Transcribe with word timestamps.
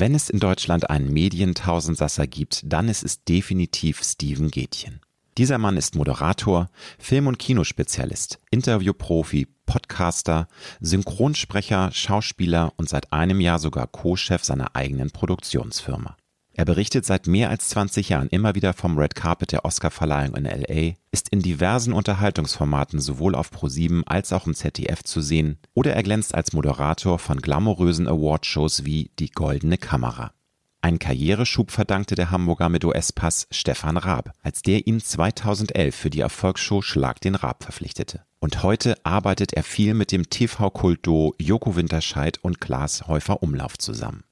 Wenn 0.00 0.16
es 0.16 0.28
in 0.28 0.40
Deutschland 0.40 0.90
einen 0.90 1.12
Medientausendsasser 1.12 2.26
gibt, 2.26 2.62
dann 2.64 2.88
ist 2.88 3.04
es 3.04 3.22
definitiv 3.22 4.02
Steven 4.02 4.50
Gätchen. 4.50 5.00
Dieser 5.38 5.58
Mann 5.58 5.76
ist 5.76 5.94
Moderator, 5.94 6.68
Film- 6.98 7.28
und 7.28 7.38
Kinospezialist, 7.38 8.40
Interviewprofi, 8.50 9.46
Podcaster, 9.66 10.48
Synchronsprecher, 10.80 11.92
Schauspieler 11.92 12.72
und 12.76 12.88
seit 12.88 13.12
einem 13.12 13.40
Jahr 13.40 13.60
sogar 13.60 13.86
Co-Chef 13.86 14.42
seiner 14.42 14.74
eigenen 14.74 15.12
Produktionsfirma. 15.12 16.16
Er 16.56 16.64
berichtet 16.64 17.04
seit 17.04 17.26
mehr 17.26 17.50
als 17.50 17.68
20 17.70 18.10
Jahren 18.10 18.28
immer 18.28 18.54
wieder 18.54 18.74
vom 18.74 18.96
Red 18.96 19.16
Carpet 19.16 19.50
der 19.50 19.64
Oscarverleihung 19.64 20.36
in 20.36 20.44
LA, 20.44 20.94
ist 21.10 21.28
in 21.30 21.42
diversen 21.42 21.92
Unterhaltungsformaten 21.92 23.00
sowohl 23.00 23.34
auf 23.34 23.50
Pro7 23.50 24.04
als 24.06 24.32
auch 24.32 24.46
im 24.46 24.54
ZDF 24.54 25.02
zu 25.02 25.20
sehen 25.20 25.58
oder 25.74 25.94
er 25.94 26.04
glänzt 26.04 26.32
als 26.32 26.52
Moderator 26.52 27.18
von 27.18 27.40
glamourösen 27.40 28.06
Awardshows 28.06 28.84
wie 28.84 29.10
Die 29.18 29.30
Goldene 29.30 29.78
Kamera. 29.78 30.32
Ein 30.80 31.00
Karriereschub 31.00 31.72
verdankte 31.72 32.14
der 32.14 32.30
Hamburger 32.30 32.68
mit 32.68 32.84
US-Pass 32.84 33.48
Stefan 33.50 33.96
Raab, 33.96 34.32
als 34.42 34.62
der 34.62 34.86
ihn 34.86 35.00
2011 35.00 35.94
für 35.94 36.10
die 36.10 36.20
Erfolgsshow 36.20 36.82
Schlag 36.82 37.20
den 37.20 37.34
Raab 37.34 37.64
verpflichtete. 37.64 38.22
Und 38.38 38.62
heute 38.62 38.96
arbeitet 39.02 39.54
er 39.54 39.62
viel 39.64 39.94
mit 39.94 40.12
dem 40.12 40.28
TV-Kultduo 40.28 41.34
Joko 41.38 41.74
Winterscheid 41.74 42.38
und 42.42 42.60
Klaas 42.60 43.08
Häufer 43.08 43.42
Umlauf 43.42 43.78
zusammen. 43.78 44.24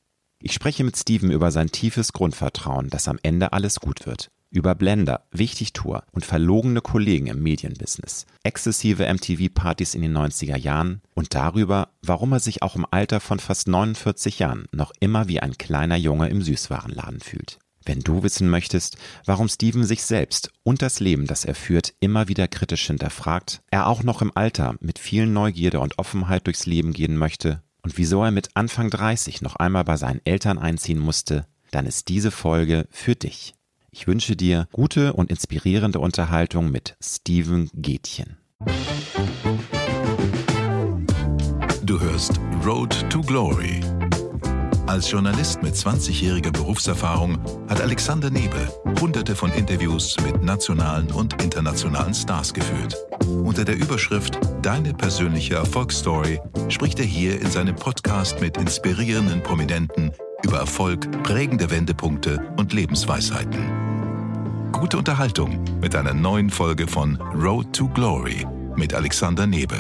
Ich 0.44 0.54
spreche 0.54 0.82
mit 0.82 0.96
Steven 0.96 1.30
über 1.30 1.52
sein 1.52 1.70
tiefes 1.70 2.12
Grundvertrauen, 2.12 2.90
dass 2.90 3.06
am 3.06 3.20
Ende 3.22 3.52
alles 3.52 3.78
gut 3.78 4.06
wird. 4.06 4.28
Über 4.50 4.74
Blender, 4.74 5.24
Wichtigtour 5.30 6.02
und 6.10 6.24
verlogene 6.24 6.80
Kollegen 6.80 7.28
im 7.28 7.44
Medienbusiness, 7.44 8.26
exzessive 8.42 9.06
MTV-Partys 9.06 9.94
in 9.94 10.02
den 10.02 10.16
90er 10.18 10.58
Jahren 10.58 11.00
und 11.14 11.34
darüber, 11.34 11.90
warum 12.02 12.32
er 12.32 12.40
sich 12.40 12.60
auch 12.60 12.74
im 12.74 12.84
Alter 12.90 13.20
von 13.20 13.38
fast 13.38 13.68
49 13.68 14.40
Jahren 14.40 14.66
noch 14.72 14.92
immer 14.98 15.28
wie 15.28 15.38
ein 15.38 15.56
kleiner 15.56 15.96
Junge 15.96 16.28
im 16.28 16.42
Süßwarenladen 16.42 17.20
fühlt. 17.20 17.60
Wenn 17.84 18.00
du 18.00 18.24
wissen 18.24 18.50
möchtest, 18.50 18.98
warum 19.24 19.48
Steven 19.48 19.84
sich 19.84 20.02
selbst 20.02 20.50
und 20.64 20.82
das 20.82 20.98
Leben, 20.98 21.28
das 21.28 21.44
er 21.44 21.54
führt, 21.54 21.94
immer 22.00 22.26
wieder 22.26 22.48
kritisch 22.48 22.88
hinterfragt, 22.88 23.62
er 23.70 23.86
auch 23.86 24.02
noch 24.02 24.22
im 24.22 24.32
Alter 24.34 24.74
mit 24.80 24.98
viel 24.98 25.26
Neugierde 25.26 25.78
und 25.78 25.98
Offenheit 25.98 26.48
durchs 26.48 26.66
Leben 26.66 26.92
gehen 26.92 27.16
möchte 27.16 27.62
und 27.82 27.98
wieso 27.98 28.22
er 28.24 28.30
mit 28.30 28.50
Anfang 28.54 28.90
30 28.90 29.42
noch 29.42 29.56
einmal 29.56 29.84
bei 29.84 29.96
seinen 29.96 30.20
Eltern 30.24 30.58
einziehen 30.58 30.98
musste, 30.98 31.46
dann 31.70 31.86
ist 31.86 32.08
diese 32.08 32.30
Folge 32.30 32.86
für 32.90 33.14
dich. 33.14 33.54
Ich 33.90 34.06
wünsche 34.06 34.36
dir 34.36 34.68
gute 34.72 35.12
und 35.12 35.30
inspirierende 35.30 35.98
Unterhaltung 35.98 36.70
mit 36.70 36.96
Steven 37.02 37.70
Gätchen. 37.74 38.38
Du 41.84 42.00
hörst 42.00 42.40
Road 42.64 43.10
to 43.10 43.20
Glory 43.20 43.80
als 44.86 45.10
Journalist 45.10 45.62
mit 45.62 45.74
20-jähriger 45.74 46.50
Berufserfahrung 46.50 47.38
hat 47.68 47.80
Alexander 47.80 48.30
Nebel 48.30 48.68
hunderte 49.00 49.34
von 49.34 49.52
Interviews 49.52 50.16
mit 50.24 50.42
nationalen 50.42 51.10
und 51.10 51.42
internationalen 51.42 52.14
Stars 52.14 52.52
geführt. 52.52 52.96
Unter 53.26 53.64
der 53.64 53.76
Überschrift 53.76 54.38
Deine 54.62 54.94
persönliche 54.94 55.54
Erfolgsstory 55.54 56.40
spricht 56.68 56.98
er 56.98 57.04
hier 57.04 57.40
in 57.40 57.50
seinem 57.50 57.74
Podcast 57.74 58.40
mit 58.40 58.56
inspirierenden 58.56 59.42
Prominenten 59.42 60.12
über 60.44 60.58
Erfolg, 60.58 61.10
prägende 61.22 61.70
Wendepunkte 61.70 62.52
und 62.56 62.72
Lebensweisheiten. 62.72 64.70
Gute 64.72 64.98
Unterhaltung 64.98 65.62
mit 65.80 65.94
einer 65.94 66.14
neuen 66.14 66.50
Folge 66.50 66.86
von 66.86 67.16
Road 67.34 67.72
to 67.72 67.88
Glory 67.88 68.46
mit 68.76 68.94
Alexander 68.94 69.46
Nebel. 69.46 69.78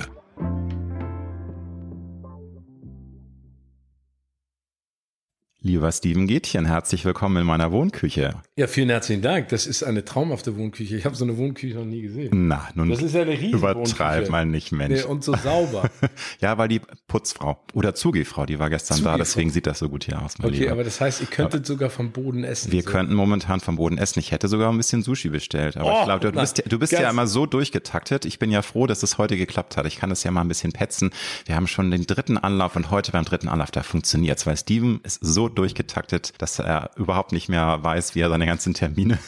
Lieber 5.64 5.92
Steven 5.92 6.26
Gätchen, 6.26 6.66
herzlich 6.66 7.04
willkommen 7.04 7.36
in 7.36 7.46
meiner 7.46 7.70
Wohnküche. 7.70 8.34
Ja, 8.56 8.66
vielen 8.66 8.88
herzlichen 8.88 9.22
Dank. 9.22 9.48
Das 9.50 9.68
ist 9.68 9.84
eine 9.84 10.04
traumhafte 10.04 10.56
Wohnküche. 10.56 10.96
Ich 10.96 11.04
habe 11.04 11.14
so 11.14 11.24
eine 11.24 11.36
Wohnküche 11.36 11.76
noch 11.76 11.84
nie 11.84 12.02
gesehen. 12.02 12.48
Na, 12.48 12.68
nun 12.74 12.90
das 12.90 13.00
ist 13.00 13.14
ja 13.14 13.22
eine 13.22 13.36
übertreib 13.40 14.28
mal 14.28 14.44
nicht, 14.44 14.72
Mensch. 14.72 15.04
Nee, 15.04 15.08
und 15.08 15.22
so 15.22 15.36
sauber. 15.36 15.88
ja, 16.40 16.58
weil 16.58 16.66
die 16.66 16.80
Putzfrau 17.06 17.62
oder 17.74 17.94
Zugehfrau, 17.94 18.44
die 18.44 18.58
war 18.58 18.70
gestern 18.70 18.96
Zugehfrau. 18.96 19.18
da, 19.18 19.18
deswegen 19.18 19.50
sieht 19.50 19.68
das 19.68 19.78
so 19.78 19.88
gut 19.88 20.02
hier 20.02 20.20
aus. 20.20 20.34
okay, 20.40 20.48
Lieber. 20.50 20.72
aber 20.72 20.82
das 20.82 21.00
heißt, 21.00 21.20
ihr 21.20 21.28
könntet 21.28 21.64
sogar 21.64 21.90
vom 21.90 22.10
Boden 22.10 22.42
essen. 22.42 22.72
Wir 22.72 22.82
so. 22.82 22.90
könnten 22.90 23.14
momentan 23.14 23.60
vom 23.60 23.76
Boden 23.76 23.98
essen. 23.98 24.18
Ich 24.18 24.32
hätte 24.32 24.48
sogar 24.48 24.68
ein 24.68 24.76
bisschen 24.76 25.04
Sushi 25.04 25.28
bestellt. 25.28 25.76
Aber 25.76 25.94
oh, 25.94 25.98
ich 26.00 26.04
glaube, 26.06 26.28
du, 26.28 26.32
bist, 26.32 26.58
ja, 26.58 26.64
du 26.66 26.80
bist 26.80 26.92
ja 26.92 27.08
immer 27.08 27.28
so 27.28 27.46
durchgetaktet. 27.46 28.24
Ich 28.24 28.40
bin 28.40 28.50
ja 28.50 28.62
froh, 28.62 28.88
dass 28.88 29.04
es 29.04 29.16
heute 29.16 29.36
geklappt 29.36 29.76
hat. 29.76 29.86
Ich 29.86 29.98
kann 29.98 30.10
das 30.10 30.24
ja 30.24 30.32
mal 30.32 30.40
ein 30.40 30.48
bisschen 30.48 30.72
petzen. 30.72 31.12
Wir 31.46 31.54
haben 31.54 31.68
schon 31.68 31.92
den 31.92 32.04
dritten 32.04 32.36
Anlauf 32.36 32.74
und 32.74 32.90
heute 32.90 33.12
beim 33.12 33.24
dritten 33.24 33.46
Anlauf, 33.46 33.70
da 33.70 33.84
funktioniert 33.84 34.44
weil 34.44 34.56
Steven 34.56 34.98
ist 35.04 35.20
so 35.20 35.51
durchgetaktet 35.54 36.34
dass 36.38 36.58
er 36.58 36.90
überhaupt 36.96 37.32
nicht 37.32 37.48
mehr 37.48 37.82
weiß, 37.82 38.14
wie 38.14 38.20
er 38.20 38.28
seine 38.28 38.46
ganzen 38.46 38.74
Termine 38.74 39.18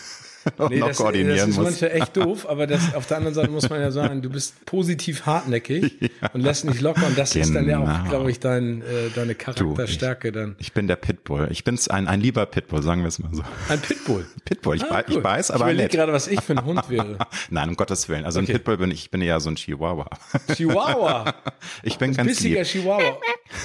nee, 0.68 0.78
noch 0.78 0.88
das, 0.88 0.96
koordinieren 0.96 1.36
das 1.36 1.48
ist 1.48 1.56
muss. 1.56 1.64
manchmal 1.64 1.90
echt 1.92 2.16
doof, 2.16 2.48
aber 2.48 2.66
das, 2.66 2.94
auf 2.94 3.06
der 3.06 3.18
anderen 3.18 3.34
Seite 3.34 3.50
muss 3.50 3.68
man 3.68 3.80
ja 3.80 3.90
sagen, 3.90 4.22
du 4.22 4.30
bist 4.30 4.64
positiv 4.66 5.26
hartnäckig 5.26 5.94
ja. 6.00 6.30
und 6.32 6.40
lässt 6.40 6.64
nicht 6.64 6.80
locker 6.80 7.06
und 7.06 7.18
das 7.18 7.32
genau. 7.32 7.46
ist 7.46 7.54
dann 7.54 7.68
ja 7.68 7.78
auch, 7.78 7.98
genau. 7.98 8.08
glaube 8.10 8.30
ich, 8.30 8.40
dein, 8.40 8.82
äh, 8.82 9.10
deine 9.14 9.34
Charakterstärke 9.34 10.32
du, 10.32 10.38
ich, 10.38 10.44
dann. 10.44 10.56
Ich 10.58 10.72
bin 10.72 10.86
der 10.86 10.96
Pitbull. 10.96 11.48
Ich 11.50 11.64
bin's 11.64 11.88
ein, 11.88 12.08
ein 12.08 12.20
lieber 12.20 12.46
Pitbull, 12.46 12.82
sagen 12.82 13.02
wir 13.02 13.08
es 13.08 13.18
mal 13.18 13.30
so. 13.32 13.42
Ein 13.68 13.80
Pitbull? 13.80 14.26
Pitbull. 14.44 14.76
Ich, 14.76 14.84
ah, 14.84 15.02
cool. 15.08 15.18
ich 15.18 15.24
weiß, 15.24 15.50
aber 15.50 15.66
Ich 15.66 15.74
überlege 15.74 15.96
gerade, 15.96 16.12
was 16.12 16.28
ich 16.28 16.40
für 16.40 16.54
ein 16.54 16.64
Hund 16.64 16.88
wäre. 16.88 17.18
Nein, 17.50 17.70
um 17.70 17.76
Gottes 17.76 18.08
Willen. 18.08 18.24
Also 18.24 18.40
okay. 18.40 18.52
ein 18.52 18.54
Pitbull 18.54 18.76
bin 18.76 18.90
ich, 18.90 19.04
ich 19.04 19.10
bin 19.10 19.22
eher 19.22 19.40
so 19.40 19.50
ein 19.50 19.56
Chihuahua. 19.56 20.08
Chihuahua? 20.54 21.34
ich 21.82 21.98
bin 21.98 22.14
ganz 22.14 22.40
lieb. 22.40 22.62
Chihuahua. 22.64 23.18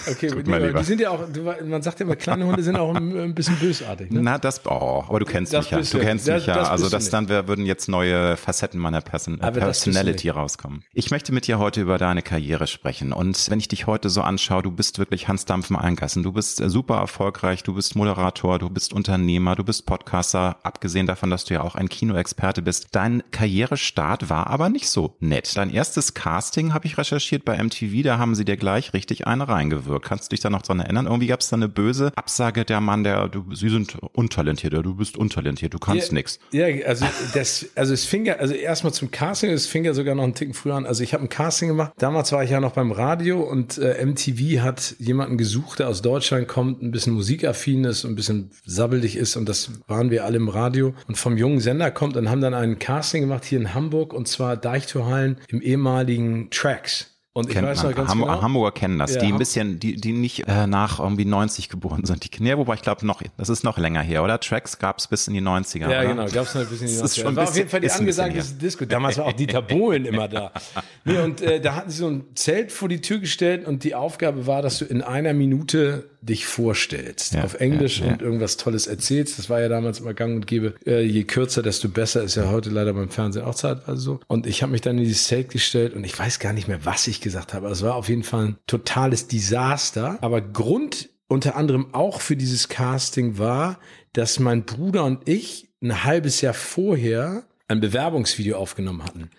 Okay, 0.09 0.27
Gut, 0.27 0.47
die, 0.47 0.83
sind 0.83 1.01
ja 1.01 1.09
auch, 1.09 1.21
man 1.65 1.81
sagt 1.81 1.99
ja 1.99 2.05
immer, 2.05 2.15
kleine 2.15 2.45
Hunde 2.45 2.61
sind 2.63 2.75
auch 2.75 2.93
ein, 2.93 3.17
ein 3.17 3.35
bisschen 3.35 3.55
bösartig. 3.57 4.11
Ne? 4.11 4.21
Na, 4.21 4.37
das, 4.37 4.65
oh, 4.65 5.03
aber 5.07 5.19
du 5.19 5.25
kennst 5.25 5.53
das 5.53 5.71
mich 5.71 5.91
ja. 5.91 5.99
Du 5.99 6.05
kennst 6.05 6.27
mich 6.27 6.45
ja. 6.45 6.68
Also 6.69 6.89
das 6.89 7.09
dann 7.09 7.29
wäre 7.29 7.47
würden 7.47 7.65
jetzt 7.65 7.87
neue 7.89 8.37
Facetten 8.37 8.79
meiner 8.79 9.01
Person 9.01 9.41
Aber 9.41 9.59
Personality 9.59 10.29
rauskommen. 10.29 10.83
Ich 10.93 11.11
möchte 11.11 11.33
mit 11.33 11.47
dir 11.47 11.59
heute 11.59 11.81
über 11.81 11.97
deine 11.97 12.21
Karriere 12.21 12.67
sprechen. 12.67 13.13
Und 13.13 13.49
wenn 13.49 13.59
ich 13.59 13.67
dich 13.67 13.87
heute 13.87 14.09
so 14.09 14.21
anschaue, 14.21 14.63
du 14.63 14.71
bist 14.71 14.99
wirklich 14.99 15.27
Hans 15.27 15.45
Dampf 15.45 15.69
im 15.69 15.75
Eingassen. 15.75 16.23
Du 16.23 16.31
bist 16.31 16.61
äh, 16.61 16.69
super 16.69 16.97
erfolgreich, 16.97 17.63
du 17.63 17.73
bist 17.73 17.95
Moderator, 17.95 18.59
du 18.59 18.69
bist 18.69 18.93
Unternehmer, 18.93 19.55
du 19.55 19.63
bist 19.63 19.85
Podcaster, 19.85 20.57
abgesehen 20.63 21.07
davon, 21.07 21.29
dass 21.29 21.45
du 21.45 21.53
ja 21.53 21.61
auch 21.61 21.75
ein 21.75 21.89
Kinoexperte 21.89 22.61
bist. 22.61 22.89
Dein 22.91 23.23
Karrierestart 23.31 24.29
war 24.29 24.47
aber 24.47 24.69
nicht 24.69 24.89
so 24.89 25.15
nett. 25.19 25.55
Dein 25.55 25.69
erstes 25.69 26.13
Casting 26.13 26.73
habe 26.73 26.85
ich 26.85 26.97
recherchiert 26.97 27.45
bei 27.45 27.61
MTV, 27.61 28.03
da 28.03 28.17
haben 28.17 28.35
sie 28.35 28.45
dir 28.45 28.57
gleich 28.57 28.93
richtig 28.93 29.27
eine 29.27 29.47
reingewirkt. 29.47 30.05
Kannst 30.05 30.25
du 30.25 30.35
dich 30.35 30.41
da 30.41 30.49
noch 30.49 30.61
dran 30.61 30.79
erinnern? 30.79 31.05
Irgendwie 31.05 31.27
gab 31.27 31.41
es 31.41 31.49
da 31.49 31.55
eine 31.55 31.69
böse 31.69 32.11
Absage 32.15 32.65
der 32.65 32.81
Mann, 32.81 33.03
der, 33.03 33.27
du, 33.27 33.55
sie 33.55 33.69
sind 33.69 33.97
untalentiert, 34.13 34.73
du 34.73 34.95
bist 34.95 35.17
untalentiert, 35.17 35.73
du 35.73 35.79
kannst 35.79 36.09
ja, 36.09 36.13
nix. 36.13 36.39
Ja, 36.51 36.58
also 36.85 37.05
das, 37.33 37.65
also 37.75 37.93
es 37.93 38.05
fing 38.05 38.25
ja, 38.25 38.35
also 38.35 38.53
erstmal 38.53 38.93
zum 38.93 39.11
Casting, 39.11 39.51
es 39.51 39.67
fing 39.67 39.85
ja 39.85 39.93
sogar 39.93 40.15
noch 40.15 40.23
einen 40.23 40.33
Ticken 40.33 40.53
früher 40.53 40.75
an. 40.75 40.85
Also 40.85 41.03
ich 41.03 41.13
habe 41.13 41.23
ein 41.23 41.29
Casting 41.29 41.69
gemacht. 41.69 41.93
Damals 41.97 42.31
war 42.31 42.43
ich 42.43 42.51
ja 42.51 42.59
noch 42.59 42.73
beim 42.73 42.91
Radio 42.91 43.41
und 43.41 43.77
äh, 43.77 44.05
MTV 44.05 44.61
hat 44.61 44.95
jemanden 44.99 45.37
gesucht, 45.37 45.79
der 45.79 45.89
aus 45.89 46.01
Deutschland 46.01 46.47
kommt, 46.47 46.81
ein 46.81 46.91
bisschen 46.91 47.13
musikaffin 47.13 47.83
ist 47.85 48.05
und 48.05 48.11
ein 48.11 48.15
bisschen 48.15 48.51
sabbelig 48.65 49.15
ist 49.15 49.35
und 49.35 49.47
das 49.47 49.71
waren 49.87 50.11
wir 50.11 50.25
alle 50.25 50.37
im 50.37 50.49
Radio 50.49 50.93
und 51.07 51.17
vom 51.17 51.37
jungen 51.37 51.59
Sender 51.59 51.91
kommt 51.91 52.17
und 52.17 52.29
haben 52.29 52.41
dann 52.41 52.53
ein 52.53 52.79
Casting 52.79 53.21
gemacht 53.21 53.45
hier 53.45 53.59
in 53.59 53.73
Hamburg 53.73 54.13
und 54.13 54.27
zwar 54.27 54.57
Deichtorhallen 54.57 55.37
im 55.47 55.61
ehemaligen 55.61 56.49
Tracks. 56.49 57.18
Und 57.39 57.47
ich 57.47 57.55
Kennt 57.55 57.67
weiß 57.67 57.83
noch 57.83 57.95
ganz 57.95 58.09
Ham 58.09 58.19
genau, 58.19 58.41
Hamburger 58.41 58.71
kennen 58.71 58.99
das, 58.99 59.15
ja, 59.15 59.21
die 59.21 59.27
ein 59.27 59.37
bisschen, 59.37 59.79
die, 59.79 59.95
die 59.95 60.11
nicht 60.11 60.47
äh, 60.47 60.67
nach 60.67 60.99
irgendwie 60.99 61.25
90 61.25 61.69
geboren 61.69 62.03
sind. 62.03 62.23
Die 62.23 62.43
ja, 62.43 62.57
wobei 62.57 62.73
ich 62.73 62.81
glaube 62.81 63.05
noch, 63.05 63.21
das 63.37 63.49
ist 63.49 63.63
noch 63.63 63.77
länger 63.77 64.01
her, 64.01 64.23
oder? 64.23 64.39
Tracks 64.39 64.77
gab 64.77 64.99
es 64.99 65.07
bis 65.07 65.27
in 65.27 65.33
die 65.33 65.41
90er. 65.41 65.79
Ja, 65.79 65.87
oder? 65.87 66.05
genau, 66.05 66.25
gab 66.25 66.45
es 66.45 66.55
noch 66.55 66.61
ein 66.61 66.67
bisschen 66.67 66.87
in 66.87 66.93
die 66.93 66.99
90er. 66.99 67.01
Das, 67.01 67.15
das 67.15 67.35
war 67.35 67.43
auf 67.43 67.55
jeden 67.55 67.69
Fall 67.69 67.81
die 67.81 67.91
angesagte 67.91 68.43
Disco. 68.61 68.85
Damals 68.85 69.17
war 69.17 69.25
auch 69.25 69.33
Dieter 69.33 69.61
Bohlen 69.69 70.05
immer 70.05 70.27
da. 70.27 70.51
Nee, 71.05 71.17
und 71.19 71.41
äh, 71.41 71.61
da 71.61 71.75
hatten 71.75 71.89
sie 71.89 71.97
so 71.97 72.07
ein 72.07 72.25
Zelt 72.35 72.71
vor 72.71 72.89
die 72.89 73.01
Tür 73.01 73.19
gestellt 73.19 73.65
und 73.65 73.83
die 73.83 73.95
Aufgabe 73.95 74.45
war, 74.45 74.61
dass 74.61 74.79
du 74.79 74.85
in 74.85 75.01
einer 75.01 75.33
Minute 75.33 76.09
dich 76.21 76.45
vorstellst. 76.45 77.33
Ja, 77.33 77.43
auf 77.43 77.55
Englisch 77.55 77.99
ja, 77.99 78.07
ja. 78.07 78.13
und 78.13 78.21
irgendwas 78.21 78.57
Tolles 78.57 78.87
erzählst. 78.87 79.39
Das 79.39 79.49
war 79.49 79.61
ja 79.61 79.69
damals 79.69 79.99
immer 79.99 80.13
gang 80.13 80.35
und 80.35 80.47
gäbe. 80.47 80.75
Äh, 80.85 81.01
je 81.03 81.23
kürzer, 81.23 81.61
desto 81.61 81.89
besser. 81.89 82.23
Ist 82.23 82.35
ja 82.35 82.49
heute 82.49 82.69
leider 82.69 82.93
beim 82.93 83.09
Fernsehen 83.09 83.45
auch 83.45 83.55
zeitweise 83.55 83.99
so. 83.99 84.19
Und 84.27 84.47
ich 84.47 84.61
habe 84.61 84.71
mich 84.71 84.81
dann 84.81 84.97
in 84.97 85.03
dieses 85.03 85.25
Zelt 85.25 85.49
gestellt 85.49 85.93
und 85.93 86.03
ich 86.03 86.17
weiß 86.17 86.39
gar 86.39 86.53
nicht 86.53 86.67
mehr, 86.67 86.85
was 86.85 87.07
ich 87.07 87.21
gesagt 87.21 87.53
habe. 87.53 87.67
Es 87.69 87.81
war 87.81 87.95
auf 87.95 88.09
jeden 88.09 88.23
Fall 88.23 88.45
ein 88.45 88.57
totales 88.67 89.27
Desaster. 89.27 90.17
Aber 90.21 90.41
Grund 90.41 91.09
unter 91.27 91.55
anderem 91.55 91.93
auch 91.93 92.21
für 92.21 92.35
dieses 92.35 92.67
Casting 92.69 93.37
war, 93.37 93.79
dass 94.13 94.39
mein 94.39 94.65
Bruder 94.65 95.05
und 95.05 95.29
ich 95.29 95.69
ein 95.81 96.03
halbes 96.03 96.41
Jahr 96.41 96.55
vorher 96.55 97.43
ein 97.67 97.79
Bewerbungsvideo 97.79 98.57
aufgenommen 98.57 99.03
hatten. 99.03 99.29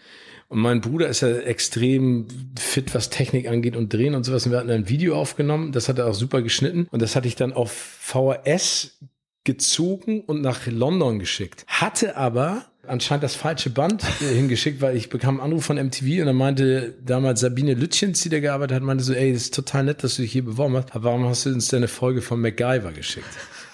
Und 0.50 0.58
mein 0.58 0.80
Bruder 0.80 1.08
ist 1.08 1.20
ja 1.20 1.28
extrem 1.28 2.26
fit, 2.58 2.92
was 2.92 3.08
Technik 3.08 3.46
angeht 3.46 3.76
und 3.76 3.92
Drehen 3.92 4.16
und 4.16 4.24
sowas. 4.24 4.44
Und 4.44 4.52
wir 4.52 4.58
hatten 4.58 4.70
ein 4.70 4.88
Video 4.88 5.14
aufgenommen, 5.14 5.70
das 5.70 5.88
hat 5.88 5.98
er 5.98 6.08
auch 6.08 6.14
super 6.14 6.42
geschnitten. 6.42 6.88
Und 6.90 7.00
das 7.00 7.14
hatte 7.14 7.28
ich 7.28 7.36
dann 7.36 7.52
auf 7.52 7.70
VHS 7.70 8.98
gezogen 9.44 10.22
und 10.22 10.42
nach 10.42 10.66
London 10.66 11.20
geschickt. 11.20 11.64
Hatte 11.68 12.16
aber 12.16 12.64
anscheinend 12.84 13.22
das 13.22 13.36
falsche 13.36 13.70
Band 13.70 14.02
hingeschickt, 14.18 14.80
weil 14.80 14.96
ich 14.96 15.08
bekam 15.08 15.36
einen 15.36 15.52
Anruf 15.52 15.66
von 15.66 15.76
MTV 15.76 16.20
und 16.20 16.26
dann 16.26 16.36
meinte 16.36 16.94
damals 17.06 17.38
Sabine 17.38 17.74
Lütchens, 17.74 18.20
die 18.22 18.28
da 18.28 18.40
gearbeitet 18.40 18.74
hat, 18.74 18.82
meinte 18.82 19.04
so, 19.04 19.12
ey, 19.12 19.32
das 19.32 19.42
ist 19.42 19.54
total 19.54 19.84
nett, 19.84 20.02
dass 20.02 20.16
du 20.16 20.22
dich 20.22 20.32
hier 20.32 20.44
beworben 20.44 20.76
hast, 20.76 20.96
aber 20.96 21.04
warum 21.04 21.26
hast 21.26 21.46
du 21.46 21.50
uns 21.50 21.68
denn 21.68 21.78
eine 21.78 21.88
Folge 21.88 22.22
von 22.22 22.40
MacGyver 22.40 22.90
geschickt? 22.90 23.28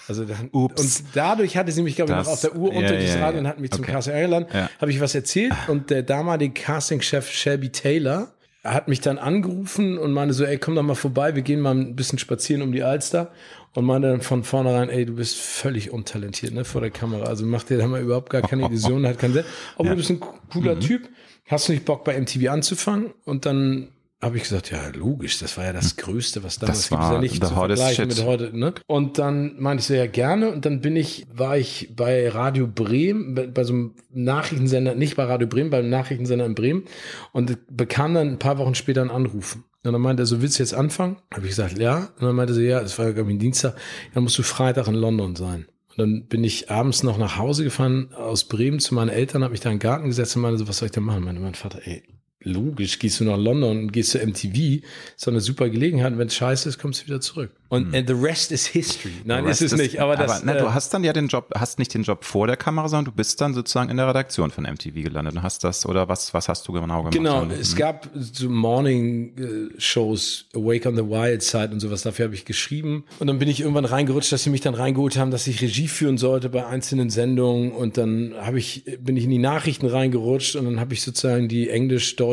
Also 0.07 0.23
dann, 0.25 0.49
Ups. 0.51 0.81
und 0.81 1.03
dadurch 1.13 1.57
hatte 1.57 1.71
sie 1.71 1.81
mich, 1.81 1.95
glaube 1.95 2.11
ich, 2.11 2.17
noch 2.17 2.27
auf 2.27 2.41
der 2.41 2.55
Uhr 2.55 2.69
unter 2.69 2.93
ja, 2.93 2.99
dieses 2.99 3.15
ja, 3.15 3.25
Radio 3.25 3.41
und 3.41 3.47
hat 3.47 3.59
mich 3.59 3.71
okay. 3.71 3.83
zum 3.83 3.85
Casting 3.85 4.13
eingeladen. 4.13 4.47
Ja. 4.53 4.69
Habe 4.79 4.91
ich 4.91 5.01
was 5.01 5.13
erzählt 5.13 5.53
und 5.67 5.89
der 5.89 6.03
damalige 6.03 6.53
Castingchef 6.53 7.29
Shelby 7.29 7.69
Taylor 7.71 8.29
hat 8.63 8.87
mich 8.87 9.01
dann 9.01 9.17
angerufen 9.17 9.97
und 9.97 10.13
meinte 10.13 10.33
so, 10.33 10.43
ey, 10.43 10.57
komm 10.57 10.75
doch 10.75 10.83
mal 10.83 10.95
vorbei, 10.95 11.35
wir 11.35 11.41
gehen 11.41 11.59
mal 11.59 11.75
ein 11.75 11.95
bisschen 11.95 12.19
spazieren 12.19 12.61
um 12.61 12.71
die 12.71 12.83
Alster 12.83 13.31
und 13.73 13.85
meinte 13.85 14.09
dann 14.09 14.21
von 14.21 14.43
vornherein, 14.43 14.89
ey, 14.89 15.05
du 15.05 15.15
bist 15.15 15.37
völlig 15.37 15.91
untalentiert, 15.91 16.53
ne, 16.53 16.65
vor 16.65 16.81
der 16.81 16.91
Kamera. 16.91 17.25
Also 17.25 17.45
mach 17.45 17.63
dir 17.63 17.77
da 17.77 17.87
mal 17.87 18.01
überhaupt 18.01 18.29
gar 18.29 18.41
keine 18.41 18.65
Illusionen, 18.65 19.07
hat 19.07 19.19
keinen 19.19 19.33
Sinn. 19.33 19.45
Aber 19.75 19.85
ja. 19.85 19.91
du 19.91 19.97
bist 19.97 20.09
ein 20.09 20.19
cooler 20.19 20.75
mhm. 20.75 20.79
Typ. 20.81 21.09
Hast 21.45 21.67
du 21.67 21.73
nicht 21.73 21.85
Bock 21.85 22.03
bei 22.03 22.19
MTV 22.19 22.49
anzufangen? 22.49 23.13
Und 23.23 23.45
dann 23.45 23.89
habe 24.21 24.37
ich 24.37 24.43
gesagt, 24.43 24.71
ja, 24.71 24.79
logisch, 24.95 25.37
das 25.37 25.57
war 25.57 25.65
ja 25.65 25.73
das 25.73 25.95
Größte, 25.95 26.43
was 26.43 26.57
damals 26.57 26.79
das 26.79 26.89
gibt. 26.89 27.01
ja 27.01 27.19
nicht 27.19 27.43
zu 27.43 27.53
vergleichen 27.53 28.07
mit 28.07 28.25
heute. 28.25 28.57
Ne? 28.57 28.73
Und 28.87 29.19
dann 29.19 29.59
meinte 29.59 29.81
ich 29.81 29.87
so, 29.87 29.93
ja, 29.93 30.07
gerne. 30.07 30.51
Und 30.51 30.65
dann 30.65 30.81
bin 30.81 30.95
ich, 30.95 31.25
war 31.31 31.57
ich 31.57 31.93
bei 31.95 32.27
Radio 32.29 32.67
Bremen, 32.67 33.35
bei, 33.35 33.45
bei 33.45 33.63
so 33.63 33.73
einem 33.73 33.95
Nachrichtensender, 34.11 34.95
nicht 34.95 35.15
bei 35.15 35.25
Radio 35.25 35.47
Bremen, 35.47 35.69
beim 35.69 35.89
Nachrichtensender 35.89 36.45
in 36.45 36.55
Bremen 36.55 36.85
und 37.31 37.57
bekam 37.69 38.15
dann 38.15 38.27
ein 38.29 38.39
paar 38.39 38.57
Wochen 38.57 38.73
später 38.73 39.01
einen 39.01 39.11
Anruf. 39.11 39.57
Und 39.83 39.93
dann 39.93 40.01
meinte 40.01 40.23
er 40.23 40.25
so, 40.25 40.41
willst 40.41 40.57
du 40.57 40.63
jetzt 40.63 40.73
anfangen? 40.73 41.17
Habe 41.31 41.43
ich 41.43 41.51
gesagt, 41.51 41.77
ja. 41.77 42.09
Und 42.19 42.23
dann 42.23 42.35
meinte 42.35 42.55
so, 42.55 42.61
ja, 42.61 42.81
es 42.81 42.97
war 42.97 43.05
ja, 43.05 43.11
glaube 43.11 43.29
ich, 43.29 43.35
ein 43.35 43.39
Dienstag, 43.39 43.75
dann 44.15 44.23
musst 44.23 44.37
du 44.39 44.43
Freitag 44.43 44.87
in 44.87 44.95
London 44.95 45.35
sein. 45.35 45.67
Und 45.89 45.97
dann 45.99 46.25
bin 46.25 46.43
ich 46.43 46.71
abends 46.71 47.03
noch 47.03 47.19
nach 47.19 47.37
Hause 47.37 47.63
gefahren 47.63 48.13
aus 48.13 48.45
Bremen 48.45 48.79
zu 48.79 48.95
meinen 48.95 49.09
Eltern, 49.09 49.43
habe 49.43 49.51
mich 49.51 49.61
da 49.61 49.69
in 49.69 49.75
den 49.75 49.81
Garten 49.81 50.07
gesetzt 50.07 50.35
und 50.35 50.41
meinte 50.41 50.57
so, 50.57 50.67
was 50.67 50.79
soll 50.79 50.87
ich 50.87 50.91
denn 50.91 51.03
machen? 51.03 51.23
Meinte 51.23 51.41
mein 51.41 51.55
Vater, 51.55 51.79
ey, 51.85 52.03
logisch, 52.47 52.99
gehst 52.99 53.19
du 53.19 53.25
nach 53.25 53.37
London 53.37 53.77
und 53.77 53.91
gehst 53.91 54.11
zu 54.11 54.19
MTV, 54.19 54.83
ist 55.15 55.27
doch 55.27 55.31
eine 55.31 55.41
super 55.41 55.69
Gelegenheit. 55.69 56.17
Wenn 56.17 56.27
es 56.27 56.35
scheiße 56.35 56.69
ist, 56.69 56.79
kommst 56.79 57.01
du 57.01 57.07
wieder 57.07 57.21
zurück. 57.21 57.51
Und 57.69 57.93
hm. 57.93 58.07
the 58.07 58.13
rest 58.13 58.51
is 58.51 58.65
history. 58.65 59.11
Nein, 59.25 59.45
ist 59.45 59.61
es 59.61 59.75
nicht. 59.75 59.99
Aber, 59.99 60.15
das, 60.15 60.41
aber 60.41 60.45
ne, 60.45 60.57
äh, 60.57 60.61
du 60.61 60.73
hast 60.73 60.93
dann 60.93 61.03
ja 61.03 61.11
den 61.11 61.27
Job, 61.27 61.51
hast 61.53 61.79
nicht 61.79 61.93
den 61.93 62.03
Job 62.03 62.23
vor 62.23 62.47
der 62.47 62.55
Kamera, 62.55 62.87
sondern 62.87 63.05
du 63.05 63.11
bist 63.11 63.41
dann 63.41 63.53
sozusagen 63.53 63.89
in 63.89 63.97
der 63.97 64.07
Redaktion 64.07 64.51
von 64.51 64.63
MTV 64.63 64.93
gelandet 65.03 65.35
und 65.35 65.43
hast 65.43 65.63
das 65.63 65.85
oder 65.85 66.07
was, 66.07 66.33
was 66.33 66.47
hast 66.47 66.67
du 66.67 66.71
genau 66.71 66.99
gemacht? 66.99 67.13
Genau, 67.13 67.45
es 67.45 67.71
hm. 67.71 67.77
gab 67.77 68.09
so 68.15 68.49
Morning 68.49 69.33
äh, 69.37 69.81
Shows, 69.81 70.45
Awake 70.55 70.87
on 70.87 70.95
the 70.95 71.03
Wild 71.03 71.43
Side 71.43 71.69
und 71.71 71.81
sowas. 71.81 72.03
Dafür 72.03 72.25
habe 72.25 72.35
ich 72.35 72.45
geschrieben 72.45 73.03
und 73.19 73.27
dann 73.27 73.37
bin 73.37 73.49
ich 73.49 73.59
irgendwann 73.59 73.85
reingerutscht, 73.85 74.31
dass 74.31 74.43
sie 74.43 74.49
mich 74.49 74.61
dann 74.61 74.73
reingeholt 74.73 75.17
haben, 75.17 75.31
dass 75.31 75.45
ich 75.47 75.61
Regie 75.61 75.89
führen 75.89 76.17
sollte 76.17 76.49
bei 76.49 76.65
einzelnen 76.65 77.09
Sendungen 77.09 77.71
und 77.71 77.97
dann 77.97 78.33
habe 78.39 78.59
ich 78.59 78.83
bin 78.99 79.17
ich 79.17 79.25
in 79.25 79.29
die 79.29 79.39
Nachrichten 79.39 79.87
reingerutscht 79.87 80.55
und 80.55 80.65
dann 80.65 80.79
habe 80.79 80.93
ich 80.93 81.01
sozusagen 81.01 81.49
die 81.49 81.69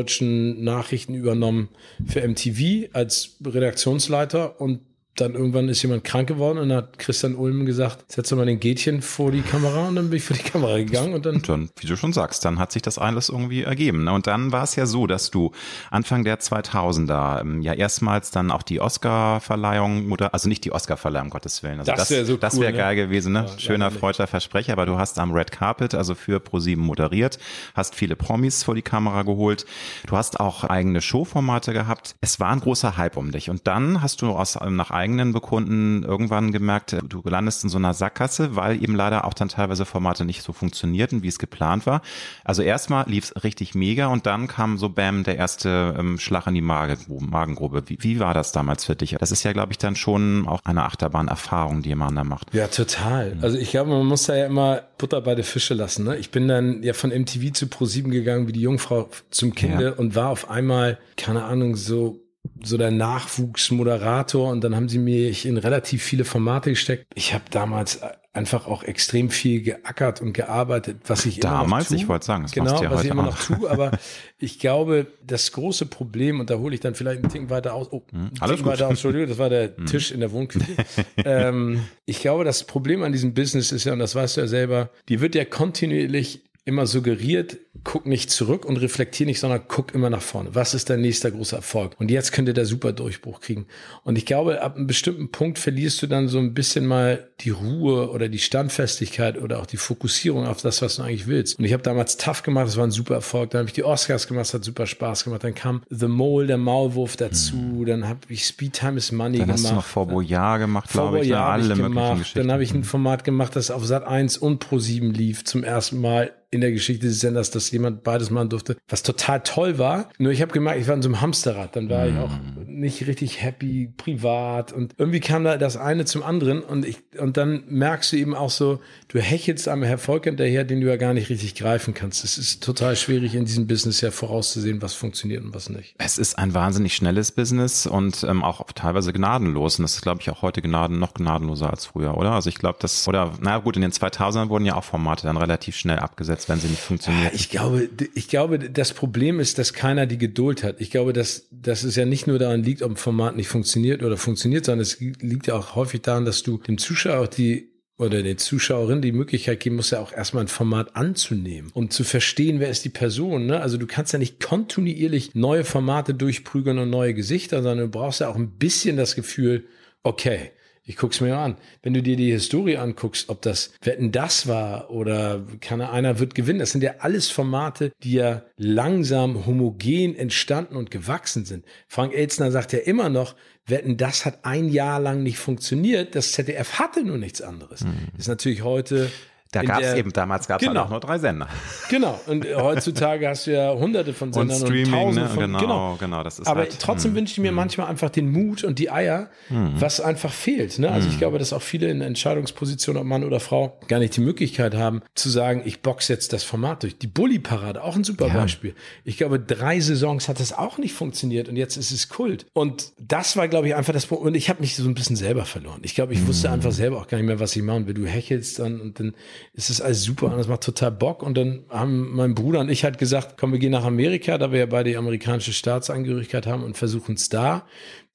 englisch-deutschen 0.04 0.62
Nachrichten 0.62 1.14
übernommen 1.14 1.68
für 2.06 2.26
MTV 2.26 2.88
als 2.92 3.36
Redaktionsleiter 3.44 4.60
und 4.60 4.80
dann 5.16 5.34
irgendwann 5.34 5.68
ist 5.68 5.80
jemand 5.82 6.02
krank 6.02 6.26
geworden 6.26 6.58
und 6.58 6.70
dann 6.70 6.78
hat 6.78 6.98
Christian 6.98 7.36
Ulm 7.36 7.66
gesagt, 7.66 8.10
setz 8.10 8.30
doch 8.30 8.36
mal 8.36 8.46
den 8.46 8.58
Gätchen 8.58 9.00
vor 9.00 9.30
die 9.30 9.42
Kamera 9.42 9.88
und 9.88 9.94
dann 9.94 10.10
bin 10.10 10.16
ich 10.16 10.24
vor 10.24 10.36
die 10.36 10.42
Kamera 10.42 10.76
gegangen 10.78 11.14
und 11.14 11.24
dann. 11.24 11.36
Und 11.36 11.48
dann, 11.48 11.70
wie 11.78 11.86
du 11.86 11.96
schon 11.96 12.12
sagst, 12.12 12.44
dann 12.44 12.58
hat 12.58 12.72
sich 12.72 12.82
das 12.82 12.98
alles 12.98 13.28
irgendwie 13.28 13.62
ergeben. 13.62 14.04
Ne? 14.04 14.12
Und 14.12 14.26
dann 14.26 14.50
war 14.50 14.64
es 14.64 14.74
ja 14.74 14.86
so, 14.86 15.06
dass 15.06 15.30
du 15.30 15.52
Anfang 15.90 16.24
der 16.24 16.40
2000er 16.40 17.40
ähm, 17.40 17.62
ja 17.62 17.74
erstmals 17.74 18.32
dann 18.32 18.50
auch 18.50 18.62
die 18.62 18.80
Oscar-Verleihung, 18.80 20.16
also 20.32 20.48
nicht 20.48 20.64
die 20.64 20.72
Oscar-Verleihung, 20.72 21.26
um 21.26 21.30
Gottes 21.30 21.62
Willen. 21.62 21.78
Also 21.78 21.92
das 21.92 22.10
wäre 22.10 22.24
so 22.24 22.36
das 22.36 22.58
wäre 22.58 22.72
cool, 22.72 22.78
geil 22.78 22.96
ne? 22.96 23.02
gewesen, 23.02 23.32
ne? 23.32 23.46
Ja, 23.48 23.58
Schöner, 23.58 23.90
freudscher 23.92 24.26
Versprecher, 24.26 24.72
aber 24.72 24.86
du 24.86 24.98
hast 24.98 25.18
am 25.20 25.32
Red 25.32 25.52
Carpet, 25.52 25.94
also 25.94 26.16
für 26.16 26.40
ProSieben 26.40 26.84
moderiert, 26.84 27.38
hast 27.74 27.94
viele 27.94 28.16
Promis 28.16 28.64
vor 28.64 28.74
die 28.74 28.82
Kamera 28.82 29.22
geholt. 29.22 29.64
Du 30.06 30.16
hast 30.16 30.40
auch 30.40 30.64
eigene 30.64 31.00
Showformate 31.00 31.72
gehabt. 31.72 32.16
Es 32.20 32.40
war 32.40 32.50
ein 32.50 32.60
großer 32.60 32.96
Hype 32.96 33.16
um 33.16 33.30
dich. 33.30 33.48
Und 33.48 33.66
dann 33.66 34.02
hast 34.02 34.22
du 34.22 34.30
aus, 34.30 34.58
nach 34.60 34.90
eigenen 35.04 35.34
Bekunden 35.34 36.02
irgendwann 36.02 36.50
gemerkt, 36.50 36.96
du 37.06 37.22
landest 37.24 37.62
in 37.62 37.68
so 37.68 37.76
einer 37.76 37.92
Sackgasse, 37.92 38.56
weil 38.56 38.82
eben 38.82 38.94
leider 38.94 39.26
auch 39.26 39.34
dann 39.34 39.50
teilweise 39.50 39.84
Formate 39.84 40.24
nicht 40.24 40.42
so 40.42 40.54
funktionierten, 40.54 41.22
wie 41.22 41.28
es 41.28 41.38
geplant 41.38 41.84
war. 41.84 42.00
Also 42.42 42.62
erstmal 42.62 43.06
lief 43.06 43.24
es 43.24 43.44
richtig 43.44 43.74
mega 43.74 44.06
und 44.06 44.24
dann 44.24 44.48
kam 44.48 44.78
so 44.78 44.88
Bam 44.88 45.22
der 45.22 45.36
erste 45.36 45.94
ähm, 45.98 46.18
Schlag 46.18 46.46
in 46.46 46.54
die 46.54 46.62
Magengrube. 46.62 47.82
Wie, 47.86 47.98
wie 48.00 48.18
war 48.18 48.32
das 48.32 48.52
damals 48.52 48.86
für 48.86 48.96
dich? 48.96 49.16
Das 49.20 49.30
ist 49.30 49.42
ja, 49.42 49.52
glaube 49.52 49.72
ich, 49.72 49.78
dann 49.78 49.94
schon 49.94 50.48
auch 50.48 50.60
eine 50.64 50.84
Achterbahnerfahrung, 50.84 51.82
die 51.82 51.94
man 51.94 52.16
da 52.16 52.24
macht. 52.24 52.54
Ja, 52.54 52.68
total. 52.68 53.36
Also 53.42 53.58
ich 53.58 53.72
glaube, 53.72 53.90
man 53.90 54.06
muss 54.06 54.24
da 54.24 54.34
ja 54.34 54.46
immer 54.46 54.80
Butter 54.96 55.20
bei 55.20 55.34
der 55.34 55.44
Fische 55.44 55.74
lassen. 55.74 56.04
Ne? 56.06 56.16
Ich 56.16 56.30
bin 56.30 56.48
dann 56.48 56.82
ja 56.82 56.94
von 56.94 57.10
MTV 57.10 57.52
zu 57.52 57.66
Pro7 57.66 58.08
gegangen 58.08 58.48
wie 58.48 58.52
die 58.52 58.62
Jungfrau 58.62 59.10
zum 59.30 59.54
Kinde 59.54 59.84
ja. 59.84 59.92
und 59.92 60.14
war 60.14 60.30
auf 60.30 60.48
einmal, 60.48 60.98
keine 61.16 61.44
Ahnung, 61.44 61.76
so 61.76 62.23
so 62.62 62.76
der 62.76 62.90
Nachwuchsmoderator 62.90 64.50
und 64.50 64.62
dann 64.62 64.76
haben 64.76 64.88
sie 64.88 64.98
mich 64.98 65.46
in 65.46 65.56
relativ 65.56 66.02
viele 66.02 66.24
Formate 66.24 66.70
gesteckt. 66.70 67.06
Ich 67.14 67.34
habe 67.34 67.44
damals 67.50 68.00
einfach 68.34 68.66
auch 68.66 68.82
extrem 68.82 69.30
viel 69.30 69.62
geackert 69.62 70.20
und 70.20 70.32
gearbeitet, 70.32 70.98
was 71.06 71.24
ich 71.24 71.38
damals, 71.38 71.90
immer 71.90 71.96
noch 71.96 72.02
ich 72.02 72.08
wollte 72.08 72.26
sagen, 72.26 72.42
das 72.42 72.52
genau, 72.52 72.82
ja 72.82 72.90
was 72.90 73.04
ich 73.04 73.10
immer 73.10 73.22
noch 73.22 73.38
tue, 73.38 73.70
aber 73.70 73.92
ich 74.38 74.58
glaube, 74.58 75.06
das 75.24 75.52
große 75.52 75.86
Problem 75.86 76.40
und 76.40 76.50
da 76.50 76.58
hole 76.58 76.74
ich 76.74 76.80
dann 76.80 76.96
vielleicht 76.96 77.22
einen 77.22 77.30
Ticken 77.30 77.48
weiter 77.48 77.74
aus. 77.74 77.88
Oh, 77.92 78.02
hm, 78.10 78.32
alles 78.40 78.56
Ticken 78.56 78.70
weiter 78.70 78.86
aus, 78.86 78.92
Entschuldigung, 78.92 79.28
das 79.28 79.38
war 79.38 79.50
der 79.50 79.76
hm. 79.76 79.86
Tisch 79.86 80.10
in 80.10 80.18
der 80.18 80.32
Wohnküche. 80.32 80.66
ähm, 81.24 81.84
ich 82.06 82.20
glaube, 82.20 82.44
das 82.44 82.64
Problem 82.64 83.04
an 83.04 83.12
diesem 83.12 83.34
Business 83.34 83.70
ist 83.70 83.84
ja 83.84 83.92
und 83.92 84.00
das 84.00 84.16
weißt 84.16 84.36
du 84.36 84.40
ja 84.40 84.46
selber, 84.48 84.90
die 85.08 85.20
wird 85.20 85.36
ja 85.36 85.44
kontinuierlich 85.44 86.42
immer 86.64 86.86
suggeriert, 86.86 87.58
guck 87.84 88.06
nicht 88.06 88.30
zurück 88.30 88.64
und 88.64 88.78
reflektier 88.78 89.26
nicht, 89.26 89.38
sondern 89.38 89.62
guck 89.68 89.94
immer 89.94 90.10
nach 90.10 90.22
vorne. 90.22 90.54
Was 90.54 90.74
ist 90.74 90.90
dein 90.90 91.02
nächster 91.02 91.30
großer 91.30 91.56
Erfolg? 91.56 91.94
Und 91.98 92.10
jetzt 92.10 92.32
könnte 92.32 92.54
der 92.54 92.66
super 92.66 92.92
Durchbruch 92.92 93.40
kriegen. 93.40 93.66
Und 94.02 94.16
ich 94.16 94.26
glaube, 94.26 94.62
ab 94.62 94.76
einem 94.76 94.86
bestimmten 94.86 95.30
Punkt 95.30 95.58
verlierst 95.58 96.02
du 96.02 96.06
dann 96.06 96.28
so 96.28 96.38
ein 96.38 96.54
bisschen 96.54 96.86
mal 96.86 97.28
die 97.40 97.50
Ruhe 97.50 98.10
oder 98.10 98.28
die 98.28 98.38
Standfestigkeit 98.38 99.40
oder 99.40 99.60
auch 99.60 99.66
die 99.66 99.76
Fokussierung 99.76 100.46
auf 100.46 100.62
das, 100.62 100.82
was 100.82 100.96
du 100.96 101.02
eigentlich 101.02 101.26
willst. 101.26 101.58
Und 101.58 101.64
ich 101.64 101.72
habe 101.72 101.82
damals 101.82 102.16
Tough 102.16 102.42
gemacht, 102.42 102.66
das 102.66 102.76
war 102.76 102.84
ein 102.84 102.90
super 102.90 103.14
Erfolg. 103.14 103.50
Dann 103.50 103.60
habe 103.60 103.68
ich 103.68 103.74
die 103.74 103.84
Oscars 103.84 104.26
gemacht, 104.26 104.46
das 104.46 104.54
hat 104.54 104.64
super 104.64 104.86
Spaß 104.86 105.24
gemacht. 105.24 105.44
Dann 105.44 105.54
kam 105.54 105.82
The 105.90 106.08
Mole, 106.08 106.46
der 106.46 106.58
Maulwurf 106.58 107.16
dazu. 107.16 107.52
Hm. 107.52 107.86
Dann 107.86 108.08
habe 108.08 108.20
ich 108.28 108.46
Speed 108.46 108.72
Time 108.72 108.96
is 108.96 109.12
Money 109.12 109.38
dann 109.38 109.46
gemacht. 109.46 109.58
Dann 109.58 109.64
hast 109.64 109.70
du 109.70 109.74
noch 109.74 109.84
vor 109.84 110.06
Boyard 110.06 110.60
gemacht, 110.60 110.90
glaube 110.90 111.20
ich. 111.20 111.28
Ja, 111.28 111.48
alle 111.48 111.76
möglichen 111.76 112.24
Dann 112.34 112.50
habe 112.50 112.62
ich 112.62 112.72
ein 112.72 112.84
Format 112.84 113.24
gemacht, 113.24 113.54
das 113.56 113.70
auf 113.70 113.84
Sat 113.84 114.06
1 114.06 114.38
und 114.38 114.58
Pro 114.58 114.78
7 114.78 115.12
lief 115.12 115.44
zum 115.44 115.64
ersten 115.64 116.00
Mal 116.00 116.32
in 116.54 116.60
der 116.60 116.72
Geschichte 116.72 117.06
des 117.06 117.20
Senders, 117.20 117.50
dass 117.50 117.70
jemand 117.72 118.04
beides 118.04 118.30
machen 118.30 118.48
durfte, 118.48 118.76
was 118.88 119.02
total 119.02 119.40
toll 119.40 119.78
war. 119.78 120.08
Nur 120.18 120.32
ich 120.32 120.40
habe 120.40 120.52
gemerkt, 120.52 120.80
ich 120.80 120.86
war 120.86 120.94
in 120.94 121.02
so 121.02 121.08
einem 121.08 121.20
Hamsterrad. 121.20 121.74
Dann 121.74 121.90
war 121.90 122.06
mm. 122.06 122.08
ich 122.08 122.18
auch 122.18 122.30
nicht 122.66 123.06
richtig 123.06 123.42
happy, 123.42 123.92
privat 123.96 124.72
und 124.72 124.94
irgendwie 124.98 125.20
kam 125.20 125.44
da 125.44 125.56
das 125.56 125.76
eine 125.76 126.04
zum 126.04 126.22
anderen 126.22 126.62
und 126.62 126.84
ich 126.84 126.98
und 127.18 127.36
dann 127.36 127.64
merkst 127.68 128.12
du 128.12 128.16
eben 128.16 128.34
auch 128.34 128.50
so, 128.50 128.80
du 129.08 129.20
hechelst 129.20 129.68
am 129.68 129.82
Erfolg 129.82 130.24
hinterher, 130.24 130.64
den 130.64 130.80
du 130.80 130.88
ja 130.88 130.96
gar 130.96 131.14
nicht 131.14 131.28
richtig 131.30 131.54
greifen 131.54 131.94
kannst. 131.94 132.24
Es 132.24 132.38
ist 132.38 132.62
total 132.62 132.96
schwierig 132.96 133.34
in 133.34 133.44
diesem 133.44 133.66
Business 133.66 134.00
ja 134.00 134.10
vorauszusehen, 134.10 134.82
was 134.82 134.94
funktioniert 134.94 135.44
und 135.44 135.54
was 135.54 135.68
nicht. 135.68 135.94
Es 135.98 136.18
ist 136.18 136.38
ein 136.38 136.54
wahnsinnig 136.54 136.94
schnelles 136.94 137.32
Business 137.32 137.86
und 137.86 138.24
ähm, 138.24 138.42
auch 138.42 138.64
teilweise 138.74 139.12
gnadenlos 139.12 139.78
und 139.78 139.84
das 139.84 139.94
ist 139.94 140.02
glaube 140.02 140.20
ich 140.20 140.30
auch 140.30 140.42
heute 140.42 140.62
gnaden 140.62 140.98
noch 140.98 141.14
gnadenloser 141.14 141.70
als 141.70 141.86
früher, 141.86 142.16
oder? 142.16 142.32
Also 142.32 142.48
ich 142.48 142.56
glaube, 142.56 142.78
das 142.80 143.06
oder 143.08 143.32
na 143.40 143.58
gut, 143.58 143.76
in 143.76 143.82
den 143.82 143.92
2000ern 143.92 144.48
wurden 144.48 144.66
ja 144.66 144.74
auch 144.74 144.84
Formate 144.84 145.26
dann 145.26 145.36
relativ 145.36 145.76
schnell 145.76 145.98
abgesetzt 145.98 146.43
als 146.44 146.48
wenn 146.48 146.60
sie 146.60 146.68
nicht 146.68 146.82
funktioniert. 146.82 147.34
Ich 147.34 147.48
glaube, 147.48 147.88
ich 148.14 148.28
glaube, 148.28 148.58
das 148.58 148.92
Problem 148.92 149.40
ist, 149.40 149.58
dass 149.58 149.72
keiner 149.72 150.06
die 150.06 150.18
Geduld 150.18 150.62
hat. 150.62 150.80
Ich 150.80 150.90
glaube, 150.90 151.12
dass, 151.12 151.48
dass 151.50 151.84
es 151.84 151.96
ja 151.96 152.04
nicht 152.04 152.26
nur 152.26 152.38
daran 152.38 152.62
liegt, 152.62 152.82
ob 152.82 152.92
ein 152.92 152.96
Format 152.96 153.36
nicht 153.36 153.48
funktioniert 153.48 154.02
oder 154.02 154.16
funktioniert, 154.16 154.66
sondern 154.66 154.82
es 154.82 155.00
liegt 155.00 155.46
ja 155.46 155.54
auch 155.54 155.74
häufig 155.74 156.02
daran, 156.02 156.24
dass 156.24 156.42
du 156.42 156.58
dem 156.58 156.78
Zuschauer 156.78 157.20
auch 157.20 157.28
die 157.28 157.70
oder 157.96 158.24
der 158.24 158.36
Zuschauerin 158.36 159.02
die 159.02 159.12
Möglichkeit 159.12 159.60
geben 159.60 159.76
muss 159.76 159.92
ja 159.92 160.00
auch 160.00 160.12
erstmal 160.12 160.44
ein 160.44 160.48
Format 160.48 160.96
anzunehmen, 160.96 161.70
um 161.74 161.90
zu 161.90 162.02
verstehen, 162.02 162.58
wer 162.58 162.68
ist 162.68 162.84
die 162.84 162.88
Person. 162.88 163.46
Ne? 163.46 163.60
Also 163.60 163.76
du 163.76 163.86
kannst 163.86 164.12
ja 164.12 164.18
nicht 164.18 164.40
kontinuierlich 164.40 165.36
neue 165.36 165.64
Formate 165.64 166.12
durchprügeln 166.12 166.78
und 166.78 166.90
neue 166.90 167.14
Gesichter, 167.14 167.62
sondern 167.62 167.86
du 167.86 167.88
brauchst 167.88 168.20
ja 168.20 168.28
auch 168.28 168.34
ein 168.34 168.58
bisschen 168.58 168.96
das 168.96 169.14
Gefühl, 169.14 169.66
okay, 170.02 170.50
ich 170.86 170.96
guck's 170.96 171.20
mir 171.20 171.36
an. 171.36 171.56
Wenn 171.82 171.94
du 171.94 172.02
dir 172.02 172.16
die 172.16 172.30
Historie 172.30 172.76
anguckst, 172.76 173.30
ob 173.30 173.40
das 173.42 173.72
Wetten 173.82 174.12
das 174.12 174.46
war 174.46 174.90
oder 174.90 175.42
keine 175.60 175.90
einer 175.90 176.18
wird 176.18 176.34
gewinnen, 176.34 176.58
das 176.58 176.72
sind 176.72 176.82
ja 176.82 176.96
alles 176.98 177.30
Formate, 177.30 177.92
die 178.02 178.12
ja 178.12 178.42
langsam 178.56 179.46
homogen 179.46 180.14
entstanden 180.14 180.76
und 180.76 180.90
gewachsen 180.90 181.46
sind. 181.46 181.64
Frank 181.88 182.14
Elzner 182.14 182.50
sagt 182.50 182.72
ja 182.72 182.80
immer 182.80 183.08
noch, 183.08 183.34
Wetten 183.66 183.96
das 183.96 184.26
hat 184.26 184.44
ein 184.44 184.68
Jahr 184.68 185.00
lang 185.00 185.22
nicht 185.22 185.38
funktioniert. 185.38 186.14
Das 186.14 186.32
ZDF 186.32 186.78
hatte 186.78 187.02
nur 187.02 187.16
nichts 187.16 187.40
anderes. 187.40 187.82
Mhm. 187.82 188.08
Ist 188.18 188.28
natürlich 188.28 188.62
heute 188.62 189.10
Da 189.54 189.62
gab 189.62 189.80
es 189.80 189.94
eben, 189.94 190.12
damals 190.12 190.48
gab 190.48 190.60
es 190.60 190.66
genau. 190.66 190.82
auch 190.82 190.90
nur 190.90 191.00
drei 191.00 191.18
Sender. 191.18 191.48
Genau, 191.90 192.18
und 192.26 192.46
heutzutage 192.56 193.28
hast 193.28 193.46
du 193.46 193.52
ja 193.52 193.72
hunderte 193.72 194.14
von 194.14 194.32
Sendern 194.32 194.60
und, 194.60 194.66
Streaming, 194.66 194.92
und 194.92 195.00
tausende 195.00 195.20
ne? 195.20 195.28
von, 195.28 195.44
genau, 195.44 195.58
genau, 195.58 195.96
genau, 196.00 196.22
das 196.22 196.38
ist 196.38 196.46
Aber 196.48 196.60
halt, 196.60 196.78
trotzdem 196.80 197.12
hm, 197.12 197.18
wünsche 197.18 197.32
ich 197.32 197.38
mir 197.38 197.48
hm. 197.48 197.54
manchmal 197.54 197.86
einfach 197.88 198.10
den 198.10 198.30
Mut 198.30 198.64
und 198.64 198.78
die 198.78 198.90
Eier, 198.90 199.28
hm. 199.48 199.74
was 199.76 200.00
einfach 200.00 200.32
fehlt. 200.32 200.78
Ne? 200.78 200.90
Also 200.90 201.06
ich 201.06 201.14
hm. 201.14 201.20
glaube, 201.20 201.38
dass 201.38 201.52
auch 201.52 201.62
viele 201.62 201.88
in 201.88 202.00
Entscheidungspositionen, 202.00 203.00
ob 203.00 203.06
Mann 203.06 203.22
oder 203.22 203.38
Frau, 203.38 203.78
gar 203.86 203.98
nicht 203.98 204.16
die 204.16 204.22
Möglichkeit 204.22 204.74
haben, 204.74 205.02
zu 205.14 205.28
sagen, 205.28 205.62
ich 205.64 205.82
boxe 205.82 206.12
jetzt 206.12 206.32
das 206.32 206.42
Format 206.42 206.82
durch. 206.82 206.98
Die 206.98 207.06
Bully-Parade, 207.06 207.82
auch 207.82 207.96
ein 207.96 208.04
super 208.04 208.28
ja. 208.28 208.34
Beispiel. 208.34 208.74
Ich 209.04 209.16
glaube, 209.16 209.38
drei 209.38 209.78
Saisons 209.80 210.28
hat 210.28 210.40
das 210.40 210.52
auch 210.52 210.78
nicht 210.78 210.94
funktioniert 210.94 211.48
und 211.48 211.56
jetzt 211.56 211.76
ist 211.76 211.90
es 211.90 212.08
Kult. 212.08 212.46
Und 212.52 212.92
das 212.98 213.36
war, 213.36 213.48
glaube 213.48 213.68
ich, 213.68 213.74
einfach 213.74 213.92
das 213.92 214.06
Problem. 214.06 214.28
Und 214.28 214.34
ich 214.34 214.48
habe 214.48 214.60
mich 214.60 214.76
so 214.76 214.84
ein 214.88 214.94
bisschen 214.94 215.16
selber 215.16 215.44
verloren. 215.44 215.80
Ich 215.82 215.94
glaube, 215.94 216.12
ich 216.14 216.26
wusste 216.26 216.48
hm. 216.48 216.54
einfach 216.54 216.72
selber 216.72 216.98
auch 216.98 217.06
gar 217.06 217.18
nicht 217.18 217.26
mehr, 217.26 217.40
was 217.40 217.54
ich 217.54 217.62
machen 217.62 217.86
will. 217.86 217.94
Du 217.94 218.06
hechelst 218.06 218.58
dann 218.58 218.80
und 218.80 218.98
dann 218.98 219.14
ist 219.52 219.70
es 219.70 219.80
alles 219.80 220.02
super 220.02 220.26
und 220.26 220.38
das 220.38 220.48
macht 220.48 220.62
total 220.62 220.90
Bock. 220.90 221.22
Und 221.22 221.36
dann 221.36 221.64
haben 221.68 222.14
mein 222.14 222.34
Bruder 222.34 222.60
und 222.60 222.68
ich 222.68 222.84
halt 222.84 222.98
gesagt, 222.98 223.36
komm, 223.38 223.52
wir 223.52 223.58
gehen 223.58 223.72
nach 223.72 223.84
Amerika, 223.84 224.38
da 224.38 224.52
wir 224.52 224.60
ja 224.60 224.66
beide 224.66 224.90
die 224.90 224.96
amerikanische 224.96 225.52
Staatsangehörigkeit 225.52 226.46
haben 226.46 226.64
und 226.64 226.76
versuchen 226.76 227.14
es 227.14 227.28
da. 227.28 227.66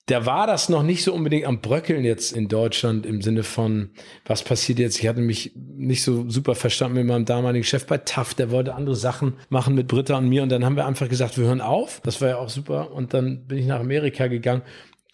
Da 0.07 0.25
war 0.25 0.47
das 0.47 0.69
noch 0.69 0.81
nicht 0.81 1.03
so 1.03 1.13
unbedingt 1.13 1.45
am 1.45 1.61
Bröckeln 1.61 2.03
jetzt 2.03 2.31
in 2.31 2.47
Deutschland 2.47 3.05
im 3.05 3.21
Sinne 3.21 3.43
von, 3.43 3.91
was 4.25 4.43
passiert 4.43 4.79
jetzt? 4.79 4.99
Ich 4.99 5.07
hatte 5.07 5.21
mich 5.21 5.51
nicht 5.55 6.01
so 6.01 6.27
super 6.27 6.55
verstanden 6.55 6.97
mit 6.97 7.05
meinem 7.05 7.25
damaligen 7.25 7.63
Chef 7.63 7.85
bei 7.85 7.99
TAF, 7.99 8.33
der 8.33 8.49
wollte 8.49 8.73
andere 8.73 8.95
Sachen 8.95 9.35
machen 9.49 9.75
mit 9.75 9.87
Britta 9.87 10.17
und 10.17 10.27
mir 10.27 10.41
und 10.41 10.49
dann 10.49 10.65
haben 10.65 10.75
wir 10.75 10.87
einfach 10.87 11.09
gesagt, 11.09 11.37
wir 11.37 11.45
hören 11.45 11.61
auf. 11.61 12.01
Das 12.03 12.21
war 12.21 12.29
ja 12.29 12.37
auch 12.37 12.49
super 12.49 12.91
und 12.91 13.13
dann 13.13 13.45
bin 13.45 13.59
ich 13.59 13.67
nach 13.67 13.81
Amerika 13.81 14.25
gegangen 14.25 14.63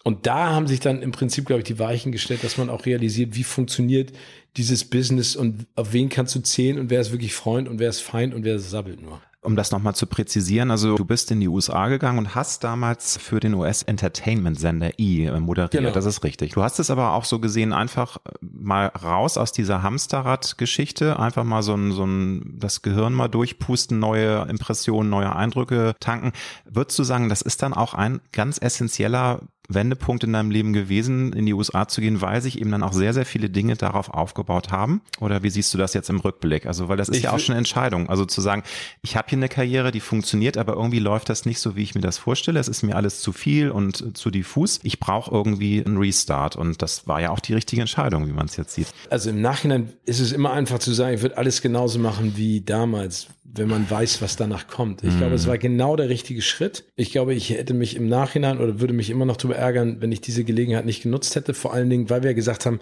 und 0.06 0.28
da 0.28 0.50
haben 0.50 0.68
sich 0.68 0.78
dann 0.78 1.02
im 1.02 1.10
Prinzip, 1.10 1.46
glaube 1.46 1.62
ich, 1.62 1.64
die 1.64 1.80
Weichen 1.80 2.12
gestellt, 2.12 2.44
dass 2.44 2.58
man 2.58 2.70
auch 2.70 2.86
realisiert, 2.86 3.34
wie 3.34 3.42
funktioniert 3.42 4.12
dieses 4.56 4.84
Business 4.84 5.36
und 5.36 5.66
auf 5.74 5.92
wen 5.92 6.08
kannst 6.08 6.34
du 6.34 6.40
zählen 6.40 6.78
und 6.78 6.90
wer 6.90 7.00
ist 7.00 7.12
wirklich 7.12 7.34
Freund 7.34 7.68
und 7.68 7.78
wer 7.78 7.90
ist 7.90 8.00
Feind 8.00 8.34
und 8.34 8.44
wer 8.44 8.58
sabbelt 8.58 9.02
nur. 9.02 9.20
Um 9.42 9.54
das 9.54 9.70
nochmal 9.70 9.94
zu 9.94 10.08
präzisieren, 10.08 10.72
also 10.72 10.96
du 10.96 11.04
bist 11.04 11.30
in 11.30 11.38
die 11.38 11.46
USA 11.46 11.86
gegangen 11.86 12.18
und 12.18 12.34
hast 12.34 12.64
damals 12.64 13.16
für 13.16 13.38
den 13.38 13.54
US-Entertainment-Sender 13.54 14.98
E 14.98 15.26
äh, 15.26 15.38
moderiert, 15.38 15.70
genau. 15.70 15.90
das 15.92 16.04
ist 16.04 16.24
richtig. 16.24 16.54
Du 16.54 16.64
hast 16.64 16.80
es 16.80 16.90
aber 16.90 17.12
auch 17.12 17.24
so 17.24 17.38
gesehen, 17.38 17.72
einfach 17.72 18.16
mal 18.40 18.86
raus 18.86 19.38
aus 19.38 19.52
dieser 19.52 19.84
Hamsterrad-Geschichte, 19.84 21.20
einfach 21.20 21.44
mal 21.44 21.62
so 21.62 21.74
ein, 21.74 21.92
so 21.92 22.04
ein, 22.04 22.56
das 22.58 22.82
Gehirn 22.82 23.12
mal 23.12 23.28
durchpusten, 23.28 24.00
neue 24.00 24.48
Impressionen, 24.48 25.10
neue 25.10 25.36
Eindrücke 25.36 25.94
tanken. 26.00 26.32
Würdest 26.64 26.98
du 26.98 27.04
sagen, 27.04 27.28
das 27.28 27.40
ist 27.40 27.62
dann 27.62 27.72
auch 27.72 27.94
ein 27.94 28.20
ganz 28.32 28.58
essentieller 28.60 29.42
Wendepunkt 29.68 30.24
in 30.24 30.32
deinem 30.32 30.50
Leben 30.50 30.72
gewesen, 30.72 31.32
in 31.32 31.46
die 31.46 31.54
USA 31.54 31.88
zu 31.88 32.00
gehen, 32.00 32.20
weil 32.20 32.42
sich 32.42 32.60
eben 32.60 32.70
dann 32.70 32.82
auch 32.82 32.92
sehr, 32.92 33.12
sehr 33.12 33.26
viele 33.26 33.50
Dinge 33.50 33.76
darauf 33.76 34.10
aufgebaut 34.10 34.70
haben? 34.70 35.00
Oder 35.20 35.42
wie 35.42 35.50
siehst 35.50 35.72
du 35.74 35.78
das 35.78 35.94
jetzt 35.94 36.10
im 36.10 36.20
Rückblick? 36.20 36.66
Also, 36.66 36.88
weil 36.88 36.96
das 36.96 37.08
ist 37.08 37.18
ich 37.18 37.22
ja 37.24 37.32
auch 37.32 37.38
schon 37.38 37.54
eine 37.54 37.58
Entscheidung. 37.58 38.08
Also 38.08 38.24
zu 38.24 38.40
sagen, 38.40 38.62
ich 39.02 39.16
habe 39.16 39.28
hier 39.28 39.38
eine 39.38 39.48
Karriere, 39.48 39.90
die 39.90 40.00
funktioniert, 40.00 40.56
aber 40.56 40.74
irgendwie 40.74 40.98
läuft 40.98 41.28
das 41.28 41.46
nicht 41.46 41.60
so, 41.60 41.76
wie 41.76 41.82
ich 41.82 41.94
mir 41.94 42.00
das 42.00 42.18
vorstelle. 42.18 42.60
Es 42.60 42.68
ist 42.68 42.82
mir 42.82 42.96
alles 42.96 43.20
zu 43.20 43.32
viel 43.32 43.70
und 43.70 44.16
zu 44.16 44.30
diffus. 44.30 44.80
Ich 44.82 45.00
brauche 45.00 45.30
irgendwie 45.30 45.84
einen 45.84 45.98
Restart. 45.98 46.56
Und 46.56 46.82
das 46.82 47.06
war 47.06 47.20
ja 47.20 47.30
auch 47.30 47.40
die 47.40 47.54
richtige 47.54 47.80
Entscheidung, 47.80 48.26
wie 48.28 48.32
man 48.32 48.46
es 48.46 48.56
jetzt 48.56 48.74
sieht. 48.74 48.88
Also 49.10 49.30
im 49.30 49.40
Nachhinein 49.40 49.92
ist 50.04 50.20
es 50.20 50.32
immer 50.32 50.52
einfach 50.52 50.78
zu 50.78 50.92
sagen, 50.92 51.14
ich 51.14 51.22
würde 51.22 51.38
alles 51.38 51.62
genauso 51.62 51.98
machen 51.98 52.36
wie 52.36 52.60
damals, 52.60 53.28
wenn 53.58 53.68
man 53.68 53.90
weiß, 53.90 54.22
was 54.22 54.36
danach 54.36 54.68
kommt. 54.68 55.02
Ich 55.02 55.14
mm. 55.14 55.18
glaube, 55.18 55.34
es 55.34 55.46
war 55.46 55.58
genau 55.58 55.96
der 55.96 56.08
richtige 56.08 56.42
Schritt. 56.42 56.84
Ich 56.96 57.12
glaube, 57.12 57.34
ich 57.34 57.50
hätte 57.50 57.74
mich 57.74 57.96
im 57.96 58.08
Nachhinein 58.08 58.58
oder 58.58 58.80
würde 58.80 58.94
mich 58.94 59.10
immer 59.10 59.24
noch 59.24 59.36
darüber 59.36 59.56
ärgern, 59.56 59.96
wenn 60.00 60.12
ich 60.12 60.20
diese 60.20 60.44
Gelegenheit 60.44 60.84
nicht 60.84 61.02
genutzt 61.02 61.36
hätte. 61.36 61.54
Vor 61.54 61.72
allen 61.72 61.90
Dingen, 61.90 62.10
weil 62.10 62.22
wir 62.22 62.34
gesagt 62.34 62.66
haben, 62.66 62.80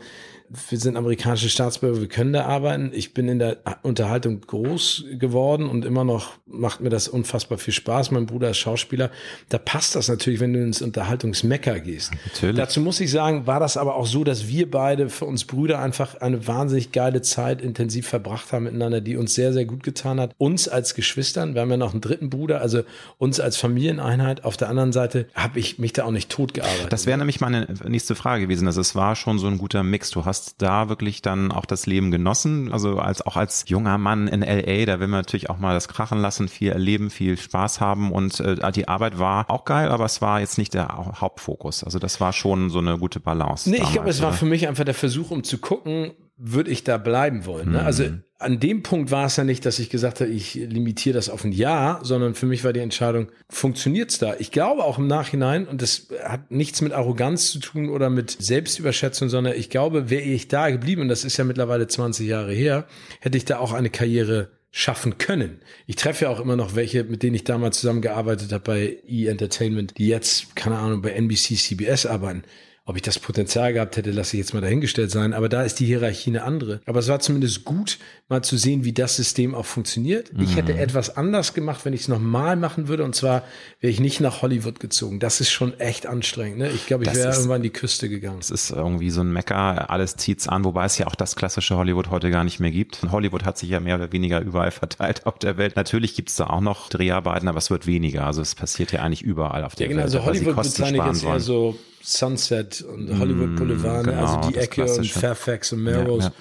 wir 0.50 0.78
sind 0.78 0.96
amerikanische 0.96 1.48
Staatsbürger, 1.48 2.00
wir 2.00 2.08
können 2.08 2.32
da 2.32 2.44
arbeiten. 2.44 2.90
Ich 2.92 3.14
bin 3.14 3.28
in 3.28 3.38
der 3.38 3.58
Unterhaltung 3.82 4.40
groß 4.40 5.04
geworden 5.18 5.68
und 5.68 5.84
immer 5.84 6.04
noch 6.04 6.32
macht 6.46 6.80
mir 6.80 6.90
das 6.90 7.08
unfassbar 7.08 7.58
viel 7.58 7.72
Spaß. 7.72 8.10
Mein 8.10 8.26
Bruder 8.26 8.50
ist 8.50 8.58
Schauspieler. 8.58 9.10
Da 9.48 9.58
passt 9.58 9.96
das 9.96 10.08
natürlich, 10.08 10.40
wenn 10.40 10.52
du 10.52 10.62
ins 10.62 10.82
Unterhaltungsmecker 10.82 11.80
gehst. 11.80 12.12
Natürlich. 12.26 12.56
Dazu 12.56 12.80
muss 12.80 13.00
ich 13.00 13.10
sagen, 13.10 13.46
war 13.46 13.58
das 13.58 13.76
aber 13.76 13.96
auch 13.96 14.06
so, 14.06 14.22
dass 14.22 14.46
wir 14.46 14.70
beide 14.70 15.08
für 15.08 15.24
uns 15.24 15.44
Brüder 15.44 15.78
einfach 15.78 16.16
eine 16.16 16.46
wahnsinnig 16.46 16.92
geile 16.92 17.22
Zeit 17.22 17.62
intensiv 17.62 18.06
verbracht 18.06 18.52
haben 18.52 18.64
miteinander, 18.64 19.00
die 19.00 19.16
uns 19.16 19.34
sehr, 19.34 19.52
sehr 19.52 19.64
gut 19.64 19.82
getan 19.82 20.20
hat. 20.20 20.34
Uns 20.36 20.68
als 20.68 20.94
Geschwistern, 20.94 21.54
wir 21.54 21.62
haben 21.62 21.70
ja 21.70 21.76
noch 21.78 21.92
einen 21.92 22.02
dritten 22.02 22.28
Bruder, 22.28 22.60
also 22.60 22.82
uns 23.18 23.40
als 23.40 23.56
Familieneinheit. 23.56 24.44
Auf 24.44 24.56
der 24.56 24.68
anderen 24.68 24.92
Seite 24.92 25.26
habe 25.34 25.58
ich 25.58 25.78
mich 25.78 25.94
da 25.94 26.04
auch 26.04 26.10
nicht 26.10 26.30
tot 26.30 26.54
gearbeitet. 26.54 26.92
Das 26.92 27.06
wäre 27.06 27.16
nämlich 27.16 27.40
meine 27.40 27.66
nächste 27.84 28.14
Frage 28.14 28.44
gewesen. 28.44 28.66
Also 28.66 28.82
es 28.82 28.94
war 28.94 29.16
schon 29.16 29.38
so 29.38 29.46
ein 29.46 29.58
guter 29.58 29.82
Mix. 29.82 30.10
Du 30.10 30.24
hast 30.24 30.34
hast 30.35 30.61
da 30.62 30.88
wirklich 30.88 31.23
dann 31.23 31.53
auch 31.53 31.64
das 31.64 31.87
Leben 31.87 32.11
genossen, 32.11 32.73
also 32.73 32.99
als 32.99 33.25
auch 33.25 33.37
als 33.37 33.67
junger 33.69 33.99
Mann 33.99 34.26
in 34.26 34.41
LA, 34.41 34.85
da 34.85 34.99
will 34.99 35.07
man 35.07 35.21
natürlich 35.21 35.49
auch 35.49 35.59
mal 35.59 35.75
das 35.75 35.87
krachen 35.87 36.19
lassen, 36.19 36.49
viel 36.49 36.73
erleben, 36.73 37.11
viel 37.11 37.37
Spaß 37.37 37.81
haben 37.81 38.11
und 38.11 38.41
äh, 38.41 38.73
die 38.73 38.88
Arbeit 38.88 39.21
war 39.21 39.49
auch 39.49 39.64
geil, 39.64 39.91
aber 39.91 40.05
es 40.07 40.21
war 40.21 40.41
jetzt 40.41 40.59
nicht 40.59 40.75
der 40.75 40.88
Hauptfokus. 40.88 41.85
Also 41.85 42.00
das 42.00 42.21
war 42.21 42.33
schon 42.33 42.69
so 42.69 42.81
eine 42.81 42.99
gute 42.99 43.21
Balance. 43.21 43.71
Nee, 43.71 43.76
damals, 43.76 43.88
ich 43.88 43.95
glaube, 43.95 44.11
es 44.11 44.23
war 44.23 44.33
für 44.33 44.47
mich 44.47 44.67
einfach 44.67 44.85
der 44.85 44.95
Versuch, 44.95 45.31
um 45.31 45.45
zu 45.45 45.59
gucken, 45.59 46.12
würde 46.37 46.71
ich 46.71 46.85
da 46.85 46.99
bleiben 46.99 47.47
wollen. 47.47 47.73
Ne? 47.73 47.83
Also 47.83 48.05
mhm. 48.05 48.23
an 48.38 48.59
dem 48.59 48.83
Punkt 48.83 49.11
war 49.11 49.26
es 49.26 49.37
ja 49.37 49.45
nicht, 49.45 49.64
dass 49.64 49.79
ich 49.79 49.88
gesagt 49.88 50.21
habe, 50.21 50.31
ich 50.31 50.55
limitiere 50.55 51.14
das 51.14 51.29
auf 51.29 51.45
ein 51.45 51.53
Jahr, 51.53 52.05
sondern 52.05 52.35
für 52.35 52.47
mich 52.47 52.64
war 52.64 52.73
die 52.73 52.81
Entscheidung, 52.81 53.29
funktioniert's 53.49 54.19
da? 54.19 54.35
Ich 54.38 54.50
glaube 54.50 54.85
auch 54.85 54.99
im 54.99 55.07
Nachhinein, 55.07 55.67
und 55.67 55.81
das 55.81 56.09
hat 56.25 56.50
nichts 56.50 56.81
mit 56.81 56.93
Arroganz 56.93 57.50
zu 57.50 57.61
tun 57.61 57.88
oder 57.88 58.11
mit 58.11 58.37
Selbstüberschätzung, 58.41 59.29
sondern 59.29 59.55
ich 59.57 59.71
glaube, 59.71 60.11
wäre 60.11 60.23
ich 60.23 60.49
da 60.49 60.71
geblieben, 60.71 61.03
und 61.03 61.09
das 61.09 61.25
ist 61.25 61.37
ja 61.37 61.45
mittlerweile 61.45 61.87
20 61.87 62.26
Jahre 62.26 62.53
her, 62.53 62.87
hätte 63.21 63.38
ich 63.38 63.45
da 63.45 63.59
auch 63.59 63.73
eine 63.73 63.91
Karriere 63.91 64.50
schaffen 64.76 65.19
können. 65.19 65.61
Ich 65.87 65.95
treffe 65.95 66.25
ja 66.25 66.31
auch 66.31 66.41
immer 66.41 66.57
noch 66.57 66.75
welche, 66.75 67.05
mit 67.05 67.23
denen 67.23 67.37
ich 67.37 67.45
damals 67.45 67.79
zusammengearbeitet 67.79 68.53
habe 68.53 68.64
bei 68.64 68.99
E-Entertainment, 69.07 69.97
die 69.99 70.09
jetzt, 70.09 70.57
keine 70.57 70.79
Ahnung, 70.79 71.00
bei 71.00 71.11
NBC, 71.11 71.55
CBS 71.57 72.07
arbeiten. 72.07 72.43
Ob 72.87 72.97
ich 72.97 73.03
das 73.03 73.19
Potenzial 73.19 73.73
gehabt 73.73 73.97
hätte, 73.97 74.11
lasse 74.11 74.37
ich 74.37 74.43
jetzt 74.43 74.53
mal 74.53 74.61
dahingestellt 74.61 75.11
sein. 75.11 75.33
Aber 75.33 75.49
da 75.49 75.62
ist 75.62 75.81
die 75.81 75.87
Hierarchie 75.87 76.29
eine 76.29 76.43
andere. 76.43 76.83
Aber 76.85 76.99
es 76.99 77.09
war 77.09 77.19
zumindest 77.19 77.64
gut, 77.64 77.99
mal 78.29 78.43
zu 78.43 78.59
sehen, 78.59 78.85
wie 78.85 78.93
das 78.93 79.17
System 79.17 79.55
auch 79.55 79.64
funktioniert. 79.64 80.35
Mhm. 80.35 80.43
Ich 80.43 80.57
hätte 80.57 80.75
mhm. 80.75 80.81
etwas 80.81 81.17
anders 81.17 81.55
gemacht, 81.55 81.87
wenn 81.87 81.95
ich 81.95 82.03
es 82.03 82.09
nochmal 82.09 82.57
machen 82.57 82.87
würde. 82.87 83.05
Und 83.05 83.14
zwar 83.14 83.43
wäre 83.81 83.91
ich 83.91 84.00
nicht 84.00 84.21
nach 84.21 84.43
Hollywood 84.43 84.81
gezogen. 84.81 85.19
Das 85.19 85.41
ist 85.41 85.50
schon 85.50 85.81
echt 85.81 86.07
anstrengend. 86.07 86.59
Ne? 86.59 86.71
Ich 86.73 86.87
glaube, 86.87 87.05
ich 87.05 87.14
wäre 87.14 87.33
irgendwann 87.33 87.57
an 87.57 87.62
die 87.62 87.71
Küste 87.71 88.11
gegangen. 88.11 88.41
Es 88.41 88.50
ist 88.50 88.71
irgendwie 88.71 89.09
so 89.09 89.23
ein 89.23 89.33
Mecker. 89.33 89.88
Alles 89.88 90.17
zieht's 90.17 90.47
an, 90.47 90.62
wobei 90.64 90.85
es 90.85 90.99
ja 90.99 91.07
auch 91.07 91.14
das 91.14 91.37
klassische 91.37 91.76
Hollywood 91.76 92.11
heute 92.11 92.31
gar 92.31 92.45
nicht 92.45 92.61
mehr 92.61 92.71
gibt. 92.71 93.00
Hollywood 93.11 93.47
hat 93.47 93.57
sich 93.57 93.71
ja 93.71 93.81
mehr 93.81 93.95
oder 93.97 94.12
weniger 94.12 94.43
überall 94.43 94.73
verteilt 94.73 95.25
auf 95.25 95.38
der 95.38 95.57
Welt. 95.57 95.75
Natürlich 95.76 96.14
gibt's 96.14 96.37
da 96.37 96.49
auch 96.49 96.61
noch 96.61 96.91
Dreharbeiten, 96.91 97.49
aber 97.49 97.59
es 97.59 97.71
wird 97.71 97.87
weniger. 97.87 98.26
Also 98.26 98.43
es 98.43 98.55
passiert 98.55 98.93
ja 98.93 99.00
eigentlich 99.00 99.23
überall 99.23 99.64
auf 99.64 99.75
der 99.75 99.87
ja, 99.87 99.88
genau, 99.88 100.03
Welt. 100.03 100.14
Also 100.14 100.26
Hollywood 100.26 100.57
bezeichne 100.57 100.99
ich 100.99 101.05
jetzt 101.07 101.25
eher 101.25 101.41
so 101.41 101.79
Sunset 102.04 102.82
und 102.82 103.18
Hollywood 103.18 103.50
mm, 103.50 103.56
Boulevard, 103.56 104.04
genau, 104.04 104.26
also 104.26 104.50
die 104.50 104.56
Ecke 104.56 104.84
und 104.84 105.06
Fairfax 105.06 105.73
und 105.73 105.82
Melrose. 105.82 106.26
Ja, 106.26 106.28
ja. 106.28 106.34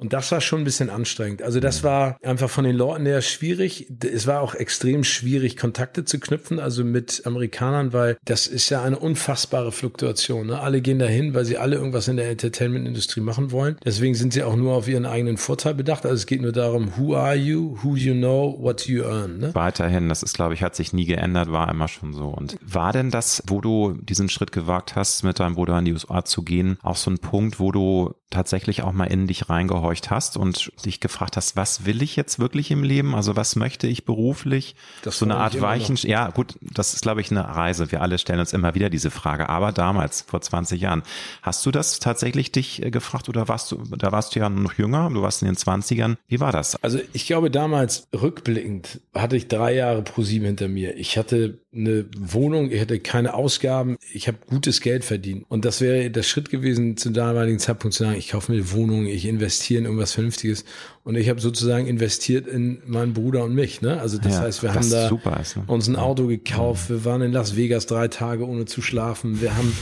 Und 0.00 0.12
das 0.12 0.32
war 0.32 0.40
schon 0.40 0.62
ein 0.62 0.64
bisschen 0.64 0.90
anstrengend. 0.90 1.42
Also 1.42 1.60
das 1.60 1.84
war 1.84 2.16
einfach 2.22 2.48
von 2.48 2.64
den 2.64 2.74
Leuten 2.74 3.04
her 3.06 3.20
schwierig. 3.20 3.92
Es 4.02 4.26
war 4.26 4.40
auch 4.40 4.54
extrem 4.54 5.04
schwierig, 5.04 5.56
Kontakte 5.56 6.04
zu 6.04 6.18
knüpfen, 6.18 6.58
also 6.58 6.84
mit 6.84 7.22
Amerikanern, 7.26 7.92
weil 7.92 8.16
das 8.24 8.46
ist 8.46 8.70
ja 8.70 8.82
eine 8.82 8.98
unfassbare 8.98 9.72
Fluktuation. 9.72 10.48
Ne? 10.48 10.60
Alle 10.60 10.80
gehen 10.80 10.98
dahin, 10.98 11.34
weil 11.34 11.44
sie 11.44 11.58
alle 11.58 11.76
irgendwas 11.76 12.08
in 12.08 12.16
der 12.16 12.30
Entertainment-Industrie 12.30 13.20
machen 13.20 13.52
wollen. 13.52 13.76
Deswegen 13.84 14.14
sind 14.14 14.32
sie 14.32 14.42
auch 14.42 14.56
nur 14.56 14.74
auf 14.74 14.88
ihren 14.88 15.06
eigenen 15.06 15.36
Vorteil 15.36 15.74
bedacht. 15.74 16.04
Also 16.06 16.16
es 16.16 16.26
geht 16.26 16.40
nur 16.40 16.52
darum, 16.52 16.92
who 16.96 17.14
are 17.14 17.34
you, 17.34 17.76
who 17.82 17.94
you 17.94 18.14
know, 18.14 18.56
what 18.58 18.86
you 18.86 19.02
earn. 19.02 19.38
Ne? 19.38 19.54
Weiterhin, 19.54 20.08
das 20.08 20.22
ist, 20.22 20.34
glaube 20.34 20.54
ich, 20.54 20.62
hat 20.62 20.74
sich 20.74 20.92
nie 20.92 21.04
geändert, 21.04 21.52
war 21.52 21.70
immer 21.70 21.88
schon 21.88 22.14
so. 22.14 22.28
Und 22.28 22.56
war 22.62 22.92
denn 22.92 23.10
das, 23.10 23.42
wo 23.46 23.60
du 23.60 23.98
diesen 24.00 24.28
Schritt 24.30 24.52
gewagt 24.52 24.96
hast, 24.96 25.24
mit 25.24 25.40
deinem 25.40 25.56
Bruder 25.56 25.78
in 25.78 25.84
die 25.84 25.92
USA 25.92 26.24
zu 26.24 26.42
gehen, 26.42 26.78
auch 26.82 26.96
so 26.96 27.10
ein 27.10 27.18
Punkt, 27.18 27.60
wo 27.60 27.70
du 27.70 28.14
tatsächlich 28.30 28.82
auch 28.82 28.92
mal 28.92 29.04
in 29.04 29.26
dich 29.26 29.48
reingehorcht 29.48 30.10
hast 30.10 30.36
und 30.36 30.72
dich 30.84 31.00
gefragt 31.00 31.36
hast, 31.36 31.56
was 31.56 31.84
will 31.84 32.02
ich 32.02 32.16
jetzt 32.16 32.38
wirklich 32.38 32.70
im 32.70 32.82
Leben? 32.82 33.14
Also 33.14 33.36
was 33.36 33.56
möchte 33.56 33.86
ich 33.86 34.04
beruflich? 34.04 34.76
Das 35.02 35.18
so 35.18 35.24
eine 35.24 35.36
Art 35.36 35.60
Weichen. 35.60 35.96
Ja, 35.96 36.30
gut, 36.30 36.54
das 36.60 36.94
ist, 36.94 37.02
glaube 37.02 37.20
ich, 37.20 37.30
eine 37.30 37.44
Reise. 37.44 37.90
Wir 37.90 38.00
alle 38.00 38.18
stellen 38.18 38.40
uns 38.40 38.52
immer 38.52 38.74
wieder 38.74 38.88
diese 38.88 39.10
Frage. 39.10 39.48
Aber 39.48 39.72
damals, 39.72 40.22
vor 40.22 40.40
20 40.40 40.80
Jahren, 40.80 41.02
hast 41.42 41.66
du 41.66 41.70
das 41.70 41.98
tatsächlich 41.98 42.52
dich 42.52 42.82
äh, 42.82 42.90
gefragt 42.90 43.28
oder 43.28 43.48
warst 43.48 43.72
du, 43.72 43.82
da 43.96 44.12
warst 44.12 44.34
du 44.34 44.40
ja 44.40 44.48
noch 44.48 44.74
jünger, 44.74 45.10
du 45.10 45.22
warst 45.22 45.42
in 45.42 45.46
den 45.46 45.56
20ern. 45.56 46.16
Wie 46.28 46.40
war 46.40 46.52
das? 46.52 46.82
Also 46.82 47.00
ich 47.12 47.26
glaube, 47.26 47.50
damals 47.50 48.06
rückblickend 48.14 49.00
hatte 49.14 49.36
ich 49.36 49.48
drei 49.48 49.74
Jahre 49.74 50.02
pro 50.02 50.22
sieben 50.22 50.46
hinter 50.46 50.68
mir. 50.68 50.96
Ich 50.96 51.18
hatte 51.18 51.58
eine 51.72 52.06
Wohnung, 52.18 52.72
ich 52.72 52.80
hatte 52.80 52.98
keine 52.98 53.34
Ausgaben, 53.34 53.96
ich 54.12 54.26
habe 54.26 54.38
gutes 54.44 54.80
Geld 54.80 55.04
verdient. 55.04 55.44
Und 55.48 55.64
das 55.64 55.80
wäre 55.80 56.10
der 56.10 56.24
Schritt 56.24 56.50
gewesen, 56.50 56.96
zum 56.96 57.14
damaligen 57.14 57.60
Zeitpunkt 57.60 57.94
zu 57.94 58.02
sagen, 58.02 58.16
ich 58.18 58.30
kaufe 58.30 58.50
mir 58.50 58.58
eine 58.58 58.72
Wohnung, 58.72 59.06
ich 59.06 59.24
investiere 59.24 59.78
in 59.78 59.84
irgendwas 59.84 60.12
Vernünftiges. 60.12 60.64
Und 61.04 61.16
ich 61.16 61.28
habe 61.28 61.40
sozusagen 61.40 61.86
investiert 61.86 62.48
in 62.48 62.82
meinen 62.86 63.12
Bruder 63.12 63.44
und 63.44 63.54
mich. 63.54 63.82
Ne? 63.82 64.00
Also 64.00 64.18
das 64.18 64.34
ja, 64.34 64.40
heißt, 64.40 64.62
wir 64.64 64.74
haben 64.74 64.90
da 64.90 65.08
ist, 65.40 65.56
ne? 65.56 65.64
uns 65.68 65.86
ein 65.86 65.96
Auto 65.96 66.26
gekauft, 66.26 66.90
wir 66.90 67.04
waren 67.04 67.22
in 67.22 67.32
Las 67.32 67.56
Vegas 67.56 67.86
drei 67.86 68.08
Tage 68.08 68.46
ohne 68.46 68.64
zu 68.64 68.82
schlafen, 68.82 69.40
wir 69.40 69.56
haben 69.56 69.72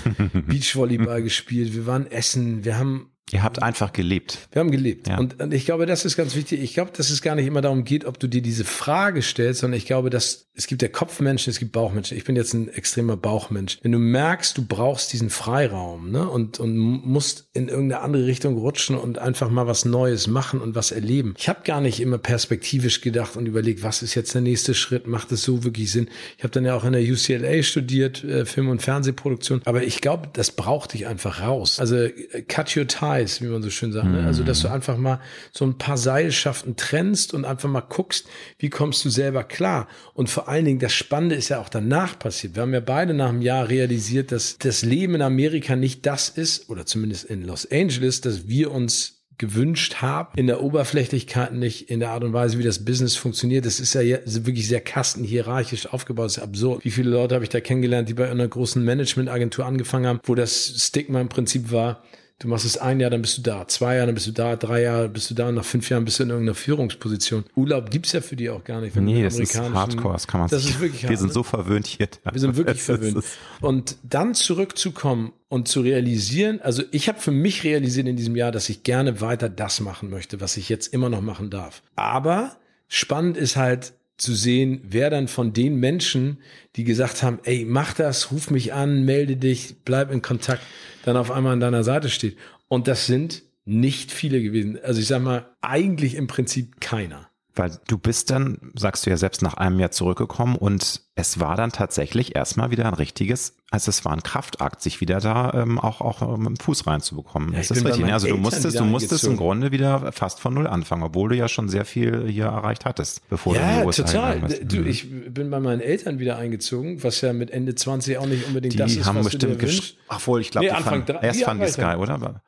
Beachvolleyball 0.47 1.23
gespielt, 1.23 1.75
wir 1.75 1.87
waren 1.87 2.11
essen, 2.11 2.67
wir 2.67 2.79
haben 2.79 3.11
Ihr 3.33 3.43
habt 3.43 3.63
einfach 3.63 3.93
gelebt. 3.93 4.49
Wir 4.53 4.61
haben 4.61 4.71
gelebt. 4.71 5.09
Ja. 5.09 5.19
Und, 5.19 5.41
und 5.41 5.53
ich 5.53 5.67
glaube, 5.67 5.87
das 5.87 6.05
ist 6.05 6.17
ganz 6.17 6.35
wichtig. 6.35 6.63
Ich 6.63 6.75
glaube, 6.75 6.93
dass 6.97 7.11
es 7.11 7.23
gar 7.23 7.35
nicht 7.35 7.47
immer 7.47 7.61
darum 7.61 7.85
geht, 7.85 8.05
ob 8.05 8.19
du 8.19 8.27
dir 8.27 8.43
diese 8.43 8.65
Frage 8.65 9.23
stellst, 9.23 9.61
sondern 9.61 9.79
ich 9.79 9.87
glaube, 9.87 10.11
dass 10.11 10.49
es 10.59 10.67
gibt 10.67 10.83
ja 10.83 10.89
Kopfmenschen, 10.89 11.53
es 11.53 11.61
gibt 11.61 11.71
Bauchmenschen. 11.71 12.19
Ich 12.19 12.25
bin 12.25 12.35
jetzt 12.35 12.53
ein 12.53 12.69
extremer 12.69 13.17
Bauchmensch. 13.17 13.79
Wenn 13.83 13.93
du 13.93 14.01
merkst, 14.01 14.59
du 14.59 14.67
brauchst 14.67 15.13
diesen 15.13 15.31
Freiraum 15.31 16.11
ne, 16.11 16.29
und, 16.29 16.59
und 16.59 16.77
musst 16.77 17.49
in 17.55 17.69
irgendeine 17.69 18.03
andere 18.03 18.27
Richtung 18.27 18.59
rutschen 18.59 18.97
und 18.99 19.19
einfach 19.19 19.51
mal 19.51 19.69
was 19.69 19.85
Neues 19.85 20.27
machen 20.27 20.61
und 20.61 20.75
was 20.75 20.91
erleben. 20.91 21.35
Ich 21.39 21.49
habe 21.49 21.61
gar 21.65 21.81
nicht 21.81 22.01
immer 22.01 22.19
perspektivisch 22.19 23.03
gedacht 23.03 23.37
und 23.37 23.47
überlegt, 23.47 23.85
was 23.85 24.03
ist 24.03 24.17
jetzt 24.17 24.35
der 24.35 24.41
nächste 24.41 24.75
Schritt? 24.75 25.07
Macht 25.07 25.31
es 25.31 25.43
so 25.43 25.63
wirklich 25.63 25.93
Sinn? 25.93 26.11
Ich 26.37 26.43
habe 26.43 26.51
dann 26.51 26.65
ja 26.65 26.75
auch 26.75 26.85
in 26.85 26.93
der 26.93 27.03
UCLA 27.03 27.63
studiert, 27.63 28.25
äh, 28.25 28.45
Film- 28.45 28.69
und 28.69 28.83
Fernsehproduktion. 28.83 29.63
Aber 29.65 29.85
ich 29.85 30.01
glaube, 30.01 30.29
das 30.33 30.51
braucht 30.51 30.93
dich 30.93 31.07
einfach 31.07 31.41
raus. 31.41 31.79
Also 31.79 31.97
äh, 31.99 32.43
cut 32.49 32.77
your 32.77 32.89
ties, 33.19 33.43
wie 33.43 33.47
man 33.47 33.63
so 33.63 33.71
schön 33.71 33.93
sagt. 33.93 34.09
Ne? 34.09 34.25
Also, 34.27 34.43
dass 34.43 34.61
du 34.61 34.69
einfach 34.69 34.97
mal 34.97 35.21
so 35.53 35.65
ein 35.65 35.79
paar 35.79 35.97
Seilschaften 35.97 36.77
trennst 36.77 37.35
und 37.35 37.45
einfach 37.45 37.69
mal 37.69 37.81
guckst, 37.81 38.27
wie 38.59 38.71
kommst 38.71 39.05
du 39.05 39.11
selber 39.11 39.45
klar. 39.45 39.89
Und 40.15 40.31
vor 40.31 40.49
allen 40.49 40.65
Dingen, 40.65 40.79
das 40.79 40.93
Spannende 40.93 41.35
ist 41.35 41.49
ja 41.49 41.61
auch 41.61 41.69
danach 41.69 42.19
passiert. 42.19 42.55
Wir 42.55 42.63
haben 42.63 42.75
ja 42.75 42.81
beide 42.81 43.15
nach 43.15 43.29
einem 43.29 43.43
Jahr 43.43 43.69
realisiert, 43.69 44.33
dass 44.33 44.59
das 44.59 44.83
Leben 44.83 45.15
in 45.15 45.23
Amerika 45.23 45.77
nicht 45.77 46.07
das 46.07 46.29
ist, 46.29 46.71
oder 46.71 46.87
zumindest 46.87 47.25
in 47.25 47.43
Los 47.43 47.71
Angeles, 47.71 48.21
dass 48.21 48.49
wir 48.49 48.73
uns 48.73 49.19
gewünscht 49.39 49.97
haben, 50.03 50.37
in 50.37 50.49
der 50.49 50.63
Oberflächlichkeit 50.63 51.55
nicht, 51.55 51.91
in 51.91 52.01
der 52.01 52.11
Art 52.11 52.25
und 52.25 52.33
Weise, 52.33 52.59
wie 52.59 52.65
das 52.65 52.85
Business 52.85 53.15
funktioniert. 53.15 53.65
Das 53.65 53.79
ist 53.79 53.95
ja 53.95 54.03
wirklich 54.03 54.67
sehr 54.67 54.81
kastenhierarchisch 54.81 55.87
aufgebaut. 55.87 56.27
Das 56.27 56.39
ist 56.39 56.43
absurd. 56.43 56.85
Wie 56.85 56.91
viele 56.91 57.11
Leute 57.11 57.37
habe 57.37 57.45
ich 57.45 57.49
da 57.49 57.61
kennengelernt, 57.61 58.09
die 58.09 58.15
bei 58.15 58.29
einer 58.29 58.49
großen 58.49 58.85
Managementagentur 58.85 59.65
angefangen 59.65 60.07
haben, 60.07 60.21
wo 60.25 60.35
das 60.35 60.75
Stigma 60.79 61.21
im 61.21 61.29
Prinzip 61.29 61.71
war, 61.71 62.03
Du 62.41 62.47
machst 62.47 62.65
es 62.65 62.79
ein 62.79 63.01
Jahr, 63.01 63.11
dann 63.11 63.21
bist 63.21 63.39
du 63.39 63.43
da. 63.43 63.67
Zwei 63.67 63.97
Jahre, 63.97 64.07
dann 64.07 64.15
bist 64.15 64.29
du 64.29 64.31
da. 64.31 64.55
Drei 64.55 64.83
Jahre 64.83 65.09
bist 65.09 65.29
du 65.29 65.35
da. 65.35 65.51
Nach 65.51 65.65
fünf 65.65 65.91
Jahren 65.91 66.05
bist 66.05 66.21
du 66.21 66.23
in 66.23 66.31
irgendeiner 66.31 66.55
Führungsposition. 66.55 67.45
Urlaub 67.57 67.91
gibt's 67.91 68.13
ja 68.13 68.21
für 68.21 68.37
die 68.37 68.49
auch 68.49 68.63
gar 68.63 68.81
nicht. 68.81 68.95
Wenn 68.95 69.07
nee, 69.07 69.25
das 69.25 69.41
ist 69.41 69.59
Hardcore. 69.59 70.13
Das 70.13 70.29
kann 70.29 70.43
man 70.43 70.49
Das 70.49 70.65
ist 70.65 70.79
wirklich 70.79 71.03
Wir 71.03 71.09
hart, 71.09 71.19
sind 71.19 71.29
ne? 71.29 71.33
so 71.35 71.43
verwöhnt 71.43 71.89
hier. 71.89 72.09
Wir 72.31 72.41
sind 72.41 72.57
wirklich 72.57 72.81
verwöhnt. 72.83 73.25
Und 73.61 73.97
dann 74.05 74.35
zurückzukommen 74.35 75.33
und 75.49 75.67
zu 75.67 75.81
realisieren, 75.81 76.61
also 76.61 76.85
ich 76.93 77.09
habe 77.09 77.19
für 77.19 77.33
mich 77.33 77.65
realisiert 77.65 78.07
in 78.07 78.17
diesem 78.17 78.37
Jahr, 78.37 78.53
dass 78.53 78.69
ich 78.69 78.85
gerne 78.85 79.21
weiter 79.21 79.49
das 79.49 79.81
machen 79.81 80.09
möchte, 80.09 80.41
was 80.41 80.57
ich 80.57 80.69
jetzt 80.69 80.95
immer 80.95 81.09
noch 81.09 81.23
machen 81.23 81.51
darf. 81.51 81.83
Aber 81.97 82.57
spannend 82.87 83.37
ist 83.37 83.57
halt, 83.57 83.95
zu 84.19 84.35
sehen, 84.35 84.81
wer 84.83 85.11
dann 85.11 85.29
von 85.29 85.53
den 85.53 85.77
Menschen, 85.77 86.39
die 86.75 86.83
gesagt 86.83 87.23
haben, 87.23 87.39
ey, 87.45 87.65
mach 87.65 87.95
das, 87.95 88.33
ruf 88.33 88.51
mich 88.51 88.75
an, 88.75 89.05
melde 89.05 89.37
dich, 89.37 89.77
bleib 89.85 90.11
in 90.11 90.23
Kontakt, 90.23 90.63
dann 91.05 91.17
auf 91.17 91.31
einmal 91.31 91.53
an 91.53 91.61
deiner 91.61 91.85
Seite 91.85 92.09
steht. 92.09 92.37
Und 92.69 92.89
das 92.89 93.07
sind 93.07 93.43
nicht 93.65 94.13
viele 94.13 94.43
gewesen. 94.43 94.79
Also 94.83 95.01
ich 95.01 95.07
sag 95.07 95.23
mal, 95.23 95.55
eigentlich 95.61 96.15
im 96.15 96.27
Prinzip 96.27 96.81
keiner. 96.81 97.29
Weil 97.55 97.79
du 97.87 97.99
bist 97.99 98.31
dann, 98.31 98.73
sagst 98.75 99.05
du 99.05 99.11
ja 99.11 99.17
selbst, 99.17 99.43
nach 99.43 99.55
einem 99.55 99.79
Jahr 99.79 99.91
zurückgekommen 99.91 100.57
und 100.57 101.03
es 101.17 101.41
war 101.41 101.57
dann 101.57 101.73
tatsächlich 101.73 102.35
erstmal 102.37 102.71
wieder 102.71 102.87
ein 102.87 102.95
richtiges, 102.95 103.58
also 103.71 103.91
es 103.91 104.05
war 104.05 104.13
ein 104.13 104.23
Kraftakt, 104.23 104.81
sich 104.81 105.03
wieder 105.03 105.21
da 105.21 105.53
ähm, 105.53 105.79
auch, 105.79 106.01
auch 106.01 106.39
mit 106.39 106.47
dem 106.47 106.57
Fuß 106.57 106.87
reinzubekommen. 106.87 107.53
Ja, 107.53 107.59
das 107.59 107.71
ist 107.71 107.85
richtig. 107.85 108.11
Also 108.11 108.29
du 108.29 108.39
musstest, 108.39 108.81
du 108.81 108.85
musstest 108.85 109.25
im 109.25 109.37
Grunde 109.37 109.73
wieder 109.73 110.11
fast 110.13 110.41
von 110.41 110.55
null 110.55 110.67
anfangen, 110.67 111.03
obwohl 111.03 111.29
du 111.29 111.37
ja 111.37 111.49
schon 111.49 111.69
sehr 111.69 111.85
viel 111.85 112.27
hier 112.29 112.47
erreicht 112.47 112.87
hattest, 112.87 113.29
bevor 113.29 113.55
ja, 113.55 113.61
du 113.61 113.69
in 113.69 113.81
die 113.81 113.87
USA 113.87 114.03
total. 114.05 114.41
Du, 114.65 114.79
mhm. 114.79 114.87
ich 114.87 115.35
bin 115.35 115.51
bei 115.51 115.61
meinen 115.61 115.83
Eltern 115.83 116.19
wieder 116.19 116.39
eingezogen, 116.39 117.03
was 117.03 117.21
ja 117.21 117.35
mit 117.35 117.51
Ende 117.51 117.75
20 117.75 118.17
auch 118.17 118.27
nicht 118.27 118.47
unbedingt 118.47 118.73
die 118.73 118.79
das 118.79 118.93
ist, 118.93 119.05
haben 119.05 119.19
was 119.19 119.27
bestimmt 119.27 119.61
du 119.61 119.67
dir 119.67 119.83
Ach 120.09 120.27
wohl, 120.27 120.41
ich 120.41 120.51
glaube, 120.51 120.69
nee, 120.69 120.73
Anfang 120.73 121.05
erst 121.21 121.43
fanden 121.43 121.67
die 121.67 121.71
Sky, 121.71 121.97
oder? 121.97 122.41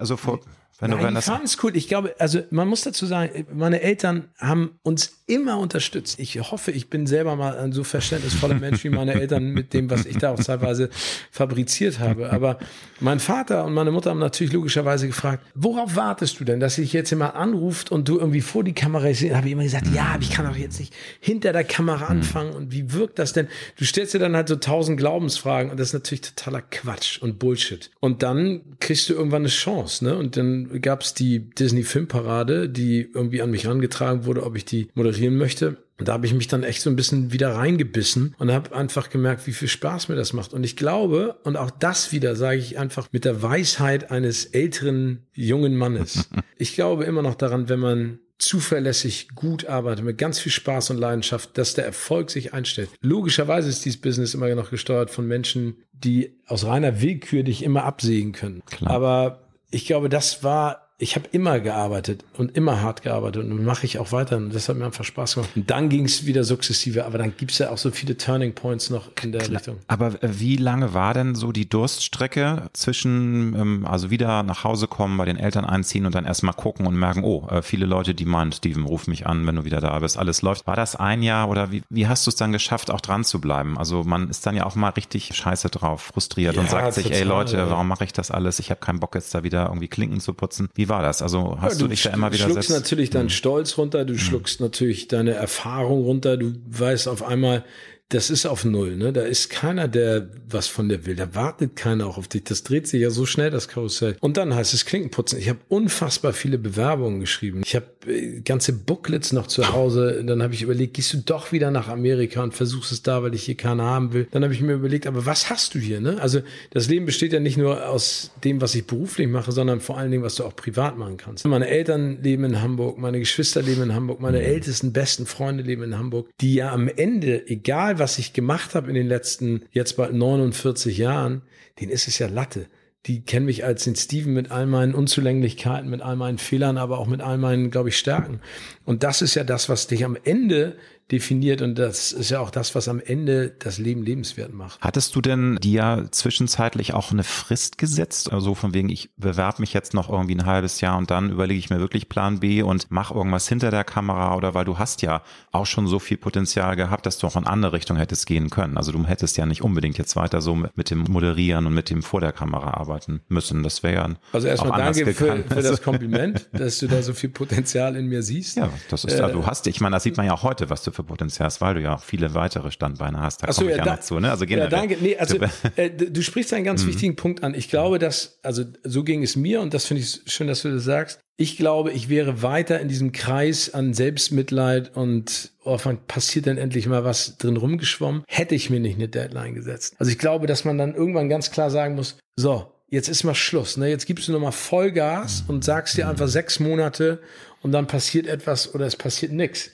Also 0.00 0.16
vor, 0.16 0.40
wenn 0.78 0.90
Nein, 0.90 0.98
du, 0.98 1.06
wenn 1.06 1.14
die 1.14 1.22
fahren 1.22 1.42
ist 1.42 1.62
cool. 1.64 1.74
Ich 1.74 1.88
glaube, 1.88 2.14
also 2.18 2.40
man 2.50 2.68
muss 2.68 2.82
dazu 2.82 3.06
sagen, 3.06 3.46
meine 3.54 3.80
Eltern 3.80 4.28
haben 4.36 4.78
uns 4.82 5.22
immer 5.26 5.58
unterstützt. 5.58 6.18
Ich 6.18 6.38
hoffe, 6.38 6.70
ich 6.70 6.90
bin 6.90 7.06
selber 7.06 7.34
mal 7.34 7.56
ein 7.56 7.72
so 7.72 7.82
verständnisvoller 7.82 8.56
Mensch 8.56 8.84
wie 8.84 8.90
meine 8.90 9.14
Eltern 9.14 9.52
mit 9.52 9.72
dem, 9.72 9.88
was 9.88 10.04
ich 10.04 10.18
da 10.18 10.32
auch 10.32 10.40
teilweise 10.56 10.90
fabriziert 11.30 11.98
habe. 11.98 12.30
Aber 12.36 12.58
mein 13.00 13.20
Vater 13.20 13.64
und 13.64 13.74
meine 13.74 13.90
Mutter 13.90 14.10
haben 14.10 14.18
natürlich 14.18 14.52
logischerweise 14.52 15.06
gefragt, 15.06 15.44
worauf 15.54 15.96
wartest 15.96 16.40
du 16.40 16.44
denn, 16.44 16.60
dass 16.60 16.76
sich 16.76 16.92
jetzt 16.92 17.10
jemand 17.10 17.34
anruft 17.34 17.92
und 17.92 18.08
du 18.08 18.18
irgendwie 18.18 18.40
vor 18.40 18.64
die 18.64 18.72
Kamera 18.72 19.12
siehst? 19.12 19.34
Habe 19.34 19.46
ich 19.46 19.52
immer 19.52 19.62
gesagt, 19.62 19.86
ja, 19.94 20.06
aber 20.14 20.22
ich 20.22 20.30
kann 20.30 20.46
doch 20.46 20.56
jetzt 20.56 20.80
nicht 20.80 20.94
hinter 21.20 21.52
der 21.52 21.64
Kamera 21.64 22.06
anfangen. 22.06 22.52
Und 22.54 22.72
wie 22.72 22.92
wirkt 22.92 23.18
das 23.18 23.32
denn? 23.32 23.48
Du 23.78 23.84
stellst 23.84 24.14
dir 24.14 24.18
dann 24.18 24.34
halt 24.34 24.48
so 24.48 24.56
tausend 24.56 24.98
Glaubensfragen 24.98 25.70
und 25.70 25.78
das 25.78 25.88
ist 25.88 25.94
natürlich 25.94 26.22
totaler 26.22 26.62
Quatsch 26.62 27.20
und 27.20 27.38
Bullshit. 27.38 27.90
Und 28.00 28.22
dann 28.22 28.62
kriegst 28.80 29.08
du 29.08 29.14
irgendwann 29.14 29.42
eine 29.42 29.48
Chance, 29.48 30.04
ne? 30.04 30.16
Und 30.16 30.36
dann 30.36 30.80
gab 30.80 31.02
es 31.02 31.14
die 31.14 31.50
Disney 31.50 31.82
Filmparade, 31.82 32.68
die 32.68 33.08
irgendwie 33.12 33.42
an 33.42 33.50
mich 33.50 33.64
herangetragen 33.64 34.24
wurde, 34.24 34.44
ob 34.44 34.56
ich 34.56 34.64
die 34.64 34.88
moderieren 34.94 35.36
möchte. 35.36 35.76
Und 35.98 36.08
da 36.08 36.12
habe 36.12 36.26
ich 36.26 36.34
mich 36.34 36.48
dann 36.48 36.62
echt 36.62 36.82
so 36.82 36.90
ein 36.90 36.96
bisschen 36.96 37.32
wieder 37.32 37.54
reingebissen 37.54 38.34
und 38.38 38.52
habe 38.52 38.74
einfach 38.74 39.08
gemerkt, 39.08 39.46
wie 39.46 39.52
viel 39.52 39.68
Spaß 39.68 40.08
mir 40.08 40.16
das 40.16 40.32
macht. 40.32 40.52
Und 40.52 40.64
ich 40.64 40.76
glaube, 40.76 41.38
und 41.44 41.56
auch 41.56 41.70
das 41.70 42.12
wieder 42.12 42.36
sage 42.36 42.58
ich 42.58 42.78
einfach 42.78 43.08
mit 43.12 43.24
der 43.24 43.42
Weisheit 43.42 44.10
eines 44.10 44.46
älteren 44.46 45.26
jungen 45.32 45.76
Mannes. 45.76 46.28
Ich 46.58 46.74
glaube 46.74 47.04
immer 47.04 47.20
noch 47.20 47.34
daran, 47.34 47.68
wenn 47.68 47.80
man 47.80 48.18
zuverlässig 48.38 49.28
gut 49.34 49.66
arbeitet, 49.66 50.04
mit 50.06 50.16
ganz 50.16 50.38
viel 50.38 50.52
Spaß 50.52 50.90
und 50.90 50.98
Leidenschaft, 50.98 51.56
dass 51.58 51.74
der 51.74 51.84
Erfolg 51.84 52.30
sich 52.30 52.54
einstellt. 52.54 52.88
Logischerweise 53.02 53.68
ist 53.68 53.84
dieses 53.84 54.00
Business 54.00 54.32
immer 54.34 54.54
noch 54.54 54.70
gesteuert 54.70 55.10
von 55.10 55.26
Menschen, 55.26 55.76
die 55.92 56.38
aus 56.46 56.64
reiner 56.64 57.02
Willkür 57.02 57.42
dich 57.42 57.62
immer 57.62 57.84
absägen 57.84 58.32
können. 58.32 58.62
Klar. 58.64 58.90
Aber 58.90 59.48
ich 59.70 59.86
glaube, 59.86 60.08
das 60.08 60.42
war 60.42 60.85
ich 60.98 61.14
habe 61.14 61.26
immer 61.32 61.60
gearbeitet 61.60 62.24
und 62.38 62.56
immer 62.56 62.80
hart 62.80 63.02
gearbeitet 63.02 63.44
und 63.44 63.62
mache 63.62 63.84
ich 63.84 63.98
auch 63.98 64.12
weiter 64.12 64.38
und 64.38 64.54
das 64.54 64.70
hat 64.70 64.76
mir 64.76 64.86
einfach 64.86 65.04
Spaß 65.04 65.34
gemacht. 65.34 65.50
Und 65.54 65.70
dann 65.70 65.90
ging 65.90 66.06
es 66.06 66.24
wieder 66.24 66.42
sukzessive, 66.42 67.04
aber 67.04 67.18
dann 67.18 67.34
gibt's 67.36 67.58
ja 67.58 67.68
auch 67.70 67.76
so 67.76 67.90
viele 67.90 68.16
Turning 68.16 68.54
Points 68.54 68.88
noch 68.88 69.10
in 69.22 69.32
der 69.32 69.42
Klar. 69.42 69.58
Richtung. 69.58 69.76
Aber 69.88 70.22
äh, 70.22 70.40
wie 70.40 70.56
lange 70.56 70.94
war 70.94 71.12
denn 71.12 71.34
so 71.34 71.52
die 71.52 71.68
Durststrecke 71.68 72.70
zwischen, 72.72 73.54
ähm, 73.54 73.86
also 73.86 74.10
wieder 74.10 74.42
nach 74.42 74.64
Hause 74.64 74.88
kommen, 74.88 75.18
bei 75.18 75.26
den 75.26 75.36
Eltern 75.36 75.66
einziehen 75.66 76.06
und 76.06 76.14
dann 76.14 76.24
erstmal 76.24 76.54
gucken 76.54 76.86
und 76.86 76.96
merken, 76.96 77.24
oh, 77.24 77.46
äh, 77.50 77.60
viele 77.60 77.84
Leute, 77.84 78.14
die 78.14 78.24
meinen, 78.24 78.52
Steven, 78.52 78.86
ruf 78.86 79.06
mich 79.06 79.26
an, 79.26 79.46
wenn 79.46 79.56
du 79.56 79.64
wieder 79.64 79.82
da 79.82 79.98
bist, 79.98 80.16
alles 80.16 80.40
läuft. 80.40 80.66
War 80.66 80.76
das 80.76 80.96
ein 80.96 81.22
Jahr 81.22 81.50
oder 81.50 81.72
wie, 81.72 81.82
wie 81.90 82.06
hast 82.06 82.26
du 82.26 82.30
es 82.30 82.36
dann 82.36 82.52
geschafft, 82.52 82.90
auch 82.90 83.02
dran 83.02 83.22
zu 83.22 83.38
bleiben? 83.38 83.76
Also 83.76 84.04
man 84.04 84.30
ist 84.30 84.46
dann 84.46 84.56
ja 84.56 84.64
auch 84.64 84.76
mal 84.76 84.90
richtig 84.90 85.36
scheiße 85.36 85.68
drauf, 85.68 86.00
frustriert 86.14 86.54
ja, 86.54 86.62
und 86.62 86.70
sagt 86.70 86.94
sich, 86.94 87.12
ey 87.12 87.22
Leute, 87.22 87.68
warum 87.68 87.86
mache 87.86 88.04
ich 88.04 88.14
das 88.14 88.30
alles? 88.30 88.60
Ich 88.60 88.70
habe 88.70 88.80
keinen 88.80 89.00
Bock 89.00 89.14
jetzt 89.14 89.34
da 89.34 89.42
wieder 89.42 89.66
irgendwie 89.66 89.88
Klinken 89.88 90.20
zu 90.20 90.32
putzen. 90.32 90.70
Wie 90.74 90.85
war 90.88 91.02
das? 91.02 91.22
Also 91.22 91.58
hast 91.60 91.74
ja, 91.74 91.78
du, 91.78 91.84
du, 91.84 91.88
dich 91.88 92.02
da 92.02 92.10
immer 92.10 92.32
wieder 92.32 92.46
Du 92.46 92.52
schluckst 92.52 92.70
natürlich 92.70 93.10
deinen 93.10 93.24
hm. 93.24 93.30
Stolz 93.30 93.78
runter, 93.78 94.04
du 94.04 94.14
hm. 94.14 94.18
schluckst 94.18 94.60
natürlich 94.60 95.08
deine 95.08 95.32
Erfahrung 95.32 96.02
runter, 96.04 96.36
du 96.36 96.54
weißt 96.68 97.08
auf 97.08 97.22
einmal, 97.22 97.64
das 98.10 98.30
ist 98.30 98.46
auf 98.46 98.64
Null, 98.64 98.96
ne? 98.96 99.12
Da 99.12 99.22
ist 99.22 99.50
keiner, 99.50 99.88
der 99.88 100.28
was 100.48 100.68
von 100.68 100.88
der 100.88 101.06
will. 101.06 101.16
Da 101.16 101.34
wartet 101.34 101.74
keiner 101.74 102.06
auch 102.06 102.18
auf 102.18 102.28
dich. 102.28 102.44
Das 102.44 102.62
dreht 102.62 102.86
sich 102.86 103.00
ja 103.00 103.10
so 103.10 103.26
schnell, 103.26 103.50
das 103.50 103.66
Karussell. 103.66 104.16
Und 104.20 104.36
dann 104.36 104.54
heißt 104.54 104.74
es 104.74 104.84
Klinkenputzen. 104.84 105.40
Ich 105.40 105.48
habe 105.48 105.58
unfassbar 105.68 106.32
viele 106.32 106.56
Bewerbungen 106.56 107.18
geschrieben. 107.18 107.62
Ich 107.64 107.74
habe 107.74 107.86
äh, 108.06 108.40
ganze 108.42 108.72
Booklets 108.74 109.32
noch 109.32 109.48
zu 109.48 109.72
Hause. 109.72 110.22
Dann 110.24 110.40
habe 110.40 110.54
ich 110.54 110.62
überlegt, 110.62 110.94
gehst 110.94 111.14
du 111.14 111.18
doch 111.18 111.50
wieder 111.50 111.72
nach 111.72 111.88
Amerika 111.88 112.44
und 112.44 112.54
versuchst 112.54 112.92
es 112.92 113.02
da, 113.02 113.24
weil 113.24 113.34
ich 113.34 113.42
hier 113.42 113.56
keine 113.56 113.82
haben 113.82 114.12
will. 114.12 114.28
Dann 114.30 114.44
habe 114.44 114.54
ich 114.54 114.60
mir 114.60 114.74
überlegt, 114.74 115.08
aber 115.08 115.26
was 115.26 115.50
hast 115.50 115.74
du 115.74 115.80
hier, 115.80 116.00
ne? 116.00 116.20
Also 116.20 116.42
das 116.70 116.88
Leben 116.88 117.06
besteht 117.06 117.32
ja 117.32 117.40
nicht 117.40 117.56
nur 117.56 117.88
aus 117.88 118.30
dem, 118.44 118.60
was 118.60 118.76
ich 118.76 118.86
beruflich 118.86 119.26
mache, 119.26 119.50
sondern 119.50 119.80
vor 119.80 119.98
allen 119.98 120.12
Dingen, 120.12 120.22
was 120.22 120.36
du 120.36 120.44
auch 120.44 120.54
privat 120.54 120.96
machen 120.96 121.16
kannst. 121.16 121.44
Meine 121.44 121.66
Eltern 121.66 122.22
leben 122.22 122.44
in 122.44 122.62
Hamburg, 122.62 122.98
meine 122.98 123.18
Geschwister 123.18 123.62
leben 123.62 123.82
in 123.82 123.94
Hamburg, 123.94 124.20
meine 124.20 124.42
ältesten, 124.42 124.92
besten 124.92 125.26
Freunde 125.26 125.64
leben 125.64 125.82
in 125.82 125.98
Hamburg, 125.98 126.28
die 126.40 126.54
ja 126.54 126.72
am 126.72 126.86
Ende, 126.86 127.48
egal 127.48 127.95
was 127.98 128.18
ich 128.18 128.32
gemacht 128.32 128.74
habe 128.74 128.88
in 128.88 128.94
den 128.94 129.06
letzten 129.06 129.62
jetzt 129.70 129.96
bald 129.96 130.14
49 130.14 130.96
Jahren, 130.98 131.42
den 131.80 131.90
ist 131.90 132.08
es 132.08 132.18
ja 132.18 132.28
Latte. 132.28 132.66
Die 133.06 133.22
kennen 133.22 133.46
mich 133.46 133.64
als 133.64 133.84
den 133.84 133.94
Steven 133.94 134.34
mit 134.34 134.50
all 134.50 134.66
meinen 134.66 134.94
Unzulänglichkeiten, 134.94 135.88
mit 135.88 136.02
all 136.02 136.16
meinen 136.16 136.38
Fehlern, 136.38 136.76
aber 136.76 136.98
auch 136.98 137.06
mit 137.06 137.20
all 137.20 137.38
meinen, 137.38 137.70
glaube 137.70 137.90
ich, 137.90 137.98
Stärken. 137.98 138.40
Und 138.84 139.04
das 139.04 139.22
ist 139.22 139.36
ja 139.36 139.44
das, 139.44 139.68
was 139.68 139.86
dich 139.86 140.04
am 140.04 140.16
Ende 140.24 140.76
definiert 141.12 141.62
und 141.62 141.78
das 141.78 142.10
ist 142.10 142.30
ja 142.30 142.40
auch 142.40 142.50
das, 142.50 142.74
was 142.74 142.88
am 142.88 143.00
Ende 143.00 143.54
das 143.58 143.78
Leben 143.78 144.02
lebenswert 144.02 144.52
macht. 144.52 144.80
Hattest 144.80 145.14
du 145.14 145.20
denn 145.20 145.56
dir 145.56 146.08
zwischenzeitlich 146.10 146.94
auch 146.94 147.12
eine 147.12 147.22
Frist 147.22 147.78
gesetzt? 147.78 148.32
Also 148.32 148.56
von 148.56 148.74
wegen, 148.74 148.88
ich 148.88 149.10
bewerbe 149.16 149.60
mich 149.60 149.72
jetzt 149.72 149.94
noch 149.94 150.10
irgendwie 150.10 150.34
ein 150.34 150.46
halbes 150.46 150.80
Jahr 150.80 150.98
und 150.98 151.10
dann 151.10 151.30
überlege 151.30 151.58
ich 151.58 151.70
mir 151.70 151.78
wirklich 151.78 152.08
Plan 152.08 152.40
B 152.40 152.62
und 152.62 152.90
mache 152.90 153.14
irgendwas 153.14 153.48
hinter 153.48 153.70
der 153.70 153.84
Kamera 153.84 154.34
oder 154.34 154.54
weil 154.54 154.64
du 154.64 154.78
hast 154.78 155.02
ja 155.02 155.22
auch 155.52 155.66
schon 155.66 155.86
so 155.86 156.00
viel 156.00 156.16
Potenzial 156.16 156.74
gehabt, 156.74 157.06
dass 157.06 157.18
du 157.18 157.28
auch 157.28 157.36
in 157.36 157.46
andere 157.46 157.72
Richtung 157.72 157.96
hättest 157.96 158.26
gehen 158.26 158.50
können. 158.50 158.76
Also 158.76 158.90
du 158.90 159.04
hättest 159.04 159.36
ja 159.36 159.46
nicht 159.46 159.62
unbedingt 159.62 159.98
jetzt 159.98 160.16
weiter 160.16 160.40
so 160.40 160.56
mit, 160.56 160.90
dem 160.90 161.04
Moderieren 161.08 161.66
und 161.66 161.74
mit 161.74 161.88
dem 161.88 162.02
vor 162.02 162.20
der 162.20 162.32
Kamera 162.32 162.74
arbeiten 162.74 163.20
müssen. 163.28 163.62
Das 163.62 163.84
wäre 163.84 163.94
ja 163.94 164.16
Also 164.32 164.48
erstmal 164.48 164.78
danke 164.78 165.14
für, 165.14 165.44
für, 165.44 165.62
das 165.62 165.82
Kompliment, 165.86 166.48
dass 166.52 166.78
du 166.78 166.88
da 166.88 167.00
so 167.02 167.12
viel 167.12 167.30
Potenzial 167.30 167.94
in 167.94 168.06
mir 168.06 168.22
siehst. 168.22 168.56
Ja, 168.56 168.70
das 168.90 169.04
ist 169.04 169.14
äh, 169.14 169.18
da, 169.18 169.28
du 169.28 169.46
hast, 169.46 169.68
ich 169.68 169.80
meine, 169.80 169.94
das 169.94 170.02
sieht 170.02 170.16
man 170.16 170.26
ja 170.26 170.34
auch 170.34 170.42
heute, 170.42 170.68
was 170.68 170.82
du 170.82 170.95
für 170.96 171.04
Potenzial 171.04 171.46
hast, 171.46 171.60
weil 171.60 171.74
du 171.74 171.82
ja 171.82 171.94
auch 171.94 172.02
viele 172.02 172.34
weitere 172.34 172.70
Standbeine 172.72 173.20
hast. 173.20 173.42
Da 173.42 173.46
komme 173.48 173.70
ich 173.70 173.76
ja, 173.76 173.84
ja 173.84 173.92
noch 173.92 174.00
zu. 174.00 174.18
Ne? 174.18 174.30
Also 174.30 174.46
generell. 174.46 174.70
Ja, 174.70 174.78
danke. 174.78 174.98
Nee, 175.00 175.16
also 175.16 175.38
äh, 175.76 175.90
du 175.90 176.22
sprichst 176.22 176.52
einen 176.52 176.64
ganz 176.64 176.84
mhm. 176.84 176.88
wichtigen 176.88 177.16
Punkt 177.16 177.44
an. 177.44 177.54
Ich 177.54 177.68
glaube, 177.68 177.98
dass, 177.98 178.38
also 178.42 178.64
so 178.82 179.04
ging 179.04 179.22
es 179.22 179.36
mir 179.36 179.60
und 179.60 179.74
das 179.74 179.86
finde 179.86 180.02
ich 180.02 180.22
schön, 180.26 180.48
dass 180.48 180.62
du 180.62 180.72
das 180.72 180.84
sagst. 180.84 181.20
Ich 181.38 181.58
glaube, 181.58 181.92
ich 181.92 182.08
wäre 182.08 182.42
weiter 182.42 182.80
in 182.80 182.88
diesem 182.88 183.12
Kreis 183.12 183.72
an 183.72 183.92
Selbstmitleid 183.92 184.96
und 184.96 185.52
oh, 185.64 185.78
passiert 186.08 186.46
denn 186.46 186.56
endlich 186.56 186.86
mal 186.86 187.04
was 187.04 187.36
drin 187.36 187.58
rumgeschwommen, 187.58 188.24
hätte 188.26 188.54
ich 188.54 188.70
mir 188.70 188.80
nicht 188.80 188.96
eine 188.96 189.08
Deadline 189.08 189.54
gesetzt. 189.54 189.94
Also 189.98 190.10
ich 190.10 190.18
glaube, 190.18 190.46
dass 190.46 190.64
man 190.64 190.78
dann 190.78 190.94
irgendwann 190.94 191.28
ganz 191.28 191.50
klar 191.50 191.70
sagen 191.70 191.94
muss, 191.94 192.16
so, 192.36 192.72
jetzt 192.88 193.08
ist 193.08 193.24
mal 193.24 193.34
Schluss. 193.34 193.76
Ne? 193.76 193.88
Jetzt 193.88 194.06
gibst 194.06 194.28
du 194.28 194.32
nochmal 194.32 194.52
Vollgas 194.52 195.44
und 195.46 195.62
sagst 195.62 195.98
dir 195.98 196.08
einfach 196.08 196.28
sechs 196.28 196.58
Monate 196.58 197.20
und 197.62 197.72
dann 197.72 197.86
passiert 197.86 198.26
etwas 198.26 198.74
oder 198.74 198.86
es 198.86 198.96
passiert 198.96 199.32
nichts. 199.32 199.70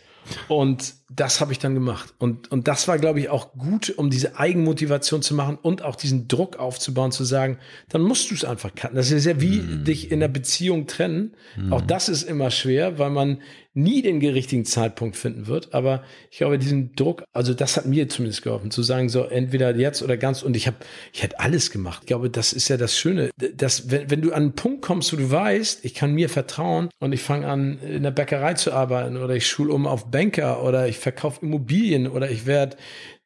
Und 0.48 0.94
das 1.16 1.40
habe 1.40 1.52
ich 1.52 1.58
dann 1.58 1.74
gemacht. 1.74 2.14
Und, 2.18 2.50
und 2.50 2.68
das 2.68 2.88
war, 2.88 2.98
glaube 2.98 3.20
ich, 3.20 3.28
auch 3.28 3.52
gut, 3.52 3.92
um 3.96 4.10
diese 4.10 4.38
Eigenmotivation 4.38 5.22
zu 5.22 5.34
machen 5.34 5.58
und 5.60 5.82
auch 5.82 5.96
diesen 5.96 6.28
Druck 6.28 6.56
aufzubauen, 6.56 7.12
zu 7.12 7.24
sagen, 7.24 7.58
dann 7.88 8.02
musst 8.02 8.30
du 8.30 8.34
es 8.34 8.44
einfach 8.44 8.74
cutten. 8.74 8.96
Das 8.96 9.10
ist 9.10 9.26
ja 9.26 9.40
wie 9.40 9.58
mm. 9.58 9.84
dich 9.84 10.10
in 10.10 10.20
der 10.20 10.28
Beziehung 10.28 10.86
trennen. 10.86 11.34
Mm. 11.56 11.72
Auch 11.72 11.80
das 11.80 12.08
ist 12.08 12.22
immer 12.22 12.50
schwer, 12.50 12.98
weil 12.98 13.10
man 13.10 13.38
nie 13.74 14.02
den 14.02 14.20
richtigen 14.20 14.64
Zeitpunkt 14.64 15.16
finden 15.16 15.46
wird. 15.46 15.72
Aber 15.72 16.02
ich 16.30 16.38
glaube, 16.38 16.58
diesen 16.58 16.94
Druck, 16.94 17.24
also 17.32 17.54
das 17.54 17.76
hat 17.76 17.86
mir 17.86 18.08
zumindest 18.08 18.42
geholfen, 18.42 18.70
zu 18.70 18.82
sagen, 18.82 19.08
so 19.08 19.24
entweder 19.24 19.74
jetzt 19.76 20.02
oder 20.02 20.16
ganz. 20.16 20.42
Und 20.42 20.56
ich 20.56 20.66
habe, 20.66 20.76
ich 21.12 21.22
hätte 21.22 21.40
alles 21.40 21.70
gemacht. 21.70 22.00
Ich 22.02 22.06
glaube, 22.06 22.28
das 22.28 22.52
ist 22.52 22.68
ja 22.68 22.76
das 22.76 22.96
Schöne, 22.96 23.30
dass 23.56 23.90
wenn, 23.90 24.10
wenn 24.10 24.20
du 24.20 24.32
an 24.32 24.42
einen 24.42 24.54
Punkt 24.54 24.82
kommst, 24.82 25.12
wo 25.12 25.16
du 25.16 25.30
weißt, 25.30 25.84
ich 25.84 25.94
kann 25.94 26.12
mir 26.12 26.28
vertrauen 26.28 26.90
und 26.98 27.12
ich 27.12 27.22
fange 27.22 27.46
an, 27.46 27.78
in 27.78 28.02
der 28.02 28.10
Bäckerei 28.10 28.54
zu 28.54 28.72
arbeiten 28.72 29.16
oder 29.16 29.34
ich 29.34 29.46
schule 29.46 29.72
um 29.72 29.86
auf 29.86 30.10
Banker 30.10 30.62
oder 30.62 30.86
ich 30.86 30.98
verkaufe 31.02 31.44
Immobilien 31.44 32.06
oder 32.06 32.30
ich 32.30 32.46
werde 32.46 32.76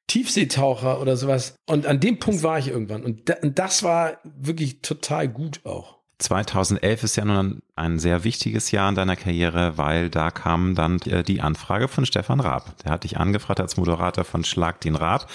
Tiefseetaucher 0.06 1.00
oder 1.00 1.16
sowas. 1.16 1.56
Und 1.66 1.86
an 1.86 2.00
dem 2.00 2.18
Punkt 2.18 2.42
war 2.42 2.58
ich 2.58 2.68
irgendwann. 2.68 3.04
Und, 3.04 3.32
das 3.42 3.82
war 3.82 4.18
wirklich 4.24 4.80
total 4.80 5.28
gut 5.28 5.60
auch. 5.64 5.98
2011 6.18 7.02
ist 7.02 7.16
ja 7.16 7.24
nun 7.24 7.60
ein 7.76 7.98
sehr 7.98 8.24
wichtiges 8.24 8.70
Jahr 8.70 8.88
in 8.88 8.94
deiner 8.94 9.16
Karriere, 9.16 9.76
weil 9.76 10.08
da 10.08 10.30
kam 10.30 10.74
dann 10.74 10.98
die 10.98 11.42
Anfrage 11.42 11.88
von 11.88 12.06
Stefan 12.06 12.40
Raab. 12.40 12.74
Der 12.82 12.92
hat 12.92 13.04
dich 13.04 13.18
angefragt 13.18 13.60
als 13.60 13.76
Moderator 13.76 14.24
von 14.24 14.44
Schlag 14.44 14.80
den 14.80 14.96
Raab. 14.96 15.28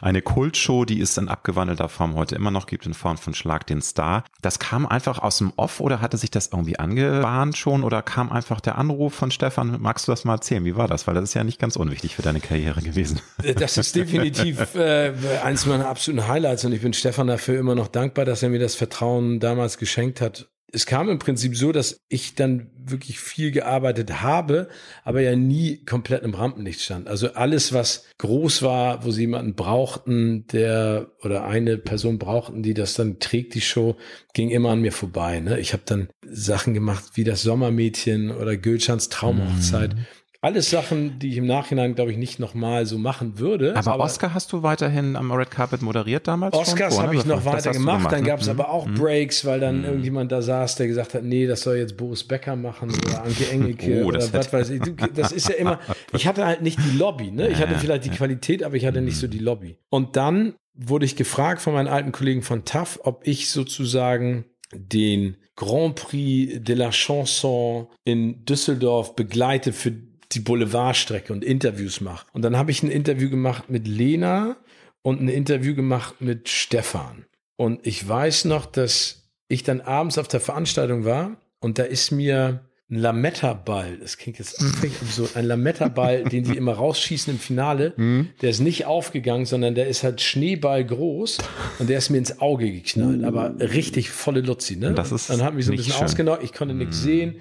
Eine 0.00 0.22
Kultshow, 0.22 0.84
die 0.84 1.00
es 1.00 1.16
in 1.18 1.28
abgewandelter 1.28 1.88
Form 1.88 2.14
heute 2.14 2.36
immer 2.36 2.52
noch 2.52 2.66
gibt, 2.66 2.86
in 2.86 2.94
Form 2.94 3.18
von 3.18 3.34
Schlag 3.34 3.66
den 3.66 3.82
Star. 3.82 4.22
Das 4.40 4.60
kam 4.60 4.86
einfach 4.86 5.18
aus 5.18 5.38
dem 5.38 5.52
Off 5.56 5.80
oder 5.80 6.00
hatte 6.00 6.16
sich 6.16 6.30
das 6.30 6.50
irgendwie 6.52 6.78
angebahnt 6.78 7.56
schon 7.56 7.82
oder 7.82 8.00
kam 8.02 8.30
einfach 8.30 8.60
der 8.60 8.78
Anruf 8.78 9.14
von 9.14 9.32
Stefan? 9.32 9.78
Magst 9.80 10.06
du 10.06 10.12
das 10.12 10.24
mal 10.24 10.34
erzählen? 10.34 10.64
Wie 10.64 10.76
war 10.76 10.86
das? 10.86 11.08
Weil 11.08 11.14
das 11.14 11.24
ist 11.24 11.34
ja 11.34 11.42
nicht 11.42 11.58
ganz 11.58 11.74
unwichtig 11.74 12.14
für 12.14 12.22
deine 12.22 12.40
Karriere 12.40 12.80
gewesen. 12.80 13.20
Das 13.56 13.76
ist 13.76 13.96
definitiv 13.96 14.74
äh, 14.76 15.12
eins 15.42 15.66
meiner 15.66 15.88
absoluten 15.88 16.28
Highlights 16.28 16.64
und 16.64 16.72
ich 16.72 16.82
bin 16.82 16.92
Stefan 16.92 17.26
dafür 17.26 17.58
immer 17.58 17.74
noch 17.74 17.88
dankbar, 17.88 18.24
dass 18.24 18.44
er 18.44 18.50
mir 18.50 18.60
das 18.60 18.76
Vertrauen 18.76 19.40
damals 19.40 19.78
geschenkt 19.78 20.20
hat 20.20 20.48
es 20.70 20.84
kam 20.84 21.08
im 21.08 21.18
Prinzip 21.18 21.56
so, 21.56 21.72
dass 21.72 22.00
ich 22.08 22.34
dann 22.34 22.70
wirklich 22.76 23.18
viel 23.18 23.50
gearbeitet 23.52 24.20
habe, 24.20 24.68
aber 25.02 25.20
ja 25.20 25.34
nie 25.34 25.84
komplett 25.84 26.22
im 26.22 26.34
Rampenlicht 26.34 26.80
stand. 26.80 27.08
Also 27.08 27.32
alles, 27.32 27.72
was 27.72 28.04
groß 28.18 28.62
war, 28.62 29.04
wo 29.04 29.10
sie 29.10 29.22
jemanden 29.22 29.54
brauchten, 29.54 30.46
der 30.48 31.10
oder 31.22 31.44
eine 31.44 31.78
Person 31.78 32.18
brauchten, 32.18 32.62
die 32.62 32.74
das 32.74 32.94
dann 32.94 33.18
trägt, 33.18 33.54
die 33.54 33.62
Show, 33.62 33.96
ging 34.34 34.50
immer 34.50 34.70
an 34.70 34.80
mir 34.80 34.92
vorbei. 34.92 35.40
Ne? 35.40 35.58
Ich 35.58 35.72
habe 35.72 35.84
dann 35.86 36.08
Sachen 36.26 36.74
gemacht 36.74 37.04
wie 37.14 37.24
das 37.24 37.42
Sommermädchen 37.42 38.30
oder 38.30 38.56
Gülschans 38.56 39.08
Traumhochzeit. 39.08 39.94
Mhm 39.94 40.06
alles 40.40 40.70
Sachen, 40.70 41.18
die 41.18 41.30
ich 41.30 41.36
im 41.38 41.46
Nachhinein, 41.46 41.96
glaube 41.96 42.12
ich, 42.12 42.16
nicht 42.16 42.38
nochmal 42.38 42.86
so 42.86 42.96
machen 42.96 43.40
würde. 43.40 43.74
Aber, 43.74 43.94
aber, 43.94 44.04
Oscar 44.04 44.34
hast 44.34 44.52
du 44.52 44.62
weiterhin 44.62 45.16
am 45.16 45.32
Red 45.32 45.50
Carpet 45.50 45.82
moderiert 45.82 46.28
damals 46.28 46.54
Oscars 46.54 47.00
habe 47.00 47.16
ich 47.16 47.24
noch 47.24 47.44
weiter 47.44 47.72
gemacht. 47.72 47.98
gemacht. 47.98 48.12
Dann 48.12 48.24
gab 48.24 48.40
es 48.40 48.46
ne? 48.46 48.52
aber 48.52 48.70
auch 48.70 48.86
mhm. 48.86 48.94
Breaks, 48.94 49.44
weil 49.44 49.58
dann 49.58 49.78
mhm. 49.78 49.84
irgendjemand 49.84 50.30
da 50.30 50.40
saß, 50.40 50.76
der 50.76 50.86
gesagt 50.86 51.14
hat, 51.14 51.24
nee, 51.24 51.46
das 51.48 51.62
soll 51.62 51.76
jetzt 51.76 51.96
Boris 51.96 52.22
Becker 52.22 52.54
machen 52.54 52.90
oder 52.90 53.24
Anke 53.24 53.48
Engelke 53.50 54.04
oh, 54.04 54.08
oder 54.08 54.32
was 54.32 54.52
weiß 54.52 54.70
ich. 54.70 54.82
Das 55.14 55.32
ist 55.32 55.48
ja 55.48 55.56
immer, 55.56 55.80
ich 56.12 56.28
hatte 56.28 56.46
halt 56.46 56.62
nicht 56.62 56.78
die 56.78 56.96
Lobby. 56.96 57.32
Ne? 57.32 57.48
Ich 57.48 57.58
hatte 57.58 57.74
vielleicht 57.76 58.04
die 58.04 58.10
Qualität, 58.10 58.62
aber 58.62 58.76
ich 58.76 58.86
hatte 58.86 59.00
nicht 59.00 59.16
so 59.16 59.26
die 59.26 59.38
Lobby. 59.38 59.76
Und 59.90 60.14
dann 60.14 60.54
wurde 60.74 61.04
ich 61.04 61.16
gefragt 61.16 61.60
von 61.60 61.72
meinen 61.72 61.88
alten 61.88 62.12
Kollegen 62.12 62.42
von 62.42 62.64
TAF, 62.64 63.00
ob 63.02 63.26
ich 63.26 63.50
sozusagen 63.50 64.44
den 64.72 65.36
Grand 65.56 65.96
Prix 65.96 66.62
de 66.62 66.76
la 66.76 66.90
Chanson 66.90 67.88
in 68.04 68.44
Düsseldorf 68.44 69.16
begleite 69.16 69.72
für 69.72 69.90
die 70.32 70.40
Boulevardstrecke 70.40 71.32
und 71.32 71.44
Interviews 71.44 72.00
mache. 72.00 72.26
Und 72.32 72.42
dann 72.42 72.56
habe 72.56 72.70
ich 72.70 72.82
ein 72.82 72.90
Interview 72.90 73.30
gemacht 73.30 73.70
mit 73.70 73.86
Lena 73.88 74.56
und 75.02 75.20
ein 75.20 75.28
Interview 75.28 75.74
gemacht 75.74 76.20
mit 76.20 76.48
Stefan. 76.48 77.24
Und 77.56 77.86
ich 77.86 78.06
weiß 78.06 78.44
noch, 78.44 78.66
dass 78.66 79.30
ich 79.48 79.62
dann 79.62 79.80
abends 79.80 80.18
auf 80.18 80.28
der 80.28 80.40
Veranstaltung 80.40 81.04
war 81.04 81.40
und 81.60 81.78
da 81.78 81.84
ist 81.84 82.10
mir 82.10 82.60
ein 82.90 82.96
Lametta-Ball, 82.96 83.98
das 83.98 84.16
klingt 84.16 84.38
jetzt 84.38 84.62
absurd, 85.02 85.36
ein 85.36 85.44
Lametta-Ball, 85.44 86.24
den 86.24 86.44
die 86.44 86.56
immer 86.56 86.72
rausschießen 86.72 87.34
im 87.34 87.38
Finale, 87.38 87.92
mhm. 87.96 88.30
der 88.40 88.50
ist 88.50 88.60
nicht 88.60 88.86
aufgegangen, 88.86 89.44
sondern 89.44 89.74
der 89.74 89.88
ist 89.88 90.04
halt 90.04 90.20
Schneeball 90.20 90.84
groß 90.84 91.38
und 91.78 91.90
der 91.90 91.98
ist 91.98 92.08
mir 92.10 92.18
ins 92.18 92.40
Auge 92.40 92.70
geknallt, 92.70 93.24
aber 93.24 93.54
richtig 93.60 94.10
volle 94.10 94.40
Luzi, 94.40 94.76
ne? 94.76 94.94
Das 94.94 95.12
ist 95.12 95.28
dann 95.28 95.42
hat 95.42 95.54
mich 95.54 95.66
so 95.66 95.72
ein 95.72 95.76
bisschen 95.76 96.02
ausgenockt, 96.02 96.42
ich 96.42 96.52
konnte 96.52 96.74
nichts 96.74 97.00
mhm. 97.00 97.04
sehen 97.04 97.36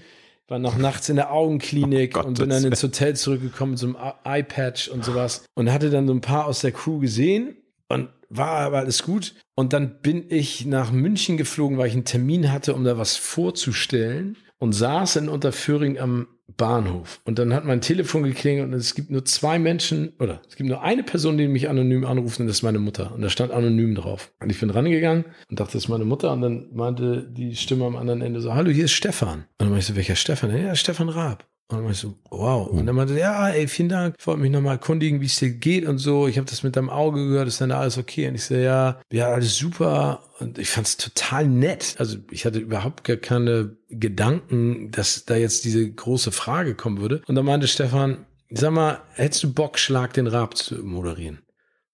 war 0.48 0.60
noch 0.60 0.78
nachts 0.78 1.10
in 1.10 1.18
der 1.18 1.32
Augenklinik 1.32 2.18
oh 2.18 2.26
und 2.26 2.40
bin 2.40 2.50
dann 2.50 2.64
ins 2.64 2.82
Hotel 2.82 3.16
zurückgekommen 3.16 3.72
mit 3.72 3.80
so 3.80 3.88
einem 3.88 3.98
Eye-Patch 4.24 4.88
und 4.88 5.04
sowas 5.04 5.46
und 5.56 5.72
hatte 5.72 5.90
dann 5.90 6.08
so 6.08 6.14
ein 6.14 6.22
paar 6.22 6.46
aus 6.46 6.62
der 6.62 6.72
Crew 6.72 7.00
gesehen 7.00 7.58
und 7.90 8.10
war 8.30 8.60
aber 8.60 8.80
alles 8.80 9.04
gut. 9.04 9.36
Und 9.56 9.74
dann 9.74 10.02
bin 10.02 10.26
ich 10.30 10.66
nach 10.66 10.92
München 10.92 11.38
geflogen, 11.38 11.78
weil 11.78 11.88
ich 11.88 11.94
einen 11.94 12.06
Termin 12.06 12.52
hatte, 12.52 12.74
um 12.74 12.84
da 12.84 12.98
was 12.98 13.18
vorzustellen 13.18 14.38
und 14.60 14.74
saß 14.74 15.18
in 15.18 15.30
Unterföhring 15.30 15.98
am 16.00 16.28
Bahnhof. 16.56 17.20
Und 17.26 17.40
dann 17.40 17.54
hat 17.54 17.66
mein 17.66 17.82
Telefon 17.82 18.24
geklingelt 18.24 18.68
und 18.68 18.74
es 18.74 18.96
gibt 18.96 19.12
nur 19.12 19.26
zwei 19.26 19.60
Menschen 19.60 20.14
oder 20.20 20.42
es 20.48 20.56
gibt 20.56 20.70
nur 20.70 20.82
eine 20.82 21.04
Person, 21.04 21.38
die 21.38 21.48
mich 21.48 21.70
anonym 21.70 22.06
anruft 22.06 22.40
und 22.40 22.48
das 22.48 22.58
ist 22.58 22.64
meine 22.64 22.80
Mutter. 22.80 23.14
Und 23.14 23.22
da 23.22 23.30
stand 23.30 23.52
anonym 23.52 23.96
drauf. 23.96 24.32
Und 24.40 24.50
ich 24.50 24.60
bin 24.60 24.70
rangegangen 24.70 25.26
und 25.50 25.60
dachte, 25.60 25.74
das 25.74 25.84
ist 25.84 25.90
meine 25.90 26.06
Mutter. 26.06 26.32
Und 26.32 26.42
dann 26.42 26.68
meinte 26.74 27.28
die 27.30 27.56
Stimme 27.56 27.86
am 27.86 27.96
anderen 27.96 28.22
Ende 28.22 28.40
so, 28.42 28.54
hallo, 28.54 28.72
hier 28.72 28.86
ist 28.86 28.94
Stefan. 28.94 29.40
Und 29.40 29.46
dann 29.58 29.70
meinte 29.70 29.82
ich 29.82 29.88
so, 29.88 29.96
welcher 29.96 30.16
Stefan? 30.16 30.56
Ja, 30.56 30.76
Stefan 30.76 31.10
Raab. 31.10 31.46
Und 31.70 31.78
dann 31.78 31.84
war 31.84 31.92
ich 31.92 31.98
so, 31.98 32.16
wow. 32.30 32.68
Und 32.68 32.86
dann 32.86 32.96
meinte 32.96 33.14
er, 33.14 33.20
ja, 33.20 33.50
ey, 33.50 33.68
vielen 33.68 33.90
Dank. 33.90 34.16
Ich 34.18 34.26
wollte 34.26 34.40
mich 34.40 34.52
nochmal 34.52 34.76
erkundigen, 34.76 35.20
wie 35.20 35.26
es 35.26 35.38
dir 35.38 35.50
geht 35.50 35.86
und 35.86 35.98
so. 35.98 36.28
Ich 36.28 36.38
habe 36.38 36.50
das 36.50 36.64
mit 36.64 36.78
deinem 36.78 36.90
Auge 36.90 37.28
gehört, 37.28 37.50
ist 37.50 37.60
dann 37.60 37.72
alles 37.72 37.98
okay? 37.98 38.30
Und 38.30 38.36
ich 38.36 38.46
so, 38.46 38.56
ja, 38.56 39.02
ja, 39.12 39.28
alles 39.28 39.58
super. 39.58 40.24
Und 40.40 40.58
ich 40.60 40.70
fand 40.70 40.88
es 40.88 40.96
total 40.96 41.46
nett. 41.48 41.96
Also 42.00 42.18
ich 42.32 42.46
hatte 42.46 42.60
überhaupt 42.60 43.04
gar 43.04 43.18
keine 43.18 43.76
Gedanken, 43.90 44.92
dass 44.92 45.26
da 45.26 45.36
jetzt 45.36 45.66
diese 45.66 45.92
große 45.92 46.32
Frage 46.32 46.74
kommen 46.74 47.02
würde. 47.02 47.22
Und 47.28 47.36
dann 47.36 47.46
meinte 47.46 47.68
Stefan, 47.68 48.26
sag 48.50 48.72
mal, 48.72 49.02
hättest 49.16 49.44
du 49.44 49.54
Bock, 49.54 49.78
Schlag 49.78 50.14
den 50.14 50.28
Rab 50.28 50.56
zu 50.56 50.76
moderieren? 50.76 51.40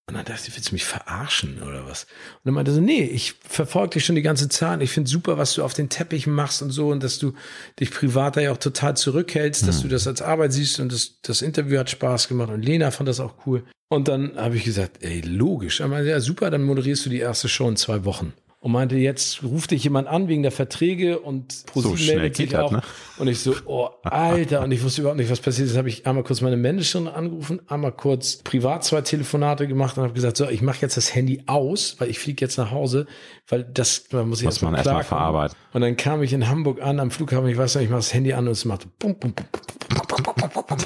Und 0.05 0.15
dann 0.15 0.25
dachte 0.25 0.49
ich, 0.49 0.55
willst 0.55 0.71
du 0.71 0.75
mich 0.75 0.83
verarschen 0.83 1.61
oder 1.63 1.87
was? 1.87 2.03
Und 2.03 2.41
dann 2.45 2.53
meinte 2.55 2.71
er 2.71 2.75
so, 2.75 2.81
nee, 2.81 3.03
ich 3.03 3.35
verfolge 3.47 3.91
dich 3.91 4.05
schon 4.05 4.15
die 4.15 4.21
ganze 4.21 4.49
Zeit. 4.49 4.81
Ich 4.81 4.91
finde 4.91 5.09
super, 5.09 5.37
was 5.37 5.53
du 5.53 5.63
auf 5.63 5.73
den 5.73 5.87
Teppich 5.87 6.27
machst 6.27 6.61
und 6.61 6.71
so 6.71 6.89
und 6.89 7.01
dass 7.01 7.19
du 7.19 7.33
dich 7.79 7.89
privat 7.89 8.35
da 8.35 8.41
ja 8.41 8.51
auch 8.51 8.57
total 8.57 8.97
zurückhältst, 8.97 9.61
mhm. 9.61 9.67
dass 9.67 9.81
du 9.81 9.87
das 9.87 10.05
als 10.05 10.21
Arbeit 10.21 10.51
siehst 10.51 10.81
und 10.81 10.91
das, 10.91 11.21
das 11.21 11.41
Interview 11.41 11.79
hat 11.79 11.89
Spaß 11.89 12.27
gemacht 12.27 12.49
und 12.49 12.63
Lena 12.63 12.91
fand 12.91 13.07
das 13.07 13.21
auch 13.21 13.33
cool. 13.45 13.63
Und 13.87 14.09
dann 14.09 14.35
habe 14.35 14.57
ich 14.57 14.65
gesagt, 14.65 15.03
ey, 15.03 15.21
logisch. 15.21 15.79
Er 15.79 15.87
meinte, 15.87 16.09
ja, 16.09 16.19
super, 16.19 16.49
dann 16.49 16.63
moderierst 16.63 17.05
du 17.05 17.09
die 17.09 17.19
erste 17.19 17.47
Show 17.47 17.69
in 17.69 17.77
zwei 17.77 18.03
Wochen 18.03 18.33
und 18.63 18.71
meinte, 18.71 18.95
jetzt 18.95 19.43
ruft 19.43 19.71
dich 19.71 19.83
jemand 19.83 20.07
an 20.07 20.29
wegen 20.29 20.41
der 20.41 20.53
Verträge 20.53 21.19
und 21.19 21.65
ProSieben 21.65 21.97
so 21.97 22.05
meldet 22.05 22.37
sich 22.37 22.57
auch. 22.57 22.71
Ne? 22.71 22.81
Und 23.17 23.27
ich 23.27 23.39
so, 23.39 23.53
oh, 23.65 23.89
Alter, 24.03 24.61
und 24.61 24.71
ich 24.71 24.81
wusste 24.81 25.01
überhaupt 25.01 25.19
nicht, 25.19 25.29
was 25.29 25.41
passiert 25.41 25.67
ist. 25.67 25.75
Habe 25.75 25.89
ich 25.89 26.07
einmal 26.07 26.23
kurz 26.23 26.39
meine 26.39 26.55
Managerin 26.55 27.09
angerufen, 27.09 27.59
einmal 27.67 27.91
kurz 27.91 28.37
privat 28.37 28.85
zwei 28.85 29.01
Telefonate 29.01 29.67
gemacht 29.67 29.97
und 29.97 30.03
habe 30.03 30.13
gesagt, 30.13 30.37
so, 30.37 30.47
ich 30.47 30.61
mache 30.61 30.77
jetzt 30.79 30.95
das 30.95 31.13
Handy 31.13 31.43
aus, 31.45 31.97
weil 31.99 32.09
ich 32.09 32.19
fliege 32.19 32.39
jetzt 32.39 32.55
nach 32.55 32.71
Hause, 32.71 33.05
weil 33.49 33.65
das 33.65 34.05
man 34.13 34.29
muss 34.29 34.39
ich 34.39 34.45
erst 34.45 34.61
mal 34.61 34.73
erstmal 34.73 35.03
verarbeiten. 35.03 35.57
Und 35.73 35.81
dann 35.81 35.97
kam 35.97 36.23
ich 36.23 36.31
in 36.31 36.47
Hamburg 36.47 36.81
an 36.81 37.01
am 37.01 37.11
Flughafen, 37.11 37.49
ich 37.49 37.57
weiß 37.57 37.75
nicht, 37.75 37.83
ich 37.83 37.89
mache 37.89 37.99
das 37.99 38.13
Handy 38.13 38.31
an 38.31 38.47
und 38.47 38.53
es 38.53 38.63
machte 38.63 38.87
bum, 38.97 39.13
bum, 39.19 39.33
bum, 39.33 39.45
bum, 39.89 40.23
bum, 40.23 40.35
bum, 40.35 40.49
bum, 40.53 40.63
bum 40.67 40.77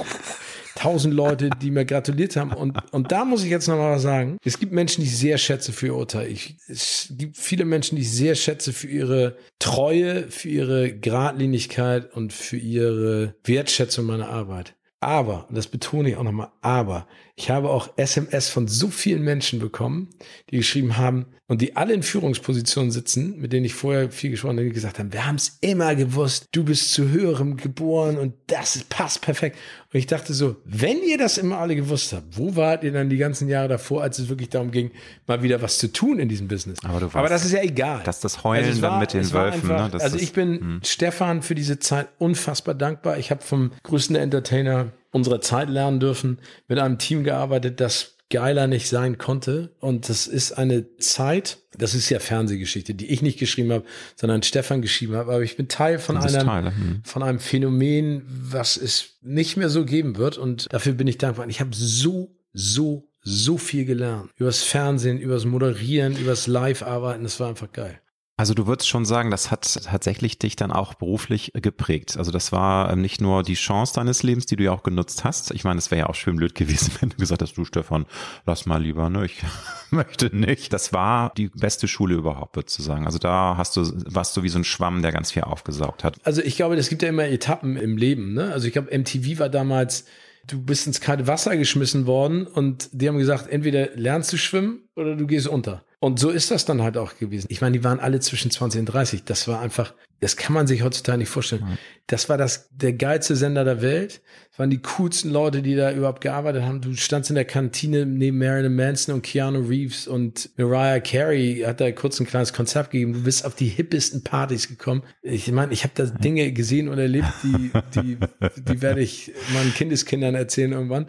tausend 0.87 1.13
Leute, 1.13 1.49
die 1.61 1.69
mir 1.69 1.83
gratuliert 1.83 2.37
haben. 2.37 2.53
Und, 2.53 2.77
und 2.93 3.11
da 3.11 3.25
muss 3.25 3.43
ich 3.43 3.49
jetzt 3.49 3.67
noch 3.67 3.75
mal 3.75 3.95
was 3.95 4.03
sagen. 4.03 4.37
Es 4.45 4.57
gibt 4.57 4.71
Menschen, 4.71 5.01
die 5.01 5.07
ich 5.07 5.17
sehr 5.17 5.37
schätze 5.37 5.73
für 5.73 5.87
ihr 5.87 5.95
Urteil. 5.95 6.31
Ich, 6.31 6.55
es 6.67 7.13
gibt 7.17 7.35
viele 7.35 7.65
Menschen, 7.65 7.97
die 7.97 8.03
ich 8.03 8.11
sehr 8.11 8.35
schätze 8.35 8.71
für 8.71 8.87
ihre 8.87 9.35
Treue, 9.59 10.29
für 10.29 10.47
ihre 10.47 10.97
Gradlinigkeit 10.97 12.13
und 12.13 12.31
für 12.31 12.55
ihre 12.55 13.35
Wertschätzung 13.43 14.05
meiner 14.05 14.29
Arbeit. 14.29 14.75
Aber, 15.01 15.45
und 15.49 15.57
das 15.57 15.67
betone 15.67 16.09
ich 16.09 16.15
auch 16.15 16.23
nochmal, 16.23 16.51
aber, 16.61 17.07
ich 17.39 17.51
habe 17.51 17.69
auch 17.69 17.89
SMS 17.97 18.49
von 18.49 18.67
so 18.67 18.87
vielen 18.87 19.21
Menschen 19.21 19.59
bekommen, 19.59 20.09
die 20.49 20.57
geschrieben 20.57 20.97
haben 20.97 21.27
und 21.45 21.61
die 21.61 21.75
alle 21.75 21.93
in 21.93 22.01
Führungspositionen 22.01 22.89
sitzen, 22.89 23.37
mit 23.37 23.53
denen 23.53 23.63
ich 23.63 23.75
vorher 23.75 24.09
viel 24.09 24.31
gesprochen 24.31 24.57
habe, 24.57 24.65
die 24.65 24.73
gesagt 24.73 24.97
haben, 24.97 25.13
wir 25.13 25.27
haben 25.27 25.35
es 25.35 25.59
immer 25.61 25.93
gewusst, 25.93 26.47
du 26.51 26.63
bist 26.63 26.93
zu 26.93 27.09
höherem 27.09 27.55
geboren 27.55 28.17
und 28.17 28.33
das 28.47 28.83
passt 28.89 29.21
perfekt. 29.21 29.55
Und 29.93 29.99
ich 29.99 30.07
dachte 30.07 30.33
so, 30.33 30.55
wenn 30.65 31.03
ihr 31.03 31.19
das 31.19 31.37
immer 31.37 31.59
alle 31.59 31.75
gewusst 31.75 32.11
habt, 32.11 32.25
wo 32.35 32.55
wart 32.55 32.83
ihr 32.83 32.91
dann 32.91 33.07
die 33.07 33.17
ganzen 33.17 33.47
Jahre 33.47 33.67
davor, 33.67 34.01
als 34.01 34.17
es 34.17 34.29
wirklich 34.29 34.49
darum 34.49 34.71
ging, 34.71 34.89
mal 35.27 35.43
wieder 35.43 35.61
was 35.61 35.77
zu 35.77 35.93
tun 35.93 36.17
in 36.17 36.29
diesem 36.29 36.47
Business? 36.47 36.79
Aber, 36.83 37.03
weißt, 37.03 37.15
aber 37.15 37.29
das 37.29 37.45
ist 37.45 37.51
ja 37.51 37.61
egal. 37.61 38.01
Dass 38.03 38.19
das 38.19 38.43
Heulen 38.43 38.65
also 38.65 38.81
war, 38.81 38.89
dann 38.89 38.99
mit 38.99 39.13
den 39.13 39.31
Wölfen. 39.31 39.71
Einfach, 39.71 39.93
ne? 39.93 40.01
also 40.01 40.17
ich 40.17 40.33
bin. 40.33 40.59
Hm. 40.59 40.79
Stefan 40.83 41.43
für 41.43 41.53
diese 41.53 41.77
Zeit 41.77 42.07
unfassbar 42.17 42.73
dankbar. 42.73 43.19
Ich 43.19 43.29
habe 43.29 43.43
vom 43.43 43.71
größten 43.83 44.15
Entertainer 44.15 44.91
unserer 45.11 45.41
Zeit 45.41 45.69
lernen 45.69 45.99
dürfen, 45.99 46.39
mit 46.67 46.79
einem 46.79 46.97
Team 46.97 47.23
gearbeitet, 47.23 47.79
das 47.79 48.17
geiler 48.29 48.67
nicht 48.67 48.89
sein 48.89 49.17
konnte. 49.17 49.71
Und 49.79 50.09
das 50.09 50.27
ist 50.27 50.51
eine 50.53 50.97
Zeit, 50.97 51.59
das 51.77 51.93
ist 51.93 52.09
ja 52.09 52.19
Fernsehgeschichte, 52.19 52.93
die 52.93 53.07
ich 53.07 53.21
nicht 53.21 53.39
geschrieben 53.39 53.71
habe, 53.71 53.85
sondern 54.15 54.43
Stefan 54.43 54.81
geschrieben 54.81 55.15
habe. 55.15 55.31
Aber 55.31 55.43
ich 55.43 55.55
bin 55.55 55.67
Teil 55.67 55.99
von 55.99 56.17
einem, 56.17 56.65
hm. 56.65 57.01
von 57.03 57.23
einem 57.23 57.39
Phänomen, 57.39 58.23
was 58.27 58.77
es 58.77 59.17
nicht 59.21 59.57
mehr 59.57 59.69
so 59.69 59.85
geben 59.85 60.17
wird. 60.17 60.37
Und 60.37 60.71
dafür 60.71 60.93
bin 60.93 61.07
ich 61.07 61.17
dankbar. 61.17 61.47
Ich 61.47 61.59
habe 61.59 61.71
so, 61.73 62.35
so, 62.53 63.09
so 63.21 63.57
viel 63.57 63.85
gelernt. 63.85 64.31
Übers 64.37 64.63
Fernsehen, 64.63 65.19
übers 65.19 65.45
Moderieren, 65.45 66.17
übers 66.17 66.47
Live-Arbeiten. 66.47 67.23
Das 67.23 67.39
war 67.39 67.49
einfach 67.49 67.71
geil. 67.71 68.01
Also 68.39 68.53
du 68.53 68.67
würdest 68.67 68.87
schon 68.87 69.03
sagen, 69.03 69.31
das 69.31 69.49
hat 69.49 69.79
tatsächlich 69.85 70.37
dich 70.37 70.55
dann 70.55 70.71
auch 70.71 70.93
beruflich 70.93 71.53
geprägt. 71.55 72.17
Also 72.17 72.29
das 72.29 72.51
war 72.51 72.91
ähm, 72.91 73.01
nicht 73.01 73.19
nur 73.19 73.41
die 73.41 73.55
Chance 73.55 73.95
deines 73.95 74.21
Lebens, 74.21 74.45
die 74.45 74.55
du 74.55 74.63
ja 74.63 74.73
auch 74.73 74.83
genutzt 74.83 75.23
hast. 75.23 75.49
Ich 75.49 75.63
meine, 75.63 75.79
es 75.79 75.89
wäre 75.89 76.01
ja 76.01 76.05
auch 76.05 76.13
schön 76.13 76.35
blöd 76.35 76.53
gewesen, 76.53 76.91
wenn 76.99 77.09
du 77.09 77.17
gesagt 77.17 77.41
hast, 77.41 77.57
du 77.57 77.65
Stefan, 77.65 78.05
lass 78.45 78.67
mal 78.67 78.79
lieber, 78.79 79.09
ne? 79.09 79.25
Ich 79.25 79.41
möchte 79.89 80.35
nicht. 80.35 80.71
Das 80.71 80.93
war 80.93 81.33
die 81.35 81.49
beste 81.49 81.87
Schule 81.87 82.13
überhaupt, 82.13 82.55
würdest 82.55 82.77
du 82.77 82.83
sagen. 82.83 83.07
Also 83.07 83.17
da 83.17 83.55
hast 83.57 83.75
du, 83.75 83.91
warst 84.05 84.37
du 84.37 84.43
wie 84.43 84.49
so 84.49 84.59
ein 84.59 84.63
Schwamm, 84.63 85.01
der 85.01 85.11
ganz 85.11 85.31
viel 85.31 85.41
aufgesaugt 85.41 86.03
hat. 86.03 86.17
Also 86.23 86.43
ich 86.43 86.57
glaube, 86.57 86.75
es 86.75 86.89
gibt 86.89 87.01
ja 87.01 87.09
immer 87.09 87.25
Etappen 87.25 87.75
im 87.75 87.97
Leben, 87.97 88.33
ne? 88.33 88.53
Also 88.53 88.67
ich 88.67 88.73
glaube, 88.73 88.95
MTV 88.95 89.39
war 89.39 89.49
damals 89.49 90.05
du 90.45 90.63
bist 90.63 90.87
ins 90.87 91.01
kalte 91.01 91.27
Wasser 91.27 91.57
geschmissen 91.57 92.05
worden 92.05 92.47
und 92.47 92.89
die 92.93 93.09
haben 93.09 93.17
gesagt, 93.17 93.49
entweder 93.49 93.89
lernst 93.95 94.31
du 94.31 94.37
schwimmen 94.37 94.86
oder 94.97 95.15
du 95.15 95.27
gehst 95.27 95.47
unter. 95.47 95.83
Und 95.99 96.19
so 96.19 96.29
ist 96.29 96.51
das 96.51 96.65
dann 96.65 96.83
halt 96.83 96.97
auch 96.97 97.17
gewesen. 97.17 97.47
Ich 97.49 97.61
meine, 97.61 97.77
die 97.77 97.83
waren 97.83 97.99
alle 97.99 98.19
zwischen 98.19 98.51
20 98.51 98.81
und 98.81 98.85
30. 98.85 99.23
Das 99.23 99.47
war 99.47 99.61
einfach, 99.61 99.93
das 100.19 100.37
kann 100.37 100.53
man 100.53 100.67
sich 100.67 100.83
heutzutage 100.83 101.17
nicht 101.17 101.29
vorstellen. 101.29 101.63
Mhm. 101.63 101.77
Das 102.05 102.29
war 102.29 102.37
das, 102.37 102.69
der 102.71 102.93
geilste 102.93 103.35
Sender 103.35 103.63
der 103.63 103.81
Welt. 103.81 104.21
Das 104.49 104.59
waren 104.59 104.69
die 104.69 104.81
coolsten 104.81 105.31
Leute, 105.31 105.63
die 105.63 105.75
da 105.75 105.91
überhaupt 105.91 106.21
gearbeitet 106.21 106.63
haben. 106.63 106.81
Du 106.81 106.93
standst 106.95 107.31
in 107.31 107.35
der 107.35 107.45
Kantine 107.45 108.05
neben 108.05 108.37
Marilyn 108.37 108.75
Manson 108.75 109.15
und 109.15 109.23
Keanu 109.23 109.67
Reeves 109.67 110.07
und 110.07 110.51
Mariah 110.57 110.99
Carey 110.99 111.63
hat 111.65 111.81
da 111.81 111.91
kurz 111.91 112.19
ein 112.19 112.27
kleines 112.27 112.53
Konzert 112.53 112.91
gegeben. 112.91 113.13
Du 113.13 113.23
bist 113.23 113.43
auf 113.43 113.55
die 113.55 113.67
hippesten 113.67 114.23
Partys 114.23 114.67
gekommen. 114.67 115.03
Ich 115.23 115.51
meine, 115.51 115.73
ich 115.73 115.83
habe 115.83 115.93
da 115.95 116.05
Dinge 116.05 116.51
gesehen 116.51 116.89
und 116.89 116.99
erlebt, 116.99 117.27
die, 117.43 117.71
die, 117.95 118.17
die 118.61 118.81
werde 118.83 119.01
ich 119.01 119.31
meinen 119.53 119.73
Kindeskindern 119.73 120.35
erzählen 120.35 120.73
irgendwann. 120.73 121.07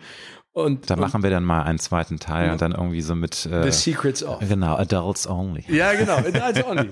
Und, 0.58 0.90
da 0.90 0.94
und, 0.94 1.00
machen 1.00 1.22
wir 1.22 1.30
dann 1.30 1.44
mal 1.44 1.62
einen 1.62 1.78
zweiten 1.78 2.18
Teil 2.18 2.46
ja. 2.46 2.52
und 2.52 2.60
dann 2.60 2.72
irgendwie 2.72 3.00
so 3.00 3.14
mit 3.14 3.46
äh, 3.46 3.62
The 3.62 3.70
Secrets 3.70 4.24
of. 4.24 4.40
Genau, 4.40 4.74
Adults 4.74 5.28
Only. 5.28 5.64
Ja, 5.68 5.92
genau, 5.94 6.16
Adults 6.16 6.64
Only. 6.64 6.90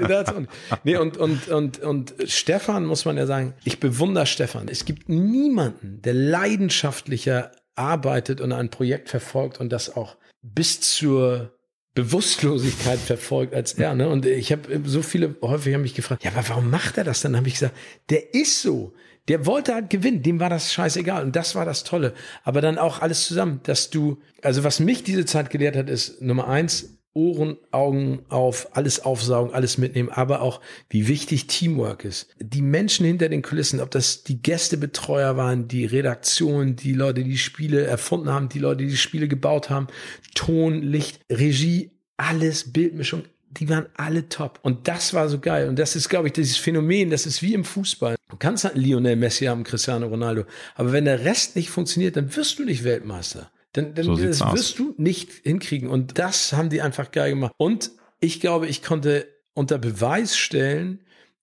Adults 0.00 0.32
only. 0.34 0.48
Nee, 0.82 0.96
und, 0.96 1.16
und, 1.16 1.48
und, 1.48 1.78
und 1.78 2.14
Stefan 2.26 2.86
muss 2.86 3.04
man 3.04 3.16
ja 3.16 3.26
sagen, 3.26 3.54
ich 3.62 3.78
bewundere 3.78 4.26
Stefan. 4.26 4.66
Es 4.66 4.84
gibt 4.84 5.08
niemanden, 5.08 6.02
der 6.02 6.14
leidenschaftlicher 6.14 7.52
arbeitet 7.76 8.40
und 8.40 8.52
ein 8.52 8.70
Projekt 8.70 9.08
verfolgt 9.08 9.60
und 9.60 9.70
das 9.70 9.94
auch 9.96 10.16
bis 10.42 10.80
zur 10.80 11.52
Bewusstlosigkeit 11.94 12.98
verfolgt 12.98 13.54
als 13.54 13.74
er. 13.74 13.94
Ne? 13.94 14.08
Und 14.08 14.26
ich 14.26 14.50
habe 14.50 14.80
so 14.84 15.02
viele 15.02 15.36
häufig 15.40 15.72
haben 15.74 15.82
mich 15.82 15.94
gefragt, 15.94 16.24
ja, 16.24 16.32
aber 16.32 16.48
warum 16.48 16.68
macht 16.68 16.98
er 16.98 17.04
das? 17.04 17.20
Dann 17.20 17.36
habe 17.36 17.46
ich 17.46 17.54
gesagt, 17.54 17.76
der 18.10 18.34
ist 18.34 18.60
so. 18.62 18.92
Der 19.28 19.46
wollte 19.46 19.74
halt 19.74 19.90
gewinnen, 19.90 20.22
dem 20.22 20.40
war 20.40 20.50
das 20.50 20.72
scheißegal. 20.72 21.24
Und 21.24 21.34
das 21.36 21.54
war 21.54 21.64
das 21.64 21.84
Tolle. 21.84 22.12
Aber 22.42 22.60
dann 22.60 22.78
auch 22.78 23.00
alles 23.00 23.26
zusammen, 23.26 23.60
dass 23.62 23.90
du, 23.90 24.20
also 24.42 24.64
was 24.64 24.80
mich 24.80 25.02
diese 25.02 25.24
Zeit 25.24 25.50
gelehrt 25.50 25.76
hat, 25.76 25.88
ist 25.88 26.20
Nummer 26.20 26.48
eins, 26.48 26.94
Ohren, 27.14 27.56
Augen 27.70 28.22
auf, 28.28 28.76
alles 28.76 29.04
aufsaugen, 29.04 29.54
alles 29.54 29.78
mitnehmen, 29.78 30.08
aber 30.08 30.42
auch, 30.42 30.60
wie 30.90 31.06
wichtig 31.06 31.46
Teamwork 31.46 32.04
ist. 32.04 32.28
Die 32.40 32.60
Menschen 32.60 33.06
hinter 33.06 33.28
den 33.28 33.40
Kulissen, 33.40 33.80
ob 33.80 33.92
das 33.92 34.24
die 34.24 34.42
Gästebetreuer 34.42 35.36
waren, 35.36 35.68
die 35.68 35.84
Redaktion, 35.84 36.74
die 36.74 36.92
Leute, 36.92 37.22
die 37.22 37.38
Spiele 37.38 37.84
erfunden 37.84 38.30
haben, 38.30 38.48
die 38.48 38.58
Leute, 38.58 38.82
die 38.82 38.90
die 38.90 38.96
Spiele 38.96 39.28
gebaut 39.28 39.70
haben, 39.70 39.86
Ton, 40.34 40.82
Licht, 40.82 41.20
Regie, 41.30 41.92
alles, 42.16 42.72
Bildmischung, 42.72 43.22
die 43.58 43.68
waren 43.68 43.86
alle 43.96 44.28
top. 44.28 44.58
Und 44.62 44.88
das 44.88 45.14
war 45.14 45.28
so 45.28 45.38
geil. 45.38 45.68
Und 45.68 45.78
das 45.78 45.96
ist, 45.96 46.08
glaube 46.08 46.28
ich, 46.28 46.32
dieses 46.32 46.56
Phänomen, 46.56 47.10
das 47.10 47.26
ist 47.26 47.42
wie 47.42 47.54
im 47.54 47.64
Fußball. 47.64 48.16
Du 48.28 48.36
kannst 48.36 48.64
halt 48.64 48.76
Lionel 48.76 49.16
Messi 49.16 49.46
haben, 49.46 49.64
Cristiano 49.64 50.06
Ronaldo. 50.06 50.44
Aber 50.74 50.92
wenn 50.92 51.04
der 51.04 51.24
Rest 51.24 51.56
nicht 51.56 51.70
funktioniert, 51.70 52.16
dann 52.16 52.34
wirst 52.34 52.58
du 52.58 52.64
nicht 52.64 52.84
Weltmeister. 52.84 53.50
Dann, 53.72 53.94
dann 53.94 54.04
so 54.04 54.16
das 54.16 54.40
wirst 54.40 54.42
aus. 54.42 54.74
du 54.74 54.94
nicht 54.96 55.30
hinkriegen. 55.42 55.88
Und 55.88 56.18
das 56.18 56.52
haben 56.52 56.70
die 56.70 56.82
einfach 56.82 57.10
geil 57.10 57.30
gemacht. 57.30 57.52
Und 57.56 57.92
ich 58.20 58.40
glaube, 58.40 58.66
ich 58.66 58.82
konnte 58.82 59.26
unter 59.52 59.78
Beweis 59.78 60.36
stellen, 60.36 61.00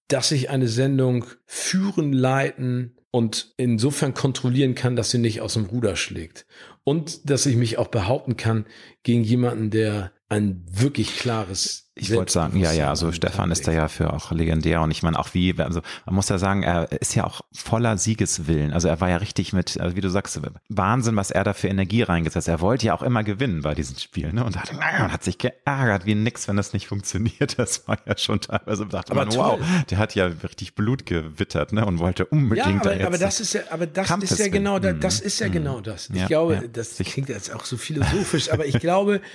dass 0.07 0.31
ich 0.31 0.49
eine 0.49 0.67
Sendung 0.67 1.25
führen, 1.45 2.11
leiten 2.11 2.97
und 3.11 3.53
insofern 3.57 4.13
kontrollieren 4.13 4.75
kann, 4.75 4.95
dass 4.95 5.11
sie 5.11 5.17
nicht 5.17 5.41
aus 5.41 5.53
dem 5.53 5.65
Ruder 5.65 5.95
schlägt. 5.95 6.45
Und 6.83 7.29
dass 7.29 7.45
ich 7.45 7.55
mich 7.55 7.77
auch 7.77 7.89
behaupten 7.89 8.37
kann 8.37 8.65
gegen 9.03 9.23
jemanden, 9.23 9.69
der 9.69 10.11
ein 10.31 10.63
wirklich 10.71 11.17
klares 11.17 11.91
ich 11.93 12.15
wollte 12.15 12.31
sagen, 12.31 12.57
ja, 12.57 12.71
ja, 12.71 12.89
also 12.89 13.11
Stefan 13.11 13.51
ist 13.51 13.67
da 13.67 13.73
ja 13.73 13.89
für 13.89 14.13
auch 14.13 14.31
legendär 14.31 14.81
und 14.81 14.91
ich 14.91 15.03
meine 15.03 15.19
auch 15.19 15.33
wie, 15.33 15.53
also 15.59 15.81
man 16.05 16.15
muss 16.15 16.29
ja 16.29 16.37
sagen, 16.37 16.63
er 16.63 16.89
ist 16.89 17.15
ja 17.15 17.25
auch 17.25 17.41
voller 17.51 17.97
Siegeswillen. 17.97 18.71
Also 18.71 18.87
er 18.87 19.01
war 19.01 19.09
ja 19.09 19.17
richtig 19.17 19.51
mit, 19.51 19.79
also 19.79 19.97
wie 19.97 20.01
du 20.01 20.09
sagst, 20.09 20.39
Wahnsinn, 20.69 21.17
was 21.17 21.31
er 21.31 21.43
da 21.43 21.53
für 21.53 21.67
Energie 21.67 22.01
reingesetzt. 22.01 22.47
Er 22.47 22.61
wollte 22.61 22.87
ja 22.87 22.93
auch 22.93 23.01
immer 23.01 23.25
gewinnen 23.25 23.61
bei 23.61 23.75
diesen 23.75 23.97
Spielen, 23.97 24.35
ne? 24.35 24.45
Und 24.45 24.57
hat, 24.57 24.71
hat 24.73 25.23
sich 25.23 25.37
geärgert 25.37 26.05
wie 26.05 26.15
nix, 26.15 26.47
wenn 26.47 26.55
das 26.55 26.73
nicht 26.73 26.87
funktioniert. 26.87 27.57
Das 27.61 27.87
war 27.87 27.97
ja 28.07 28.17
schon 28.17 28.39
teilweise 28.41 28.85
dachte 28.87 29.11
aber 29.11 29.25
man, 29.25 29.35
wow, 29.35 29.59
der 29.89 29.97
hat 29.97 30.15
ja 30.15 30.25
richtig 30.25 30.73
Blut 30.73 31.05
gewittert, 31.05 31.73
ne? 31.73 31.85
Und 31.85 31.99
wollte 31.99 32.25
unbedingt 32.25 32.85
ja, 32.85 32.91
aber, 32.91 32.95
da 32.95 33.05
aber 33.07 33.17
das 33.17 33.39
ist 33.39 33.53
ja, 33.53 33.61
aber 33.69 33.85
das 33.85 34.09
ist 34.09 34.39
ja 34.39 34.47
genau, 34.47 34.79
das, 34.79 34.97
das 34.99 35.19
ist 35.19 35.39
ja 35.39 35.49
genau 35.49 35.81
das. 35.81 36.09
Ich 36.09 36.21
ja, 36.21 36.27
glaube, 36.27 36.55
ja. 36.55 36.61
das 36.71 36.95
klingt 36.95 37.29
jetzt 37.29 37.53
auch 37.53 37.65
so 37.65 37.77
philosophisch, 37.77 38.51
aber 38.51 38.65
ich 38.65 38.79
glaube, 38.79 39.21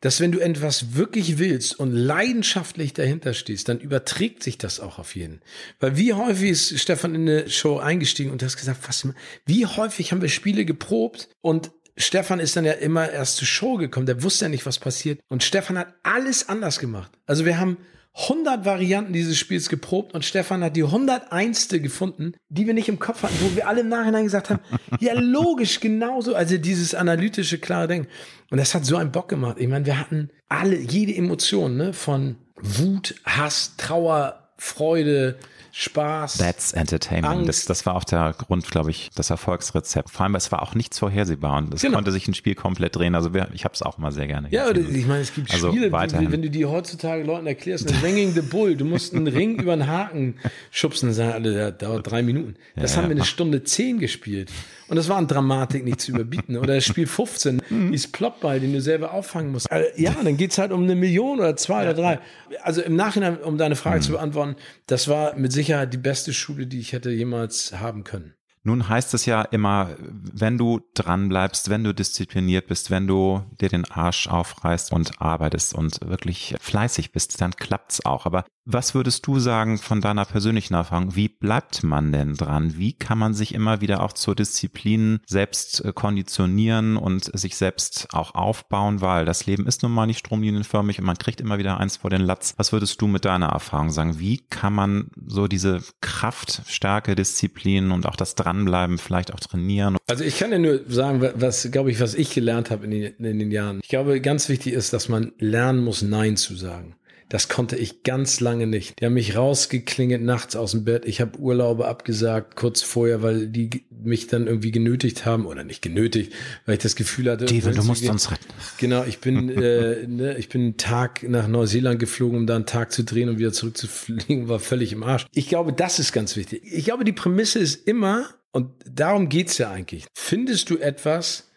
dass 0.00 0.20
wenn 0.20 0.32
du 0.32 0.40
etwas 0.40 0.94
wirklich 0.94 1.38
willst 1.38 1.78
und 1.78 1.92
leidenschaftlich 1.92 2.94
dahinter 2.94 3.34
stehst, 3.34 3.68
dann 3.68 3.78
überträgt 3.78 4.42
sich 4.42 4.58
das 4.58 4.80
auch 4.80 4.98
auf 4.98 5.14
jeden. 5.14 5.40
Weil 5.78 5.96
wie 5.96 6.14
häufig 6.14 6.50
ist 6.50 6.80
Stefan 6.80 7.14
in 7.14 7.28
eine 7.28 7.50
Show 7.50 7.78
eingestiegen 7.78 8.30
und 8.30 8.42
du 8.42 8.46
hast 8.46 8.56
gesagt, 8.56 8.80
was, 8.88 9.06
wie 9.46 9.66
häufig 9.66 10.12
haben 10.12 10.22
wir 10.22 10.28
Spiele 10.28 10.64
geprobt 10.64 11.28
und 11.40 11.70
Stefan 11.96 12.40
ist 12.40 12.56
dann 12.56 12.64
ja 12.64 12.72
immer 12.72 13.10
erst 13.10 13.36
zur 13.36 13.46
Show 13.46 13.76
gekommen, 13.76 14.06
der 14.06 14.22
wusste 14.22 14.46
ja 14.46 14.48
nicht, 14.48 14.64
was 14.64 14.78
passiert. 14.78 15.20
Und 15.28 15.42
Stefan 15.42 15.76
hat 15.76 15.92
alles 16.02 16.48
anders 16.48 16.78
gemacht. 16.78 17.10
Also 17.26 17.44
wir 17.44 17.58
haben 17.58 17.76
100 18.14 18.64
Varianten 18.64 19.12
dieses 19.12 19.38
Spiels 19.38 19.68
geprobt 19.68 20.14
und 20.14 20.24
Stefan 20.24 20.64
hat 20.64 20.76
die 20.76 20.82
101. 20.82 21.68
gefunden, 21.68 22.34
die 22.48 22.66
wir 22.66 22.74
nicht 22.74 22.88
im 22.88 22.98
Kopf 22.98 23.22
hatten, 23.22 23.36
wo 23.40 23.54
wir 23.54 23.68
alle 23.68 23.82
im 23.82 23.88
Nachhinein 23.88 24.24
gesagt 24.24 24.50
haben, 24.50 24.60
ja 25.00 25.14
logisch, 25.14 25.80
genauso, 25.80 26.34
also 26.34 26.58
dieses 26.58 26.94
analytische, 26.94 27.58
klare 27.58 27.86
Denken. 27.86 28.08
Und 28.50 28.58
das 28.58 28.74
hat 28.74 28.84
so 28.84 28.96
einen 28.96 29.12
Bock 29.12 29.28
gemacht. 29.28 29.56
Ich 29.58 29.68
meine, 29.68 29.86
wir 29.86 29.98
hatten 29.98 30.30
alle, 30.48 30.76
jede 30.76 31.14
Emotion, 31.14 31.76
ne, 31.76 31.92
von 31.92 32.36
Wut, 32.56 33.14
Hass, 33.24 33.76
Trauer, 33.76 34.50
Freude, 34.56 35.38
Spaß. 35.72 36.38
That's 36.38 36.72
Entertainment. 36.72 37.48
Das, 37.48 37.64
das 37.64 37.86
war 37.86 37.94
auch 37.94 38.04
der 38.04 38.34
Grund, 38.36 38.70
glaube 38.70 38.90
ich, 38.90 39.10
das 39.14 39.30
Erfolgsrezept. 39.30 40.10
Vor 40.10 40.24
allem, 40.24 40.34
es 40.34 40.50
war 40.52 40.62
auch 40.62 40.74
nichts 40.74 40.98
vorhersehbar 40.98 41.58
und 41.58 41.74
es 41.74 41.82
genau. 41.82 41.96
konnte 41.96 42.12
sich 42.12 42.26
ein 42.28 42.34
Spiel 42.34 42.54
komplett 42.54 42.96
drehen. 42.96 43.14
Also 43.14 43.34
wir, 43.34 43.48
ich 43.52 43.64
habe 43.64 43.74
es 43.74 43.82
auch 43.82 43.98
mal 43.98 44.12
sehr 44.12 44.26
gerne 44.26 44.48
Ja, 44.50 44.70
gesehen. 44.70 44.94
ich 44.94 45.06
meine, 45.06 45.20
es 45.20 45.34
gibt 45.34 45.52
also 45.52 45.70
Spiele, 45.70 45.92
weiterhin. 45.92 46.32
wenn 46.32 46.42
du 46.42 46.50
die 46.50 46.66
heutzutage 46.66 47.22
Leuten 47.22 47.46
erklärst, 47.46 47.92
Ringing 48.02 48.32
the 48.32 48.42
Bull, 48.42 48.76
du 48.76 48.84
musst 48.84 49.14
einen 49.14 49.26
Ring 49.26 49.60
über 49.60 49.76
den 49.76 49.86
Haken 49.86 50.36
schubsen, 50.70 51.12
sagen 51.12 51.32
alle, 51.32 51.52
der 51.52 51.72
dauert 51.72 52.10
drei 52.10 52.22
Minuten. 52.22 52.56
Das 52.76 52.92
ja, 52.92 52.98
haben 52.98 53.04
ja. 53.04 53.10
wir 53.10 53.16
eine 53.16 53.24
Stunde 53.24 53.64
zehn 53.64 53.98
gespielt. 53.98 54.50
Und 54.90 54.96
das 54.96 55.08
war 55.08 55.18
an 55.18 55.28
Dramatik 55.28 55.84
nicht 55.84 56.00
zu 56.00 56.10
überbieten. 56.10 56.56
Oder 56.56 56.74
das 56.74 56.84
Spiel 56.84 57.06
15, 57.06 57.62
mhm. 57.70 57.92
dieses 57.92 58.10
Plotball, 58.10 58.58
den 58.58 58.72
du 58.72 58.80
selber 58.80 59.14
auffangen 59.14 59.52
musst. 59.52 59.70
Also, 59.70 59.88
ja, 59.96 60.16
dann 60.20 60.36
geht's 60.36 60.58
halt 60.58 60.72
um 60.72 60.82
eine 60.82 60.96
Million 60.96 61.38
oder 61.38 61.54
zwei 61.54 61.84
ja. 61.84 61.90
oder 61.90 61.94
drei. 61.94 62.18
Also 62.62 62.82
im 62.82 62.96
Nachhinein, 62.96 63.38
um 63.38 63.56
deine 63.56 63.76
Frage 63.76 63.98
mhm. 63.98 64.02
zu 64.02 64.12
beantworten, 64.12 64.56
das 64.88 65.06
war 65.06 65.36
mit 65.36 65.52
Sicherheit 65.52 65.59
die 65.86 65.98
beste 65.98 66.32
Schule, 66.32 66.66
die 66.66 66.80
ich 66.80 66.92
hätte 66.92 67.10
jemals 67.10 67.72
haben 67.80 68.04
können. 68.04 68.34
Nun 68.62 68.90
heißt 68.90 69.14
es 69.14 69.24
ja 69.24 69.40
immer, 69.40 69.96
wenn 69.98 70.58
du 70.58 70.80
dran 70.92 71.30
bleibst, 71.30 71.70
wenn 71.70 71.82
du 71.82 71.94
diszipliniert 71.94 72.66
bist, 72.66 72.90
wenn 72.90 73.06
du 73.06 73.42
dir 73.58 73.70
den 73.70 73.90
Arsch 73.90 74.28
aufreißt 74.28 74.92
und 74.92 75.22
arbeitest 75.22 75.74
und 75.74 75.98
wirklich 76.06 76.54
fleißig 76.60 77.10
bist, 77.10 77.40
dann 77.40 77.56
klappt's 77.56 78.04
auch. 78.04 78.26
Aber 78.26 78.44
Was 78.66 78.94
würdest 78.94 79.26
du 79.26 79.38
sagen 79.38 79.78
von 79.78 80.02
deiner 80.02 80.26
persönlichen 80.26 80.74
Erfahrung? 80.74 81.16
Wie 81.16 81.28
bleibt 81.28 81.82
man 81.82 82.12
denn 82.12 82.34
dran? 82.34 82.76
Wie 82.76 82.92
kann 82.92 83.18
man 83.18 83.32
sich 83.32 83.54
immer 83.54 83.80
wieder 83.80 84.02
auch 84.02 84.12
zur 84.12 84.34
Disziplin 84.34 85.20
selbst 85.26 85.82
äh, 85.84 85.92
konditionieren 85.94 86.96
und 86.98 87.30
sich 87.38 87.56
selbst 87.56 88.08
auch 88.12 88.34
aufbauen? 88.34 89.00
Weil 89.00 89.24
das 89.24 89.46
Leben 89.46 89.66
ist 89.66 89.82
nun 89.82 89.92
mal 89.92 90.06
nicht 90.06 90.18
stromlinienförmig 90.18 90.98
und 90.98 91.06
man 91.06 91.16
kriegt 91.16 91.40
immer 91.40 91.58
wieder 91.58 91.78
eins 91.78 91.96
vor 91.96 92.10
den 92.10 92.20
Latz. 92.20 92.54
Was 92.58 92.72
würdest 92.72 93.00
du 93.00 93.06
mit 93.06 93.24
deiner 93.24 93.48
Erfahrung 93.48 93.90
sagen? 93.90 94.18
Wie 94.18 94.38
kann 94.50 94.74
man 94.74 95.10
so 95.26 95.48
diese 95.48 95.80
Kraft, 96.02 96.62
Stärke, 96.66 97.14
Disziplin 97.14 97.90
und 97.90 98.04
auch 98.06 98.16
das 98.16 98.34
Dranbleiben 98.34 98.98
vielleicht 98.98 99.32
auch 99.32 99.40
trainieren? 99.40 99.96
Also 100.06 100.22
ich 100.22 100.38
kann 100.38 100.52
ja 100.52 100.58
nur 100.58 100.80
sagen, 100.86 101.26
was, 101.34 101.70
glaube 101.70 101.90
ich, 101.90 101.98
was 101.98 102.14
ich 102.14 102.34
gelernt 102.34 102.70
habe 102.70 102.84
in 102.84 102.90
den, 102.90 103.14
in 103.24 103.38
den 103.38 103.50
Jahren. 103.50 103.80
Ich 103.82 103.88
glaube, 103.88 104.20
ganz 104.20 104.50
wichtig 104.50 104.74
ist, 104.74 104.92
dass 104.92 105.08
man 105.08 105.32
lernen 105.38 105.82
muss, 105.82 106.02
Nein 106.02 106.36
zu 106.36 106.54
sagen. 106.54 106.94
Das 107.30 107.48
konnte 107.48 107.76
ich 107.76 108.02
ganz 108.02 108.40
lange 108.40 108.66
nicht. 108.66 109.00
Die 109.00 109.06
haben 109.06 109.14
mich 109.14 109.36
rausgeklingelt 109.36 110.20
nachts 110.20 110.56
aus 110.56 110.72
dem 110.72 110.84
Bett. 110.84 111.04
Ich 111.06 111.20
habe 111.20 111.38
Urlaube 111.38 111.86
abgesagt 111.86 112.56
kurz 112.56 112.82
vorher, 112.82 113.22
weil 113.22 113.46
die 113.46 113.84
mich 113.88 114.26
dann 114.26 114.48
irgendwie 114.48 114.72
genötigt 114.72 115.24
haben 115.26 115.46
oder 115.46 115.62
nicht 115.62 115.80
genötigt, 115.80 116.32
weil 116.66 116.74
ich 116.74 116.82
das 116.82 116.96
Gefühl 116.96 117.30
hatte. 117.30 117.46
Steven, 117.46 117.72
du 117.72 117.84
musst 117.84 118.06
uns 118.08 118.32
retten. 118.32 118.44
Genau, 118.78 119.04
ich 119.04 119.20
bin 119.20 119.48
äh, 119.62 120.08
ne, 120.08 120.36
ich 120.38 120.48
bin 120.48 120.62
einen 120.62 120.76
Tag 120.76 121.22
nach 121.22 121.46
Neuseeland 121.46 122.00
geflogen, 122.00 122.36
um 122.36 122.46
da 122.48 122.56
einen 122.56 122.66
Tag 122.66 122.90
zu 122.90 123.04
drehen 123.04 123.28
und 123.28 123.38
wieder 123.38 123.52
zurückzufliegen, 123.52 124.48
war 124.48 124.58
völlig 124.58 124.92
im 124.92 125.04
Arsch. 125.04 125.26
Ich 125.32 125.48
glaube, 125.48 125.72
das 125.72 126.00
ist 126.00 126.12
ganz 126.12 126.34
wichtig. 126.34 126.62
Ich 126.64 126.84
glaube, 126.84 127.04
die 127.04 127.12
Prämisse 127.12 127.60
ist 127.60 127.86
immer 127.86 128.26
und 128.50 128.72
darum 128.90 129.28
geht's 129.28 129.56
ja 129.58 129.70
eigentlich. 129.70 130.06
Findest 130.16 130.68
du 130.70 130.78
etwas, 130.78 131.48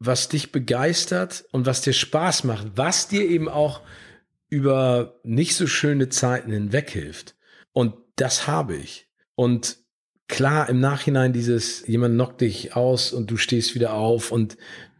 was 0.00 0.28
dich 0.28 0.52
begeistert 0.52 1.46
und 1.50 1.64
was 1.64 1.80
dir 1.80 1.94
Spaß 1.94 2.44
macht, 2.44 2.66
was 2.76 3.08
dir 3.08 3.26
eben 3.26 3.48
auch 3.48 3.80
über 4.48 5.20
nicht 5.24 5.54
so 5.54 5.66
schöne 5.66 6.08
Zeiten 6.08 6.52
hinweg 6.52 6.90
hilft. 6.90 7.36
Und 7.72 7.94
das 8.16 8.46
habe 8.46 8.76
ich. 8.76 9.08
Und 9.34 9.78
klar, 10.26 10.68
im 10.68 10.80
Nachhinein 10.80 11.32
dieses, 11.32 11.86
jemand 11.86 12.14
knockt 12.14 12.40
dich 12.40 12.76
aus 12.76 13.12
und 13.12 13.30
du 13.30 13.36
stehst 13.36 13.74
wieder 13.74 13.94
auf 13.94 14.32
und 14.32 14.56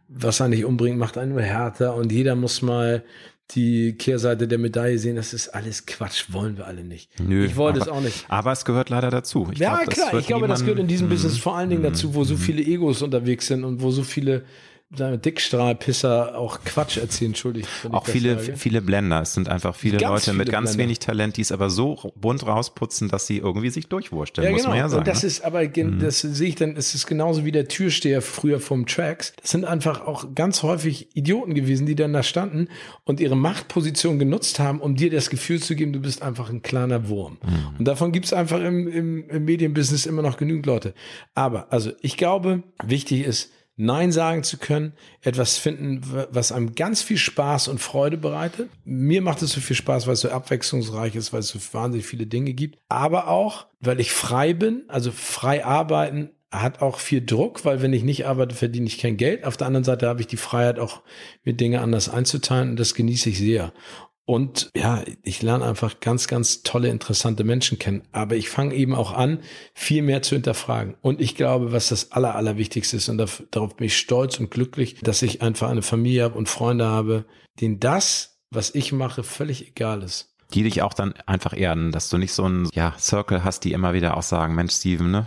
was 0.07 0.39
er 0.39 0.47
nicht 0.47 0.65
umbringt, 0.65 0.97
macht 0.97 1.17
einen 1.17 1.33
nur 1.33 1.41
härter 1.41 1.95
und 1.95 2.11
jeder 2.11 2.35
muss 2.35 2.61
mal 2.61 3.03
die 3.51 3.93
Kehrseite 3.93 4.47
der 4.47 4.59
Medaille 4.59 4.99
sehen, 4.99 5.15
das 5.15 5.33
ist 5.33 5.49
alles 5.49 5.85
Quatsch, 5.87 6.25
wollen 6.29 6.57
wir 6.57 6.67
alle 6.67 6.83
nicht. 6.83 7.11
Nö, 7.19 7.45
ich 7.45 7.55
wollte 7.55 7.79
es 7.79 7.87
auch 7.87 8.01
nicht. 8.01 8.25
Aber 8.27 8.51
es 8.51 8.63
gehört 8.63 8.89
leider 8.89 9.09
dazu. 9.09 9.49
Ich 9.51 9.59
ja, 9.59 9.77
glaub, 9.77 9.89
klar, 9.89 10.19
ich 10.19 10.27
glaube, 10.27 10.47
das 10.47 10.61
gehört 10.61 10.79
in 10.79 10.87
diesem 10.87 11.09
Business 11.09 11.37
vor 11.37 11.57
allen 11.57 11.69
Dingen 11.69 11.81
mm, 11.81 11.85
dazu, 11.85 12.13
wo 12.13 12.23
so 12.23 12.35
mhm. 12.35 12.39
viele 12.39 12.61
Egos 12.61 13.01
unterwegs 13.01 13.47
sind 13.47 13.63
und 13.63 13.81
wo 13.81 13.89
so 13.89 14.03
viele 14.03 14.43
Dickstrahlpisser 14.91 16.35
auch 16.35 16.61
Quatsch 16.65 16.97
erzählen, 16.97 17.29
entschuldigt. 17.29 17.69
Auch 17.91 18.07
viele, 18.07 18.39
viele 18.39 18.81
Blender. 18.81 19.21
Es 19.21 19.35
sind 19.35 19.47
einfach 19.47 19.75
viele 19.75 19.97
ganz 19.97 20.11
Leute 20.11 20.23
viele 20.31 20.37
mit 20.37 20.51
ganz 20.51 20.71
Blender. 20.71 20.83
wenig 20.83 20.99
Talent, 20.99 21.37
die 21.37 21.41
es 21.41 21.51
aber 21.51 21.69
so 21.69 22.11
bunt 22.15 22.45
rausputzen, 22.45 23.07
dass 23.07 23.27
sie 23.27 23.37
irgendwie 23.37 23.69
sich 23.69 23.87
durchwursteln, 23.87 24.45
ja, 24.45 24.51
muss 24.51 24.61
genau. 24.61 24.71
man 24.71 24.79
ja 24.79 24.89
sagen. 24.89 25.01
Und 25.01 25.07
das 25.07 25.21
ne? 25.21 25.27
ist 25.27 25.45
aber, 25.45 25.61
mhm. 25.61 25.99
das 25.99 26.21
sehe 26.21 26.49
ich 26.49 26.55
dann, 26.55 26.75
es 26.75 26.95
ist 26.95 27.05
genauso 27.05 27.45
wie 27.45 27.51
der 27.51 27.67
Türsteher 27.67 28.23
früher 28.23 28.59
vom 28.59 28.87
Tracks. 28.87 29.33
Das 29.39 29.51
sind 29.51 29.63
einfach 29.63 30.07
auch 30.07 30.33
ganz 30.33 30.63
häufig 30.63 31.15
Idioten 31.15 31.53
gewesen, 31.53 31.85
die 31.85 31.95
dann 31.95 32.11
da 32.13 32.23
standen 32.23 32.67
und 33.03 33.19
ihre 33.19 33.37
Machtposition 33.37 34.17
genutzt 34.17 34.57
haben, 34.57 34.81
um 34.81 34.95
dir 34.95 35.11
das 35.11 35.29
Gefühl 35.29 35.61
zu 35.61 35.75
geben, 35.75 35.93
du 35.93 35.99
bist 35.99 36.23
einfach 36.23 36.49
ein 36.49 36.63
kleiner 36.63 37.09
Wurm. 37.09 37.37
Mhm. 37.43 37.77
Und 37.77 37.87
davon 37.87 38.11
gibt 38.11 38.25
es 38.25 38.33
einfach 38.33 38.59
im, 38.59 38.87
im, 38.87 39.29
im 39.29 39.45
Medienbusiness 39.45 40.07
immer 40.07 40.23
noch 40.23 40.37
genügend 40.37 40.65
Leute. 40.65 40.95
Aber, 41.35 41.71
also 41.71 41.91
ich 42.01 42.17
glaube, 42.17 42.63
wichtig 42.83 43.25
ist, 43.25 43.51
Nein 43.81 44.11
sagen 44.11 44.43
zu 44.43 44.57
können, 44.57 44.91
etwas 45.21 45.57
finden, 45.57 46.01
was 46.31 46.51
einem 46.51 46.75
ganz 46.75 47.01
viel 47.01 47.17
Spaß 47.17 47.69
und 47.69 47.79
Freude 47.79 48.17
bereitet. 48.17 48.69
Mir 48.83 49.21
macht 49.21 49.41
es 49.41 49.53
so 49.53 49.61
viel 49.61 49.77
Spaß, 49.77 50.05
weil 50.05 50.15
es 50.15 50.19
so 50.19 50.29
abwechslungsreich 50.29 51.15
ist, 51.15 51.31
weil 51.31 51.39
es 51.39 51.47
so 51.47 51.59
wahnsinnig 51.71 52.05
viele 52.05 52.25
Dinge 52.25 52.51
gibt. 52.51 52.77
Aber 52.89 53.29
auch, 53.29 53.67
weil 53.79 54.01
ich 54.01 54.11
frei 54.11 54.53
bin, 54.53 54.83
also 54.89 55.13
frei 55.13 55.63
arbeiten 55.63 56.31
hat 56.51 56.81
auch 56.81 56.99
viel 56.99 57.23
Druck, 57.23 57.63
weil 57.63 57.81
wenn 57.81 57.93
ich 57.93 58.03
nicht 58.03 58.25
arbeite, 58.25 58.53
verdiene 58.53 58.87
ich 58.87 58.97
kein 58.97 59.15
Geld. 59.15 59.45
Auf 59.45 59.55
der 59.55 59.67
anderen 59.67 59.83
Seite 59.83 60.07
habe 60.07 60.19
ich 60.19 60.27
die 60.27 60.35
Freiheit, 60.35 60.79
auch 60.79 61.01
mir 61.45 61.53
Dinge 61.53 61.79
anders 61.79 62.09
einzuteilen 62.09 62.71
und 62.71 62.79
das 62.79 62.95
genieße 62.95 63.29
ich 63.29 63.37
sehr. 63.37 63.71
Und 64.29 64.69
ja, 64.75 65.01
ich 65.23 65.41
lerne 65.41 65.65
einfach 65.65 66.01
ganz, 66.01 66.27
ganz 66.27 66.61
tolle, 66.61 66.89
interessante 66.89 67.43
Menschen 67.43 67.79
kennen. 67.79 68.03
Aber 68.11 68.35
ich 68.35 68.47
fange 68.47 68.75
eben 68.75 68.93
auch 68.93 69.11
an, 69.11 69.39
viel 69.73 70.03
mehr 70.03 70.21
zu 70.21 70.35
hinterfragen. 70.35 70.93
Und 71.01 71.19
ich 71.19 71.33
glaube, 71.33 71.71
was 71.71 71.89
das 71.89 72.11
Aller, 72.11 72.35
Allerwichtigste 72.35 72.97
ist, 72.97 73.09
und 73.09 73.17
darauf 73.49 73.75
bin 73.75 73.87
ich 73.87 73.97
stolz 73.97 74.39
und 74.39 74.51
glücklich, 74.51 74.99
dass 75.01 75.23
ich 75.23 75.41
einfach 75.41 75.71
eine 75.71 75.81
Familie 75.81 76.25
habe 76.25 76.37
und 76.37 76.47
Freunde 76.47 76.85
habe, 76.85 77.25
denen 77.59 77.79
das, 77.79 78.37
was 78.51 78.75
ich 78.75 78.91
mache, 78.91 79.23
völlig 79.23 79.67
egal 79.67 80.03
ist. 80.03 80.31
Die 80.53 80.61
dich 80.61 80.83
auch 80.83 80.93
dann 80.93 81.15
einfach 81.25 81.57
erden, 81.57 81.91
dass 81.91 82.09
du 82.09 82.19
nicht 82.19 82.33
so 82.33 82.47
ein 82.47 82.69
ja, 82.71 82.93
Circle 82.99 83.43
hast, 83.43 83.63
die 83.63 83.71
immer 83.71 83.93
wieder 83.93 84.15
auch 84.15 84.21
sagen, 84.21 84.53
Mensch, 84.53 84.73
Steven, 84.73 85.09
ne? 85.09 85.25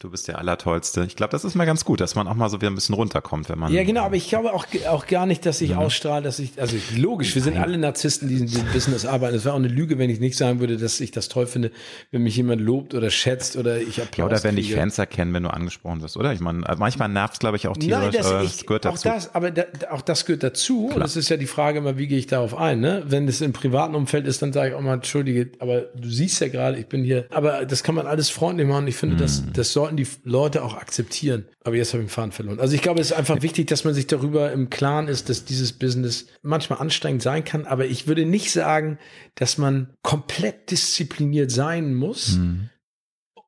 Du 0.00 0.08
bist 0.08 0.28
der 0.28 0.38
Allertollste. 0.38 1.04
Ich 1.06 1.14
glaube, 1.14 1.32
das 1.32 1.44
ist 1.44 1.54
mal 1.56 1.66
ganz 1.66 1.84
gut, 1.84 2.00
dass 2.00 2.14
man 2.14 2.26
auch 2.26 2.34
mal 2.34 2.48
so 2.48 2.58
wieder 2.58 2.70
ein 2.70 2.74
bisschen 2.74 2.94
runterkommt, 2.94 3.50
wenn 3.50 3.58
man. 3.58 3.70
Ja, 3.70 3.84
genau, 3.84 4.04
aber 4.04 4.16
ich 4.16 4.30
glaube 4.30 4.54
auch, 4.54 4.64
auch 4.88 5.06
gar 5.06 5.26
nicht, 5.26 5.44
dass 5.44 5.60
ich 5.60 5.72
mhm. 5.72 5.76
ausstrahle, 5.76 6.22
dass 6.22 6.38
ich, 6.38 6.58
also 6.58 6.74
logisch, 6.96 7.34
wir 7.34 7.42
sind 7.42 7.58
alle 7.58 7.76
Narzissten, 7.76 8.26
die 8.26 8.38
in 8.38 8.46
diesem 8.46 8.64
Business 8.72 9.04
arbeiten. 9.04 9.36
Es 9.36 9.44
wäre 9.44 9.52
auch 9.52 9.58
eine 9.58 9.68
Lüge, 9.68 9.98
wenn 9.98 10.08
ich 10.08 10.18
nicht 10.18 10.38
sagen 10.38 10.58
würde, 10.58 10.78
dass 10.78 11.00
ich 11.00 11.10
das 11.10 11.28
toll 11.28 11.46
finde, 11.46 11.70
wenn 12.12 12.22
mich 12.22 12.34
jemand 12.34 12.62
lobt 12.62 12.94
oder 12.94 13.10
schätzt 13.10 13.56
oder 13.56 13.78
ich 13.78 14.00
Applaus 14.00 14.16
Ja, 14.16 14.24
oder 14.24 14.42
wenn 14.42 14.56
dich 14.56 14.72
Fans 14.72 14.96
erkennen, 14.96 15.34
wenn 15.34 15.42
du 15.42 15.52
angesprochen 15.52 16.00
wirst, 16.00 16.16
oder? 16.16 16.32
Ich 16.32 16.40
meine, 16.40 16.60
manchmal 16.78 17.10
nervt 17.10 17.34
es, 17.34 17.38
glaube 17.38 17.58
ich, 17.58 17.68
auch 17.68 17.76
tierisch, 17.76 18.04
Nein, 18.04 18.12
das, 18.12 18.26
aber 18.26 18.42
ich, 18.42 18.52
das 18.52 18.66
gehört 18.66 18.84
dazu. 18.86 19.08
Auch 19.10 19.14
das, 19.14 19.34
aber 19.34 19.50
da, 19.50 19.64
auch 19.90 20.00
das 20.00 20.24
gehört 20.24 20.42
dazu. 20.42 20.86
Klar. 20.86 20.96
Und 20.96 21.04
es 21.04 21.16
ist 21.16 21.28
ja 21.28 21.36
die 21.36 21.46
Frage 21.46 21.76
immer, 21.76 21.98
wie 21.98 22.06
gehe 22.06 22.18
ich 22.18 22.26
darauf 22.26 22.56
ein, 22.56 22.80
ne? 22.80 23.02
Wenn 23.06 23.28
es 23.28 23.42
im 23.42 23.52
privaten 23.52 23.94
Umfeld 23.94 24.26
ist, 24.26 24.40
dann 24.40 24.54
sage 24.54 24.70
ich 24.70 24.74
auch 24.76 24.80
mal, 24.80 24.94
entschuldige, 24.94 25.50
aber 25.58 25.82
du 25.94 26.08
siehst 26.08 26.40
ja 26.40 26.48
gerade, 26.48 26.78
ich 26.78 26.86
bin 26.86 27.04
hier, 27.04 27.26
aber 27.28 27.66
das 27.66 27.82
kann 27.82 27.94
man 27.94 28.06
alles 28.06 28.30
freundlich 28.30 28.66
machen. 28.66 28.88
Ich 28.88 28.96
finde, 28.96 29.16
mhm. 29.16 29.20
das, 29.20 29.42
das 29.52 29.74
sollten 29.90 29.96
die 29.96 30.28
Leute 30.28 30.62
auch 30.62 30.74
akzeptieren. 30.74 31.46
Aber 31.64 31.76
jetzt 31.76 31.92
habe 31.92 32.02
ich 32.02 32.08
den 32.08 32.12
Faden 32.12 32.32
verloren. 32.32 32.60
Also 32.60 32.74
ich 32.74 32.82
glaube, 32.82 33.00
es 33.00 33.10
ist 33.10 33.16
einfach 33.16 33.42
wichtig, 33.42 33.66
dass 33.66 33.84
man 33.84 33.94
sich 33.94 34.06
darüber 34.06 34.52
im 34.52 34.70
Klaren 34.70 35.08
ist, 35.08 35.28
dass 35.28 35.44
dieses 35.44 35.72
Business 35.72 36.26
manchmal 36.42 36.78
anstrengend 36.80 37.22
sein 37.22 37.44
kann. 37.44 37.66
Aber 37.66 37.86
ich 37.86 38.06
würde 38.06 38.24
nicht 38.24 38.52
sagen, 38.52 38.98
dass 39.34 39.58
man 39.58 39.94
komplett 40.02 40.70
diszipliniert 40.70 41.50
sein 41.50 41.94
muss 41.94 42.36
mhm. 42.36 42.70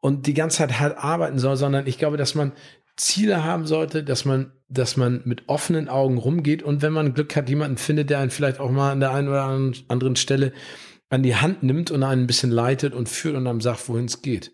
und 0.01 0.27
die 0.27 0.35
ganze 0.35 0.59
Zeit 0.59 0.81
hart 0.81 0.99
arbeiten 0.99 1.39
soll, 1.39 1.57
sondern 1.57 1.87
ich 1.87 1.99
glaube, 1.99 2.17
dass 2.17 2.35
man 2.35 2.53
Ziele 2.97 3.43
haben 3.43 3.67
sollte, 3.67 4.05
dass 4.05 4.25
man, 4.25 4.53
dass 4.69 4.97
man 4.97 5.23
mit 5.25 5.49
offenen 5.49 5.89
Augen 5.89 6.19
rumgeht 6.19 6.63
und 6.63 6.83
wenn 6.83 6.93
man 6.93 7.15
Glück 7.15 7.35
hat, 7.37 7.49
jemanden 7.49 7.79
findet, 7.79 8.11
der 8.11 8.19
einen 8.19 8.31
vielleicht 8.31 8.61
auch 8.61 8.71
mal 8.71 8.93
an 8.93 9.01
der 9.01 9.13
einen 9.13 9.29
oder 9.29 9.45
anderen 9.45 10.17
Stelle 10.17 10.53
an 11.09 11.23
die 11.23 11.37
Hand 11.37 11.63
nimmt 11.63 11.91
und 11.91 12.03
einen 12.03 12.25
ein 12.25 12.27
bisschen 12.27 12.51
leitet 12.51 12.95
und 12.95 13.09
führt 13.09 13.35
und 13.37 13.47
einem 13.47 13.61
sagt, 13.61 13.89
wohin 13.89 14.07
es 14.07 14.23
geht. 14.23 14.53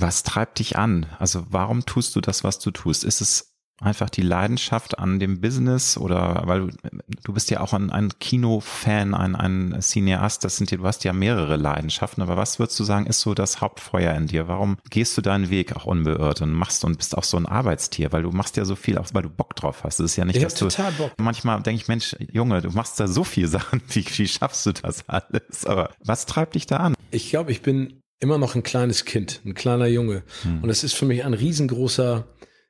Was 0.00 0.22
treibt 0.22 0.60
dich 0.60 0.76
an? 0.76 1.06
Also 1.18 1.44
warum 1.50 1.84
tust 1.84 2.14
du 2.14 2.20
das, 2.20 2.44
was 2.44 2.60
du 2.60 2.70
tust? 2.70 3.02
Ist 3.02 3.20
es 3.20 3.48
einfach 3.80 4.10
die 4.10 4.22
Leidenschaft 4.22 4.98
an 4.98 5.20
dem 5.20 5.40
Business 5.40 5.96
oder 5.96 6.42
weil 6.46 6.66
du, 6.66 6.76
du 7.24 7.32
bist 7.32 7.50
ja 7.50 7.60
auch 7.60 7.72
ein, 7.72 7.90
ein 7.90 8.10
Kinofan, 8.18 9.14
ein, 9.14 9.36
ein 9.36 9.80
Cineast, 9.80 10.42
das 10.44 10.56
sind 10.56 10.70
ja, 10.70 10.78
du 10.78 10.84
hast 10.84 11.04
ja 11.04 11.12
mehrere 11.12 11.56
Leidenschaften, 11.56 12.22
aber 12.22 12.36
was 12.36 12.58
würdest 12.58 12.78
du 12.80 12.84
sagen, 12.84 13.06
ist 13.06 13.20
so 13.20 13.34
das 13.34 13.60
Hauptfeuer 13.60 14.14
in 14.14 14.26
dir? 14.26 14.48
Warum 14.48 14.78
gehst 14.90 15.16
du 15.16 15.22
deinen 15.22 15.50
Weg 15.50 15.76
auch 15.76 15.84
unbeirrt 15.84 16.42
und 16.42 16.52
machst 16.52 16.84
und 16.84 16.96
bist 16.96 17.16
auch 17.16 17.24
so 17.24 17.36
ein 17.36 17.46
Arbeitstier, 17.46 18.10
weil 18.12 18.22
du 18.22 18.32
machst 18.32 18.56
ja 18.56 18.64
so 18.64 18.74
viel, 18.74 18.98
auch 18.98 19.06
weil 19.12 19.22
du 19.22 19.30
Bock 19.30 19.54
drauf 19.54 19.84
hast. 19.84 20.00
Das 20.00 20.06
ist 20.06 20.16
ja 20.16 20.24
nicht, 20.24 20.36
ich 20.36 20.42
dass 20.42 20.54
du 20.54 20.68
Bock. 20.96 21.12
manchmal 21.18 21.62
denke 21.62 21.80
ich, 21.80 21.88
Mensch, 21.88 22.16
Junge, 22.32 22.60
du 22.60 22.70
machst 22.70 22.98
da 22.98 23.06
so 23.06 23.22
viel 23.22 23.46
Sachen, 23.46 23.80
wie, 23.90 24.04
wie 24.04 24.28
schaffst 24.28 24.66
du 24.66 24.72
das 24.72 25.08
alles? 25.08 25.66
Aber 25.66 25.90
was 26.04 26.26
treibt 26.26 26.56
dich 26.56 26.66
da 26.66 26.78
an? 26.78 26.94
Ich 27.10 27.30
glaube, 27.30 27.52
ich 27.52 27.62
bin 27.62 28.00
immer 28.20 28.38
noch 28.38 28.54
ein 28.54 28.62
kleines 28.62 29.04
Kind, 29.04 29.40
ein 29.44 29.54
kleiner 29.54 29.86
Junge. 29.86 30.22
Hm. 30.42 30.62
Und 30.62 30.70
es 30.70 30.84
ist 30.84 30.94
für 30.94 31.06
mich 31.06 31.24
ein 31.24 31.34
riesengroßer 31.34 32.26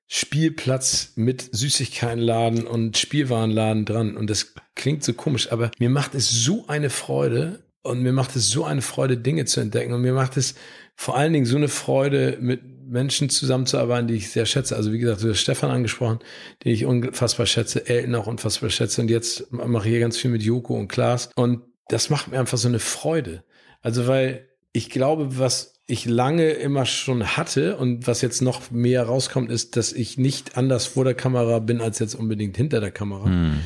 Spielplatz 0.07 1.13
mit 1.17 1.51
Süßigkeitenladen 1.53 2.67
und 2.67 2.97
Spielwarenladen 2.97 3.85
dran. 3.85 4.17
Und 4.17 4.31
das 4.31 4.55
klingt 4.75 5.05
so 5.05 5.13
komisch, 5.13 5.53
aber 5.53 5.71
mir 5.79 5.91
macht 5.91 6.15
es 6.15 6.31
so 6.31 6.67
eine 6.67 6.91
Freude 6.91 7.63
und 7.83 8.03
mir 8.03 8.13
macht 8.13 8.35
es 8.35 8.51
so 8.51 8.65
eine 8.65 8.83
Freude, 8.83 9.19
Dinge 9.19 9.45
zu 9.45 9.61
entdecken. 9.61 9.93
Und 9.93 10.01
mir 10.01 10.15
macht 10.15 10.37
es 10.37 10.55
vor 10.95 11.17
allen 11.17 11.33
Dingen 11.33 11.47
so 11.47 11.57
eine 11.57 11.69
Freude, 11.69 12.39
mit 12.41 12.61
Menschen 12.89 13.29
zusammenzuarbeiten, 13.29 14.09
die 14.09 14.15
ich 14.15 14.31
sehr 14.31 14.47
schätze. 14.47 14.75
Also 14.77 14.93
wie 14.93 14.99
gesagt, 14.99 15.23
du 15.23 15.29
hast 15.29 15.41
Stefan 15.41 15.71
angesprochen, 15.71 16.21
den 16.65 16.73
ich 16.73 16.87
unfassbar 16.87 17.47
schätze, 17.47 17.87
Elton 17.87 18.15
auch 18.15 18.27
unfassbar 18.27 18.71
schätze. 18.71 19.03
Und 19.03 19.11
jetzt 19.11 19.53
mache 19.53 19.87
ich 19.87 19.91
hier 19.93 20.01
ganz 20.01 20.17
viel 20.17 20.31
mit 20.31 20.43
Joko 20.43 20.75
und 20.75 20.89
Klaas. 20.89 21.31
Und 21.37 21.63
das 21.89 22.09
macht 22.09 22.29
mir 22.29 22.39
einfach 22.39 22.59
so 22.59 22.69
eine 22.69 22.79
Freude. 22.79 23.45
Also 23.83 24.07
weil 24.07 24.48
ich 24.73 24.91
glaube, 24.91 25.39
was 25.39 25.75
ich 25.87 26.05
lange 26.05 26.51
immer 26.51 26.85
schon 26.85 27.37
hatte 27.37 27.79
und 27.79 28.07
was 28.07 28.21
jetzt 28.21 28.43
noch 28.43 28.71
mehr 28.71 29.05
rauskommt, 29.05 29.51
ist, 29.51 29.77
dass 29.77 29.93
ich 29.93 30.19
nicht 30.19 30.57
anders 30.57 30.87
vor 30.87 31.05
der 31.05 31.15
Kamera 31.15 31.61
bin 31.61 31.81
als 31.81 31.99
jetzt 31.99 32.15
unbedingt 32.15 32.57
hinter 32.57 32.81
der 32.81 32.91
Kamera. 32.91 33.25
Hm. 33.25 33.61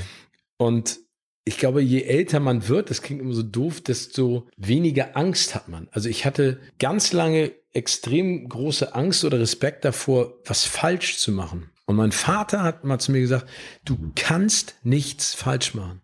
Und 0.56 1.00
ich 1.44 1.58
glaube, 1.58 1.82
je 1.82 2.02
älter 2.02 2.38
man 2.38 2.68
wird, 2.68 2.90
das 2.90 3.02
klingt 3.02 3.20
immer 3.20 3.34
so 3.34 3.42
doof, 3.42 3.80
desto 3.80 4.46
weniger 4.56 5.16
Angst 5.16 5.56
hat 5.56 5.68
man. 5.68 5.88
Also 5.90 6.08
ich 6.08 6.24
hatte 6.24 6.60
ganz 6.78 7.12
lange 7.12 7.52
extrem 7.72 8.48
große 8.48 8.94
Angst 8.94 9.24
oder 9.24 9.40
Respekt 9.40 9.84
davor, 9.84 10.34
was 10.44 10.64
falsch 10.64 11.18
zu 11.18 11.32
machen. 11.32 11.70
Und 11.86 11.96
mein 11.96 12.12
Vater 12.12 12.62
hat 12.62 12.84
mal 12.84 13.00
zu 13.00 13.10
mir 13.10 13.20
gesagt, 13.20 13.48
du 13.84 14.12
kannst 14.14 14.76
nichts 14.84 15.34
falsch 15.34 15.74
machen. 15.74 16.00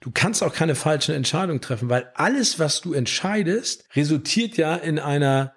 Du 0.00 0.10
kannst 0.12 0.42
auch 0.42 0.52
keine 0.52 0.74
falschen 0.74 1.14
Entscheidungen 1.14 1.60
treffen, 1.60 1.88
weil 1.88 2.10
alles, 2.14 2.58
was 2.58 2.80
du 2.80 2.92
entscheidest, 2.92 3.84
resultiert 3.94 4.56
ja 4.56 4.74
in 4.74 4.98
einer 4.98 5.54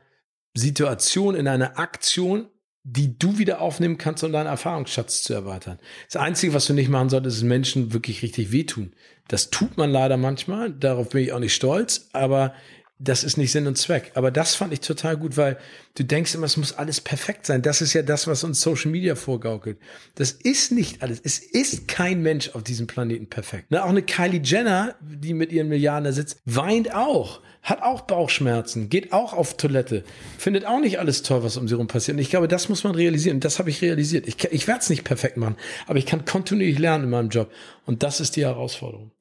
Situation, 0.54 1.36
in 1.36 1.48
einer 1.48 1.78
Aktion, 1.78 2.48
die 2.84 3.20
du 3.20 3.38
wieder 3.38 3.60
aufnehmen 3.60 3.98
kannst, 3.98 4.24
um 4.24 4.32
deinen 4.32 4.48
Erfahrungsschatz 4.48 5.22
zu 5.22 5.34
erweitern. 5.34 5.78
Das 6.06 6.22
Einzige, 6.22 6.54
was 6.54 6.68
du 6.68 6.74
nicht 6.74 6.90
machen 6.90 7.10
solltest, 7.10 7.38
ist 7.38 7.44
Menschen 7.44 7.92
wirklich 7.92 8.22
richtig 8.22 8.54
wehtun. 8.54 8.94
Das 9.28 9.50
tut 9.50 9.76
man 9.78 9.92
leider 9.92 10.16
manchmal, 10.16 10.72
darauf 10.72 11.10
bin 11.10 11.24
ich 11.24 11.34
auch 11.34 11.40
nicht 11.40 11.54
stolz, 11.54 12.10
aber 12.14 12.54
das 13.00 13.24
ist 13.24 13.38
nicht 13.38 13.52
Sinn 13.52 13.68
und 13.68 13.78
Zweck. 13.78 14.12
Aber 14.16 14.32
das 14.32 14.56
fand 14.56 14.74
ich 14.74 14.80
total 14.80 15.18
gut, 15.18 15.38
weil 15.38 15.58
du 15.96 16.04
denkst 16.04 16.34
immer, 16.34 16.46
es 16.46 16.58
muss 16.58 16.74
alles 16.74 17.00
perfekt 17.00 17.46
sein. 17.46 17.62
Das 17.62 17.82
ist 17.82 17.94
ja 17.94 18.02
das, 18.02 18.26
was 18.28 18.44
uns 18.44 18.62
Social 18.62 18.90
Media 18.90 19.16
vorgaukelt. 19.16 19.78
Das 20.16 20.32
ist 20.32 20.72
nicht 20.72 21.04
alles. 21.04 21.22
Es 21.24 21.38
ist 21.38 21.88
kein 21.88 22.24
Mensch 22.24 22.50
auf 22.56 22.64
diesem 22.64 22.88
Planeten 22.88 23.28
perfekt. 23.28 23.70
Ne, 23.70 23.84
auch 23.84 23.90
eine 23.90 24.02
Kylie 24.02 24.42
Jenner, 24.42 24.96
die 25.02 25.34
mit 25.34 25.52
ihren 25.52 25.68
Milliarden 25.68 26.06
da 26.06 26.12
sitzt, 26.12 26.40
weint 26.46 26.94
auch, 26.94 27.42
hat 27.62 27.84
auch 27.84 28.02
Bauchschmerzen, 28.02 28.90
geht 28.90 29.14
auch 29.14 29.34
auf 29.34 29.58
Toilette, 29.58 30.04
findet 30.40 30.66
auch 30.66 30.80
nicht 30.80 31.00
alles 31.00 31.22
toll, 31.22 31.44
was 31.44 31.58
um 31.58 31.68
sie 31.68 31.76
herum 31.76 31.88
passiert. 31.88 32.16
Und 32.16 32.22
ich 32.22 32.32
glaube, 32.32 32.48
das 32.48 32.68
muss 32.68 32.84
man 32.84 32.96
realisieren. 32.96 33.40
Das 33.42 33.60
habe 33.60 33.70
ich 33.70 33.82
realisiert. 33.84 34.28
Ich, 34.28 34.44
ich 34.44 34.68
werde 34.68 34.82
es 34.82 34.90
nicht 34.90 35.04
perfekt 35.04 35.38
machen, 35.38 35.56
aber 35.86 36.00
ich 36.00 36.08
kann 36.08 36.26
kontinuierlich 36.26 36.80
lernen 36.80 37.04
in 37.04 37.10
meinem 37.12 37.30
Job. 37.30 37.52
Und 37.86 38.02
das 38.02 38.20
ist 38.22 38.36
die 38.38 38.46
Herausforderung. 38.46 39.12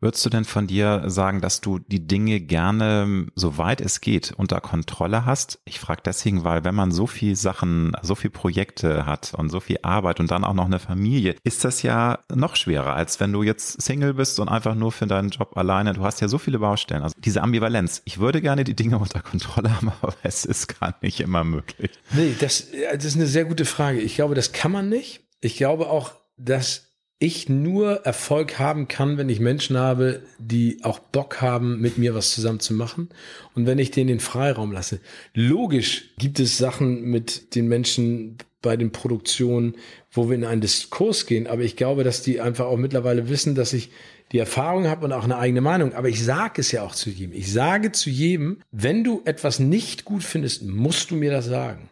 Würdest 0.00 0.26
du 0.26 0.30
denn 0.30 0.44
von 0.44 0.66
dir 0.66 1.04
sagen, 1.06 1.40
dass 1.40 1.62
du 1.62 1.78
die 1.78 2.06
Dinge 2.06 2.40
gerne, 2.40 3.26
soweit 3.34 3.80
es 3.80 4.02
geht, 4.02 4.34
unter 4.36 4.60
Kontrolle 4.60 5.24
hast? 5.24 5.58
Ich 5.64 5.80
frage 5.80 6.02
deswegen, 6.04 6.44
weil 6.44 6.64
wenn 6.64 6.74
man 6.74 6.92
so 6.92 7.06
viel 7.06 7.34
Sachen, 7.34 7.92
so 8.02 8.14
viel 8.14 8.28
Projekte 8.30 9.06
hat 9.06 9.32
und 9.34 9.48
so 9.48 9.58
viel 9.58 9.78
Arbeit 9.82 10.20
und 10.20 10.30
dann 10.30 10.44
auch 10.44 10.52
noch 10.52 10.66
eine 10.66 10.80
Familie, 10.80 11.36
ist 11.44 11.64
das 11.64 11.82
ja 11.82 12.18
noch 12.34 12.56
schwerer, 12.56 12.94
als 12.94 13.20
wenn 13.20 13.32
du 13.32 13.42
jetzt 13.42 13.80
Single 13.80 14.12
bist 14.14 14.38
und 14.38 14.50
einfach 14.50 14.74
nur 14.74 14.92
für 14.92 15.06
deinen 15.06 15.30
Job 15.30 15.56
alleine. 15.56 15.94
Du 15.94 16.02
hast 16.02 16.20
ja 16.20 16.28
so 16.28 16.36
viele 16.36 16.58
Baustellen. 16.58 17.02
Also 17.02 17.14
diese 17.18 17.42
Ambivalenz. 17.42 18.02
Ich 18.04 18.18
würde 18.18 18.42
gerne 18.42 18.64
die 18.64 18.76
Dinge 18.76 18.98
unter 19.06 19.20
Kontrolle 19.20 19.74
haben, 19.74 19.90
aber 20.02 20.14
es 20.22 20.44
ist 20.44 20.78
gar 20.78 20.94
nicht 21.00 21.20
immer 21.20 21.42
möglich. 21.42 21.90
Nee, 22.12 22.34
das, 22.38 22.66
das 22.92 23.04
ist 23.04 23.16
eine 23.16 23.26
sehr 23.26 23.46
gute 23.46 23.64
Frage. 23.64 24.00
Ich 24.00 24.16
glaube, 24.16 24.34
das 24.34 24.52
kann 24.52 24.72
man 24.72 24.90
nicht. 24.90 25.22
Ich 25.40 25.56
glaube 25.56 25.88
auch, 25.88 26.12
dass 26.36 26.86
ich 27.18 27.48
nur 27.48 28.04
Erfolg 28.04 28.58
haben 28.58 28.88
kann, 28.88 29.16
wenn 29.16 29.30
ich 29.30 29.40
Menschen 29.40 29.78
habe, 29.78 30.22
die 30.38 30.80
auch 30.82 30.98
Bock 30.98 31.40
haben, 31.40 31.80
mit 31.80 31.96
mir 31.96 32.14
was 32.14 32.34
zusammen 32.34 32.60
zu 32.60 32.74
machen 32.74 33.08
und 33.54 33.66
wenn 33.66 33.78
ich 33.78 33.90
denen 33.90 34.08
den 34.08 34.20
Freiraum 34.20 34.72
lasse. 34.72 35.00
Logisch 35.32 36.14
gibt 36.18 36.40
es 36.40 36.58
Sachen 36.58 37.02
mit 37.02 37.54
den 37.54 37.68
Menschen 37.68 38.36
bei 38.60 38.76
den 38.76 38.92
Produktionen, 38.92 39.76
wo 40.10 40.28
wir 40.28 40.36
in 40.36 40.44
einen 40.44 40.60
Diskurs 40.60 41.26
gehen, 41.26 41.46
aber 41.46 41.62
ich 41.62 41.76
glaube, 41.76 42.04
dass 42.04 42.22
die 42.22 42.40
einfach 42.40 42.66
auch 42.66 42.76
mittlerweile 42.76 43.28
wissen, 43.28 43.54
dass 43.54 43.72
ich 43.72 43.90
die 44.32 44.38
Erfahrung 44.38 44.88
habe 44.88 45.04
und 45.04 45.12
auch 45.12 45.24
eine 45.24 45.38
eigene 45.38 45.60
Meinung. 45.60 45.94
Aber 45.94 46.08
ich 46.08 46.22
sage 46.22 46.60
es 46.60 46.72
ja 46.72 46.82
auch 46.82 46.94
zu 46.94 47.10
jedem. 47.10 47.32
Ich 47.32 47.52
sage 47.52 47.92
zu 47.92 48.10
jedem, 48.10 48.58
wenn 48.72 49.04
du 49.04 49.22
etwas 49.24 49.60
nicht 49.60 50.04
gut 50.04 50.24
findest, 50.24 50.64
musst 50.64 51.10
du 51.10 51.16
mir 51.16 51.30
das 51.30 51.46
sagen. 51.46 51.88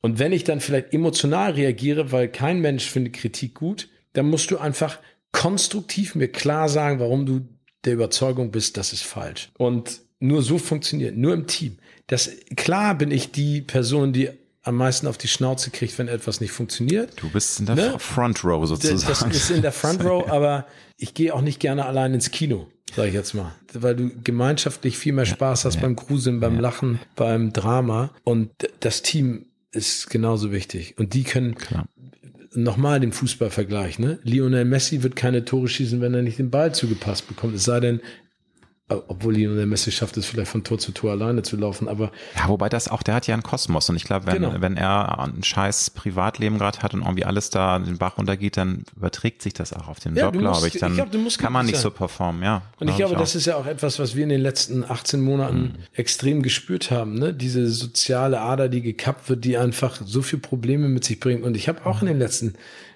Und 0.00 0.18
wenn 0.18 0.32
ich 0.32 0.44
dann 0.44 0.60
vielleicht 0.60 0.92
emotional 0.92 1.52
reagiere, 1.52 2.12
weil 2.12 2.28
kein 2.28 2.60
Mensch 2.60 2.88
findet 2.88 3.14
Kritik 3.14 3.54
gut, 3.54 3.88
dann 4.12 4.28
musst 4.28 4.50
du 4.50 4.58
einfach 4.58 4.98
konstruktiv 5.32 6.14
mir 6.14 6.28
klar 6.28 6.68
sagen, 6.68 7.00
warum 7.00 7.26
du 7.26 7.48
der 7.84 7.94
Überzeugung 7.94 8.50
bist, 8.50 8.76
das 8.76 8.92
ist 8.92 9.02
falsch. 9.02 9.50
Und 9.58 10.00
nur 10.20 10.42
so 10.42 10.58
funktioniert, 10.58 11.16
nur 11.16 11.34
im 11.34 11.46
Team. 11.46 11.78
Das, 12.06 12.30
klar 12.56 12.94
bin 12.96 13.10
ich 13.10 13.32
die 13.32 13.60
Person, 13.60 14.12
die 14.12 14.30
am 14.62 14.76
meisten 14.76 15.08
auf 15.08 15.18
die 15.18 15.26
Schnauze 15.26 15.70
kriegt, 15.70 15.98
wenn 15.98 16.06
etwas 16.06 16.40
nicht 16.40 16.52
funktioniert. 16.52 17.14
Du 17.16 17.28
bist 17.30 17.58
in 17.58 17.66
der 17.66 17.74
ne? 17.74 17.98
Front 17.98 18.44
Row 18.44 18.64
sozusagen. 18.64 19.08
Das 19.08 19.22
ist 19.36 19.50
in 19.50 19.62
der 19.62 19.72
Front 19.72 20.04
Row, 20.04 20.24
aber 20.30 20.66
ich 20.96 21.14
gehe 21.14 21.34
auch 21.34 21.40
nicht 21.40 21.58
gerne 21.58 21.84
allein 21.86 22.14
ins 22.14 22.30
Kino, 22.30 22.68
sage 22.94 23.08
ich 23.08 23.14
jetzt 23.14 23.34
mal. 23.34 23.52
Weil 23.72 23.96
du 23.96 24.10
gemeinschaftlich 24.22 24.96
viel 24.96 25.14
mehr 25.14 25.26
Spaß 25.26 25.64
hast 25.64 25.76
ja, 25.76 25.80
beim 25.80 25.96
Gruseln, 25.96 26.38
beim 26.38 26.56
ja. 26.56 26.60
Lachen, 26.60 27.00
beim 27.16 27.52
Drama. 27.52 28.12
Und 28.22 28.50
das 28.78 29.02
Team 29.02 29.46
ist 29.72 30.10
genauso 30.10 30.52
wichtig. 30.52 30.96
Und 30.98 31.14
die 31.14 31.24
können 31.24 31.56
Klar 31.56 31.88
nochmal 32.54 33.00
den 33.00 33.12
Fußballvergleich, 33.12 33.98
ne? 33.98 34.18
Lionel 34.24 34.64
Messi 34.64 35.02
wird 35.02 35.16
keine 35.16 35.44
Tore 35.44 35.68
schießen, 35.68 36.00
wenn 36.00 36.14
er 36.14 36.22
nicht 36.22 36.38
den 36.38 36.50
Ball 36.50 36.74
zugepasst 36.74 37.28
bekommt. 37.28 37.54
Es 37.54 37.64
sei 37.64 37.80
denn, 37.80 38.00
obwohl 39.08 39.34
Lionel 39.34 39.66
Messi 39.66 39.90
schafft 39.90 40.16
es 40.16 40.26
vielleicht 40.26 40.50
von 40.50 40.64
Tor 40.64 40.78
zu 40.78 40.92
Tor 40.92 41.12
alleine 41.12 41.42
zu 41.42 41.56
laufen, 41.56 41.88
aber. 41.88 42.10
Ja, 42.36 42.48
wobei 42.48 42.68
das 42.68 42.88
auch, 42.88 43.02
der 43.02 43.14
hat 43.14 43.26
ja 43.26 43.34
einen 43.34 43.42
Kosmos 43.42 43.88
und 43.88 43.96
ich 43.96 44.04
glaube, 44.04 44.26
wenn, 44.26 44.42
genau. 44.42 44.54
wenn 44.58 44.76
er 44.76 45.18
ein 45.18 45.42
scheiß 45.42 45.90
Privatleben 45.90 46.58
gerade 46.58 46.78
hat 46.80 46.94
und 46.94 47.02
irgendwie 47.02 47.24
alles 47.24 47.50
da 47.50 47.78
den 47.78 47.98
Bach 47.98 48.18
runtergeht, 48.18 48.56
dann 48.56 48.84
überträgt 48.96 49.42
sich 49.42 49.54
das 49.54 49.72
auch 49.72 49.88
auf 49.88 50.00
den 50.00 50.14
ja, 50.16 50.24
Job, 50.24 50.38
glaube 50.38 50.68
ich. 50.68 50.78
Dann 50.78 50.92
ich 50.92 51.10
glaub, 51.10 51.38
kann 51.38 51.52
man 51.52 51.66
nicht 51.66 51.76
sein. 51.76 51.82
so 51.82 51.90
performen, 51.90 52.42
ja. 52.42 52.62
Und 52.78 52.88
ich 52.88 52.96
glaube, 52.96 53.14
ich 53.14 53.18
das 53.18 53.34
ist 53.34 53.46
ja 53.46 53.56
auch 53.56 53.66
etwas, 53.66 53.98
was 53.98 54.14
wir 54.14 54.22
in 54.22 54.30
den 54.30 54.40
letzten 54.40 54.84
18 54.84 55.20
Monaten 55.20 55.60
mhm. 55.60 55.74
extrem 55.94 56.42
gespürt 56.42 56.90
haben, 56.90 57.14
ne? 57.14 57.32
Diese 57.34 57.68
soziale 57.68 58.40
Ader, 58.40 58.68
die 58.68 58.82
gekappt 58.82 59.28
wird, 59.28 59.44
die 59.44 59.56
einfach 59.56 60.00
so 60.04 60.22
viel 60.22 60.38
Probleme 60.38 60.88
mit 60.88 61.04
sich 61.04 61.20
bringt. 61.20 61.42
Und 61.42 61.56
ich 61.56 61.68
habe 61.68 61.86
auch 61.86 62.02
in 62.02 62.08
den 62.08 62.18
letzten 62.18 62.54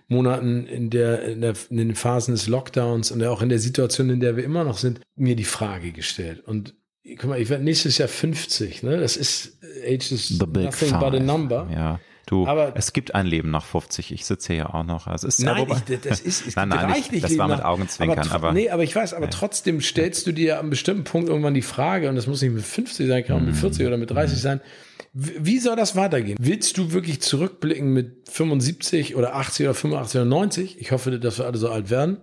Monaten 0.09 0.66
in 0.66 0.90
der, 0.90 1.22
in 1.22 1.40
der 1.40 1.54
in 1.68 1.76
den 1.78 1.94
Phasen 1.94 2.32
des 2.32 2.46
Lockdowns 2.46 3.11
und 3.11 3.22
auch 3.24 3.42
in 3.42 3.48
der 3.48 3.59
Situation, 3.59 4.11
in 4.11 4.20
der 4.20 4.36
wir 4.36 4.44
immer 4.44 4.64
noch 4.64 4.78
sind, 4.78 5.00
mir 5.16 5.36
die 5.36 5.44
Frage 5.44 5.92
gestellt. 5.92 6.40
Und 6.46 6.74
guck 7.18 7.30
mal, 7.30 7.40
ich 7.40 7.48
werde 7.48 7.64
nächstes 7.64 7.98
Jahr 7.98 8.09
50, 8.09 8.82
ne? 8.82 8.98
Das 8.98 9.16
ist 9.16 9.59
age 9.84 10.12
is 10.12 10.28
The 10.28 10.46
nothing 10.46 10.90
five. 10.90 11.00
but 11.00 11.14
a 11.14 11.20
number. 11.20 11.68
Ja. 11.72 12.00
Du, 12.26 12.44
aber 12.44 12.72
es 12.74 12.92
gibt 12.92 13.14
ein 13.14 13.24
Leben 13.24 13.52
nach 13.52 13.64
50. 13.64 14.11
Ich 14.11 14.26
sitze 14.26 14.52
hier 14.52 14.62
ja 14.62 14.74
auch 14.74 14.82
noch. 14.82 15.07
Es 15.07 15.22
ist 15.22 15.38
nein, 15.44 15.64
ja, 15.68 15.76
ich, 15.88 16.00
das 16.00 16.18
ist, 16.18 16.44
es 16.44 16.57
nein, 16.57 16.70
nein, 16.70 16.94
ich, 16.98 17.20
das 17.20 17.30
Leben 17.30 17.38
war 17.38 17.48
mit 17.48 17.64
Augenzwinkern. 17.64 18.28
Aber, 18.30 18.48
aber, 18.48 18.52
nee, 18.52 18.68
aber 18.68 18.82
ich 18.82 18.96
weiß, 18.96 19.14
aber 19.14 19.26
ja. 19.26 19.30
trotzdem 19.30 19.80
stellst 19.80 20.26
du 20.26 20.32
dir 20.32 20.59
einem 20.59 20.70
bestimmten 20.70 21.04
Punkt 21.04 21.28
irgendwann 21.28 21.54
die 21.54 21.62
Frage, 21.62 22.09
und 22.09 22.16
das 22.16 22.26
muss 22.26 22.42
nicht 22.42 22.52
mit 22.52 22.64
50 22.64 23.07
sein, 23.07 23.24
kann 23.24 23.36
auch 23.36 23.40
mit 23.40 23.54
40 23.54 23.80
mhm. 23.80 23.86
oder 23.86 23.96
mit 23.96 24.11
30 24.11 24.40
sein, 24.40 24.61
wie 25.18 25.58
soll 25.58 25.76
das 25.76 25.96
weitergehen? 25.96 26.36
Willst 26.38 26.76
du 26.76 26.92
wirklich 26.92 27.22
zurückblicken 27.22 27.90
mit 27.90 28.28
75 28.28 29.16
oder 29.16 29.34
80 29.34 29.66
oder 29.66 29.74
85 29.74 30.20
oder 30.20 30.28
90? 30.28 30.78
Ich 30.78 30.92
hoffe, 30.92 31.18
dass 31.18 31.38
wir 31.38 31.46
alle 31.46 31.56
so 31.56 31.70
alt 31.70 31.88
werden. 31.88 32.18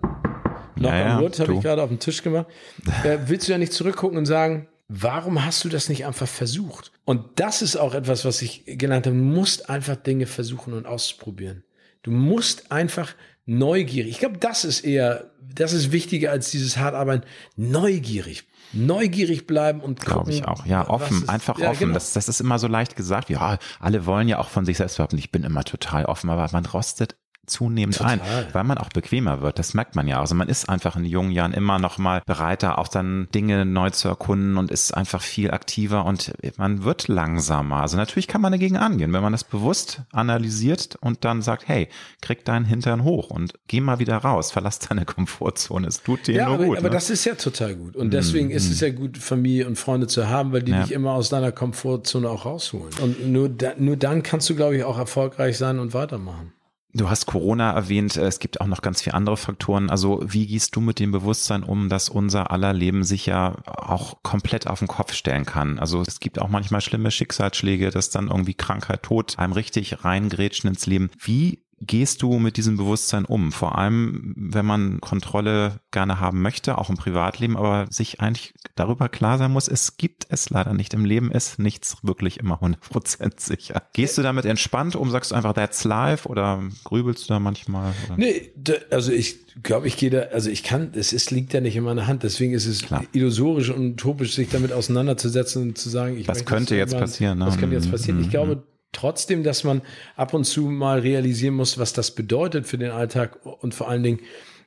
Knock 0.76 0.92
ja, 0.92 1.18
on 1.18 1.24
wood, 1.24 1.40
habe 1.40 1.56
ich 1.56 1.62
gerade 1.62 1.82
auf 1.82 1.90
den 1.90 2.00
Tisch 2.00 2.22
gemacht. 2.22 2.46
Äh, 3.04 3.18
willst 3.26 3.48
du 3.48 3.52
ja 3.52 3.58
nicht 3.58 3.74
zurückgucken 3.74 4.18
und 4.18 4.26
sagen, 4.26 4.68
warum 4.90 5.44
hast 5.44 5.64
du 5.64 5.70
das 5.70 5.90
nicht 5.90 6.06
einfach 6.06 6.28
versucht? 6.28 6.92
Und 7.04 7.40
das 7.40 7.64
ist 7.64 7.78
auch 7.78 7.96
etwas, 7.96 8.26
was 8.26 8.44
ich 8.44 8.64
gelernt 8.66 9.08
habe. 9.08 9.18
Du 9.18 9.24
musst 9.24 9.70
einfach 9.72 9.96
Dinge 9.96 10.28
versuchen 10.28 10.74
und 10.74 10.86
ausprobieren. 10.86 11.64
Du 12.04 12.12
musst 12.12 12.72
einfach 12.72 13.16
neugierig. 13.46 14.12
Ich 14.12 14.20
glaube, 14.20 14.38
das 14.38 14.66
ist 14.66 14.82
eher, 14.82 15.32
das 15.42 15.74
ist 15.74 15.92
wichtiger 15.92 16.32
als 16.32 16.52
dieses 16.52 16.78
hart 16.78 16.96
arbeiten. 16.96 17.26
Neugierig 17.56 18.46
neugierig 18.74 19.46
bleiben 19.46 19.82
und 19.82 20.00
glaube 20.00 20.32
ich 20.32 20.46
auch 20.46 20.66
ja 20.66 20.90
offen 20.90 21.30
einfach 21.30 21.60
ja, 21.60 21.70
offen 21.70 21.80
genau. 21.80 21.94
das, 21.94 22.14
das 22.14 22.28
ist 22.28 22.42
immer 22.42 22.58
so 22.60 22.68
leicht 22.68 22.96
gesagt 22.96 23.30
ja 23.30 23.60
alle 23.80 24.06
wollen 24.06 24.28
ja 24.28 24.40
auch 24.40 24.50
von 24.50 24.66
sich 24.66 24.78
selbst 24.78 24.98
behaupten 24.98 25.18
ich 25.18 25.32
bin 25.32 25.44
immer 25.44 25.64
total 25.64 26.06
offen 26.06 26.30
aber 26.30 26.50
man 26.52 26.66
rostet 26.66 27.16
zunehmend 27.46 27.98
Total. 27.98 28.22
ein, 28.22 28.46
weil 28.54 28.64
man 28.64 28.78
auch 28.78 28.90
bequemer 28.90 29.42
wird. 29.42 29.60
Das 29.60 29.74
merkt 29.74 29.96
man 29.96 30.08
ja. 30.08 30.20
Also 30.20 30.34
man 30.36 30.48
ist 30.48 30.70
einfach 30.70 30.96
in 30.96 31.06
jungen 31.06 31.32
Jahren 31.32 31.54
immer 31.54 31.80
noch 31.80 31.98
mal 31.98 32.22
bereiter, 32.26 32.80
auch 32.80 32.88
dann 32.88 33.28
Dinge 33.34 33.66
neu 33.66 33.90
zu 33.90 34.08
erkunden 34.08 34.58
und 34.58 34.72
ist 34.72 34.94
einfach 34.94 35.22
viel 35.22 35.52
aktiver 35.52 36.06
und 36.06 36.34
man 36.58 36.84
wird 36.84 37.08
langsamer. 37.08 37.78
Also 37.78 37.98
natürlich 37.98 38.28
kann 38.28 38.42
man 38.42 38.52
dagegen 38.52 38.78
angehen, 38.78 39.12
wenn 39.14 39.22
man 39.22 39.34
das 39.34 39.44
bewusst 39.44 40.02
analysiert 40.12 40.98
und 41.02 41.26
dann 41.26 41.42
sagt, 41.42 41.68
hey, 41.68 41.90
krieg 42.22 42.46
deinen 42.46 42.66
Hintern 42.66 43.04
hoch 43.04 43.30
und 43.30 43.54
geh 43.68 43.82
mal 43.82 44.00
wieder 44.00 44.18
raus, 44.18 44.52
verlass 44.52 44.80
deine 44.80 45.06
Komfortzone. 45.06 45.88
Es 45.88 46.02
tut 46.02 46.28
dir 46.28 46.36
ja, 46.36 46.46
nur 46.46 46.56
aber, 46.56 46.66
gut. 46.66 46.78
Aber 46.78 46.90
ne? 46.90 46.94
das 46.94 47.10
ist 47.10 47.26
ja 47.26 47.36
total 47.36 47.76
gut. 47.76 47.96
Und 47.96 48.12
deswegen 48.12 48.50
mm, 48.50 48.52
ist 48.52 48.70
es 48.70 48.82
mm. 48.82 48.86
ja 48.86 48.92
gut, 48.92 49.18
Familie 49.18 49.68
und 49.68 49.78
Freunde 49.78 50.08
zu 50.08 50.30
haben, 50.30 50.54
weil 50.54 50.64
die 50.64 50.72
ja. 50.72 50.84
dich 50.84 50.92
immer 50.92 51.12
aus 51.12 51.30
deiner 51.30 51.52
Komfortzone 51.52 52.30
auch 52.30 52.46
rausholen. 52.46 52.94
Und 53.02 53.28
nur, 53.28 53.50
da, 53.50 53.74
nur 53.78 53.98
dann 53.98 54.24
kannst 54.24 54.50
du, 54.50 54.56
glaube 54.56 54.78
ich, 54.78 54.84
auch 54.84 54.98
erfolgreich 54.98 55.58
sein 55.58 55.80
und 55.80 55.94
weitermachen. 55.94 56.54
Du 56.96 57.10
hast 57.10 57.26
Corona 57.26 57.72
erwähnt, 57.72 58.18
es 58.18 58.38
gibt 58.38 58.62
auch 58.62 58.68
noch 58.68 58.84
ganz 58.84 59.02
viele 59.02 59.16
andere 59.16 59.36
Faktoren. 59.36 59.90
Also 59.90 60.22
wie 60.24 60.46
gehst 60.46 60.76
du 60.76 60.82
mit 60.82 61.00
dem 61.00 61.12
Bewusstsein 61.12 61.64
um, 61.64 61.90
dass 61.90 62.08
unser 62.08 62.52
aller 62.52 62.72
Leben 62.72 63.04
sich 63.04 63.26
ja 63.26 63.56
auch 63.66 64.22
komplett 64.22 64.68
auf 64.68 64.78
den 64.78 64.88
Kopf 64.88 65.14
stellen 65.14 65.46
kann? 65.46 65.80
Also 65.80 66.02
es 66.02 66.20
gibt 66.20 66.40
auch 66.40 66.50
manchmal 66.50 66.82
schlimme 66.82 67.10
Schicksalsschläge, 67.10 67.90
dass 67.90 68.12
dann 68.12 68.28
irgendwie 68.28 68.54
Krankheit, 68.54 69.02
Tod 69.02 69.40
einem 69.40 69.54
richtig 69.54 70.06
reingrätschen 70.06 70.70
ins 70.70 70.86
Leben. 70.86 71.10
Wie 71.18 71.63
gehst 71.86 72.22
du 72.22 72.40
mit 72.40 72.58
diesem 72.58 72.78
Bewusstsein 72.78 73.26
um? 73.26 73.52
Vor 73.52 73.78
allem, 73.78 74.34
wenn 74.36 74.66
man 74.66 75.02
Kontrolle 75.02 75.80
gerne 75.92 76.20
haben 76.20 76.42
möchte, 76.42 76.78
auch 76.78 76.90
im 76.90 76.98
Privatleben, 76.98 77.58
aber 77.58 77.88
sich 77.90 78.20
eigentlich 78.20 78.54
darüber 78.76 79.10
klar 79.10 79.38
sein 79.38 79.52
muss, 79.52 79.68
es 79.68 79.98
gibt 79.98 80.26
es 80.30 80.50
leider 80.50 80.74
nicht. 80.74 80.94
Im 80.94 81.06
Leben 81.06 81.32
ist 81.32 81.60
nichts 81.60 81.98
wirklich 82.04 82.40
immer 82.40 82.62
100% 82.62 83.34
sicher. 83.38 83.84
Gehst 83.94 84.18
du 84.18 84.22
damit 84.22 84.46
entspannt 84.46 84.96
um, 84.96 85.10
sagst 85.10 85.32
du 85.32 85.36
einfach, 85.36 85.54
that's 85.54 85.84
life 85.84 86.28
oder 86.28 86.64
grübelst 86.84 87.30
du 87.30 87.34
da 87.34 87.40
manchmal? 87.40 87.94
Oder? 88.08 88.18
Nee, 88.18 88.52
also 88.90 89.12
ich 89.12 89.44
glaube, 89.62 89.88
ich 89.88 89.98
gehe 89.98 90.10
da, 90.10 90.20
also 90.34 90.50
ich 90.50 90.64
kann, 90.64 90.92
es 90.96 91.14
ist, 91.14 91.32
liegt 91.32 91.54
ja 91.54 91.62
nicht 91.62 91.76
in 91.76 91.84
meiner 91.84 92.08
Hand. 92.08 92.24
Deswegen 92.24 92.54
ist 92.54 92.66
es 92.66 92.82
Klar. 92.82 93.04
illusorisch 93.12 93.70
und 93.70 93.94
utopisch, 93.94 94.34
sich 94.34 94.50
damit 94.50 94.72
auseinanderzusetzen 94.72 95.62
und 95.62 95.78
zu 95.78 95.90
sagen, 95.90 96.18
ich 96.18 96.28
Was 96.28 96.46
könnte 96.46 96.76
jetzt 96.76 96.98
passieren? 96.98 97.40
Ne? 97.40 97.46
Was 97.46 97.58
könnte 97.58 97.76
jetzt 97.76 97.92
passieren? 97.92 98.20
Ich 98.20 98.28
mhm. 98.28 98.32
glaube, 98.32 98.64
trotzdem, 98.94 99.44
dass 99.44 99.64
man 99.64 99.82
ab 100.16 100.34
und 100.34 100.46
zu 100.46 100.62
mal 100.64 101.00
realisieren 101.00 101.56
muss, 101.56 101.78
was 101.78 101.94
das 101.94 102.12
bedeutet 102.12 102.66
für 102.66 102.78
den 102.78 102.92
Alltag 102.92 103.46
und 103.46 103.74
vor 103.74 103.90
allen 103.90 104.04
Dingen, 104.04 104.20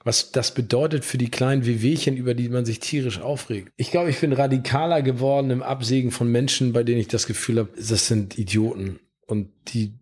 was 0.05 0.31
das 0.31 0.55
bedeutet 0.55 1.05
für 1.05 1.19
die 1.19 1.31
kleinen 1.31 1.67
Wehwehchen, 1.67 2.17
über 2.17 2.35
die 2.35 2.49
man 2.49 2.65
sich 2.65 2.79
tierisch 2.79 3.21
aufregt. 3.21 3.73
Ich 3.77 3.91
glaube, 3.91 4.11
ich 4.11 4.21
bin 4.21 4.33
radikaler 4.33 5.03
geworden 5.03 5.51
im 5.51 5.63
Absägen 5.65 6.13
von 6.13 6.31
Menschen, 6.31 6.73
bei 6.73 6.85
denen 6.85 7.01
ich 7.01 7.09
das 7.09 7.27
Gefühl 7.27 7.59
habe, 7.59 7.71
das 7.77 8.07
sind 8.07 8.39
Idioten 8.39 9.01
und 9.27 9.49
die 9.69 9.95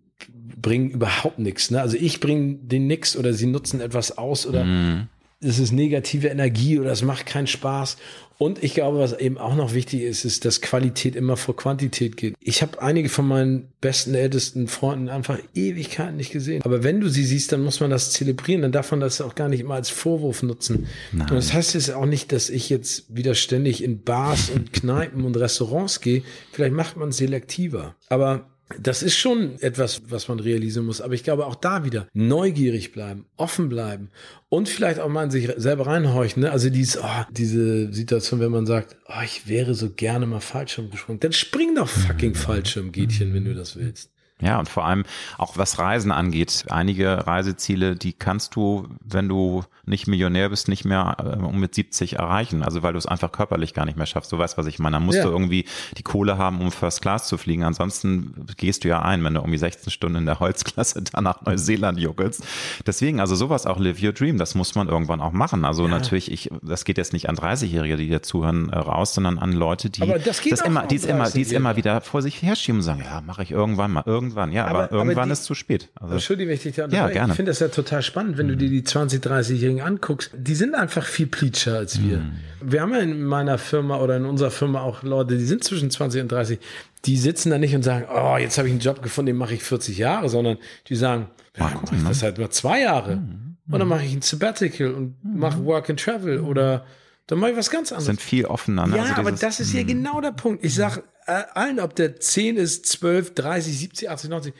bringen 0.60 0.90
überhaupt 0.90 1.38
nichts. 1.38 1.70
Ne? 1.70 1.80
Also 1.80 1.96
ich 1.96 2.20
bringe 2.20 2.56
denen 2.56 2.86
nichts 2.86 3.16
oder 3.16 3.32
sie 3.32 3.46
nutzen 3.46 3.80
etwas 3.80 4.18
aus 4.18 4.46
oder 4.46 4.64
mm. 4.64 5.08
es 5.40 5.58
ist 5.58 5.72
negative 5.72 6.28
Energie 6.28 6.78
oder 6.78 6.92
es 6.92 7.02
macht 7.02 7.24
keinen 7.24 7.46
Spaß. 7.46 7.96
Und 8.38 8.62
ich 8.62 8.74
glaube, 8.74 8.98
was 8.98 9.12
eben 9.12 9.38
auch 9.38 9.54
noch 9.54 9.74
wichtig 9.74 10.02
ist, 10.02 10.24
ist, 10.24 10.44
dass 10.44 10.60
Qualität 10.60 11.14
immer 11.14 11.36
vor 11.36 11.56
Quantität 11.56 12.16
geht. 12.16 12.34
Ich 12.40 12.62
habe 12.62 12.82
einige 12.82 13.08
von 13.08 13.28
meinen 13.28 13.68
besten, 13.80 14.14
ältesten 14.14 14.66
Freunden 14.66 15.08
einfach 15.08 15.38
Ewigkeiten 15.54 16.16
nicht 16.16 16.32
gesehen. 16.32 16.62
Aber 16.64 16.82
wenn 16.82 17.00
du 17.00 17.08
sie 17.08 17.24
siehst, 17.24 17.52
dann 17.52 17.62
muss 17.62 17.80
man 17.80 17.90
das 17.90 18.10
zelebrieren. 18.10 18.62
Dann 18.62 18.72
darf 18.72 18.90
man 18.90 19.00
das 19.00 19.20
auch 19.20 19.34
gar 19.34 19.48
nicht 19.48 19.60
immer 19.60 19.74
als 19.74 19.90
Vorwurf 19.90 20.42
nutzen. 20.42 20.88
Nein. 21.12 21.28
Und 21.30 21.36
das 21.36 21.52
heißt 21.52 21.74
jetzt 21.74 21.92
auch 21.92 22.06
nicht, 22.06 22.32
dass 22.32 22.50
ich 22.50 22.68
jetzt 22.68 23.14
wieder 23.14 23.34
ständig 23.34 23.84
in 23.84 24.02
Bars 24.02 24.50
und 24.50 24.72
Kneipen 24.72 25.24
und 25.24 25.36
Restaurants 25.36 26.00
gehe. 26.00 26.22
Vielleicht 26.52 26.74
macht 26.74 26.96
man 26.96 27.12
selektiver. 27.12 27.94
Aber 28.08 28.46
das 28.80 29.02
ist 29.02 29.16
schon 29.16 29.60
etwas, 29.60 30.02
was 30.08 30.28
man 30.28 30.40
realisieren 30.40 30.86
muss. 30.86 31.00
Aber 31.00 31.14
ich 31.14 31.24
glaube 31.24 31.46
auch 31.46 31.54
da 31.54 31.84
wieder 31.84 32.06
neugierig 32.12 32.92
bleiben, 32.92 33.26
offen 33.36 33.68
bleiben 33.68 34.10
und 34.48 34.68
vielleicht 34.68 35.00
auch 35.00 35.08
mal 35.08 35.24
in 35.24 35.30
sich 35.30 35.50
selber 35.56 35.86
reinhorchen. 35.86 36.42
Ne? 36.42 36.50
Also 36.50 36.70
dies, 36.70 36.98
oh, 36.98 37.24
diese 37.30 37.92
Situation, 37.92 38.40
wenn 38.40 38.52
man 38.52 38.66
sagt, 38.66 38.96
oh, 39.08 39.22
ich 39.24 39.48
wäre 39.48 39.74
so 39.74 39.90
gerne 39.90 40.26
mal 40.26 40.40
Fallschirm 40.40 40.90
gesprungen, 40.90 41.20
dann 41.20 41.32
spring 41.32 41.74
doch 41.74 41.88
fucking 41.88 42.30
mhm. 42.30 42.36
Fallschirm, 42.36 42.92
Gätchen, 42.92 43.34
wenn 43.34 43.44
du 43.44 43.54
das 43.54 43.76
willst. 43.76 44.10
Ja, 44.40 44.58
und 44.58 44.68
vor 44.68 44.84
allem 44.84 45.04
auch 45.38 45.56
was 45.56 45.78
Reisen 45.78 46.10
angeht. 46.10 46.64
Einige 46.68 47.26
Reiseziele, 47.26 47.94
die 47.94 48.12
kannst 48.12 48.56
du, 48.56 48.88
wenn 49.04 49.28
du 49.28 49.62
nicht 49.86 50.08
Millionär 50.08 50.48
bist, 50.48 50.68
nicht 50.68 50.84
mehr 50.84 51.16
äh, 51.20 51.56
mit 51.56 51.74
70 51.74 52.14
erreichen. 52.14 52.62
Also 52.62 52.82
weil 52.82 52.92
du 52.92 52.98
es 52.98 53.06
einfach 53.06 53.30
körperlich 53.30 53.74
gar 53.74 53.84
nicht 53.84 53.96
mehr 53.96 54.06
schaffst. 54.06 54.32
Du 54.32 54.38
weißt, 54.38 54.58
was 54.58 54.66
ich 54.66 54.78
meine. 54.78 54.96
Dann 54.96 55.06
musst 55.06 55.18
ja. 55.18 55.24
du 55.24 55.30
irgendwie 55.30 55.66
die 55.96 56.02
Kohle 56.02 56.36
haben, 56.38 56.60
um 56.60 56.72
First 56.72 57.02
Class 57.02 57.28
zu 57.28 57.38
fliegen. 57.38 57.64
Ansonsten 57.64 58.46
gehst 58.56 58.84
du 58.84 58.88
ja 58.88 59.02
ein, 59.02 59.22
wenn 59.24 59.34
du 59.34 59.40
irgendwie 59.40 59.58
16 59.58 59.90
Stunden 59.90 60.18
in 60.18 60.26
der 60.26 60.40
Holzklasse 60.40 61.02
dann 61.12 61.24
nach 61.24 61.42
Neuseeland 61.42 61.98
juckelst. 61.98 62.44
Deswegen, 62.86 63.20
also 63.20 63.34
sowas 63.34 63.66
auch 63.66 63.78
Live 63.78 64.02
Your 64.02 64.12
Dream, 64.12 64.38
das 64.38 64.54
muss 64.54 64.74
man 64.74 64.88
irgendwann 64.88 65.20
auch 65.20 65.32
machen. 65.32 65.64
Also 65.64 65.84
ja. 65.84 65.90
natürlich, 65.90 66.30
ich, 66.30 66.50
das 66.62 66.84
geht 66.84 66.98
jetzt 66.98 67.12
nicht 67.12 67.28
an 67.28 67.36
30-Jährige, 67.36 67.96
die 67.96 68.06
hier 68.06 68.22
zuhören, 68.22 68.70
äh, 68.70 68.78
raus, 68.78 69.14
sondern 69.14 69.38
an 69.38 69.52
Leute, 69.52 69.90
die 69.90 70.00
das, 70.24 70.42
das 70.42 70.60
immer, 70.62 70.86
die 70.86 70.96
es 70.96 71.04
immer, 71.04 71.30
die 71.30 71.42
es 71.42 71.52
immer 71.52 71.76
wieder 71.76 72.00
vor 72.00 72.22
sich 72.22 72.42
herschieben 72.42 72.80
und 72.80 72.82
sagen, 72.82 73.02
ja, 73.04 73.20
mache 73.20 73.42
ich 73.42 73.50
irgendwann 73.50 73.92
mal, 73.92 74.02
irgendwann, 74.06 74.23
ja, 74.52 74.66
aber, 74.66 74.84
aber 74.84 74.92
irgendwann 74.92 75.18
aber 75.18 75.26
die, 75.26 75.32
ist 75.32 75.44
zu 75.44 75.54
spät. 75.54 75.90
Also, 75.94 76.14
Entschuldige, 76.14 76.48
wenn 76.48 76.56
ich 76.56 76.62
dich 76.62 76.74
da 76.76 76.86
ja, 76.86 77.08
gerne. 77.08 77.32
Ich 77.32 77.36
finde 77.36 77.50
das 77.50 77.60
ja 77.60 77.68
total 77.68 78.02
spannend, 78.02 78.38
wenn 78.38 78.48
du 78.48 78.56
dir 78.56 78.68
die 78.68 78.84
20, 78.84 79.22
30-Jährigen 79.22 79.80
anguckst. 79.80 80.30
Die 80.36 80.54
sind 80.54 80.74
einfach 80.74 81.04
viel 81.04 81.26
pleatscher 81.26 81.76
als 81.76 82.00
wir. 82.02 82.18
Mhm. 82.18 82.32
Wir 82.62 82.80
haben 82.80 82.92
ja 82.92 83.00
in 83.00 83.24
meiner 83.24 83.58
Firma 83.58 83.98
oder 83.98 84.16
in 84.16 84.24
unserer 84.24 84.50
Firma 84.50 84.80
auch 84.80 85.02
Leute, 85.02 85.36
die 85.36 85.44
sind 85.44 85.64
zwischen 85.64 85.90
20 85.90 86.22
und 86.22 86.32
30. 86.32 86.58
Die 87.04 87.16
sitzen 87.16 87.50
da 87.50 87.58
nicht 87.58 87.74
und 87.74 87.82
sagen, 87.82 88.06
oh, 88.14 88.36
jetzt 88.38 88.56
habe 88.58 88.68
ich 88.68 88.72
einen 88.72 88.80
Job 88.80 89.02
gefunden, 89.02 89.26
den 89.26 89.36
mache 89.36 89.54
ich 89.54 89.62
40 89.62 89.98
Jahre, 89.98 90.28
sondern 90.28 90.58
die 90.88 90.96
sagen, 90.96 91.28
ja, 91.56 91.70
guck 91.74 91.92
ich 91.92 92.02
das 92.02 92.22
halt 92.22 92.38
nur 92.38 92.50
zwei 92.50 92.80
Jahre. 92.80 93.16
Mhm. 93.16 93.56
Und 93.70 93.78
dann 93.78 93.88
mache 93.88 94.04
ich 94.04 94.14
ein 94.14 94.22
Sabbatical 94.22 94.92
und 94.92 95.24
mhm. 95.24 95.38
mache 95.38 95.64
Work 95.64 95.90
and 95.90 96.00
Travel 96.00 96.40
oder 96.40 96.84
dann 97.26 97.38
mache 97.38 97.52
ich 97.52 97.56
was 97.56 97.70
ganz 97.70 97.90
anderes. 97.90 98.06
Sind 98.06 98.20
viel 98.20 98.44
offener. 98.46 98.86
Ne? 98.86 98.96
Ja, 98.96 99.02
also 99.02 99.14
aber 99.14 99.32
das 99.32 99.60
ist 99.60 99.72
ja 99.72 99.82
mhm. 99.82 99.86
genau 99.86 100.20
der 100.20 100.32
Punkt. 100.32 100.64
Ich 100.64 100.74
sage 100.74 101.04
äh, 101.26 101.42
allen, 101.54 101.80
ob 101.80 101.94
der 101.94 102.20
10 102.20 102.56
ist, 102.56 102.86
12, 102.86 103.34
30, 103.34 103.78
70, 103.78 104.10
80, 104.10 104.30
90, 104.30 104.54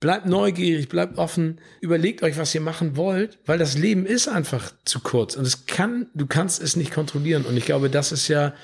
Bleibt 0.00 0.24
neugierig, 0.24 0.88
bleibt 0.88 1.18
offen, 1.18 1.60
überlegt 1.82 2.22
euch, 2.22 2.38
was 2.38 2.54
ihr 2.54 2.62
machen 2.62 2.96
wollt, 2.96 3.38
weil 3.44 3.58
das 3.58 3.76
Leben 3.76 4.06
ist 4.06 4.28
einfach 4.28 4.72
zu 4.86 5.00
kurz 5.00 5.36
und 5.36 5.46
es 5.46 5.66
kann, 5.66 6.06
du 6.14 6.26
kannst 6.26 6.62
es 6.62 6.74
nicht 6.74 6.90
kontrollieren. 6.90 7.44
Und 7.44 7.54
ich 7.58 7.66
glaube, 7.66 7.90
das 7.90 8.10
ist 8.10 8.26
ja 8.28 8.54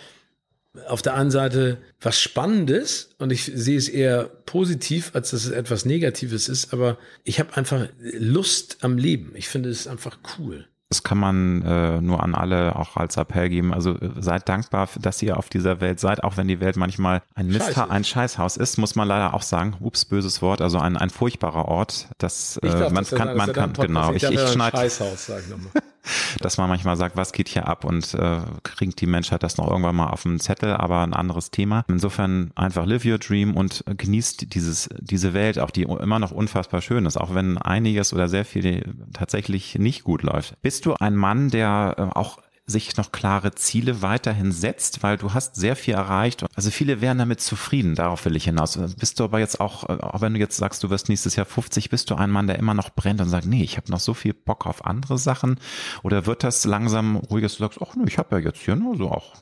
auf 0.88 1.02
der 1.02 1.12
einen 1.12 1.30
Seite 1.30 1.76
was 2.00 2.18
Spannendes 2.22 3.14
und 3.18 3.32
ich 3.32 3.44
sehe 3.54 3.76
es 3.76 3.90
eher 3.90 4.24
positiv, 4.24 5.10
als 5.12 5.30
dass 5.30 5.44
es 5.44 5.50
etwas 5.50 5.84
Negatives 5.84 6.48
ist, 6.48 6.72
aber 6.72 6.96
ich 7.22 7.38
habe 7.38 7.54
einfach 7.54 7.86
Lust 7.98 8.78
am 8.80 8.96
Leben. 8.96 9.32
Ich 9.34 9.48
finde 9.48 9.68
es 9.68 9.86
einfach 9.86 10.18
cool. 10.38 10.66
Das 10.88 11.02
kann 11.02 11.18
man 11.18 11.62
äh, 11.62 12.00
nur 12.00 12.22
an 12.22 12.34
alle 12.34 12.76
auch 12.76 12.96
als 12.96 13.16
Appell 13.16 13.48
geben. 13.48 13.74
Also 13.74 13.94
äh, 13.94 14.10
seid 14.20 14.48
dankbar, 14.48 14.88
dass 15.00 15.20
ihr 15.20 15.36
auf 15.36 15.48
dieser 15.48 15.80
Welt 15.80 15.98
seid, 15.98 16.22
auch 16.22 16.36
wenn 16.36 16.46
die 16.46 16.60
Welt 16.60 16.76
manchmal 16.76 17.22
ein 17.34 17.48
Mist, 17.48 17.76
ein 17.76 18.04
Scheißhaus 18.04 18.56
ist, 18.56 18.78
muss 18.78 18.94
man 18.94 19.08
leider 19.08 19.34
auch 19.34 19.42
sagen. 19.42 19.76
Ups, 19.80 20.04
böses 20.04 20.42
Wort, 20.42 20.60
also 20.60 20.78
ein, 20.78 20.96
ein 20.96 21.10
furchtbarer 21.10 21.66
Ort. 21.66 22.08
Das, 22.18 22.58
äh, 22.58 22.90
man 22.90 23.04
kann, 23.04 23.36
man 23.36 23.52
kann, 23.52 23.72
genau. 23.72 24.12
Ich, 24.12 24.22
ich 24.22 24.48
schneide. 24.48 24.76
Scheißhaus, 24.76 25.26
sag 25.26 25.40
ich 25.40 25.48
nochmal. 25.48 25.70
dass 26.40 26.58
man 26.58 26.68
manchmal 26.68 26.96
sagt, 26.96 27.16
was 27.16 27.32
geht 27.32 27.48
hier 27.48 27.68
ab 27.68 27.84
und 27.84 28.14
äh, 28.14 28.40
kriegt 28.62 29.00
die 29.00 29.06
Menschheit 29.06 29.42
das 29.42 29.56
noch 29.56 29.68
irgendwann 29.68 29.96
mal 29.96 30.10
auf 30.10 30.22
dem 30.22 30.40
Zettel, 30.40 30.74
aber 30.74 31.02
ein 31.02 31.14
anderes 31.14 31.50
Thema. 31.50 31.84
Insofern 31.88 32.50
einfach 32.54 32.86
live 32.86 33.04
your 33.04 33.18
dream 33.18 33.56
und 33.56 33.84
genießt 33.86 34.54
dieses, 34.54 34.88
diese 34.98 35.34
Welt, 35.34 35.58
auch 35.58 35.70
die 35.70 35.82
immer 35.82 36.18
noch 36.18 36.32
unfassbar 36.32 36.82
schön 36.82 37.06
ist, 37.06 37.16
auch 37.16 37.34
wenn 37.34 37.58
einiges 37.58 38.12
oder 38.12 38.28
sehr 38.28 38.44
viel 38.44 38.94
tatsächlich 39.12 39.76
nicht 39.78 40.04
gut 40.04 40.22
läuft. 40.22 40.60
Bist 40.62 40.86
du 40.86 40.94
ein 40.94 41.16
Mann, 41.16 41.50
der 41.50 41.94
äh, 41.98 42.18
auch 42.18 42.38
sich 42.66 42.96
noch 42.96 43.12
klare 43.12 43.54
Ziele 43.54 44.02
weiterhin 44.02 44.50
setzt, 44.50 45.02
weil 45.02 45.16
du 45.16 45.34
hast 45.34 45.54
sehr 45.54 45.76
viel 45.76 45.94
erreicht. 45.94 46.44
Also 46.54 46.70
viele 46.70 47.00
wären 47.00 47.18
damit 47.18 47.40
zufrieden, 47.40 47.94
darauf 47.94 48.24
will 48.24 48.34
ich 48.34 48.44
hinaus. 48.44 48.78
Bist 48.98 49.20
du 49.20 49.24
aber 49.24 49.38
jetzt 49.38 49.60
auch, 49.60 49.84
auch 49.84 50.20
wenn 50.20 50.34
du 50.34 50.40
jetzt 50.40 50.56
sagst, 50.56 50.82
du 50.82 50.90
wirst 50.90 51.08
nächstes 51.08 51.36
Jahr 51.36 51.46
50, 51.46 51.90
bist 51.90 52.10
du 52.10 52.16
ein 52.16 52.30
Mann, 52.30 52.48
der 52.48 52.58
immer 52.58 52.74
noch 52.74 52.90
brennt 52.90 53.20
und 53.20 53.28
sagt, 53.28 53.46
nee, 53.46 53.62
ich 53.62 53.76
habe 53.76 53.90
noch 53.90 54.00
so 54.00 54.14
viel 54.14 54.34
Bock 54.34 54.66
auf 54.66 54.84
andere 54.84 55.16
Sachen? 55.16 55.60
Oder 56.02 56.26
wird 56.26 56.42
das 56.42 56.64
langsam 56.64 57.16
ruhig, 57.16 57.44
dass 57.44 57.56
du 57.56 57.64
sagst, 57.64 57.78
ach 57.80 57.94
nee, 57.94 58.04
ich 58.08 58.18
habe 58.18 58.36
ja 58.36 58.42
jetzt 58.42 58.62
hier 58.62 58.74
nur 58.74 58.96
so 58.96 59.10
auch 59.10 59.34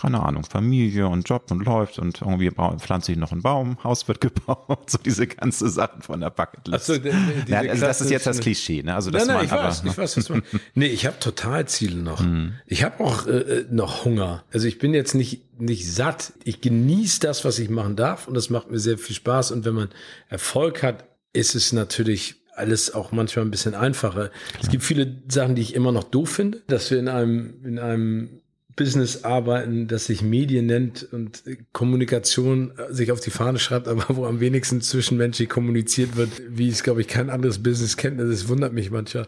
keine 0.00 0.22
Ahnung, 0.22 0.44
Familie 0.44 1.08
und 1.08 1.28
Job 1.28 1.50
und 1.50 1.64
läuft 1.64 1.98
und 1.98 2.20
irgendwie 2.20 2.50
pflanze 2.78 3.12
ich 3.12 3.18
noch 3.18 3.32
einen 3.32 3.42
Baum, 3.42 3.78
Haus 3.84 4.06
wird 4.08 4.20
gebaut, 4.20 4.90
so 4.90 4.98
diese 4.98 5.26
ganze 5.26 5.68
Sachen 5.68 6.02
von 6.02 6.20
der 6.20 6.30
Bucketlist. 6.30 6.90
Also, 6.90 7.08
ja, 7.46 7.60
also 7.60 7.86
das 7.86 8.00
ist 8.00 8.10
jetzt 8.10 8.26
das 8.26 8.40
Klischee, 8.40 8.82
ne? 8.82 8.94
Also 8.94 9.10
das 9.10 9.26
nein, 9.26 9.36
nein, 9.36 9.44
ich 9.46 9.52
aber, 9.52 9.64
weiß, 9.64 9.82
ich 9.84 9.98
weiß, 9.98 10.16
was 10.16 10.24
du 10.26 10.34
Nee, 10.74 10.86
ich 10.86 11.06
habe 11.06 11.18
total 11.18 11.66
Ziele 11.66 11.96
noch. 11.96 12.20
Mhm. 12.20 12.54
Ich 12.66 12.84
habe 12.84 13.02
auch 13.02 13.26
äh, 13.26 13.30
äh, 13.30 13.66
noch 13.70 14.04
Hunger. 14.04 14.44
Also 14.52 14.66
ich 14.66 14.78
bin 14.78 14.94
jetzt 14.94 15.14
nicht 15.14 15.42
nicht 15.60 15.92
satt. 15.92 16.32
Ich 16.44 16.60
genieße 16.60 17.20
das, 17.20 17.44
was 17.44 17.58
ich 17.58 17.70
machen 17.70 17.96
darf 17.96 18.26
und 18.26 18.34
das 18.34 18.50
macht 18.50 18.70
mir 18.70 18.78
sehr 18.78 18.98
viel 18.98 19.14
Spaß 19.14 19.52
und 19.52 19.64
wenn 19.64 19.74
man 19.74 19.88
Erfolg 20.28 20.82
hat, 20.82 21.04
ist 21.32 21.54
es 21.54 21.72
natürlich 21.72 22.42
alles 22.56 22.94
auch 22.94 23.12
manchmal 23.12 23.44
ein 23.44 23.50
bisschen 23.50 23.74
einfacher. 23.74 24.28
Klar. 24.28 24.60
Es 24.62 24.68
gibt 24.68 24.84
viele 24.84 25.22
Sachen, 25.28 25.54
die 25.54 25.62
ich 25.62 25.74
immer 25.74 25.92
noch 25.92 26.04
doof 26.04 26.30
finde, 26.30 26.62
dass 26.66 26.90
wir 26.90 26.98
in 26.98 27.08
einem 27.08 27.64
in 27.64 27.78
einem 27.78 28.40
Business 28.76 29.22
arbeiten, 29.24 29.86
das 29.86 30.06
sich 30.06 30.22
Medien 30.22 30.66
nennt 30.66 31.06
und 31.12 31.42
Kommunikation 31.72 32.72
äh, 32.76 32.92
sich 32.92 33.12
auf 33.12 33.20
die 33.20 33.30
Fahne 33.30 33.58
schreibt, 33.58 33.88
aber 33.88 34.04
wo 34.08 34.26
am 34.26 34.40
wenigsten 34.40 34.80
zwischenmenschlich 34.80 35.48
kommuniziert 35.48 36.16
wird, 36.16 36.30
wie 36.48 36.68
es, 36.68 36.82
glaube 36.82 37.00
ich, 37.00 37.08
kein 37.08 37.30
anderes 37.30 37.62
Business 37.62 37.96
kennt. 37.96 38.20
Das 38.20 38.48
wundert 38.48 38.72
mich 38.72 38.90
manchmal. 38.90 39.26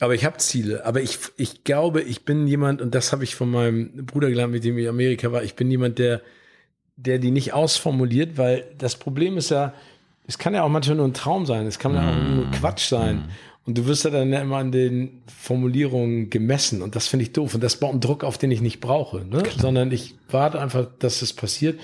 Aber 0.00 0.14
ich 0.14 0.24
habe 0.24 0.38
Ziele. 0.38 0.84
Aber 0.86 1.02
ich, 1.02 1.18
ich 1.36 1.64
glaube, 1.64 2.02
ich 2.02 2.24
bin 2.24 2.46
jemand, 2.46 2.80
und 2.80 2.94
das 2.94 3.12
habe 3.12 3.24
ich 3.24 3.34
von 3.34 3.50
meinem 3.50 4.06
Bruder 4.06 4.30
gelernt, 4.30 4.52
mit 4.52 4.64
dem 4.64 4.78
ich 4.78 4.84
in 4.84 4.90
Amerika 4.90 5.32
war, 5.32 5.42
ich 5.42 5.54
bin 5.54 5.70
jemand, 5.70 5.98
der, 5.98 6.22
der 6.96 7.18
die 7.18 7.30
nicht 7.30 7.52
ausformuliert, 7.52 8.38
weil 8.38 8.64
das 8.78 8.96
Problem 8.96 9.36
ist 9.36 9.50
ja, 9.50 9.74
es 10.26 10.38
kann 10.38 10.54
ja 10.54 10.62
auch 10.62 10.68
manchmal 10.68 10.96
nur 10.96 11.06
ein 11.06 11.14
Traum 11.14 11.46
sein, 11.46 11.66
es 11.66 11.78
kann 11.78 11.94
ja 11.94 12.10
auch 12.10 12.34
nur 12.34 12.50
Quatsch 12.50 12.88
sein. 12.88 13.28
Und 13.66 13.76
du 13.76 13.86
wirst 13.86 14.04
ja 14.04 14.10
dann 14.10 14.32
immer 14.32 14.58
an 14.58 14.70
den 14.70 15.22
Formulierungen 15.26 16.30
gemessen. 16.30 16.82
Und 16.82 16.94
das 16.94 17.08
finde 17.08 17.24
ich 17.24 17.32
doof. 17.32 17.54
Und 17.54 17.64
das 17.64 17.76
baut 17.76 17.90
einen 17.90 18.00
Druck 18.00 18.22
auf, 18.22 18.38
den 18.38 18.52
ich 18.52 18.60
nicht 18.60 18.80
brauche. 18.80 19.24
Ne? 19.24 19.42
Sondern 19.58 19.90
ich 19.90 20.14
warte 20.30 20.60
einfach, 20.60 20.86
dass 21.00 21.20
das 21.20 21.32
passiert. 21.32 21.80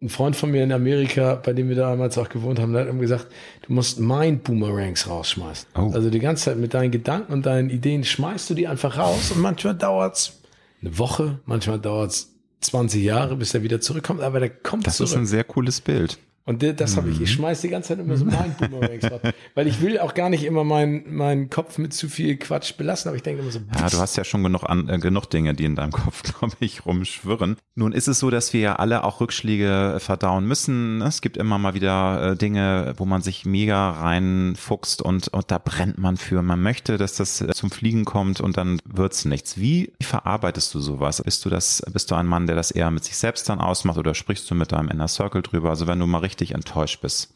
Ein 0.00 0.08
Freund 0.08 0.36
von 0.36 0.52
mir 0.52 0.62
in 0.62 0.70
Amerika, 0.70 1.34
bei 1.34 1.52
dem 1.52 1.68
wir 1.68 1.76
damals 1.76 2.16
auch 2.16 2.28
gewohnt 2.28 2.60
haben, 2.60 2.72
der 2.72 2.82
hat 2.82 2.88
immer 2.88 3.00
gesagt, 3.00 3.26
du 3.66 3.72
musst 3.72 3.98
Mind-Boomerangs 3.98 5.08
rausschmeißen. 5.08 5.68
Oh. 5.74 5.90
Also 5.92 6.10
die 6.10 6.20
ganze 6.20 6.44
Zeit 6.44 6.58
mit 6.58 6.74
deinen 6.74 6.92
Gedanken 6.92 7.32
und 7.32 7.46
deinen 7.46 7.70
Ideen 7.70 8.04
schmeißt 8.04 8.50
du 8.50 8.54
die 8.54 8.68
einfach 8.68 8.96
raus. 8.96 9.32
Und 9.32 9.40
manchmal 9.40 9.74
dauert's 9.74 10.42
eine 10.80 10.96
Woche, 10.98 11.40
manchmal 11.46 11.80
dauert's 11.80 12.34
20 12.60 13.02
Jahre, 13.02 13.36
bis 13.36 13.52
er 13.54 13.62
wieder 13.62 13.80
zurückkommt. 13.80 14.20
Aber 14.20 14.38
der 14.38 14.50
kommt 14.50 14.86
das 14.86 14.98
zurück. 14.98 15.08
Das 15.08 15.12
ist 15.12 15.18
ein 15.18 15.26
sehr 15.26 15.44
cooles 15.44 15.80
Bild. 15.80 16.18
Und 16.46 16.62
das 16.62 16.98
habe 16.98 17.08
ich, 17.08 17.22
ich 17.22 17.30
mhm. 17.30 17.34
schmeiß 17.36 17.62
die 17.62 17.70
ganze 17.70 17.88
Zeit 17.88 18.00
immer 18.00 18.18
so 18.18 18.26
mein 18.26 18.54
Boomerangs. 18.54 19.06
Weil 19.54 19.66
ich 19.66 19.80
will 19.80 19.98
auch 19.98 20.12
gar 20.12 20.28
nicht 20.28 20.44
immer 20.44 20.62
meinen 20.62 21.14
meinen 21.14 21.48
Kopf 21.48 21.78
mit 21.78 21.94
zu 21.94 22.10
viel 22.10 22.36
Quatsch 22.36 22.76
belassen, 22.76 23.08
aber 23.08 23.16
ich 23.16 23.22
denke 23.22 23.40
immer 23.40 23.50
so. 23.50 23.60
Ja, 23.74 23.88
du 23.88 23.96
hast 23.96 24.16
ja 24.16 24.24
schon 24.24 24.42
genug, 24.42 24.64
an, 24.64 24.86
äh, 24.90 24.98
genug 24.98 25.30
Dinge, 25.30 25.54
die 25.54 25.64
in 25.64 25.74
deinem 25.74 25.92
Kopf, 25.92 26.22
glaube 26.38 26.56
ich, 26.60 26.84
rumschwirren. 26.84 27.56
Nun 27.76 27.92
ist 27.92 28.08
es 28.08 28.18
so, 28.18 28.28
dass 28.28 28.52
wir 28.52 28.60
ja 28.60 28.76
alle 28.76 29.04
auch 29.04 29.22
Rückschläge 29.22 29.96
verdauen 30.00 30.44
müssen. 30.44 31.00
Es 31.00 31.22
gibt 31.22 31.38
immer 31.38 31.58
mal 31.58 31.72
wieder 31.72 32.32
äh, 32.32 32.36
Dinge, 32.36 32.92
wo 32.98 33.06
man 33.06 33.22
sich 33.22 33.46
mega 33.46 33.92
reinfuchst 33.92 35.00
und, 35.00 35.28
und 35.28 35.50
da 35.50 35.56
brennt 35.56 35.96
man 35.96 36.18
für. 36.18 36.42
Man 36.42 36.60
möchte, 36.60 36.98
dass 36.98 37.14
das 37.14 37.40
äh, 37.40 37.54
zum 37.54 37.70
Fliegen 37.70 38.04
kommt 38.04 38.42
und 38.42 38.58
dann 38.58 38.82
wird's 38.84 39.24
nichts. 39.24 39.56
Wie 39.56 39.92
verarbeitest 40.02 40.74
du 40.74 40.80
sowas? 40.80 41.22
Bist 41.24 41.42
du 41.46 41.48
das, 41.48 41.82
bist 41.90 42.10
du 42.10 42.16
ein 42.16 42.26
Mann, 42.26 42.46
der 42.46 42.56
das 42.56 42.70
eher 42.70 42.90
mit 42.90 43.04
sich 43.04 43.16
selbst 43.16 43.48
dann 43.48 43.60
ausmacht 43.60 43.96
oder 43.96 44.14
sprichst 44.14 44.50
du 44.50 44.54
mit 44.54 44.72
deinem 44.72 44.90
Inner 44.90 45.08
Circle 45.08 45.40
drüber? 45.40 45.70
Also 45.70 45.86
wenn 45.86 45.98
du 45.98 46.06
mal 46.06 46.18
richtig 46.18 46.33
richtig 46.34 46.52
enttäuscht 46.52 47.00
bist 47.00 47.32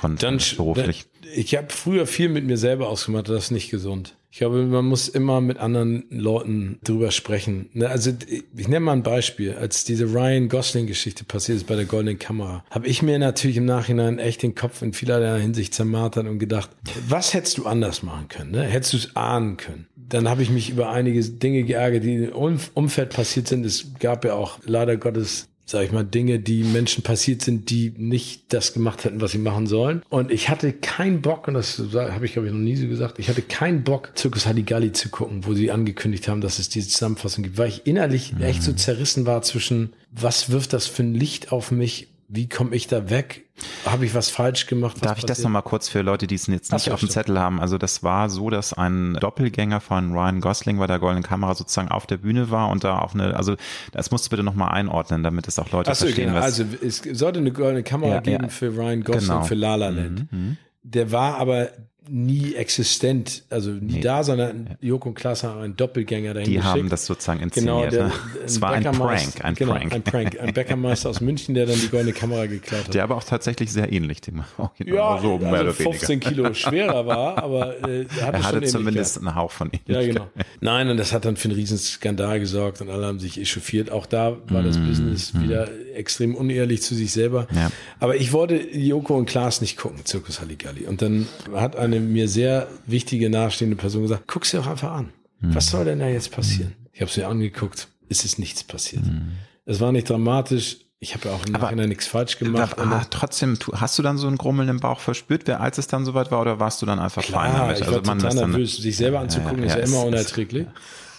von, 0.00 0.16
dann, 0.16 0.40
beruflich? 0.56 1.06
Ich 1.34 1.54
habe 1.54 1.68
früher 1.70 2.06
viel 2.06 2.28
mit 2.28 2.44
mir 2.44 2.56
selber 2.56 2.88
ausgemacht, 2.88 3.28
das 3.28 3.44
ist 3.44 3.50
nicht 3.50 3.70
gesund. 3.70 4.16
Ich 4.32 4.38
glaube, 4.38 4.64
man 4.64 4.84
muss 4.84 5.08
immer 5.08 5.40
mit 5.40 5.58
anderen 5.58 6.04
Leuten 6.08 6.78
drüber 6.84 7.10
sprechen. 7.10 7.68
Ne, 7.72 7.88
also 7.88 8.12
ich 8.56 8.68
nenne 8.68 8.80
mal 8.80 8.92
ein 8.92 9.02
Beispiel. 9.02 9.54
Als 9.54 9.82
diese 9.82 10.04
Ryan 10.04 10.48
Gosling-Geschichte 10.48 11.24
passiert 11.24 11.58
ist 11.58 11.66
bei 11.66 11.74
der 11.74 11.84
Goldenen 11.84 12.20
Kamera, 12.20 12.64
habe 12.70 12.86
ich 12.86 13.02
mir 13.02 13.18
natürlich 13.18 13.56
im 13.56 13.64
Nachhinein 13.64 14.20
echt 14.20 14.44
den 14.44 14.54
Kopf 14.54 14.82
in 14.82 14.92
vielerlei 14.92 15.40
Hinsicht 15.40 15.74
zermartert 15.74 16.28
und 16.28 16.38
gedacht, 16.38 16.70
was 17.08 17.34
hättest 17.34 17.58
du 17.58 17.66
anders 17.66 18.04
machen 18.04 18.28
können? 18.28 18.52
Ne? 18.52 18.62
Hättest 18.62 18.92
du 18.92 18.96
es 18.98 19.16
ahnen 19.16 19.56
können? 19.56 19.88
Dann 19.96 20.28
habe 20.28 20.42
ich 20.42 20.50
mich 20.50 20.70
über 20.70 20.90
einige 20.90 21.20
Dinge 21.24 21.64
geärgert, 21.64 22.04
die 22.04 22.14
im 22.14 22.60
Umfeld 22.74 23.10
passiert 23.10 23.48
sind. 23.48 23.66
Es 23.66 23.94
gab 23.98 24.24
ja 24.24 24.34
auch 24.34 24.60
leider 24.64 24.96
Gottes 24.96 25.49
sag 25.70 25.84
ich 25.84 25.92
mal, 25.92 26.04
Dinge, 26.04 26.40
die 26.40 26.64
Menschen 26.64 27.04
passiert 27.04 27.42
sind, 27.42 27.70
die 27.70 27.92
nicht 27.96 28.52
das 28.52 28.72
gemacht 28.72 29.04
hätten, 29.04 29.20
was 29.20 29.30
sie 29.30 29.38
machen 29.38 29.68
sollen. 29.68 30.02
Und 30.08 30.32
ich 30.32 30.48
hatte 30.48 30.72
keinen 30.72 31.22
Bock, 31.22 31.46
und 31.46 31.54
das 31.54 31.80
habe 31.94 32.26
ich, 32.26 32.32
glaube 32.32 32.48
ich, 32.48 32.52
noch 32.52 32.60
nie 32.60 32.74
so 32.74 32.88
gesagt, 32.88 33.20
ich 33.20 33.28
hatte 33.28 33.42
keinen 33.42 33.84
Bock, 33.84 34.10
Zirkus 34.16 34.46
Halligalli 34.46 34.92
zu 34.92 35.10
gucken, 35.10 35.46
wo 35.46 35.54
sie 35.54 35.70
angekündigt 35.70 36.26
haben, 36.26 36.40
dass 36.40 36.58
es 36.58 36.68
diese 36.68 36.88
Zusammenfassung 36.88 37.44
gibt, 37.44 37.56
weil 37.56 37.68
ich 37.68 37.86
innerlich 37.86 38.32
mhm. 38.32 38.42
echt 38.42 38.64
so 38.64 38.72
zerrissen 38.72 39.26
war 39.26 39.42
zwischen, 39.42 39.92
was 40.10 40.50
wirft 40.50 40.72
das 40.72 40.88
für 40.88 41.04
ein 41.04 41.14
Licht 41.14 41.52
auf 41.52 41.70
mich 41.70 42.08
wie 42.32 42.48
komme 42.48 42.76
ich 42.76 42.86
da 42.86 43.10
weg? 43.10 43.48
Habe 43.84 44.06
ich 44.06 44.14
was 44.14 44.30
falsch 44.30 44.66
gemacht? 44.66 44.94
Was 44.96 45.00
Darf 45.00 45.18
ich 45.18 45.22
passiert? 45.22 45.30
das 45.30 45.42
nochmal 45.42 45.62
kurz 45.62 45.88
für 45.88 46.00
Leute, 46.02 46.28
die 46.28 46.36
es 46.36 46.46
jetzt 46.46 46.72
nicht 46.72 46.84
so, 46.84 46.92
auf 46.92 47.00
dem 47.00 47.10
Zettel 47.10 47.38
haben? 47.38 47.60
Also 47.60 47.76
das 47.76 48.04
war 48.04 48.30
so, 48.30 48.50
dass 48.50 48.72
ein 48.72 49.14
Doppelgänger 49.14 49.80
von 49.80 50.12
Ryan 50.12 50.40
Gosling 50.40 50.78
bei 50.78 50.86
der 50.86 51.00
Goldenen 51.00 51.24
Kamera 51.24 51.56
sozusagen 51.56 51.88
auf 51.88 52.06
der 52.06 52.18
Bühne 52.18 52.50
war 52.50 52.68
und 52.70 52.84
da 52.84 52.98
auf 52.98 53.14
eine, 53.14 53.36
also 53.36 53.56
das 53.90 54.12
musst 54.12 54.26
du 54.26 54.30
bitte 54.30 54.44
nochmal 54.44 54.70
einordnen, 54.70 55.24
damit 55.24 55.48
es 55.48 55.58
auch 55.58 55.72
Leute 55.72 55.90
Ach 55.90 55.96
so, 55.96 56.06
verstehen. 56.06 56.28
Genau. 56.28 56.40
Also 56.40 56.64
es 56.80 56.98
sollte 56.98 57.40
eine 57.40 57.50
Goldene 57.52 57.82
Kamera 57.82 58.14
ja, 58.14 58.20
geben 58.20 58.44
ja. 58.44 58.48
für 58.48 58.76
Ryan 58.76 59.02
Gosling 59.02 59.28
genau. 59.28 59.42
für 59.42 59.54
La 59.56 59.74
La 59.74 59.88
Land. 59.88 60.32
Mhm, 60.32 60.38
mhm. 60.38 60.56
Der 60.84 61.10
war 61.10 61.36
aber 61.36 61.70
nie 62.10 62.54
existent, 62.54 63.44
also 63.50 63.70
nie 63.70 63.94
nee. 63.94 64.00
da, 64.00 64.24
sondern 64.24 64.76
Joko 64.80 65.10
und 65.10 65.14
Klaas 65.14 65.44
haben 65.44 65.60
einen 65.60 65.76
Doppelgänger 65.76 66.34
dahin 66.34 66.48
Die 66.48 66.56
geschickt. 66.56 66.74
haben 66.74 66.88
das 66.88 67.06
sozusagen 67.06 67.40
inszeniert. 67.40 67.90
Genau, 67.90 68.08
der, 68.08 68.12
es 68.44 68.60
war 68.60 68.72
ein 68.72 68.82
Prank, 68.82 69.44
ein 69.44 69.54
genau, 69.54 69.72
Prank. 69.74 69.92
Ein 69.92 70.02
Prank, 70.02 70.40
ein 70.40 70.52
Bäckermeister 70.52 71.08
aus 71.08 71.20
München, 71.20 71.54
der 71.54 71.66
dann 71.66 71.78
die 71.80 71.88
goldene 71.88 72.12
Kamera 72.12 72.46
geklaut 72.46 72.88
hat. 72.88 72.94
Der 72.94 73.04
aber 73.04 73.16
auch 73.16 73.24
tatsächlich 73.24 73.72
sehr 73.72 73.92
ähnlich 73.92 74.20
dem 74.20 74.42
Ja, 74.84 75.18
so 75.20 75.38
also 75.38 75.72
15 75.72 76.20
Kilo 76.20 76.52
schwerer 76.54 77.06
war, 77.06 77.38
aber 77.38 77.88
äh, 77.88 78.06
er 78.18 78.26
hatte, 78.26 78.36
er 78.36 78.42
hatte 78.42 78.62
zumindest 78.62 79.18
einen 79.18 79.34
Hauch 79.34 79.52
von 79.52 79.70
ihm. 79.70 79.80
Ja, 79.86 80.02
genau. 80.02 80.28
Nein, 80.60 80.88
und 80.88 80.96
das 80.96 81.12
hat 81.12 81.24
dann 81.24 81.36
für 81.36 81.48
einen 81.48 81.56
riesen 81.56 81.78
Skandal 81.78 82.40
gesorgt 82.40 82.80
und 82.80 82.90
alle 82.90 83.06
haben 83.06 83.20
sich 83.20 83.40
echauffiert. 83.40 83.90
Auch 83.90 84.06
da 84.06 84.36
war 84.48 84.62
das 84.62 84.78
mm, 84.78 84.86
Business 84.86 85.32
mm. 85.32 85.42
wieder 85.42 85.68
extrem 85.94 86.34
unehrlich 86.34 86.82
zu 86.82 86.94
sich 86.94 87.12
selber. 87.12 87.46
Ja. 87.54 87.70
Aber 88.00 88.16
ich 88.16 88.32
wollte 88.32 88.56
Joko 88.76 89.16
und 89.16 89.26
Klaas 89.26 89.60
nicht 89.60 89.76
gucken, 89.76 90.04
Zirkus 90.04 90.40
Halligalli. 90.40 90.86
Und 90.86 91.02
dann 91.02 91.28
hat 91.54 91.76
eine 91.76 91.99
mir 92.00 92.28
sehr 92.28 92.68
wichtige 92.86 93.30
nahestehende 93.30 93.76
Person 93.76 94.02
gesagt, 94.02 94.24
guck 94.26 94.46
sie 94.46 94.56
doch 94.56 94.66
einfach 94.66 94.92
an. 94.92 95.12
Mhm. 95.40 95.54
Was 95.54 95.70
soll 95.70 95.84
denn 95.84 95.98
da 95.98 96.08
jetzt 96.08 96.30
passieren? 96.30 96.74
Ich 96.92 97.00
habe 97.00 97.10
sie 97.10 97.24
angeguckt, 97.24 97.88
es 98.08 98.24
ist 98.24 98.38
nichts 98.38 98.64
passiert. 98.64 99.06
Mhm. 99.06 99.32
Es 99.64 99.80
war 99.80 99.92
nicht 99.92 100.08
dramatisch. 100.08 100.78
Ich 101.02 101.14
habe 101.14 101.28
ja 101.28 101.34
auch 101.34 101.46
im 101.46 101.52
Nachhinein 101.52 101.88
nichts 101.88 102.06
falsch 102.06 102.38
gemacht. 102.38 102.74
Da, 102.76 102.82
ah, 102.82 103.06
trotzdem, 103.08 103.56
hast 103.72 103.98
du 103.98 104.02
dann 104.02 104.18
so 104.18 104.26
ein 104.26 104.36
Grummeln 104.36 104.68
im 104.68 104.80
Bauch 104.80 105.00
verspürt, 105.00 105.48
als 105.48 105.78
es 105.78 105.86
dann 105.86 106.04
soweit 106.04 106.30
war, 106.30 106.42
oder 106.42 106.60
warst 106.60 106.82
du 106.82 106.86
dann 106.86 106.98
einfach 106.98 107.22
Klar, 107.22 107.46
fein 107.46 107.56
damit? 107.56 107.80
Ich 107.80 107.86
war 107.86 107.94
also 107.94 108.12
total 108.12 108.34
nervös. 108.34 108.76
Sich 108.76 108.96
selber 108.98 109.20
anzugucken, 109.20 109.62
ja, 109.62 109.68
ja, 109.68 109.74
ist 109.76 109.90
ja 109.90 109.96
immer 109.96 110.06
unerträglich. 110.06 110.66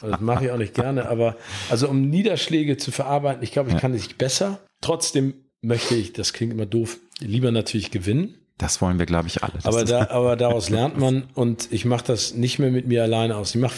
Das 0.02 0.20
mache 0.20 0.46
ich 0.46 0.52
auch 0.52 0.58
nicht 0.58 0.76
gerne. 0.76 1.10
Aber 1.10 1.36
also 1.70 1.90
um 1.90 2.10
Niederschläge 2.10 2.78
zu 2.78 2.92
verarbeiten, 2.92 3.42
ich 3.42 3.52
glaube, 3.52 3.72
ich 3.72 3.78
kann 3.78 3.92
nicht 3.92 4.20
besser. 4.20 4.60
Trotzdem 4.82 5.34
möchte 5.62 5.96
ich, 5.96 6.14
das 6.14 6.34
klingt 6.34 6.54
immer 6.54 6.66
doof, 6.66 6.98
lieber 7.20 7.52
natürlich 7.52 7.92
gewinnen. 7.92 8.36
Das 8.62 8.80
wollen 8.80 9.00
wir, 9.00 9.08
glaube 9.08 9.28
ich, 9.28 9.44
alle. 9.44 9.54
Aber, 9.64 9.84
da, 9.84 10.08
aber 10.12 10.36
daraus 10.36 10.70
lernt 10.70 10.96
man 10.96 11.24
und 11.34 11.68
ich 11.72 11.84
mache 11.86 12.06
das 12.06 12.36
nicht 12.36 12.60
mehr 12.60 12.70
mit 12.70 12.88
mir 12.88 13.02
alleine 13.02 13.36
aus. 13.36 13.56
Ich 13.56 13.60
mache 13.60 13.74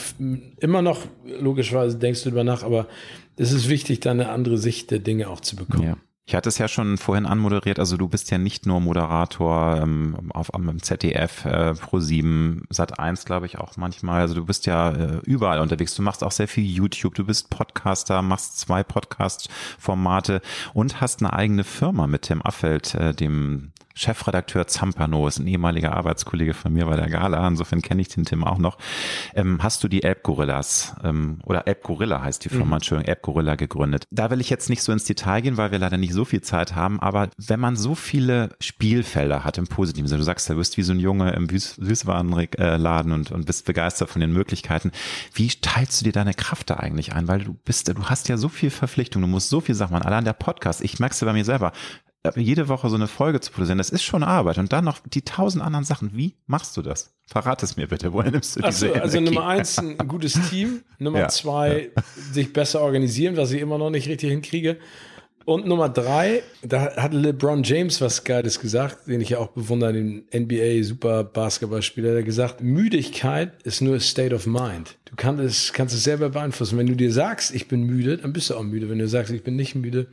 immer 0.59 0.81
noch, 0.81 0.99
logischerweise 1.25 1.97
denkst 1.97 2.23
du 2.23 2.29
drüber 2.29 2.43
nach, 2.43 2.63
aber 2.63 2.87
es 3.37 3.53
ist 3.53 3.69
wichtig, 3.69 4.01
da 4.01 4.11
eine 4.11 4.27
andere 4.27 4.57
Sicht 4.57 4.91
der 4.91 4.99
Dinge 4.99 5.29
auch 5.29 5.39
zu 5.39 5.55
bekommen. 5.55 5.87
Ja. 5.87 5.97
Ich 6.25 6.35
hatte 6.35 6.49
es 6.49 6.57
ja 6.57 6.67
schon 6.67 6.97
vorhin 6.97 7.25
anmoderiert, 7.25 7.79
also 7.79 7.95
du 7.95 8.09
bist 8.09 8.29
ja 8.31 8.37
nicht 8.37 8.65
nur 8.65 8.81
Moderator 8.81 9.79
ähm, 9.81 10.31
auf 10.33 10.53
am 10.53 10.81
ZDF, 10.81 11.45
äh, 11.45 11.73
Pro 11.73 11.99
7, 11.99 12.63
Sat 12.69 12.99
1, 12.99 13.23
glaube 13.23 13.45
ich, 13.45 13.57
auch 13.57 13.77
manchmal. 13.77 14.21
Also 14.21 14.35
du 14.35 14.45
bist 14.45 14.65
ja 14.65 14.91
äh, 14.91 15.19
überall 15.25 15.59
unterwegs. 15.59 15.95
Du 15.95 16.01
machst 16.01 16.23
auch 16.23 16.31
sehr 16.31 16.47
viel 16.47 16.65
YouTube, 16.65 17.15
du 17.15 17.25
bist 17.25 17.49
Podcaster, 17.49 18.21
machst 18.21 18.59
zwei 18.59 18.83
Podcast-Formate 18.83 20.41
und 20.73 20.99
hast 20.99 21.21
eine 21.21 21.33
eigene 21.33 21.65
Firma 21.65 22.07
mit 22.07 22.23
Tim 22.23 22.41
Affeld, 22.41 22.95
äh, 22.95 23.13
dem 23.13 23.73
Chefredakteur 23.93 24.67
Zampano, 24.67 25.27
ist 25.27 25.39
ein 25.39 25.47
ehemaliger 25.47 25.93
Arbeitskollege 25.93 26.53
von 26.53 26.73
mir 26.73 26.85
bei 26.85 26.95
der 26.95 27.09
Gala, 27.09 27.47
insofern 27.47 27.81
kenne 27.81 28.01
ich 28.01 28.07
den 28.07 28.25
Tim 28.25 28.43
auch 28.43 28.57
noch. 28.57 28.77
Ähm, 29.35 29.61
hast 29.61 29.83
du 29.83 29.87
die 29.87 30.03
Elbgorillas 30.03 30.95
ähm, 31.03 31.39
oder 31.43 31.67
Elbgorilla 31.67 32.21
heißt 32.21 32.43
die 32.45 32.49
Firma, 32.49 32.65
mhm. 32.65 32.73
Entschuldigung, 32.73 33.09
Elbgorilla 33.09 33.55
gegründet. 33.55 34.05
Da 34.11 34.31
will 34.31 34.41
ich 34.41 34.49
jetzt 34.49 34.69
nicht 34.69 34.81
so 34.81 34.91
ins 34.91 35.05
Detail 35.05 35.41
gehen, 35.41 35.57
weil 35.57 35.71
wir 35.71 35.79
leider 35.79 35.97
nicht 35.97 36.13
so 36.13 36.25
viel 36.25 36.41
Zeit 36.41 36.75
haben, 36.75 36.99
aber 36.99 37.29
wenn 37.37 37.59
man 37.59 37.75
so 37.75 37.95
viele 37.95 38.49
Spielfelder 38.59 39.43
hat 39.43 39.57
im 39.57 39.67
positiven 39.67 40.07
Sinne, 40.07 40.19
du 40.19 40.25
sagst, 40.25 40.49
du 40.49 40.55
bist 40.55 40.77
wie 40.77 40.83
so 40.83 40.93
ein 40.93 40.99
Junge 40.99 41.31
im 41.31 41.47
Süßwarenladen 41.49 43.11
und, 43.11 43.31
und 43.31 43.45
bist 43.45 43.65
begeistert 43.65 44.09
von 44.09 44.21
den 44.21 44.33
Möglichkeiten, 44.33 44.91
wie 45.33 45.49
teilst 45.49 46.01
du 46.01 46.05
dir 46.05 46.13
deine 46.13 46.33
Kraft 46.33 46.69
da 46.69 46.75
eigentlich 46.77 47.13
ein? 47.13 47.27
Weil 47.27 47.39
du 47.39 47.53
bist, 47.53 47.87
du 47.87 48.05
hast 48.05 48.27
ja 48.29 48.37
so 48.37 48.49
viel 48.49 48.69
Verpflichtung, 48.69 49.21
du 49.21 49.27
musst 49.27 49.49
so 49.49 49.61
viel 49.61 49.75
Sachen 49.75 49.93
machen, 49.93 50.05
allein 50.05 50.25
der 50.25 50.33
Podcast, 50.33 50.81
ich 50.81 50.99
merke 50.99 51.13
es 51.13 51.21
ja 51.21 51.25
bei 51.25 51.33
mir 51.33 51.45
selber, 51.45 51.71
jede 52.35 52.69
Woche 52.69 52.89
so 52.89 52.95
eine 52.95 53.07
Folge 53.07 53.41
zu 53.41 53.51
produzieren, 53.51 53.77
das 53.77 53.89
ist 53.89 54.03
schon 54.03 54.23
Arbeit. 54.23 54.57
Und 54.57 54.71
dann 54.71 54.85
noch 54.85 54.99
die 54.99 55.23
tausend 55.23 55.63
anderen 55.63 55.83
Sachen. 55.83 56.15
Wie 56.15 56.35
machst 56.47 56.77
du 56.77 56.81
das? 56.81 57.13
Verrat 57.27 57.63
es 57.63 57.75
mir 57.75 57.87
bitte. 57.87 58.13
Woher 58.13 58.31
nimmst 58.31 58.55
du 58.55 58.61
diese 58.61 58.87
so, 58.87 58.93
Also 58.93 59.19
Nummer 59.19 59.47
eins, 59.47 59.77
ein 59.77 59.97
gutes 60.07 60.39
Team. 60.49 60.81
Nummer 60.99 61.19
ja, 61.19 61.27
zwei, 61.27 61.91
ja. 61.95 62.03
sich 62.31 62.53
besser 62.53 62.81
organisieren, 62.81 63.35
was 63.35 63.51
ich 63.51 63.61
immer 63.61 63.77
noch 63.77 63.89
nicht 63.89 64.07
richtig 64.07 64.29
hinkriege. 64.29 64.77
Und 65.45 65.67
Nummer 65.67 65.89
drei, 65.89 66.41
da 66.61 66.95
hat 66.95 67.13
LeBron 67.13 67.63
James 67.63 67.99
was 67.99 68.23
Geiles 68.23 68.61
gesagt, 68.61 69.07
den 69.07 69.19
ich 69.19 69.29
ja 69.29 69.39
auch 69.39 69.49
bewundere, 69.49 69.91
den 69.91 70.23
NBA 70.33 70.83
Super 70.83 71.25
Basketballspieler, 71.25 72.13
der 72.13 72.23
gesagt, 72.23 72.61
Müdigkeit 72.61 73.61
ist 73.63 73.81
nur 73.81 73.97
a 73.97 73.99
state 73.99 74.33
of 74.33 74.45
mind. 74.45 74.95
Du 75.03 75.15
kannst 75.17 75.43
es, 75.43 75.73
kannst 75.73 75.93
es 75.93 76.05
selber 76.05 76.29
beeinflussen. 76.29 76.77
Wenn 76.77 76.87
du 76.87 76.95
dir 76.95 77.11
sagst, 77.11 77.53
ich 77.53 77.67
bin 77.67 77.83
müde, 77.83 78.17
dann 78.17 78.31
bist 78.31 78.49
du 78.49 78.55
auch 78.55 78.63
müde. 78.63 78.89
Wenn 78.89 78.99
du 78.99 79.07
sagst, 79.09 79.33
ich 79.33 79.43
bin 79.43 79.57
nicht 79.57 79.75
müde, 79.75 80.07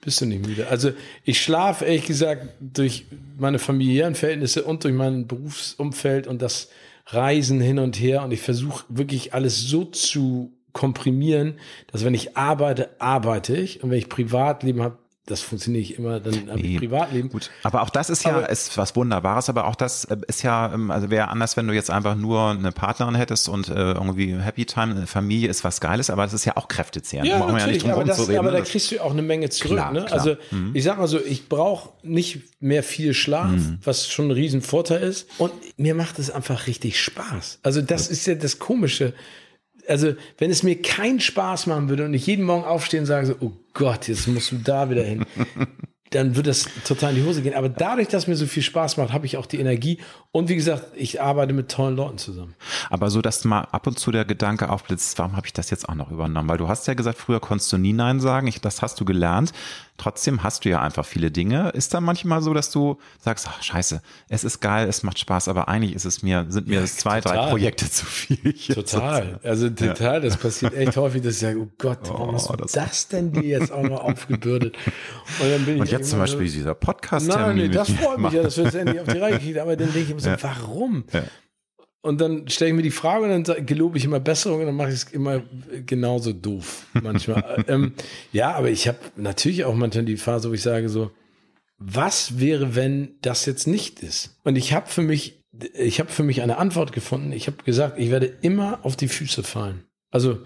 bist 0.00 0.20
du 0.20 0.26
nicht 0.26 0.46
müde? 0.46 0.68
Also 0.68 0.92
ich 1.24 1.40
schlafe 1.42 1.84
ehrlich 1.84 2.06
gesagt 2.06 2.48
durch 2.60 3.06
meine 3.38 3.58
familiären 3.58 4.14
Verhältnisse 4.14 4.64
und 4.64 4.84
durch 4.84 4.94
mein 4.94 5.26
Berufsumfeld 5.26 6.26
und 6.26 6.40
das 6.42 6.68
Reisen 7.06 7.60
hin 7.60 7.78
und 7.78 8.00
her 8.00 8.22
und 8.22 8.32
ich 8.32 8.40
versuche 8.40 8.84
wirklich 8.88 9.34
alles 9.34 9.62
so 9.62 9.84
zu 9.84 10.52
komprimieren, 10.72 11.54
dass 11.90 12.04
wenn 12.04 12.14
ich 12.14 12.36
arbeite, 12.36 12.90
arbeite 13.00 13.56
ich 13.56 13.82
und 13.82 13.90
wenn 13.90 13.98
ich 13.98 14.08
Privatleben 14.08 14.82
habe, 14.82 14.98
das 15.26 15.42
funktioniert 15.42 15.80
nicht 15.80 15.98
immer 15.98 16.18
dann 16.18 16.50
nee, 16.56 16.78
Privatleben. 16.78 17.28
Gut. 17.28 17.50
Aber 17.62 17.82
auch 17.82 17.90
das 17.90 18.10
ist 18.10 18.24
ja 18.24 18.40
ist 18.40 18.76
was 18.76 18.96
Wunderbares, 18.96 19.48
aber 19.48 19.66
auch 19.66 19.76
das 19.76 20.04
äh, 20.06 20.16
ist 20.26 20.42
ja, 20.42 20.72
ähm, 20.72 20.90
also 20.90 21.10
wäre 21.10 21.28
anders, 21.28 21.56
wenn 21.56 21.68
du 21.68 21.74
jetzt 21.74 21.90
einfach 21.90 22.16
nur 22.16 22.50
eine 22.50 22.72
Partnerin 22.72 23.14
hättest 23.14 23.48
und 23.48 23.68
äh, 23.68 23.92
irgendwie 23.92 24.36
Happy 24.36 24.64
Time, 24.64 24.92
eine 24.92 25.06
Familie 25.06 25.48
ist 25.48 25.62
was 25.62 25.80
Geiles, 25.80 26.10
aber 26.10 26.22
das 26.24 26.32
ist 26.32 26.44
ja 26.46 26.56
auch 26.56 26.68
kräftezehrend. 26.68 27.28
Ja, 27.28 27.38
natürlich, 27.38 27.60
ja 27.60 27.66
nicht 27.66 27.82
drum 27.84 27.92
aber, 27.92 28.04
das, 28.04 28.28
reden, 28.28 28.38
aber 28.38 28.50
da 28.50 28.60
kriegst 28.60 28.90
du 28.90 29.00
auch 29.00 29.12
eine 29.12 29.22
Menge 29.22 29.50
zurück. 29.50 29.76
Klar, 29.76 29.92
ne? 29.92 30.04
Klar. 30.04 30.12
Also 30.12 30.36
mhm. 30.50 30.70
ich 30.74 30.84
sag 30.84 30.98
mal 30.98 31.06
so, 31.06 31.20
ich 31.20 31.48
brauche 31.48 31.90
nicht 32.02 32.60
mehr 32.60 32.82
viel 32.82 33.14
Schlaf, 33.14 33.50
mhm. 33.50 33.78
was 33.84 34.08
schon 34.08 34.28
ein 34.28 34.32
Riesenvorteil 34.32 35.02
ist. 35.02 35.28
Und 35.38 35.52
mir 35.76 35.94
macht 35.94 36.18
es 36.18 36.30
einfach 36.30 36.66
richtig 36.66 37.00
Spaß. 37.00 37.60
Also 37.62 37.82
das 37.82 38.08
ist 38.08 38.26
ja 38.26 38.34
das 38.34 38.58
Komische 38.58 39.14
also 39.90 40.14
wenn 40.38 40.50
es 40.50 40.62
mir 40.62 40.80
keinen 40.80 41.20
Spaß 41.20 41.66
machen 41.66 41.88
würde 41.88 42.04
und 42.04 42.14
ich 42.14 42.26
jeden 42.26 42.44
Morgen 42.44 42.64
aufstehen 42.64 43.00
und 43.00 43.06
sage 43.06 43.26
so, 43.26 43.34
oh 43.40 43.52
Gott, 43.74 44.08
jetzt 44.08 44.28
musst 44.28 44.52
du 44.52 44.56
da 44.56 44.88
wieder 44.88 45.02
hin, 45.02 45.26
dann 46.10 46.34
wird 46.34 46.48
das 46.48 46.66
total 46.84 47.10
in 47.10 47.22
die 47.22 47.28
Hose 47.28 47.42
gehen. 47.42 47.54
Aber 47.54 47.68
dadurch, 47.68 48.08
dass 48.08 48.26
mir 48.26 48.34
so 48.34 48.46
viel 48.46 48.62
Spaß 48.62 48.96
macht, 48.96 49.12
habe 49.12 49.26
ich 49.26 49.36
auch 49.36 49.46
die 49.46 49.60
Energie. 49.60 49.98
Und 50.32 50.48
wie 50.48 50.56
gesagt, 50.56 50.86
ich 50.96 51.20
arbeite 51.20 51.52
mit 51.52 51.70
tollen 51.70 51.96
Leuten 51.96 52.18
zusammen. 52.18 52.54
Aber 52.88 53.10
so, 53.10 53.22
dass 53.22 53.44
mal 53.44 53.62
ab 53.62 53.86
und 53.86 53.98
zu 53.98 54.10
der 54.10 54.24
Gedanke 54.24 54.70
aufblitzt, 54.70 55.18
warum 55.18 55.36
habe 55.36 55.46
ich 55.46 55.52
das 55.52 55.70
jetzt 55.70 55.88
auch 55.88 55.94
noch 55.94 56.10
übernommen? 56.10 56.48
Weil 56.48 56.58
du 56.58 56.68
hast 56.68 56.86
ja 56.88 56.94
gesagt, 56.94 57.18
früher 57.18 57.40
konntest 57.40 57.72
du 57.72 57.78
nie 57.78 57.92
Nein 57.92 58.18
sagen. 58.20 58.48
Ich, 58.48 58.60
das 58.60 58.82
hast 58.82 59.00
du 59.00 59.04
gelernt. 59.04 59.52
Trotzdem 60.00 60.42
hast 60.42 60.64
du 60.64 60.70
ja 60.70 60.80
einfach 60.80 61.04
viele 61.04 61.30
Dinge. 61.30 61.68
Ist 61.74 61.92
dann 61.92 62.04
manchmal 62.04 62.40
so, 62.40 62.54
dass 62.54 62.70
du 62.70 62.96
sagst, 63.18 63.46
ach, 63.46 63.62
scheiße, 63.62 64.00
es 64.30 64.44
ist 64.44 64.60
geil, 64.60 64.88
es 64.88 65.02
macht 65.02 65.18
Spaß, 65.18 65.48
aber 65.48 65.68
eigentlich 65.68 65.94
ist 65.94 66.06
es 66.06 66.22
mir, 66.22 66.46
sind 66.48 66.68
mir 66.68 66.80
ja, 66.80 66.86
zwei, 66.86 67.20
total. 67.20 67.36
drei 67.36 67.50
Projekte 67.50 67.90
zu 67.90 68.06
viel. 68.06 68.54
Total. 68.72 69.38
Also 69.42 69.68
total, 69.68 70.14
ja. 70.14 70.20
das 70.20 70.38
passiert 70.38 70.72
echt 70.72 70.96
häufig, 70.96 71.20
dass 71.20 71.34
ich 71.34 71.40
sage, 71.40 71.60
oh 71.60 71.68
Gott, 71.76 71.98
warum 72.04 72.30
oh, 72.30 72.32
hast 72.32 72.48
du 72.48 72.56
das, 72.56 72.72
das 72.72 73.08
denn 73.08 73.30
dir 73.30 73.42
jetzt 73.42 73.70
auch 73.70 73.82
noch 73.82 74.00
aufgebürdet? 74.00 74.74
Und, 75.38 75.50
dann 75.50 75.66
bin 75.66 75.74
ich 75.74 75.80
und 75.82 75.90
jetzt 75.90 76.08
zum 76.08 76.18
Beispiel 76.18 76.48
so, 76.48 76.54
dieser 76.54 76.74
podcast 76.74 77.28
Nein, 77.28 77.56
nee, 77.56 77.68
das 77.68 77.90
freut 77.90 78.20
mich 78.20 78.32
ja, 78.32 78.42
dass 78.42 78.56
wir 78.56 78.64
es 78.64 78.74
endlich 78.74 79.00
auf 79.00 79.06
die 79.06 79.18
Reihe 79.18 79.38
kriegen, 79.38 79.58
aber 79.58 79.76
dann 79.76 79.92
denke 79.92 80.00
ich 80.00 80.10
immer 80.12 80.20
so, 80.20 80.30
ja. 80.30 80.42
warum? 80.42 81.04
Und 82.02 82.20
dann 82.20 82.48
stelle 82.48 82.70
ich 82.70 82.76
mir 82.76 82.82
die 82.82 82.90
Frage 82.90 83.24
und 83.24 83.48
dann 83.48 83.66
gelobe 83.66 83.98
ich 83.98 84.04
immer 84.04 84.20
Besserung 84.20 84.60
und 84.60 84.66
dann 84.66 84.76
mache 84.76 84.88
ich 84.88 84.94
es 84.94 85.04
immer 85.04 85.42
genauso 85.84 86.32
doof 86.32 86.86
manchmal. 86.94 87.64
ähm, 87.68 87.92
ja, 88.32 88.52
aber 88.54 88.70
ich 88.70 88.88
habe 88.88 88.98
natürlich 89.16 89.64
auch 89.64 89.74
manchmal 89.74 90.06
die 90.06 90.16
Phase, 90.16 90.48
wo 90.48 90.54
ich 90.54 90.62
sage 90.62 90.88
so, 90.88 91.10
was 91.76 92.38
wäre, 92.40 92.74
wenn 92.74 93.16
das 93.20 93.44
jetzt 93.44 93.66
nicht 93.66 94.00
ist? 94.00 94.38
Und 94.44 94.56
ich 94.56 94.72
habe 94.72 94.86
für 94.88 95.02
mich 95.02 95.40
ich 95.74 96.00
habe 96.00 96.10
für 96.10 96.22
mich 96.22 96.42
eine 96.42 96.58
Antwort 96.58 96.92
gefunden. 96.92 97.32
Ich 97.32 97.46
habe 97.46 97.62
gesagt, 97.64 97.98
ich 97.98 98.10
werde 98.10 98.26
immer 98.26 98.78
auf 98.82 98.96
die 98.96 99.08
Füße 99.08 99.42
fallen. 99.42 99.84
Also, 100.10 100.38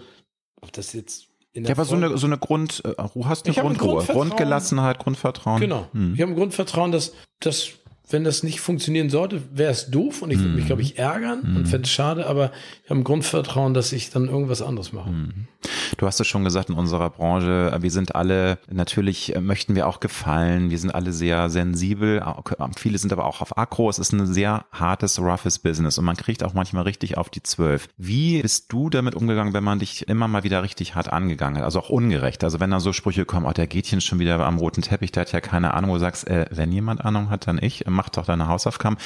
ob 0.61 0.71
das 0.73 0.93
jetzt 0.93 1.27
in 1.53 1.63
der 1.63 1.69
ja, 1.69 1.75
aber 1.75 1.85
so 1.85 1.95
eine, 1.95 2.17
so 2.17 2.27
eine 2.27 2.37
Grund, 2.37 2.83
äh, 2.83 2.93
hast 3.23 3.45
eine 3.45 3.55
Grundruhe, 3.55 4.03
Grundgelassenheit, 4.03 4.99
Grundvertrauen. 4.99 5.61
Genau. 5.61 5.87
Hm. 5.93 6.13
Ich 6.15 6.21
habe 6.21 6.31
ein 6.31 6.35
Grundvertrauen, 6.35 6.91
dass, 6.91 7.13
dass 7.39 7.73
wenn 8.09 8.23
das 8.23 8.43
nicht 8.43 8.59
funktionieren 8.61 9.09
sollte, 9.09 9.41
wäre 9.53 9.71
es 9.71 9.89
doof 9.89 10.21
und 10.21 10.31
ich 10.31 10.39
würde 10.39 10.53
mich, 10.53 10.65
glaube 10.65 10.81
ich, 10.81 10.99
ärgern 10.99 11.41
mm. 11.41 11.57
und 11.57 11.67
fände 11.67 11.85
es 11.85 11.91
schade, 11.91 12.27
aber 12.27 12.51
ich 12.83 12.89
habe 12.89 12.99
ein 12.99 13.03
Grundvertrauen, 13.03 13.73
dass 13.73 13.91
ich 13.91 14.11
dann 14.11 14.27
irgendwas 14.27 14.61
anderes 14.61 14.93
mache. 14.93 15.09
Mm. 15.09 15.47
Du 15.97 16.07
hast 16.07 16.19
es 16.19 16.27
schon 16.27 16.43
gesagt 16.43 16.69
in 16.69 16.75
unserer 16.75 17.09
Branche, 17.09 17.75
wir 17.79 17.91
sind 17.91 18.15
alle, 18.15 18.57
natürlich 18.69 19.33
möchten 19.39 19.75
wir 19.75 19.87
auch 19.87 19.99
gefallen, 19.99 20.69
wir 20.69 20.77
sind 20.77 20.93
alle 20.93 21.13
sehr 21.13 21.49
sensibel, 21.49 22.23
viele 22.77 22.97
sind 22.97 23.13
aber 23.13 23.25
auch 23.25 23.41
auf 23.41 23.57
Akro, 23.57 23.89
es 23.89 23.99
ist 23.99 24.11
ein 24.11 24.25
sehr 24.27 24.65
hartes, 24.71 25.19
roughes 25.19 25.59
Business 25.59 25.97
und 25.97 26.05
man 26.05 26.17
kriegt 26.17 26.43
auch 26.43 26.53
manchmal 26.53 26.83
richtig 26.83 27.17
auf 27.17 27.29
die 27.29 27.43
Zwölf. 27.43 27.87
Wie 27.97 28.41
bist 28.41 28.71
du 28.73 28.89
damit 28.89 29.15
umgegangen, 29.15 29.53
wenn 29.53 29.63
man 29.63 29.79
dich 29.79 30.07
immer 30.07 30.27
mal 30.27 30.43
wieder 30.43 30.63
richtig 30.63 30.95
hart 30.95 31.11
angegangen 31.11 31.57
hat, 31.57 31.63
also 31.63 31.79
auch 31.79 31.89
ungerecht, 31.89 32.43
also 32.43 32.59
wenn 32.59 32.71
da 32.71 32.79
so 32.79 32.91
Sprüche 32.91 33.25
kommen, 33.25 33.45
oh, 33.45 33.53
der 33.53 33.67
geht 33.67 33.85
hier 33.85 34.01
schon 34.01 34.19
wieder 34.19 34.39
am 34.39 34.57
roten 34.57 34.81
Teppich, 34.81 35.11
der 35.11 35.21
hat 35.21 35.31
ja 35.31 35.41
keine 35.41 35.73
Ahnung, 35.73 35.91
wo 35.91 35.95
du 35.95 36.01
sagst, 36.01 36.27
äh, 36.27 36.45
wenn 36.51 36.71
jemand 36.71 37.05
Ahnung 37.05 37.29
hat, 37.29 37.47
dann 37.47 37.59
ich, 37.61 37.85
mach 37.87 38.09
doch 38.09 38.25
deine 38.25 38.47
Hausaufgaben. 38.47 38.97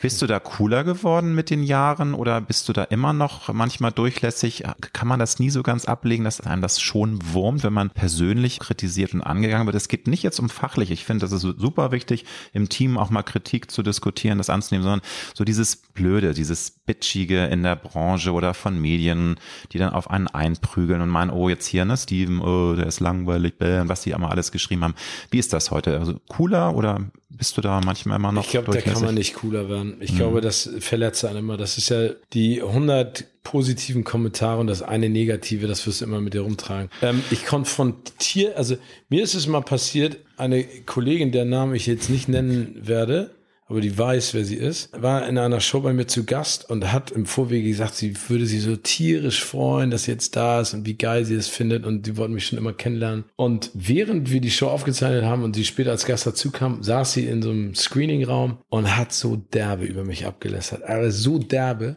Bist 0.00 0.22
du 0.22 0.26
da 0.26 0.40
cooler 0.40 0.84
geworden 0.84 1.34
mit 1.34 1.50
den 1.50 1.62
Jahren 1.62 2.14
oder 2.14 2.40
bist 2.40 2.68
du 2.68 2.72
da 2.72 2.84
immer 2.84 3.12
noch 3.12 3.52
manchmal 3.52 3.92
durchlässig? 3.92 4.64
Kann 4.92 5.08
man 5.08 5.18
das 5.18 5.38
nie 5.38 5.50
so 5.50 5.62
ganz 5.62 5.84
ablegen, 5.84 6.24
dass 6.24 6.37
einem 6.46 6.62
das 6.62 6.80
schon 6.80 7.18
wurmt, 7.32 7.62
wenn 7.62 7.72
man 7.72 7.90
persönlich 7.90 8.58
kritisiert 8.58 9.14
und 9.14 9.22
angegangen 9.22 9.66
wird? 9.66 9.76
Es 9.76 9.88
geht 9.88 10.06
nicht 10.06 10.22
jetzt 10.22 10.38
um 10.38 10.48
fachlich. 10.48 10.90
Ich 10.90 11.04
finde, 11.04 11.26
das 11.26 11.32
ist 11.32 11.42
super 11.42 11.92
wichtig, 11.92 12.24
im 12.52 12.68
Team 12.68 12.98
auch 12.98 13.10
mal 13.10 13.22
Kritik 13.22 13.70
zu 13.70 13.82
diskutieren, 13.82 14.38
das 14.38 14.50
anzunehmen, 14.50 14.82
sondern 14.82 15.00
so 15.34 15.44
dieses 15.44 15.76
Blöde, 15.76 16.34
dieses 16.34 16.70
Bitchige 16.70 17.46
in 17.46 17.62
der 17.62 17.76
Branche 17.76 18.32
oder 18.32 18.54
von 18.54 18.80
Medien, 18.80 19.36
die 19.72 19.78
dann 19.78 19.92
auf 19.92 20.10
einen 20.10 20.28
einprügeln 20.28 21.00
und 21.00 21.08
meinen, 21.08 21.30
oh, 21.30 21.48
jetzt 21.48 21.66
hier, 21.66 21.84
ne, 21.84 21.96
Steven, 21.96 22.40
oh, 22.40 22.74
der 22.74 22.86
ist 22.86 23.00
langweilig, 23.00 23.58
bäh, 23.58 23.82
was 23.84 24.02
die 24.02 24.10
immer 24.10 24.30
alles 24.30 24.52
geschrieben 24.52 24.84
haben. 24.84 24.94
Wie 25.30 25.38
ist 25.38 25.52
das 25.52 25.70
heute? 25.70 25.98
Also 25.98 26.20
cooler 26.28 26.74
oder 26.74 27.00
bist 27.30 27.56
du 27.56 27.60
da 27.60 27.80
manchmal 27.84 28.16
immer 28.16 28.32
noch? 28.32 28.44
Ich 28.44 28.50
glaube, 28.50 28.72
da 28.72 28.80
kann 28.80 29.02
man 29.02 29.14
nicht 29.14 29.34
cooler 29.34 29.68
werden. 29.68 29.96
Ich 30.00 30.12
mhm. 30.12 30.16
glaube, 30.16 30.40
das 30.40 30.70
verletzt 30.80 31.24
einen 31.24 31.38
immer. 31.38 31.56
Das 31.56 31.78
ist 31.78 31.88
ja 31.88 32.10
die 32.32 32.62
100 32.62 33.24
positiven 33.48 34.04
Kommentare 34.04 34.60
und 34.60 34.66
das 34.66 34.82
eine 34.82 35.08
negative, 35.08 35.66
das 35.66 35.86
wirst 35.86 36.02
du 36.02 36.04
immer 36.04 36.20
mit 36.20 36.34
dir 36.34 36.42
rumtragen. 36.42 36.90
Ähm, 37.00 37.22
ich 37.30 37.46
konfrontiere, 37.46 38.54
also 38.56 38.76
mir 39.08 39.22
ist 39.22 39.34
es 39.34 39.46
mal 39.46 39.62
passiert, 39.62 40.18
eine 40.36 40.64
Kollegin, 40.84 41.32
der 41.32 41.46
Name 41.46 41.74
ich 41.74 41.86
jetzt 41.86 42.10
nicht 42.10 42.28
nennen 42.28 42.74
werde, 42.78 43.30
aber 43.64 43.80
die 43.80 43.96
weiß, 43.96 44.34
wer 44.34 44.44
sie 44.44 44.56
ist, 44.56 44.90
war 45.00 45.26
in 45.26 45.38
einer 45.38 45.60
Show 45.60 45.80
bei 45.80 45.94
mir 45.94 46.06
zu 46.06 46.24
Gast 46.24 46.68
und 46.68 46.92
hat 46.92 47.10
im 47.10 47.24
Vorwege 47.24 47.68
gesagt, 47.68 47.94
sie 47.94 48.14
würde 48.28 48.44
sich 48.44 48.62
so 48.62 48.76
tierisch 48.76 49.42
freuen, 49.42 49.90
dass 49.90 50.04
sie 50.04 50.10
jetzt 50.10 50.36
da 50.36 50.60
ist 50.60 50.74
und 50.74 50.84
wie 50.84 50.98
geil 50.98 51.24
sie 51.24 51.34
es 51.34 51.48
findet 51.48 51.86
und 51.86 52.06
die 52.06 52.18
wollten 52.18 52.34
mich 52.34 52.46
schon 52.46 52.58
immer 52.58 52.74
kennenlernen. 52.74 53.24
Und 53.36 53.70
während 53.72 54.30
wir 54.30 54.42
die 54.42 54.50
Show 54.50 54.68
aufgezeichnet 54.68 55.24
haben 55.24 55.42
und 55.42 55.56
sie 55.56 55.64
später 55.64 55.92
als 55.92 56.04
Gast 56.04 56.26
dazu 56.26 56.50
kam, 56.50 56.82
saß 56.82 57.14
sie 57.14 57.24
in 57.24 57.40
so 57.40 57.48
einem 57.48 57.74
Screening-Raum 57.74 58.58
und 58.68 58.94
hat 58.94 59.14
so 59.14 59.36
derbe 59.36 59.86
über 59.86 60.04
mich 60.04 60.26
abgelästert. 60.26 60.82
Aber 60.82 61.10
so 61.10 61.38
derbe. 61.38 61.96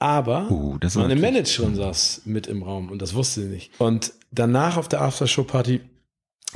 Aber 0.00 0.50
uh, 0.50 0.78
meine 0.94 1.14
Managerin 1.14 1.76
saß 1.76 2.22
mit 2.24 2.46
im 2.46 2.62
Raum 2.62 2.90
und 2.90 3.02
das 3.02 3.14
wusste 3.14 3.42
sie 3.42 3.48
nicht. 3.48 3.78
Und 3.78 4.14
danach 4.30 4.78
auf 4.78 4.88
der 4.88 5.02
Aftershow-Party 5.02 5.82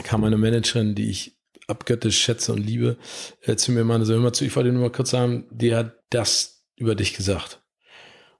kam 0.02 0.22
meine 0.22 0.38
Managerin, 0.38 0.94
die 0.94 1.10
ich 1.10 1.36
abgöttisch 1.66 2.18
schätze 2.18 2.52
und 2.52 2.58
liebe, 2.58 2.96
äh, 3.42 3.56
zu 3.56 3.72
mir 3.72 3.84
meine 3.84 4.06
so, 4.06 4.14
hör 4.14 4.20
mal 4.20 4.32
zu, 4.32 4.46
ich 4.46 4.56
wollte 4.56 4.72
nur 4.72 4.80
mal 4.80 4.90
kurz 4.90 5.10
sagen, 5.10 5.44
die 5.50 5.74
hat 5.74 5.94
das 6.08 6.64
über 6.76 6.94
dich 6.94 7.14
gesagt. 7.14 7.60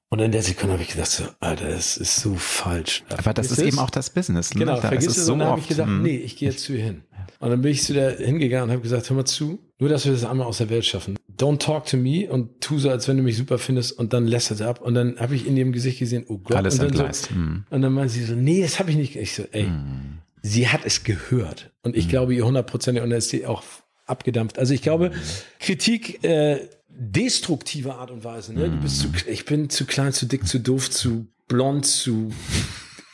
Und 0.09 0.21
in 0.21 0.33
der 0.33 0.43
Sekunde 0.43 0.75
habe 0.75 0.83
ich 0.83 0.91
gedacht, 0.91 1.11
so, 1.11 1.25
Alter, 1.41 1.69
das 1.69 1.97
ist 1.97 2.17
so 2.17 2.35
falsch. 2.37 3.03
Aber 3.11 3.35
das 3.35 3.51
ist 3.51 3.59
es? 3.59 3.65
eben 3.65 3.79
auch 3.79 3.91
das 3.91 4.11
Business. 4.11 4.55
Ne? 4.55 4.61
Genau, 4.61 4.77
da 4.77 4.89
vergiss 4.89 5.17
es. 5.17 5.27
So 5.27 5.35
und 5.35 5.41
dann 5.41 5.49
habe 5.49 5.61
ich 5.61 5.69
gesagt, 5.69 5.89
hm. 5.89 6.03
nee, 6.03 6.17
ich 6.17 6.37
gehe 6.37 6.51
jetzt 6.51 6.65
zu 6.65 6.73
ihr 6.73 6.85
hin. 6.85 7.03
Und 7.41 7.51
dann 7.51 7.61
bin 7.61 7.73
ich 7.73 7.83
zu 7.83 7.93
der 7.93 8.17
hingegangen 8.17 8.65
und 8.65 8.71
habe 8.71 8.83
gesagt, 8.83 9.11
hör 9.11 9.17
mal 9.17 9.25
zu, 9.25 9.59
nur 9.79 9.89
dass 9.89 10.05
wir 10.05 10.13
das 10.13 10.25
einmal 10.25 10.47
aus 10.47 10.59
der 10.59 10.71
Welt 10.71 10.85
schaffen. 10.85 11.19
Don't 11.39 11.59
talk 11.59 11.87
to 11.87 11.97
me 11.97 12.31
und 12.31 12.61
tu 12.61 12.79
so, 12.79 12.91
als 12.91 13.09
wenn 13.09 13.17
du 13.17 13.23
mich 13.23 13.37
super 13.37 13.59
findest 13.59 13.99
und 13.99 14.13
dann 14.13 14.27
lässt 14.27 14.51
es 14.51 14.61
ab. 14.61 14.81
Und 14.81 14.95
dann 14.95 15.19
habe 15.19 15.35
ich 15.35 15.47
in 15.47 15.57
ihrem 15.57 15.73
Gesicht 15.73 15.99
gesehen, 15.99 16.25
oh 16.29 16.39
Gott. 16.39 16.57
Alles 16.57 16.79
und 16.79 16.97
dann, 16.97 17.13
so, 17.13 17.31
hm. 17.31 17.65
und 17.71 17.83
dann 17.83 17.93
meinte 17.93 18.13
sie 18.13 18.25
so, 18.25 18.35
nee, 18.35 18.63
das 18.63 18.79
habe 18.79 18.91
ich 18.91 18.97
nicht. 18.97 19.17
Ich 19.17 19.35
so, 19.35 19.45
ey, 19.51 19.65
hm 19.65 20.19
sie 20.45 20.69
hat 20.69 20.83
es 20.85 21.03
gehört. 21.03 21.73
Und 21.83 21.97
ich 21.97 22.07
mhm. 22.07 22.11
glaube, 22.11 22.35
ihr 22.35 22.45
100% 22.45 22.89
und 22.89 22.97
dann 22.97 23.11
ist 23.13 23.31
sie 23.31 23.47
auch 23.47 23.65
abgedampft. 24.05 24.59
Also 24.59 24.75
ich 24.75 24.83
glaube, 24.83 25.11
mhm. 25.11 25.15
Kritik 25.59 26.23
äh, 26.23 26.69
destruktive 26.89 27.95
Art 27.95 28.11
und 28.11 28.23
Weise. 28.23 28.53
Ne? 28.53 28.69
Du 28.69 28.77
bist 28.77 29.01
zu, 29.01 29.09
mhm. 29.09 29.15
ich 29.27 29.47
bin 29.47 29.71
zu 29.71 29.87
klein, 29.87 30.13
zu 30.13 30.27
dick, 30.27 30.47
zu 30.47 30.61
doof, 30.61 30.91
zu 30.91 31.27
blond, 31.49 31.87
zu 31.87 32.31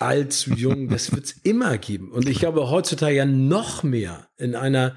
alt, 0.01 0.33
zu 0.33 0.53
jung. 0.55 0.89
Das 0.89 1.12
wird 1.12 1.27
es 1.27 1.33
immer 1.45 1.79
geben. 1.79 2.11
Und 2.11 2.29
ich 2.29 2.41
glaube 2.41 2.68
heutzutage 2.68 3.14
ja 3.14 3.25
noch 3.25 3.85
mehr 3.85 4.29
in 4.37 4.57
einer 4.57 4.97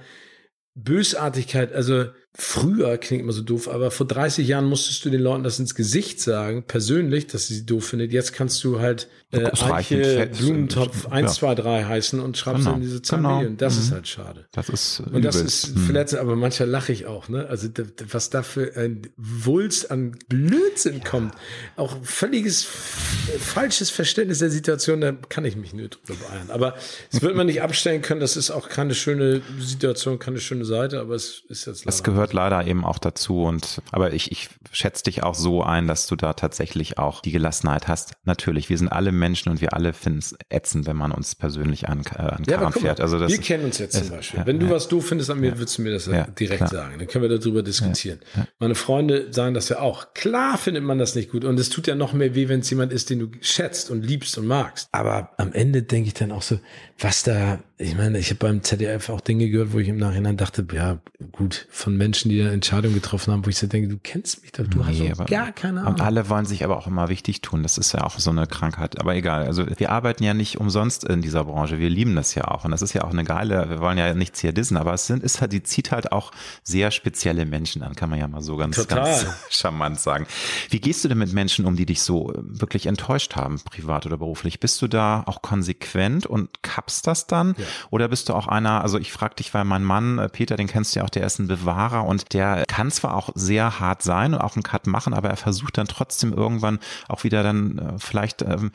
Bösartigkeit. 0.74 1.72
Also 1.72 2.08
früher 2.36 2.98
klingt 2.98 3.22
immer 3.22 3.32
so 3.32 3.42
doof, 3.42 3.68
aber 3.68 3.92
vor 3.92 4.08
30 4.08 4.48
Jahren 4.48 4.66
musstest 4.66 5.06
du 5.06 5.10
den 5.10 5.22
Leuten 5.22 5.44
das 5.44 5.60
ins 5.60 5.76
Gesicht 5.76 6.20
sagen, 6.20 6.64
persönlich, 6.64 7.28
dass 7.28 7.48
sie 7.48 7.66
doof 7.66 7.86
findet. 7.86 8.12
Jetzt 8.12 8.34
kannst 8.34 8.64
du 8.64 8.80
halt 8.80 9.08
äh, 9.34 9.52
Eiche, 9.72 10.30
Blumentopf 10.38 11.08
1, 11.08 11.36
2, 11.36 11.56
3 11.56 11.84
heißen 11.86 12.20
und 12.20 12.38
schreibst 12.38 12.64
genau. 12.64 12.76
in 12.76 12.82
diese 12.82 13.02
Zahlen. 13.02 13.24
Genau. 13.24 13.56
Das 13.58 13.76
mhm. 13.76 13.82
ist 13.82 13.92
halt 13.92 14.08
schade. 14.08 14.46
Das 14.52 14.70
ist 14.70 15.02
Und 15.02 15.24
das 15.24 15.36
ist 15.36 15.76
mhm. 15.76 15.86
verletzend, 15.86 16.22
aber 16.22 16.36
mancher 16.36 16.66
lache 16.66 16.92
ich 16.92 17.06
auch, 17.06 17.30
ne? 17.30 17.48
Also 17.48 17.70
was 18.10 18.30
da 18.30 18.42
für 18.42 18.76
ein 18.76 19.04
Wulst 19.18 19.92
an 19.92 20.18
Blödsinn 20.28 20.98
ja. 20.98 21.04
kommt, 21.04 21.36
auch 21.76 21.98
völliges 22.04 22.64
falsches 22.64 23.90
Verständnis 23.90 24.40
der 24.40 24.50
Situation, 24.50 25.02
da 25.02 25.12
kann 25.12 25.46
ich 25.46 25.56
mich 25.56 25.74
nicht 25.74 26.00
drüber 26.08 26.20
beeilen. 26.28 26.50
Aber 26.50 26.76
es 27.12 27.22
wird 27.22 27.36
man 27.36 27.46
nicht 27.46 27.62
abstellen 27.62 28.02
können, 28.02 28.22
das 28.22 28.38
ist 28.38 28.50
auch 28.50 28.70
keine 28.70 28.96
schöne 28.96 29.42
Situation, 29.60 30.20
keine 30.20 30.40
schöne 30.40 30.66
Seite, 30.66 31.00
aber 31.00 31.16
es 31.16 31.44
ist 31.48 31.66
jetzt 31.66 31.86
leider. 31.86 31.90
Es 31.90 32.04
gehört 32.04 32.24
gehört 32.24 32.34
leider 32.34 32.68
eben 32.68 32.86
auch 32.86 33.00
dazu. 33.00 33.44
Und 33.44 33.82
aber 33.92 34.14
ich, 34.14 34.32
ich 34.32 34.50
schätze 34.72 35.04
dich 35.04 35.24
auch 35.24 35.36
so 35.36 35.64
ein, 35.64 35.88
dass 35.88 36.08
du 36.08 36.16
da 36.16 36.34
tatsächlich 36.34 36.98
auch 36.98 37.22
die 37.22 37.32
Gelassenheit 37.32 37.88
hast. 37.88 38.14
Natürlich, 38.24 38.70
wir 38.70 38.78
sind 38.78 38.88
alle 38.88 39.12
Menschen 39.12 39.23
und 39.52 39.62
wir 39.62 39.74
alle 39.74 39.94
finden 39.94 40.20
es 40.20 40.36
ätzend, 40.50 40.86
wenn 40.86 40.96
man 40.96 41.12
uns 41.12 41.36
persönlich 41.36 41.90
an, 41.90 42.02
äh, 42.16 42.20
an 42.20 42.44
ja, 42.48 42.58
Karren 42.58 42.74
fährt. 42.74 43.02
Also 43.02 43.20
das, 43.20 43.32
wir 43.32 43.40
kennen 43.40 43.66
uns 43.66 43.78
jetzt 43.78 43.98
zum 43.98 44.10
Beispiel. 44.10 44.40
Ja, 44.40 44.46
wenn 44.46 44.60
du 44.60 44.68
ja, 44.68 44.74
was 44.74 44.88
doof 44.88 45.08
findest 45.08 45.30
an 45.30 45.40
mir, 45.40 45.58
würdest 45.58 45.78
du 45.78 45.82
mir 45.82 45.92
das 45.92 46.06
direkt 46.06 46.58
klar. 46.58 46.70
sagen. 46.70 46.96
Dann 46.98 47.08
können 47.08 47.30
wir 47.30 47.38
darüber 47.38 47.64
diskutieren. 47.64 48.20
Meine 48.60 48.76
Freunde 48.76 49.32
sagen 49.32 49.54
das 49.54 49.70
ja 49.70 49.80
auch. 49.80 50.14
Klar 50.14 50.58
findet 50.58 50.84
man 50.84 50.98
das 50.98 51.16
nicht 51.16 51.32
gut. 51.32 51.46
Und 51.46 51.60
es 51.60 51.70
tut 51.70 51.88
ja 51.88 51.96
noch 51.96 52.14
mehr 52.14 52.36
weh, 52.36 52.50
wenn 52.50 52.62
es 52.62 52.70
jemand 52.70 52.92
ist, 52.92 53.10
den 53.10 53.20
du 53.20 53.32
schätzt 53.42 53.90
und 53.90 54.04
liebst 54.04 54.38
und 54.38 54.48
magst. 54.48 54.88
Aber 54.92 55.32
am 55.38 55.54
Ende 55.54 55.84
denke 55.84 56.08
ich 56.08 56.14
dann 56.14 56.32
auch 56.32 56.42
so, 56.42 56.60
was 57.00 57.24
da, 57.24 57.60
ich 57.84 57.96
meine, 57.98 58.18
ich 58.18 58.30
habe 58.30 58.40
beim 58.40 58.64
ZDF 58.64 59.10
auch 59.10 59.20
Dinge 59.20 59.50
gehört, 59.50 59.74
wo 59.74 59.80
ich 59.80 59.90
im 59.90 59.98
Nachhinein 59.98 60.38
dachte, 60.38 60.66
ja, 60.74 61.00
gut, 61.34 61.68
von 61.70 61.98
Menschen, 61.98 62.30
die 62.30 62.42
da 62.42 62.50
Entscheidungen 62.50 62.96
getroffen 62.96 63.34
haben, 63.34 63.46
wo 63.46 63.50
ich 63.50 63.58
so 63.58 63.68
denke, 63.68 63.90
du 63.90 63.98
kennst 64.02 64.42
mich 64.42 64.54
doch, 64.54 64.66
du 64.66 64.84
nee, 64.84 65.10
hast 65.10 65.28
gar 65.28 65.52
keine 65.52 65.82
Ahnung. 65.82 66.00
Alle 66.00 66.30
wollen 66.30 66.46
sich 66.46 66.64
aber 66.64 66.78
auch 66.78 66.88
immer 66.88 67.10
wichtig 67.10 67.42
tun. 67.42 67.62
Das 67.62 67.78
ist 67.78 67.92
ja 67.92 68.04
auch 68.04 68.18
so 68.20 68.32
eine 68.32 68.48
Krankheit. 68.48 69.00
Aber 69.00 69.16
egal. 69.16 69.46
Also 69.46 69.66
wir 69.78 69.92
arbeiten 69.92 70.24
ja 70.24 70.34
nicht 70.34 70.60
umsonst 70.60 71.04
in 71.04 71.22
dieser 71.22 71.44
Branche. 71.44 71.80
Wir 71.80 71.90
lieben 71.90 72.16
das 72.16 72.36
ja 72.36 72.48
auch. 72.48 72.64
Und 72.64 72.72
das 72.72 72.82
ist 72.82 72.94
ja 72.94 73.04
auch 73.04 73.12
eine 73.12 73.26
geile, 73.26 73.70
wir 73.70 73.80
wollen 73.80 73.98
ja 73.98 74.14
nichts 74.14 74.40
hier 74.40 74.54
dissen, 74.54 74.78
aber 74.78 74.94
es 74.94 75.06
sind, 75.06 75.22
ist 75.22 75.42
halt, 75.42 75.52
die 75.52 75.64
zieht 75.64 75.92
halt 75.92 76.12
auch 76.12 76.32
sehr 76.64 76.90
spezielle 76.92 77.46
Menschen 77.46 77.84
an, 77.84 77.96
kann 77.96 78.10
man 78.10 78.20
ja 78.20 78.28
mal 78.28 78.42
so 78.42 78.56
ganz, 78.56 78.78
Total. 78.78 79.04
ganz 79.04 79.26
charmant 79.50 80.00
sagen. 80.00 80.26
Wie 80.70 80.80
gehst 80.80 81.04
du 81.04 81.10
denn 81.10 81.18
mit 81.18 81.34
Menschen 81.34 81.66
um, 81.66 81.76
die 81.76 81.86
dich 81.86 82.02
so 82.02 82.32
wirklich 82.38 82.86
enttäuscht 82.86 83.36
haben, 83.36 83.60
privat 83.60 84.06
oder 84.06 84.18
beruflich? 84.18 84.60
Bist 84.60 84.82
du 84.82 84.88
da 84.88 85.24
auch 85.26 85.42
konsequent 85.42 86.26
und 86.26 86.64
kappst 86.64 87.08
das 87.08 87.28
dann? 87.28 87.56
Ja. 87.58 87.66
Oder 87.90 88.08
bist 88.08 88.30
du 88.30 88.34
auch 88.34 88.48
einer, 88.48 88.82
also 88.82 88.98
ich 88.98 89.12
frage 89.12 89.36
dich, 89.36 89.54
weil 89.54 89.64
mein 89.66 89.84
Mann, 89.84 90.20
äh, 90.20 90.30
Peter, 90.30 90.56
den 90.56 90.68
kennst 90.68 90.96
du 90.96 91.00
ja 91.00 91.06
auch, 91.06 91.10
der 91.10 91.26
ist 91.26 91.40
ein 91.40 91.48
Bewahrer 91.48 92.06
und 92.06 92.34
der 92.34 92.66
kann 92.68 92.92
zwar 92.92 93.16
auch 93.16 93.30
sehr 93.36 93.80
hart 93.80 94.02
sein 94.02 94.34
und 94.34 94.42
auch 94.42 94.56
einen 94.56 94.64
Cut 94.64 94.88
machen, 94.88 95.14
aber 95.14 95.30
er 95.30 95.38
versucht 95.38 95.78
dann 95.78 95.88
trotzdem 95.88 96.34
irgendwann 96.34 96.80
auch 97.08 97.24
wieder 97.24 97.44
dann 97.44 97.78
äh, 97.78 97.94
vielleicht 97.98 98.42
ähm, 98.42 98.72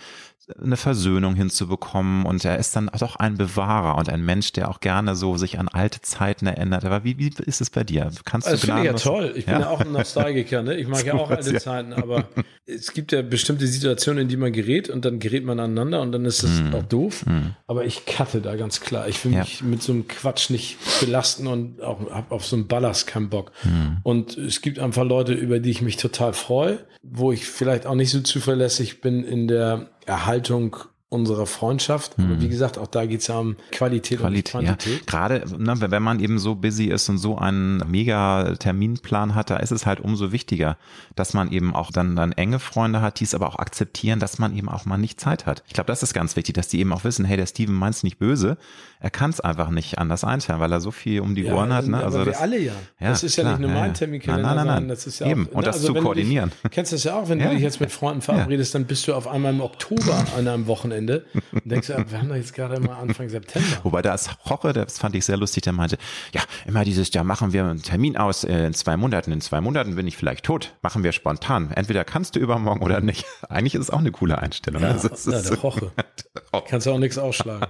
eine 0.62 0.76
Versöhnung 0.76 1.34
hinzubekommen 1.34 2.24
und 2.24 2.44
er 2.44 2.59
ist 2.59 2.74
dann 2.74 2.90
doch 2.99 3.16
ein 3.16 3.36
Bewahrer 3.36 3.96
und 3.99 4.09
ein 4.09 4.24
Mensch, 4.24 4.53
der 4.53 4.70
auch 4.70 4.80
gerne 4.80 5.14
so 5.14 5.36
sich 5.36 5.59
an 5.59 5.68
alte 5.68 6.01
Zeiten 6.01 6.46
erinnert. 6.46 6.84
Aber 6.84 7.05
wie, 7.05 7.18
wie 7.18 7.30
ist 7.44 7.61
es 7.61 7.70
bei 7.70 7.84
dir? 7.84 8.11
Kannst 8.24 8.46
du 8.46 8.53
das 8.53 8.61
finde 8.61 8.80
ich 8.80 8.86
ja 8.86 8.92
toll. 8.94 9.32
Ich 9.36 9.44
bin 9.44 9.55
ja, 9.55 9.61
ja 9.61 9.70
auch 9.70 9.80
ein 9.80 9.92
Nostalgiker. 9.92 10.62
Ne? 10.62 10.76
Ich 10.76 10.88
mag 10.88 11.05
ja 11.05 11.14
auch 11.18 11.30
alte 11.30 11.53
ja. 11.53 11.61
Zeiten, 11.61 11.92
aber 11.92 12.28
es 12.66 12.92
gibt 12.92 13.12
ja 13.12 13.22
bestimmte 13.22 13.66
Situationen, 13.66 14.22
in 14.22 14.28
die 14.28 14.36
man 14.36 14.53
gerät 14.53 14.88
und 14.88 15.05
dann 15.05 15.18
gerät 15.18 15.44
man 15.44 15.61
aneinander 15.61 16.01
und 16.01 16.12
dann 16.12 16.24
ist 16.24 16.42
das 16.42 16.62
mm. 16.62 16.74
auch 16.74 16.82
doof. 16.84 17.26
Mm. 17.26 17.55
Aber 17.66 17.84
ich 17.84 18.07
cutte 18.07 18.40
da 18.40 18.57
ganz 18.57 18.80
klar. 18.80 19.09
Ich 19.09 19.24
will 19.24 19.32
ja. 19.32 19.40
mich 19.40 19.62
mit 19.62 19.82
so 19.82 19.92
einem 19.92 20.09
Quatsch 20.09 20.51
nicht 20.51 20.78
belasten 21.01 21.46
und 21.46 21.82
auch 21.82 22.11
habe 22.11 22.34
auf 22.34 22.46
so 22.46 22.57
einen 22.57 22.68
Ballast 22.68 23.07
keinen 23.07 23.28
Bock. 23.28 23.53
Mm. 23.64 23.99
Und 24.03 24.38
es 24.38 24.62
gibt 24.62 24.78
einfach 24.78 25.05
Leute, 25.05 25.34
über 25.34 25.61
die 25.61 25.70
ich 25.70 25.82
mich 25.82 25.96
total 25.96 26.32
freue, 26.32 26.78
wo 27.03 27.32
ich 27.32 27.46
vielleicht 27.46 27.86
auch 27.86 27.94
nicht 27.94 28.11
so 28.11 28.20
zuverlässig 28.20 29.01
bin 29.01 29.24
in 29.24 29.49
der 29.49 29.90
Erhaltung 30.09 30.74
unserer 31.11 31.46
Freundschaft. 31.46 32.12
Aber 32.18 32.28
hm. 32.28 32.42
wie 32.42 32.48
gesagt, 32.48 32.76
auch 32.76 32.86
da 32.86 33.06
geht 33.06 33.22
es 33.22 33.28
ja 33.28 33.38
um 33.38 33.56
Qualität, 33.72 34.18
Qualität 34.18 34.54
und 34.54 34.64
Quantität. 34.66 35.00
Ja. 35.00 35.06
Gerade 35.06 35.44
ne, 35.56 35.74
wenn 35.78 36.02
man 36.02 36.20
eben 36.20 36.38
so 36.38 36.54
busy 36.54 36.86
ist 36.86 37.09
und 37.09 37.16
so 37.16 37.38
einen 37.38 37.78
mega 37.90 38.54
Terminplan 38.56 39.34
hat, 39.34 39.48
da 39.48 39.56
ist 39.56 39.70
es 39.70 39.86
halt 39.86 40.00
umso 40.00 40.32
wichtiger, 40.32 40.76
dass 41.16 41.32
man 41.32 41.50
eben 41.50 41.74
auch 41.74 41.90
dann, 41.90 42.14
dann 42.14 42.32
enge 42.32 42.59
Freunde 42.59 43.00
hat, 43.00 43.20
die 43.20 43.24
es 43.24 43.34
aber 43.34 43.48
auch 43.48 43.56
akzeptieren, 43.56 44.20
dass 44.20 44.38
man 44.38 44.54
eben 44.54 44.68
auch 44.68 44.84
mal 44.84 44.98
nicht 44.98 45.18
Zeit 45.18 45.46
hat. 45.46 45.62
Ich 45.66 45.72
glaube, 45.72 45.86
das 45.86 46.02
ist 46.02 46.12
ganz 46.12 46.36
wichtig, 46.36 46.54
dass 46.54 46.68
die 46.68 46.78
eben 46.78 46.92
auch 46.92 47.04
wissen, 47.04 47.24
hey, 47.24 47.38
der 47.38 47.46
Steven 47.46 47.74
meint 47.74 47.94
es 47.94 48.02
nicht 48.02 48.18
böse, 48.18 48.59
er 49.00 49.11
kann 49.11 49.30
es 49.30 49.40
einfach 49.40 49.70
nicht 49.70 49.98
anders 49.98 50.24
einteilen, 50.24 50.61
weil 50.61 50.72
er 50.72 50.80
so 50.80 50.90
viel 50.90 51.20
um 51.20 51.34
die 51.34 51.42
ja, 51.42 51.54
Ohren 51.54 51.72
hat. 51.72 51.86
Ne? 51.86 52.04
Also 52.04 52.18
aber 52.18 52.26
das, 52.26 52.34
wir 52.34 52.42
alle 52.42 52.59
ja. 52.59 52.72
ja 53.00 53.09
das 53.09 53.22
ist 53.22 53.36
ja 53.36 53.48
nicht 53.48 53.61
nur 53.61 53.70
mein 53.70 53.94
Terminkalender, 53.94 54.42
nein, 54.42 54.56
nein, 54.56 54.66
nein, 54.66 54.76
nein. 54.82 54.88
das 54.88 55.06
ist 55.06 55.20
ja 55.20 55.28
eben. 55.28 55.46
Auch, 55.48 55.52
und 55.52 55.61
ne, 55.61 55.62
das 55.62 55.76
also 55.76 55.94
zu 55.94 56.00
koordinieren. 56.02 56.50
Du 56.50 56.68
dich, 56.68 56.74
kennst 56.74 56.92
das 56.92 57.04
ja 57.04 57.14
auch, 57.14 57.30
wenn 57.30 57.38
du 57.38 57.48
dich 57.48 57.61
jetzt 57.61 57.80
mit 57.80 57.90
Freunden 57.90 58.20
verabredest, 58.20 58.74
dann 58.74 58.84
bist 58.84 59.09
du 59.09 59.14
auf 59.14 59.26
einmal 59.26 59.54
im 59.54 59.62
Oktober 59.62 60.22
an 60.36 60.46
einem 60.46 60.66
Wochenende 60.66 60.97
und 60.99 61.22
denkst, 61.64 61.88
ja, 61.88 62.11
wir 62.11 62.18
haben 62.18 62.28
doch 62.28 62.36
jetzt 62.36 62.55
gerade 62.55 62.80
mal 62.80 62.94
Anfang 62.94 63.28
September. 63.28 63.66
Wobei 63.84 64.03
da 64.03 64.14
ist 64.14 64.30
Roche, 64.49 64.72
das 64.72 64.99
fand 64.99 65.14
ich 65.14 65.24
sehr 65.24 65.36
lustig, 65.36 65.62
der 65.62 65.72
meinte, 65.72 65.99
ja, 66.32 66.42
immer 66.66 66.84
dieses, 66.84 67.12
ja, 67.12 67.22
machen 67.24 67.53
wir 67.53 67.64
einen 67.64 67.82
Termin 67.82 68.16
aus 68.16 68.44
äh, 68.44 68.66
in 68.66 68.74
zwei 68.74 68.96
Monaten. 68.96 69.32
In 69.32 69.40
zwei 69.40 69.61
Monaten 69.61 69.94
bin 69.94 70.07
ich 70.07 70.16
vielleicht 70.16 70.44
tot. 70.44 70.74
Machen 70.82 71.05
wir 71.05 71.12
spontan. 71.12 71.70
Entweder 71.72 72.05
kannst 72.05 72.36
du 72.36 72.40
übermorgen 72.40 72.82
oder 72.82 73.01
nicht. 73.01 73.24
Eigentlich 73.49 73.74
ist 73.74 73.82
es 73.82 73.90
auch 73.90 73.99
eine 73.99 74.11
coole 74.11 74.38
Einstellung. 74.38 74.82
Ja, 74.82 74.92
also, 74.92 75.09
ja 75.30 75.42
der 75.42 75.59
Roche. 75.59 75.92
Kannst 76.68 76.86
du 76.86 76.92
auch 76.92 76.99
nichts 76.99 77.18
ausschlagen. 77.18 77.66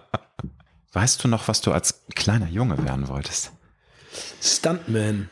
Weißt 0.93 1.23
du 1.23 1.29
noch, 1.29 1.49
was 1.49 1.61
du 1.61 1.73
als 1.73 2.05
kleiner 2.15 2.49
Junge 2.49 2.83
werden 2.85 3.09
wolltest? 3.09 3.53
Stuntman. 4.41 5.29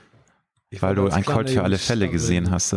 Ich 0.71 0.83
Weil 0.83 0.95
du 0.95 1.09
ein 1.09 1.25
Colt 1.25 1.49
für 1.51 1.63
alle 1.63 1.79
Fälle 1.79 2.09
gesehen 2.09 2.51
hast. 2.51 2.77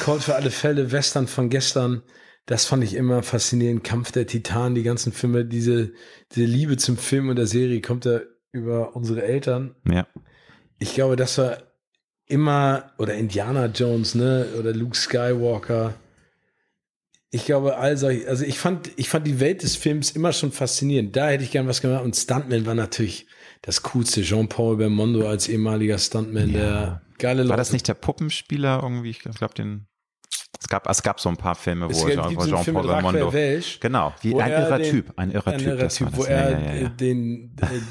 Colt 0.00 0.22
für 0.22 0.34
alle 0.34 0.50
Fälle, 0.50 0.90
Western 0.92 1.26
von 1.26 1.48
gestern. 1.50 2.02
Das 2.48 2.64
fand 2.64 2.82
ich 2.82 2.94
immer 2.94 3.22
faszinierend. 3.22 3.84
Kampf 3.84 4.10
der 4.10 4.26
Titanen, 4.26 4.74
die 4.74 4.82
ganzen 4.82 5.12
Filme, 5.12 5.44
diese, 5.44 5.92
diese 6.32 6.46
Liebe 6.46 6.76
zum 6.76 6.96
Film 6.96 7.28
und 7.28 7.36
der 7.36 7.46
Serie 7.46 7.80
kommt 7.80 8.06
da 8.06 8.20
über 8.52 8.96
unsere 8.96 9.22
Eltern. 9.22 9.74
Ja. 9.88 10.06
Ich 10.78 10.94
glaube, 10.94 11.16
das 11.16 11.38
war 11.38 11.58
immer, 12.26 12.92
oder 12.98 13.14
Indiana 13.14 13.66
Jones, 13.66 14.14
ne, 14.14 14.46
oder 14.58 14.72
Luke 14.72 14.96
Skywalker 14.96 15.94
ich 17.30 17.44
glaube, 17.44 17.76
also, 17.76 18.06
also 18.06 18.44
ich 18.44 18.58
fand, 18.58 18.90
ich 18.96 19.08
fand 19.08 19.26
die 19.26 19.38
Welt 19.38 19.62
des 19.62 19.76
Films 19.76 20.12
immer 20.12 20.32
schon 20.32 20.50
faszinierend. 20.50 21.14
Da 21.14 21.28
hätte 21.28 21.44
ich 21.44 21.50
gern 21.50 21.68
was 21.68 21.82
gemacht. 21.82 22.02
Und 22.02 22.16
Stuntman 22.16 22.64
war 22.64 22.74
natürlich 22.74 23.26
das 23.60 23.82
coolste. 23.82 24.22
Jean-Paul 24.22 24.78
Belmondo 24.78 25.28
als 25.28 25.48
ehemaliger 25.48 25.98
Stuntman, 25.98 26.50
ja. 26.50 26.58
der 26.58 27.02
geile 27.18 27.42
Leute. 27.42 27.50
War 27.50 27.56
das 27.58 27.72
nicht 27.72 27.86
der 27.86 27.94
Puppenspieler 27.94 28.80
irgendwie? 28.82 29.10
Ich 29.10 29.18
glaube, 29.18 29.54
den, 29.54 29.86
es 30.60 30.68
gab, 30.68 30.88
es 30.88 31.02
gab 31.02 31.20
so 31.20 31.28
ein 31.28 31.36
paar 31.36 31.54
Filme, 31.54 31.88
wo 31.88 32.08
Jean-Paul 32.08 32.64
Jean 32.64 32.74
Belmondo. 32.74 33.32
Genau, 33.80 34.12
wie 34.22 34.40
ein 34.40 34.50
irrer 34.50 34.78
den, 34.78 34.90
Typ, 34.90 35.12
ein 35.16 35.30
irrer 35.30 35.56
Typ. 35.56 35.68
Ein 35.68 35.78
irrer 35.78 35.88
Typ, 35.88 36.08
wo 36.12 36.24
er 36.24 36.50
ja, 36.50 36.74
ja, 36.74 36.88
den, 36.88 37.54
den 37.56 37.86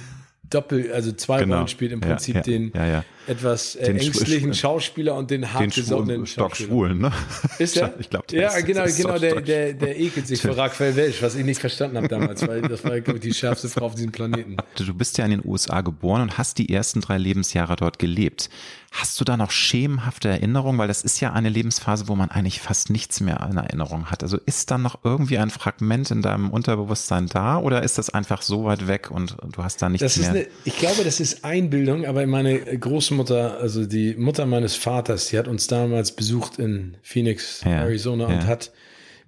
Doppel, 0.49 0.91
also 0.91 1.11
zwei 1.13 1.39
genau. 1.39 1.55
Rollen 1.55 1.67
spielt 1.67 1.91
im 1.91 2.01
Prinzip 2.01 2.35
ja, 2.35 2.41
ja, 2.41 2.43
den 2.43 2.71
ja, 2.73 3.03
etwas 3.27 3.75
äh, 3.75 3.85
den 3.85 3.97
ängstlichen 3.97 4.53
Schauspieler 4.53 5.15
und 5.15 5.29
den 5.31 5.53
hartgesonnenen 5.53 6.25
Stockschwulen, 6.25 6.99
ne? 6.99 7.11
Ist 7.59 7.77
er? 7.77 7.93
Ich 7.99 8.09
glaube, 8.09 8.25
Ja, 8.31 8.59
genau, 8.61 8.85
genau, 8.85 9.19
der, 9.19 9.41
der, 9.41 9.73
der 9.73 9.99
ekelt 9.99 10.27
sich 10.27 10.41
vor 10.41 10.57
Raquel 10.57 10.95
Welch, 10.95 11.21
was 11.21 11.35
ich 11.35 11.45
nicht 11.45 11.59
verstanden 11.59 11.97
habe 11.97 12.07
damals, 12.07 12.47
weil 12.47 12.61
das 12.61 12.83
war, 12.83 12.99
glaube 13.01 13.19
ich, 13.19 13.23
die 13.23 13.33
schärfste 13.33 13.69
Frau 13.69 13.85
auf 13.85 13.95
diesem 13.95 14.11
Planeten. 14.11 14.57
Du 14.75 14.93
bist 14.93 15.17
ja 15.17 15.25
in 15.25 15.31
den 15.31 15.41
USA 15.45 15.81
geboren 15.81 16.21
und 16.21 16.37
hast 16.37 16.57
die 16.57 16.73
ersten 16.73 17.01
drei 17.01 17.17
Lebensjahre 17.17 17.75
dort 17.75 17.99
gelebt. 17.99 18.49
Hast 18.91 19.19
du 19.19 19.25
da 19.25 19.35
noch 19.35 19.51
schemenhafte 19.51 20.29
Erinnerungen? 20.29 20.79
Weil 20.79 20.87
das 20.87 21.03
ist 21.03 21.19
ja 21.19 21.33
eine 21.33 21.49
Lebensphase, 21.49 22.07
wo 22.07 22.15
man 22.15 22.31
eigentlich 22.31 22.61
fast 22.61 22.89
nichts 22.89 23.19
mehr 23.19 23.47
in 23.51 23.57
Erinnerung 23.57 24.09
hat. 24.09 24.23
Also 24.23 24.37
ist 24.45 24.71
da 24.71 24.77
noch 24.77 24.99
irgendwie 25.03 25.37
ein 25.37 25.49
Fragment 25.49 26.09
in 26.09 26.21
deinem 26.21 26.49
Unterbewusstsein 26.49 27.27
da 27.27 27.59
oder 27.59 27.83
ist 27.83 27.97
das 27.97 28.09
einfach 28.09 28.41
so 28.41 28.63
weit 28.63 28.87
weg 28.87 29.11
und 29.11 29.37
du 29.51 29.63
hast 29.63 29.81
da 29.81 29.89
nichts 29.89 30.15
das 30.15 30.17
mehr? 30.17 30.29
Eine, 30.29 30.47
ich 30.63 30.77
glaube, 30.77 31.03
das 31.03 31.19
ist 31.19 31.43
Einbildung, 31.43 32.05
aber 32.05 32.25
meine 32.25 32.77
Großmutter, 33.17 33.57
also 33.59 33.85
die 33.85 34.15
Mutter 34.15 34.45
meines 34.45 34.75
Vaters, 34.75 35.27
die 35.27 35.37
hat 35.37 35.47
uns 35.47 35.67
damals 35.67 36.11
besucht 36.11 36.59
in 36.59 36.97
Phoenix, 37.01 37.61
ja, 37.63 37.81
Arizona 37.81 38.29
ja. 38.29 38.35
und 38.35 38.47
hat 38.47 38.71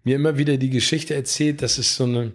mir 0.04 0.16
immer 0.16 0.38
wieder 0.38 0.58
die 0.58 0.70
Geschichte 0.70 1.16
erzählt, 1.16 1.62
dass 1.62 1.78
es 1.78 1.96
so 1.96 2.04
eine, 2.04 2.34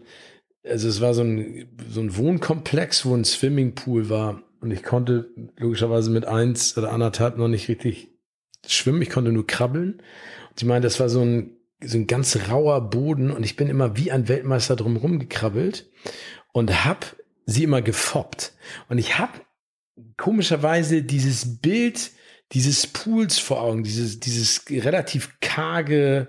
also 0.65 0.89
es 0.89 1.01
war 1.01 1.15
so 1.15 1.23
ein, 1.23 1.67
so 1.89 2.01
ein 2.01 2.17
Wohnkomplex, 2.17 3.07
wo 3.07 3.15
ein 3.15 3.25
Swimmingpool 3.25 4.11
war 4.11 4.43
und 4.61 4.71
ich 4.71 4.83
konnte 4.83 5.31
logischerweise 5.57 6.11
mit 6.11 6.27
eins 6.27 6.77
oder 6.77 6.93
anderthalb 6.93 7.39
noch 7.39 7.49
nicht 7.49 7.69
richtig 7.69 8.09
schwimmen. 8.67 9.03
Ich 9.03 9.11
konnte 9.11 9.31
nur 9.31 9.47
krabbeln. 9.47 9.95
Und 10.51 10.59
sie 10.59 10.65
meinte, 10.65 10.87
das 10.87 10.99
war 11.01 11.09
so 11.09 11.21
ein, 11.21 11.57
so 11.83 11.99
ein 11.99 12.07
ganz 12.07 12.49
rauer 12.49 12.89
Boden 12.89 13.31
und 13.31 13.45
ich 13.45 13.57
bin 13.57 13.69
immer 13.69 13.97
wie 13.99 14.11
ein 14.11 14.27
Weltmeister 14.27 14.75
drumherum 14.75 15.19
gekrabbelt 15.19 15.91
und 16.53 16.85
hab 16.85 17.15
sie 17.45 17.65
immer 17.65 17.83
gefoppt. 17.83 18.55
Und 18.89 18.97
ich 18.97 19.19
hab 19.19 19.45
komischerweise 20.17 21.03
dieses 21.03 21.61
Bild 21.61 22.13
dieses 22.53 22.87
Pools 22.87 23.39
vor 23.39 23.61
Augen, 23.61 23.83
dieses, 23.83 24.21
dieses 24.21 24.65
relativ 24.71 25.41
karge 25.41 26.29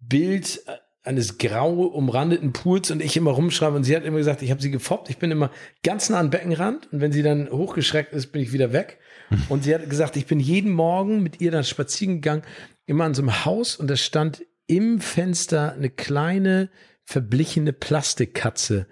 Bild 0.00 0.62
eines 1.02 1.38
grau 1.38 1.86
umrandeten 1.86 2.52
Pools 2.52 2.92
und 2.92 3.02
ich 3.02 3.16
immer 3.16 3.32
rumschreibe 3.32 3.74
und 3.74 3.82
sie 3.82 3.96
hat 3.96 4.04
immer 4.04 4.18
gesagt, 4.18 4.42
ich 4.42 4.52
habe 4.52 4.62
sie 4.62 4.70
gefoppt, 4.70 5.10
ich 5.10 5.18
bin 5.18 5.32
immer 5.32 5.50
ganz 5.82 6.08
nah 6.08 6.20
am 6.20 6.30
Beckenrand 6.30 6.92
und 6.92 7.00
wenn 7.00 7.10
sie 7.10 7.24
dann 7.24 7.50
hochgeschreckt 7.50 8.12
ist, 8.12 8.28
bin 8.28 8.42
ich 8.42 8.52
wieder 8.52 8.72
weg. 8.72 8.98
Und 9.48 9.64
sie 9.64 9.74
hat 9.74 9.88
gesagt, 9.88 10.16
ich 10.16 10.26
bin 10.26 10.40
jeden 10.40 10.70
Morgen 10.72 11.22
mit 11.22 11.40
ihr 11.40 11.50
dann 11.50 11.64
spazieren 11.64 12.16
gegangen, 12.16 12.42
immer 12.84 13.04
an 13.04 13.14
so 13.14 13.22
einem 13.22 13.46
Haus 13.46 13.76
und 13.76 13.88
da 13.88 13.96
stand 13.96 14.44
im 14.66 15.00
Fenster 15.00 15.72
eine 15.72 15.88
kleine 15.88 16.68
verblichene 17.04 17.72
Plastikkatze, 17.72 18.86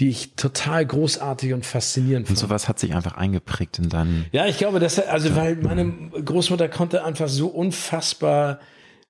die 0.00 0.08
ich 0.08 0.34
total 0.34 0.84
großartig 0.84 1.54
und 1.54 1.64
faszinierend 1.64 2.26
fand. 2.26 2.38
Und 2.38 2.40
sowas 2.40 2.68
hat 2.68 2.78
sich 2.78 2.94
einfach 2.94 3.16
eingeprägt 3.16 3.78
in 3.78 3.88
deinen. 3.88 4.26
Ja, 4.32 4.46
ich 4.46 4.58
glaube, 4.58 4.80
dass 4.80 4.98
also 4.98 5.34
weil 5.36 5.56
meine 5.56 6.10
Großmutter 6.24 6.68
konnte 6.68 7.04
einfach 7.04 7.28
so 7.28 7.48
unfassbar 7.48 8.60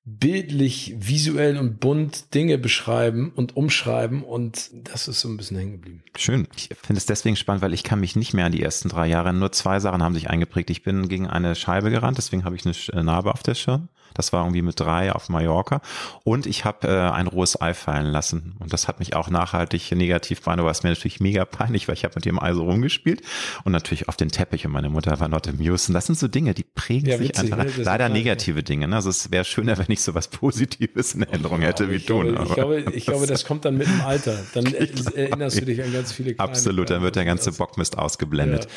bildlich, 0.07 0.95
visuell 0.99 1.57
und 1.57 1.81
bunt 1.81 2.35
Dinge 2.35 2.59
beschreiben 2.59 3.33
und 3.35 3.57
umschreiben 3.57 4.23
und 4.23 4.71
das 4.75 5.09
ist 5.09 5.21
so 5.21 5.29
ein 5.29 5.39
bisschen 5.39 5.57
hängen 5.57 5.73
geblieben. 5.73 6.03
Schön. 6.17 6.47
Ich 6.55 6.69
finde 6.83 6.99
es 6.99 7.07
deswegen 7.07 7.37
spannend, 7.37 7.63
weil 7.63 7.73
ich 7.73 7.85
kann 7.85 8.01
mich 8.01 8.15
nicht 8.15 8.35
mehr 8.35 8.45
an 8.45 8.53
die 8.53 8.63
ersten 8.63 8.91
drei 8.91 9.07
Jahre, 9.07 9.33
nur 9.33 9.51
zwei 9.53 9.81
Sachen 9.81 10.03
haben 10.03 10.15
sich 10.15 10.29
eingeprägt. 10.29 10.69
Ich 10.69 10.83
bin 10.83 11.09
gegen 11.09 11.27
eine 11.27 11.55
Scheibe 11.55 11.91
gerannt, 11.91 12.19
deswegen 12.19 12.45
habe 12.45 12.55
ich 12.55 12.67
eine 12.67 13.05
Narbe 13.05 13.33
auf 13.33 13.43
der 13.43 13.55
Stirn. 13.55 13.89
Das 14.15 14.33
war 14.33 14.43
irgendwie 14.43 14.62
mit 14.62 14.81
drei 14.81 15.12
auf 15.12 15.29
Mallorca. 15.29 15.81
Und 16.23 16.47
ich 16.47 16.65
habe 16.65 16.89
äh, 16.89 17.11
ein 17.11 17.27
rohes 17.27 17.61
Ei 17.61 17.75
fallen 17.75 18.07
lassen. 18.07 18.57
Und 18.59 18.73
das 18.73 18.89
hat 18.89 18.99
mich 18.99 19.15
auch 19.15 19.29
nachhaltig 19.29 19.93
negativ 19.93 20.43
beeindruckt. 20.43 20.65
War 20.67 20.73
es 20.73 20.83
mir 20.83 20.91
natürlich 20.91 21.21
mega 21.21 21.45
peinlich, 21.45 21.89
weil 21.89 21.95
ich 21.95 22.05
habe 22.05 22.15
mit 22.15 22.25
dem 22.25 22.41
Ei 22.41 22.55
so 22.55 22.65
rumgespielt. 22.65 23.23
Und 23.65 23.73
natürlich 23.73 24.09
auf 24.09 24.17
den 24.17 24.31
Teppich 24.31 24.65
und 24.67 24.73
meine 24.73 24.89
Mutter 24.89 25.19
war 25.21 25.29
not 25.29 25.49
amused. 25.49 25.89
Und 25.89 25.95
das 25.95 26.07
sind 26.07 26.19
so 26.19 26.29
Dinge, 26.29 26.55
die 26.55 26.65
prägen 26.65 27.09
ja, 27.09 27.19
sich 27.19 27.39
einfach. 27.39 27.59
Ne? 27.59 27.71
Leider 27.77 28.09
negative 28.09 28.62
Dinge. 28.62 28.89
Ne? 28.89 28.97
Also 28.97 29.11
es 29.11 29.31
wäre 29.31 29.45
schöner, 29.45 29.77
wenn 29.79 29.91
ich 29.91 30.01
so 30.01 30.15
was 30.15 30.29
Positives 30.29 31.15
in 31.15 31.23
Erinnerung 31.23 31.61
ja, 31.61 31.69
hätte 31.69 31.91
wie 31.91 31.99
du. 31.99 32.23
Ne? 32.23 32.41
ich, 32.45 32.55
glaube, 32.55 32.81
ich 32.93 33.07
glaube, 33.07 33.27
das 33.27 33.45
kommt 33.45 33.65
dann 33.65 33.77
mit 33.77 33.87
dem 33.87 34.01
Alter. 34.01 34.39
Dann 34.55 34.67
erinnerst 35.15 35.61
du 35.61 35.65
dich 35.65 35.83
an 35.83 35.93
ganz 35.93 36.12
viele 36.12 36.35
kleine 36.35 36.51
Absolut, 36.51 36.91
dann 36.91 37.03
wird 37.03 37.17
der 37.17 37.25
ganze 37.25 37.53
Bockmist 37.53 37.99
ausgeblendet. 37.99 38.65
Ja. 38.65 38.71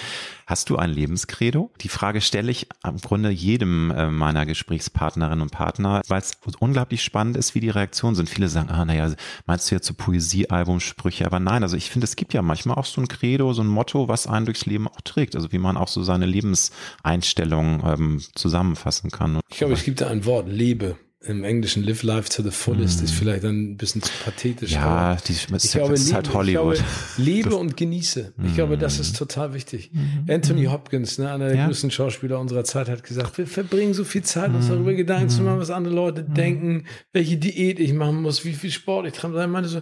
Hast 0.47 0.69
du 0.69 0.77
ein 0.77 0.91
Lebenskredo? 0.91 1.71
Die 1.81 1.89
Frage 1.89 2.21
stelle 2.21 2.49
ich 2.49 2.67
im 2.85 2.97
Grunde 3.01 3.29
jedem 3.29 3.91
äh, 3.91 4.09
meiner 4.09 4.45
Gesprächspartnerinnen 4.45 5.41
und 5.41 5.51
Partner, 5.51 6.01
weil 6.07 6.21
es 6.21 6.37
unglaublich 6.59 7.03
spannend 7.03 7.35
ist, 7.35 7.53
wie 7.53 7.59
die 7.59 7.69
Reaktionen 7.69 8.15
sind. 8.15 8.29
Viele 8.29 8.47
sagen, 8.47 8.69
ah, 8.69 8.85
naja, 8.85 9.13
meinst 9.45 9.69
du 9.69 9.75
jetzt 9.75 9.87
so 9.87 9.93
Poesiealbumsprüche? 9.93 11.25
Aber 11.25 11.41
nein, 11.41 11.63
also 11.63 11.75
ich 11.75 11.91
finde, 11.91 12.05
es 12.05 12.15
gibt 12.15 12.33
ja 12.33 12.41
manchmal 12.41 12.77
auch 12.77 12.85
so 12.85 13.01
ein 13.01 13.09
Credo, 13.09 13.51
so 13.51 13.61
ein 13.61 13.67
Motto, 13.67 14.07
was 14.07 14.25
einen 14.25 14.45
durchs 14.45 14.65
Leben 14.65 14.87
auch 14.87 15.01
trägt. 15.01 15.35
Also 15.35 15.51
wie 15.51 15.57
man 15.57 15.75
auch 15.75 15.89
so 15.89 16.01
seine 16.01 16.25
Lebenseinstellung 16.25 17.83
ähm, 17.85 18.21
zusammenfassen 18.33 19.11
kann. 19.11 19.41
Ich 19.49 19.57
glaube, 19.57 19.73
es 19.73 19.83
gibt 19.83 19.99
da 19.99 20.07
ein 20.07 20.23
Wort, 20.23 20.47
Lebe 20.47 20.95
im 21.21 21.43
Englischen 21.43 21.83
Live 21.83 22.03
Life 22.03 22.29
to 22.29 22.43
the 22.43 22.51
Fullest 22.51 23.01
mm. 23.01 23.05
ist 23.05 23.11
vielleicht 23.11 23.43
ein 23.43 23.75
bisschen 23.75 24.03
zu 24.03 24.11
pathetisch. 24.23 24.71
Ja, 24.71 25.15
die, 25.15 25.33
ich 25.33 25.49
ist, 25.51 25.71
glaube, 25.71 25.95
ist 25.95 26.13
halt 26.13 26.31
Hollywood. 26.31 26.75
Glaube, 26.75 26.87
lebe 27.17 27.49
das, 27.49 27.59
und 27.59 27.75
genieße. 27.75 28.33
Ich 28.37 28.51
mm. 28.51 28.55
glaube, 28.55 28.77
das 28.77 28.99
ist 28.99 29.17
total 29.17 29.53
wichtig. 29.55 29.91
Mm. 29.91 30.29
Anthony 30.31 30.65
Hopkins, 30.65 31.17
ne, 31.17 31.31
einer 31.31 31.47
der 31.47 31.57
ja. 31.57 31.65
größten 31.65 31.89
Schauspieler 31.89 32.39
unserer 32.39 32.63
Zeit, 32.63 32.87
hat 32.87 33.03
gesagt, 33.03 33.37
wir 33.39 33.47
verbringen 33.47 33.95
so 33.95 34.03
viel 34.03 34.21
Zeit, 34.21 34.53
uns 34.53 34.67
darüber 34.67 34.93
Gedanken 34.93 35.29
zu 35.29 35.41
machen, 35.41 35.59
was 35.59 35.71
andere 35.71 35.95
Leute 35.95 36.23
denken, 36.23 36.85
welche 37.13 37.37
Diät 37.37 37.79
ich 37.79 37.93
machen 37.93 38.21
muss, 38.21 38.45
wie 38.45 38.53
viel 38.53 38.71
Sport 38.71 39.07
ich 39.07 39.13
treibe. 39.13 39.41
Ich 39.41 39.47
meine 39.47 39.67
so, 39.67 39.81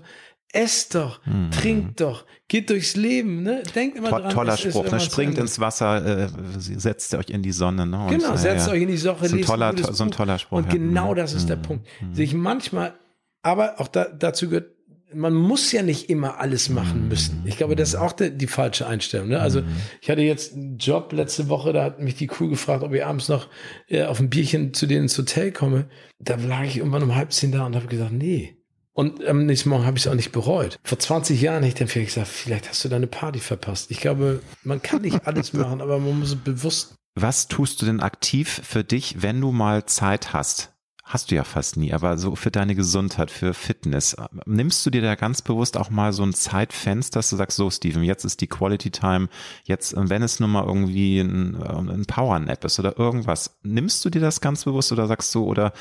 esst 0.54 0.96
doch, 0.96 1.24
hm. 1.26 1.52
trinkt 1.52 2.02
doch, 2.02 2.26
geht 2.48 2.70
durchs 2.70 2.96
Leben, 2.96 3.44
ne? 3.44 3.64
Denkt 3.74 3.98
immer 3.98 4.10
to 4.10 4.20
dran. 4.20 4.32
Toller 4.32 4.58
Spruch, 4.58 4.90
ne? 4.90 5.00
Springt 5.00 5.38
ins 5.38 5.60
Wasser, 5.60 6.24
äh, 6.24 6.28
setzt 6.58 7.14
euch 7.16 7.30
in 7.30 7.42
die 7.42 7.52
Sonne, 7.52 7.86
ne? 7.86 8.06
Und, 8.06 8.10
genau, 8.10 8.36
setzt 8.36 8.68
ja, 8.68 8.74
euch 8.74 8.82
in 8.84 8.88
die 8.88 8.98
Sonne, 8.98 9.28
so 9.28 9.36
ein 9.36 9.42
toller, 9.42 9.76
to, 9.76 9.92
so 9.92 10.04
ein 10.04 10.12
toller 10.12 10.40
Spruch. 10.40 10.58
Und 10.58 10.66
ja. 10.66 10.72
genau 10.74 11.14
das 11.14 11.34
ist 11.34 11.50
der 11.50 11.58
hm. 11.58 11.64
Punkt. 11.64 11.88
Hm. 12.00 12.14
Sich 12.14 12.34
manchmal, 12.34 12.94
aber 13.42 13.80
auch 13.80 13.88
da, 13.88 14.06
dazu 14.06 14.50
gehört, 14.50 14.76
man 15.14 15.34
muss 15.34 15.72
ja 15.72 15.82
nicht 15.82 16.10
immer 16.10 16.40
alles 16.40 16.70
machen 16.70 17.02
hm. 17.02 17.08
müssen. 17.08 17.44
Ich 17.46 17.58
glaube, 17.58 17.76
das 17.76 17.90
ist 17.90 17.96
auch 17.96 18.12
die, 18.12 18.32
die 18.32 18.48
falsche 18.48 18.88
Einstellung. 18.88 19.30
Ne? 19.30 19.40
Also 19.40 19.62
ich 20.02 20.10
hatte 20.10 20.22
jetzt 20.22 20.54
einen 20.54 20.78
Job 20.78 21.14
letzte 21.14 21.48
Woche, 21.48 21.74
da 21.74 21.84
hat 21.84 22.00
mich 22.00 22.16
die 22.16 22.28
Crew 22.28 22.50
gefragt, 22.50 22.84
ob 22.84 22.94
ich 22.94 23.06
abends 23.06 23.30
noch 23.30 23.48
äh, 23.88 24.04
auf 24.04 24.20
ein 24.20 24.30
Bierchen 24.30 24.74
zu 24.74 24.88
denen 24.88 25.04
ins 25.04 25.18
Hotel 25.18 25.52
komme. 25.52 25.88
Da 26.20 26.36
lag 26.36 26.64
ich 26.64 26.78
irgendwann 26.78 27.04
um 27.04 27.16
halb 27.16 27.32
zehn 27.32 27.52
da 27.52 27.66
und 27.66 27.76
habe 27.76 27.88
gesagt, 27.88 28.12
nee, 28.12 28.58
Und 28.96 29.26
am 29.26 29.46
nächsten 29.46 29.70
Morgen 29.70 29.86
habe 29.86 29.98
ich 29.98 30.06
es 30.06 30.12
auch 30.12 30.16
nicht 30.16 30.32
bereut. 30.32 30.80
Vor 30.84 30.98
20 30.98 31.42
Jahren 31.42 31.64
hätte 31.64 31.68
ich 31.68 31.74
dann 31.76 31.88
vielleicht 31.90 32.16
gesagt, 32.16 32.30
vielleicht 32.30 32.70
hast 32.70 32.86
du 32.86 32.88
deine 32.88 33.08
Party 33.08 33.40
verpasst. 33.40 33.92
Ich 33.92 34.00
glaube, 34.00 34.42
man 34.64 34.82
kann 34.82 35.02
nicht 35.02 35.28
alles 35.28 35.52
machen, 35.52 35.82
aber 35.82 36.00
man 36.00 36.18
muss 36.18 36.34
bewusst. 36.36 36.96
Was 37.14 37.50
tust 37.50 37.82
du 37.82 37.86
denn 37.86 38.00
aktiv 38.00 38.62
für 38.64 38.86
dich, 38.86 39.22
wenn 39.22 39.42
du 39.42 39.52
mal 39.52 39.86
Zeit 39.86 40.32
hast? 40.32 40.75
Hast 41.16 41.32
du 41.32 41.36
ja 41.36 41.46
fast 41.46 41.78
nie, 41.78 41.94
aber 41.94 42.18
so 42.18 42.36
für 42.36 42.52
deine 42.52 42.76
Gesundheit, 42.76 43.32
für 43.32 43.54
Fitness, 43.54 44.18
nimmst 44.46 44.86
du 44.86 44.90
dir 44.90 45.02
da 45.02 45.16
ganz 45.16 45.42
bewusst 45.42 45.78
auch 45.78 45.90
mal 45.90 46.12
so 46.12 46.24
ein 46.24 46.34
Zeitfenster, 46.34 47.20
dass 47.20 47.30
du 47.30 47.38
sagst, 47.38 47.56
so 47.56 47.70
Steven, 47.70 48.04
jetzt 48.04 48.26
ist 48.26 48.42
die 48.42 48.48
Quality 48.48 48.92
Time, 48.92 49.30
jetzt, 49.64 49.96
wenn 49.96 50.22
es 50.24 50.42
nur 50.42 50.50
mal 50.50 50.66
irgendwie 50.66 51.22
ein, 51.22 51.56
ein 51.56 52.06
Power-Nap 52.06 52.66
ist 52.66 52.80
oder 52.80 53.00
irgendwas, 53.00 53.58
nimmst 53.64 54.04
du 54.04 54.10
dir 54.10 54.20
das 54.20 54.42
ganz 54.42 54.66
bewusst 54.66 54.92
oder 54.92 55.08
sagst 55.08 55.34
du, 55.34 55.46
oder 55.46 55.72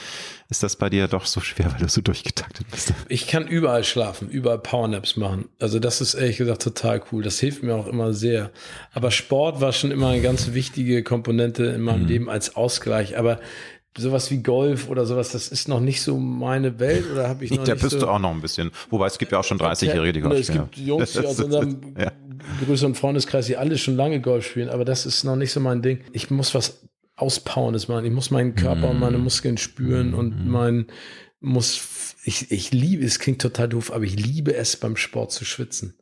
ist 0.50 0.62
das 0.62 0.76
bei 0.76 0.88
dir 0.88 1.08
doch 1.08 1.26
so 1.26 1.40
schwer, 1.40 1.66
weil 1.72 1.80
du 1.80 1.88
so 1.88 2.00
durchgetaktet 2.00 2.70
bist? 2.70 2.94
Ich 3.08 3.26
kann 3.26 3.48
überall 3.48 3.82
schlafen, 3.82 4.28
überall 4.28 4.60
Power-Naps 4.60 5.16
machen. 5.16 5.48
Also 5.58 5.80
das 5.80 6.00
ist 6.00 6.14
ehrlich 6.14 6.36
gesagt 6.36 6.62
total 6.62 7.02
cool. 7.10 7.24
Das 7.24 7.40
hilft 7.40 7.64
mir 7.64 7.74
auch 7.74 7.88
immer 7.88 8.12
sehr. 8.14 8.52
Aber 8.92 9.10
Sport 9.10 9.60
war 9.60 9.72
schon 9.72 9.90
immer 9.90 10.10
eine 10.10 10.22
ganz 10.22 10.52
wichtige 10.52 11.02
Komponente 11.02 11.64
in 11.64 11.80
meinem 11.80 12.02
mhm. 12.02 12.08
Leben 12.08 12.30
als 12.30 12.54
Ausgleich. 12.54 13.18
Aber 13.18 13.40
sowas 13.96 14.30
wie 14.30 14.42
Golf 14.42 14.88
oder 14.88 15.06
sowas, 15.06 15.30
das 15.30 15.48
ist 15.48 15.68
noch 15.68 15.80
nicht 15.80 16.02
so 16.02 16.18
meine 16.18 16.78
Welt 16.80 17.10
oder 17.10 17.28
habe 17.28 17.44
ich 17.44 17.50
noch 17.50 17.64
Da 17.64 17.74
nicht 17.74 17.82
bist 17.82 17.92
so 17.92 18.00
du 18.00 18.08
auch 18.08 18.18
noch 18.18 18.30
ein 18.30 18.40
bisschen. 18.40 18.70
Wobei 18.90 19.06
es 19.06 19.18
gibt 19.18 19.32
ja 19.32 19.38
auch 19.38 19.44
schon 19.44 19.58
30-Jährige, 19.58 20.12
die 20.12 20.20
Golf 20.20 20.42
spielen. 20.44 20.68
Es 20.70 20.76
gibt 20.76 20.86
Jungs, 20.86 21.12
die 21.12 21.18
aus 21.26 21.40
unserem 21.40 21.94
ja. 21.98 22.12
größeren 22.64 22.94
Freundeskreis, 22.94 23.46
die 23.46 23.56
alle 23.56 23.78
schon 23.78 23.96
lange 23.96 24.20
Golf 24.20 24.46
spielen, 24.46 24.68
aber 24.68 24.84
das 24.84 25.06
ist 25.06 25.24
noch 25.24 25.36
nicht 25.36 25.52
so 25.52 25.60
mein 25.60 25.82
Ding. 25.82 26.00
Ich 26.12 26.30
muss 26.30 26.54
was 26.54 26.80
Auspowerndes 27.16 27.88
machen. 27.88 28.04
Ich 28.04 28.12
muss 28.12 28.30
meinen 28.30 28.56
Körper 28.56 28.88
mm. 28.88 28.90
und 28.90 28.98
meine 28.98 29.18
Muskeln 29.18 29.56
spüren 29.56 30.10
mm. 30.10 30.14
und 30.14 30.46
mein 30.48 30.86
muss 31.40 32.16
ich, 32.24 32.50
ich 32.50 32.72
liebe, 32.72 33.04
es 33.04 33.18
klingt 33.18 33.40
total 33.40 33.68
doof, 33.68 33.92
aber 33.92 34.04
ich 34.04 34.16
liebe 34.16 34.54
es 34.54 34.76
beim 34.76 34.96
Sport 34.96 35.30
zu 35.30 35.44
schwitzen. 35.44 35.94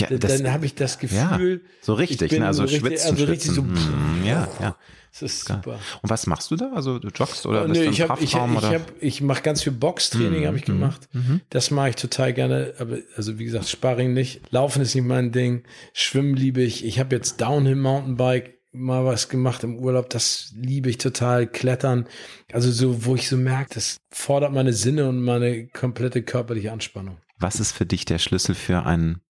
Ja, 0.00 0.08
das, 0.16 0.42
dann 0.42 0.52
habe 0.52 0.66
ich 0.66 0.74
das 0.74 0.98
Gefühl, 0.98 1.60
ja, 1.62 1.70
so 1.80 1.94
richtig, 1.94 2.32
ne? 2.32 2.46
also, 2.46 2.58
so 2.58 2.64
richtig, 2.64 2.80
schwitzen, 2.80 3.10
also 3.10 3.24
richtig 3.24 3.52
schwitzen. 3.52 3.54
so, 3.54 3.62
mm, 3.62 4.24
ja, 4.24 4.48
ja. 4.60 4.76
Das 5.12 5.22
ist 5.22 5.48
super. 5.48 5.80
Und 6.02 6.10
was 6.10 6.26
machst 6.26 6.50
du 6.50 6.56
da? 6.56 6.72
Also 6.72 6.98
du 6.98 7.08
joggst 7.08 7.44
oder 7.44 7.66
bist 7.66 7.80
nee, 7.80 7.88
ich 7.88 8.00
hab, 8.00 8.22
ich, 8.22 8.34
ich, 8.34 8.36
hab, 8.36 8.92
ich 9.00 9.20
mache 9.20 9.42
ganz 9.42 9.62
viel 9.62 9.72
Boxtraining, 9.72 10.42
mhm. 10.42 10.46
habe 10.46 10.56
ich 10.56 10.64
gemacht. 10.64 11.08
Mhm. 11.12 11.40
Das 11.50 11.70
mache 11.70 11.90
ich 11.90 11.96
total 11.96 12.32
gerne. 12.32 12.74
Aber 12.78 12.98
also 13.16 13.38
wie 13.38 13.44
gesagt, 13.44 13.68
Sparring 13.68 14.12
nicht. 14.12 14.40
Laufen 14.52 14.82
ist 14.82 14.94
nicht 14.94 15.04
mein 15.04 15.32
Ding. 15.32 15.64
Schwimmen 15.92 16.34
liebe 16.34 16.62
ich. 16.62 16.84
Ich 16.84 17.00
habe 17.00 17.16
jetzt 17.16 17.40
Downhill 17.40 17.74
Mountainbike 17.74 18.58
mal 18.72 19.04
was 19.04 19.28
gemacht 19.28 19.64
im 19.64 19.78
Urlaub. 19.78 20.10
Das 20.10 20.52
liebe 20.54 20.88
ich 20.88 20.98
total. 20.98 21.48
Klettern. 21.48 22.06
Also 22.52 22.70
so, 22.70 23.04
wo 23.04 23.16
ich 23.16 23.28
so 23.28 23.36
merke, 23.36 23.74
das 23.74 23.96
fordert 24.10 24.52
meine 24.52 24.72
Sinne 24.72 25.08
und 25.08 25.22
meine 25.22 25.66
komplette 25.66 26.22
körperliche 26.22 26.70
Anspannung. 26.70 27.16
Was 27.38 27.58
ist 27.58 27.72
für 27.72 27.86
dich 27.86 28.04
der 28.04 28.18
Schlüssel 28.18 28.54
für 28.54 28.86
ein 28.86 29.20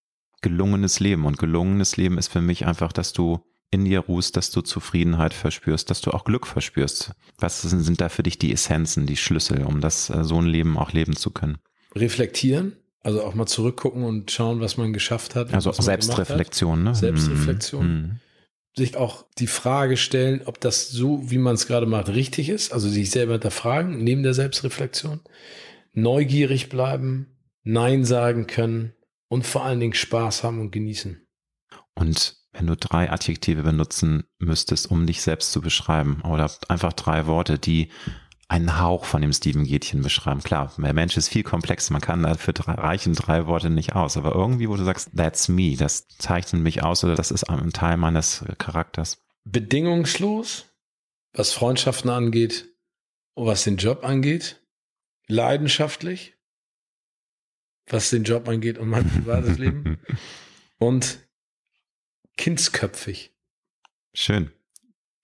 gelungenes 0.41 0.99
Leben? 0.99 1.25
Und 1.25 1.37
gelungenes 1.37 1.97
Leben 1.97 2.17
ist 2.17 2.29
für 2.29 2.41
mich 2.41 2.65
einfach, 2.65 2.91
dass 2.91 3.13
du 3.13 3.39
in 3.71 3.85
dir 3.85 4.01
ruhst, 4.01 4.35
dass 4.35 4.51
du 4.51 4.61
Zufriedenheit 4.61 5.33
verspürst, 5.33 5.89
dass 5.89 6.01
du 6.01 6.11
auch 6.11 6.25
Glück 6.25 6.45
verspürst. 6.45 7.11
Was 7.37 7.61
sind 7.61 8.01
da 8.01 8.09
für 8.09 8.21
dich 8.21 8.37
die 8.37 8.51
Essenzen, 8.51 9.05
die 9.05 9.15
Schlüssel, 9.15 9.63
um 9.63 9.79
das 9.79 10.09
äh, 10.09 10.23
so 10.23 10.39
ein 10.39 10.45
Leben 10.45 10.77
auch 10.77 10.91
leben 10.91 11.15
zu 11.15 11.31
können? 11.31 11.57
Reflektieren, 11.95 12.75
also 13.01 13.23
auch 13.23 13.33
mal 13.33 13.45
zurückgucken 13.45 14.03
und 14.03 14.29
schauen, 14.29 14.59
was 14.59 14.75
man 14.75 14.91
geschafft 14.91 15.35
hat. 15.35 15.53
Also 15.53 15.71
Selbstreflexion, 15.71 16.83
ne? 16.83 16.93
Selbstreflexion. 16.93 17.87
Mhm. 17.87 18.19
Sich 18.75 18.95
auch 18.95 19.25
die 19.37 19.47
Frage 19.47 19.97
stellen, 19.97 20.41
ob 20.45 20.59
das 20.59 20.89
so, 20.89 21.29
wie 21.29 21.37
man 21.37 21.55
es 21.55 21.67
gerade 21.67 21.85
macht, 21.85 22.09
richtig 22.09 22.49
ist. 22.49 22.73
Also 22.73 22.89
sich 22.89 23.09
selber 23.09 23.33
hinterfragen, 23.33 24.03
neben 24.03 24.23
der 24.23 24.33
Selbstreflexion. 24.33 25.21
Neugierig 25.93 26.69
bleiben, 26.69 27.27
Nein 27.63 28.05
sagen 28.05 28.47
können 28.47 28.93
und 29.31 29.47
vor 29.47 29.63
allen 29.63 29.79
Dingen 29.79 29.93
Spaß 29.93 30.43
haben 30.43 30.59
und 30.59 30.71
genießen. 30.71 31.25
Und 31.95 32.35
wenn 32.51 32.67
du 32.67 32.75
drei 32.75 33.09
Adjektive 33.09 33.63
benutzen 33.63 34.25
müsstest, 34.39 34.91
um 34.91 35.07
dich 35.07 35.21
selbst 35.21 35.53
zu 35.53 35.61
beschreiben, 35.61 36.21
oder 36.23 36.51
einfach 36.67 36.91
drei 36.91 37.27
Worte, 37.27 37.57
die 37.57 37.89
einen 38.49 38.81
Hauch 38.81 39.05
von 39.05 39.21
dem 39.21 39.31
Steven 39.31 39.63
Gätchen 39.63 40.01
beschreiben. 40.01 40.41
Klar, 40.41 40.73
der 40.77 40.93
Mensch 40.93 41.15
ist 41.15 41.29
viel 41.29 41.43
komplexer, 41.43 41.93
man 41.93 42.01
kann 42.01 42.23
dafür 42.23 42.53
drei, 42.53 42.73
reichen 42.73 43.13
drei 43.13 43.47
Worte 43.47 43.69
nicht 43.69 43.95
aus, 43.95 44.17
aber 44.17 44.35
irgendwie, 44.35 44.67
wo 44.67 44.75
du 44.75 44.83
sagst, 44.83 45.11
that's 45.15 45.47
me, 45.47 45.77
das 45.77 46.09
zeichnet 46.09 46.61
mich 46.61 46.83
aus 46.83 47.05
oder 47.05 47.15
das 47.15 47.31
ist 47.31 47.45
ein 47.45 47.71
Teil 47.71 47.95
meines 47.95 48.43
Charakters. 48.57 49.23
Bedingungslos, 49.45 50.65
was 51.31 51.53
Freundschaften 51.53 52.09
angeht 52.09 52.67
und 53.35 53.45
was 53.45 53.63
den 53.63 53.77
Job 53.77 54.03
angeht, 54.03 54.61
leidenschaftlich, 55.27 56.33
was 57.93 58.09
den 58.09 58.23
Job 58.23 58.47
angeht 58.47 58.77
und 58.77 58.89
mein 58.89 59.07
privates 59.07 59.57
Leben 59.57 59.97
und 60.79 61.19
kindsköpfig. 62.37 63.31
Schön. 64.13 64.51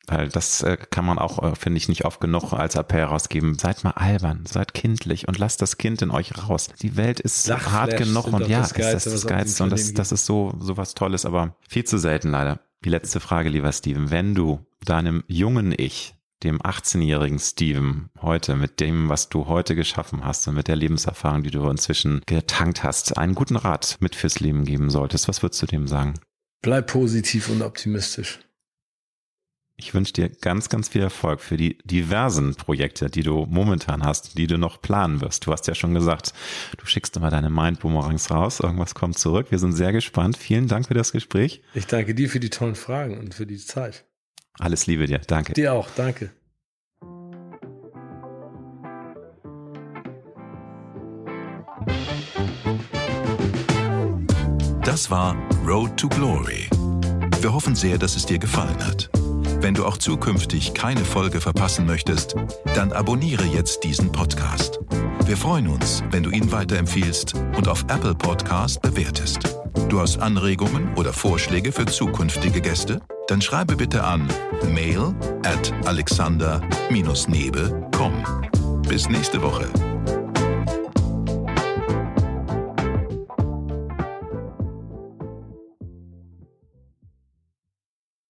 Weil 0.10 0.30
das 0.30 0.64
äh, 0.64 0.78
kann 0.78 1.06
man 1.06 1.20
auch, 1.20 1.44
äh, 1.44 1.56
finde 1.56 1.78
ich, 1.78 1.90
nicht 1.90 2.06
oft 2.06 2.22
genug 2.22 2.54
als 2.54 2.76
Appell 2.76 3.04
rausgeben. 3.04 3.56
Seid 3.60 3.84
mal 3.84 3.92
albern, 3.92 4.46
seid 4.46 4.74
kindlich 4.74 5.28
und 5.28 5.38
lasst 5.38 5.62
das 5.62 5.78
Kind 5.78 6.02
in 6.02 6.12
euch 6.12 6.32
raus. 6.38 6.70
Die 6.82 6.96
Welt 6.96 7.20
ist 7.20 7.52
hart 7.52 7.98
genug 7.98 8.28
und 8.28 8.48
ja, 8.48 8.60
das 8.60 8.72
ist 8.72 8.80
das, 8.80 9.04
das 9.04 9.28
Geilste 9.28 9.64
und 9.64 9.70
das, 9.70 9.94
das 9.94 10.14
ist 10.14 10.26
so, 10.26 10.54
so 10.60 10.78
was 10.78 10.94
Tolles, 10.94 11.26
aber 11.26 11.58
viel 11.68 11.84
zu 11.84 11.98
selten 11.98 12.32
leider. 12.32 12.62
Die 12.86 12.90
letzte 12.90 13.20
Frage, 13.20 13.50
lieber 13.50 13.72
Steven. 13.74 14.10
Wenn 14.10 14.34
du 14.34 14.66
deinem 14.86 15.26
jungen 15.28 15.74
Ich, 15.78 16.16
dem 16.44 16.62
18-jährigen 16.62 17.40
Steven 17.40 18.10
heute 18.22 18.56
mit 18.56 18.80
dem, 18.80 19.10
was 19.10 19.30
du 19.30 19.48
heute 19.48 19.76
geschaffen 19.76 20.24
hast 20.24 20.48
und 20.48 20.56
mit 20.56 20.68
der 20.68 20.76
Lebenserfahrung, 20.76 21.44
die 21.44 21.52
du 21.52 21.68
inzwischen 21.70 22.22
getankt 22.26 22.84
hast, 22.84 23.18
einen 23.18 23.36
guten 23.36 23.56
Rat 23.56 23.98
mit 24.00 24.16
fürs 24.16 24.40
Leben 24.40 24.66
geben 24.66 24.90
solltest, 24.90 25.28
was 25.28 25.42
würdest 25.42 25.62
du 25.62 25.66
dem 25.66 25.88
sagen? 25.88 26.14
Bleib 26.62 26.88
positiv 26.88 27.50
und 27.50 27.62
optimistisch. 27.62 28.40
Ich 29.80 29.94
wünsche 29.94 30.14
dir 30.14 30.30
ganz, 30.30 30.70
ganz 30.70 30.90
viel 30.90 31.04
Erfolg 31.04 31.40
für 31.40 31.56
die 31.56 31.78
diversen 31.84 32.56
Projekte, 32.56 33.12
die 33.12 33.22
du 33.22 33.46
momentan 33.48 34.04
hast, 34.04 34.36
die 34.36 34.48
du 34.48 34.58
noch 34.58 34.82
planen 34.82 35.22
wirst. 35.22 35.46
Du 35.46 35.52
hast 35.52 35.68
ja 35.68 35.76
schon 35.76 35.94
gesagt, 35.94 36.34
du 36.78 36.88
schickst 36.88 37.16
immer 37.16 37.30
deine 37.30 37.52
Mind-Boomerangs 37.52 38.32
raus, 38.32 38.60
irgendwas 38.60 38.96
kommt 38.96 39.20
zurück. 39.20 39.52
Wir 39.52 39.60
sind 39.60 39.74
sehr 39.74 39.92
gespannt. 39.92 40.36
Vielen 40.36 40.68
Dank 40.68 40.88
für 40.88 40.96
das 40.96 41.12
Gespräch. 41.12 41.62
Ich 41.76 41.86
danke 41.86 42.16
dir 42.16 42.28
für 42.28 42.40
die 42.40 42.50
tollen 42.50 42.74
Fragen 42.74 43.20
und 43.20 43.36
für 43.36 43.46
die 43.46 43.60
Zeit. 43.60 44.07
Alles 44.60 44.88
Liebe 44.88 45.06
dir. 45.06 45.20
Danke. 45.20 45.54
Dir 45.54 45.74
auch. 45.74 45.90
Danke. 45.96 46.32
Das 54.84 55.12
war 55.12 55.36
Road 55.68 55.96
to 55.98 56.08
Glory. 56.08 56.70
Wir 57.42 57.54
hoffen 57.54 57.76
sehr, 57.76 57.98
dass 57.98 58.16
es 58.16 58.26
dir 58.26 58.40
gefallen 58.40 58.84
hat. 58.84 59.10
Wenn 59.60 59.74
du 59.74 59.86
auch 59.86 59.98
zukünftig 59.98 60.74
keine 60.74 61.04
Folge 61.04 61.42
verpassen 61.42 61.86
möchtest, 61.86 62.36
dann 62.74 62.92
abonniere 62.92 63.44
jetzt 63.44 63.84
diesen 63.84 64.12
Podcast. 64.12 64.80
Wir 65.26 65.36
freuen 65.36 65.68
uns, 65.68 66.04
wenn 66.12 66.24
du 66.24 66.30
ihn 66.30 66.52
weiterempfiehlst 66.52 67.34
und 67.58 67.68
auf 67.68 67.84
Apple 67.90 68.16
Podcast 68.16 68.82
bewertest. 68.82 69.40
Du 69.90 70.00
hast 70.00 70.20
Anregungen 70.20 70.94
oder 70.96 71.12
Vorschläge 71.14 71.72
für 71.72 71.86
zukünftige 71.86 72.62
Gäste? 72.62 73.02
Dann 73.28 73.42
schreibe 73.42 73.76
bitte 73.76 74.04
an 74.04 74.28
mail 74.74 75.14
at 75.44 75.72
alexander-nebe.com. 75.86 78.24
Bis 78.88 79.10
nächste 79.10 79.42
Woche. 79.42 79.68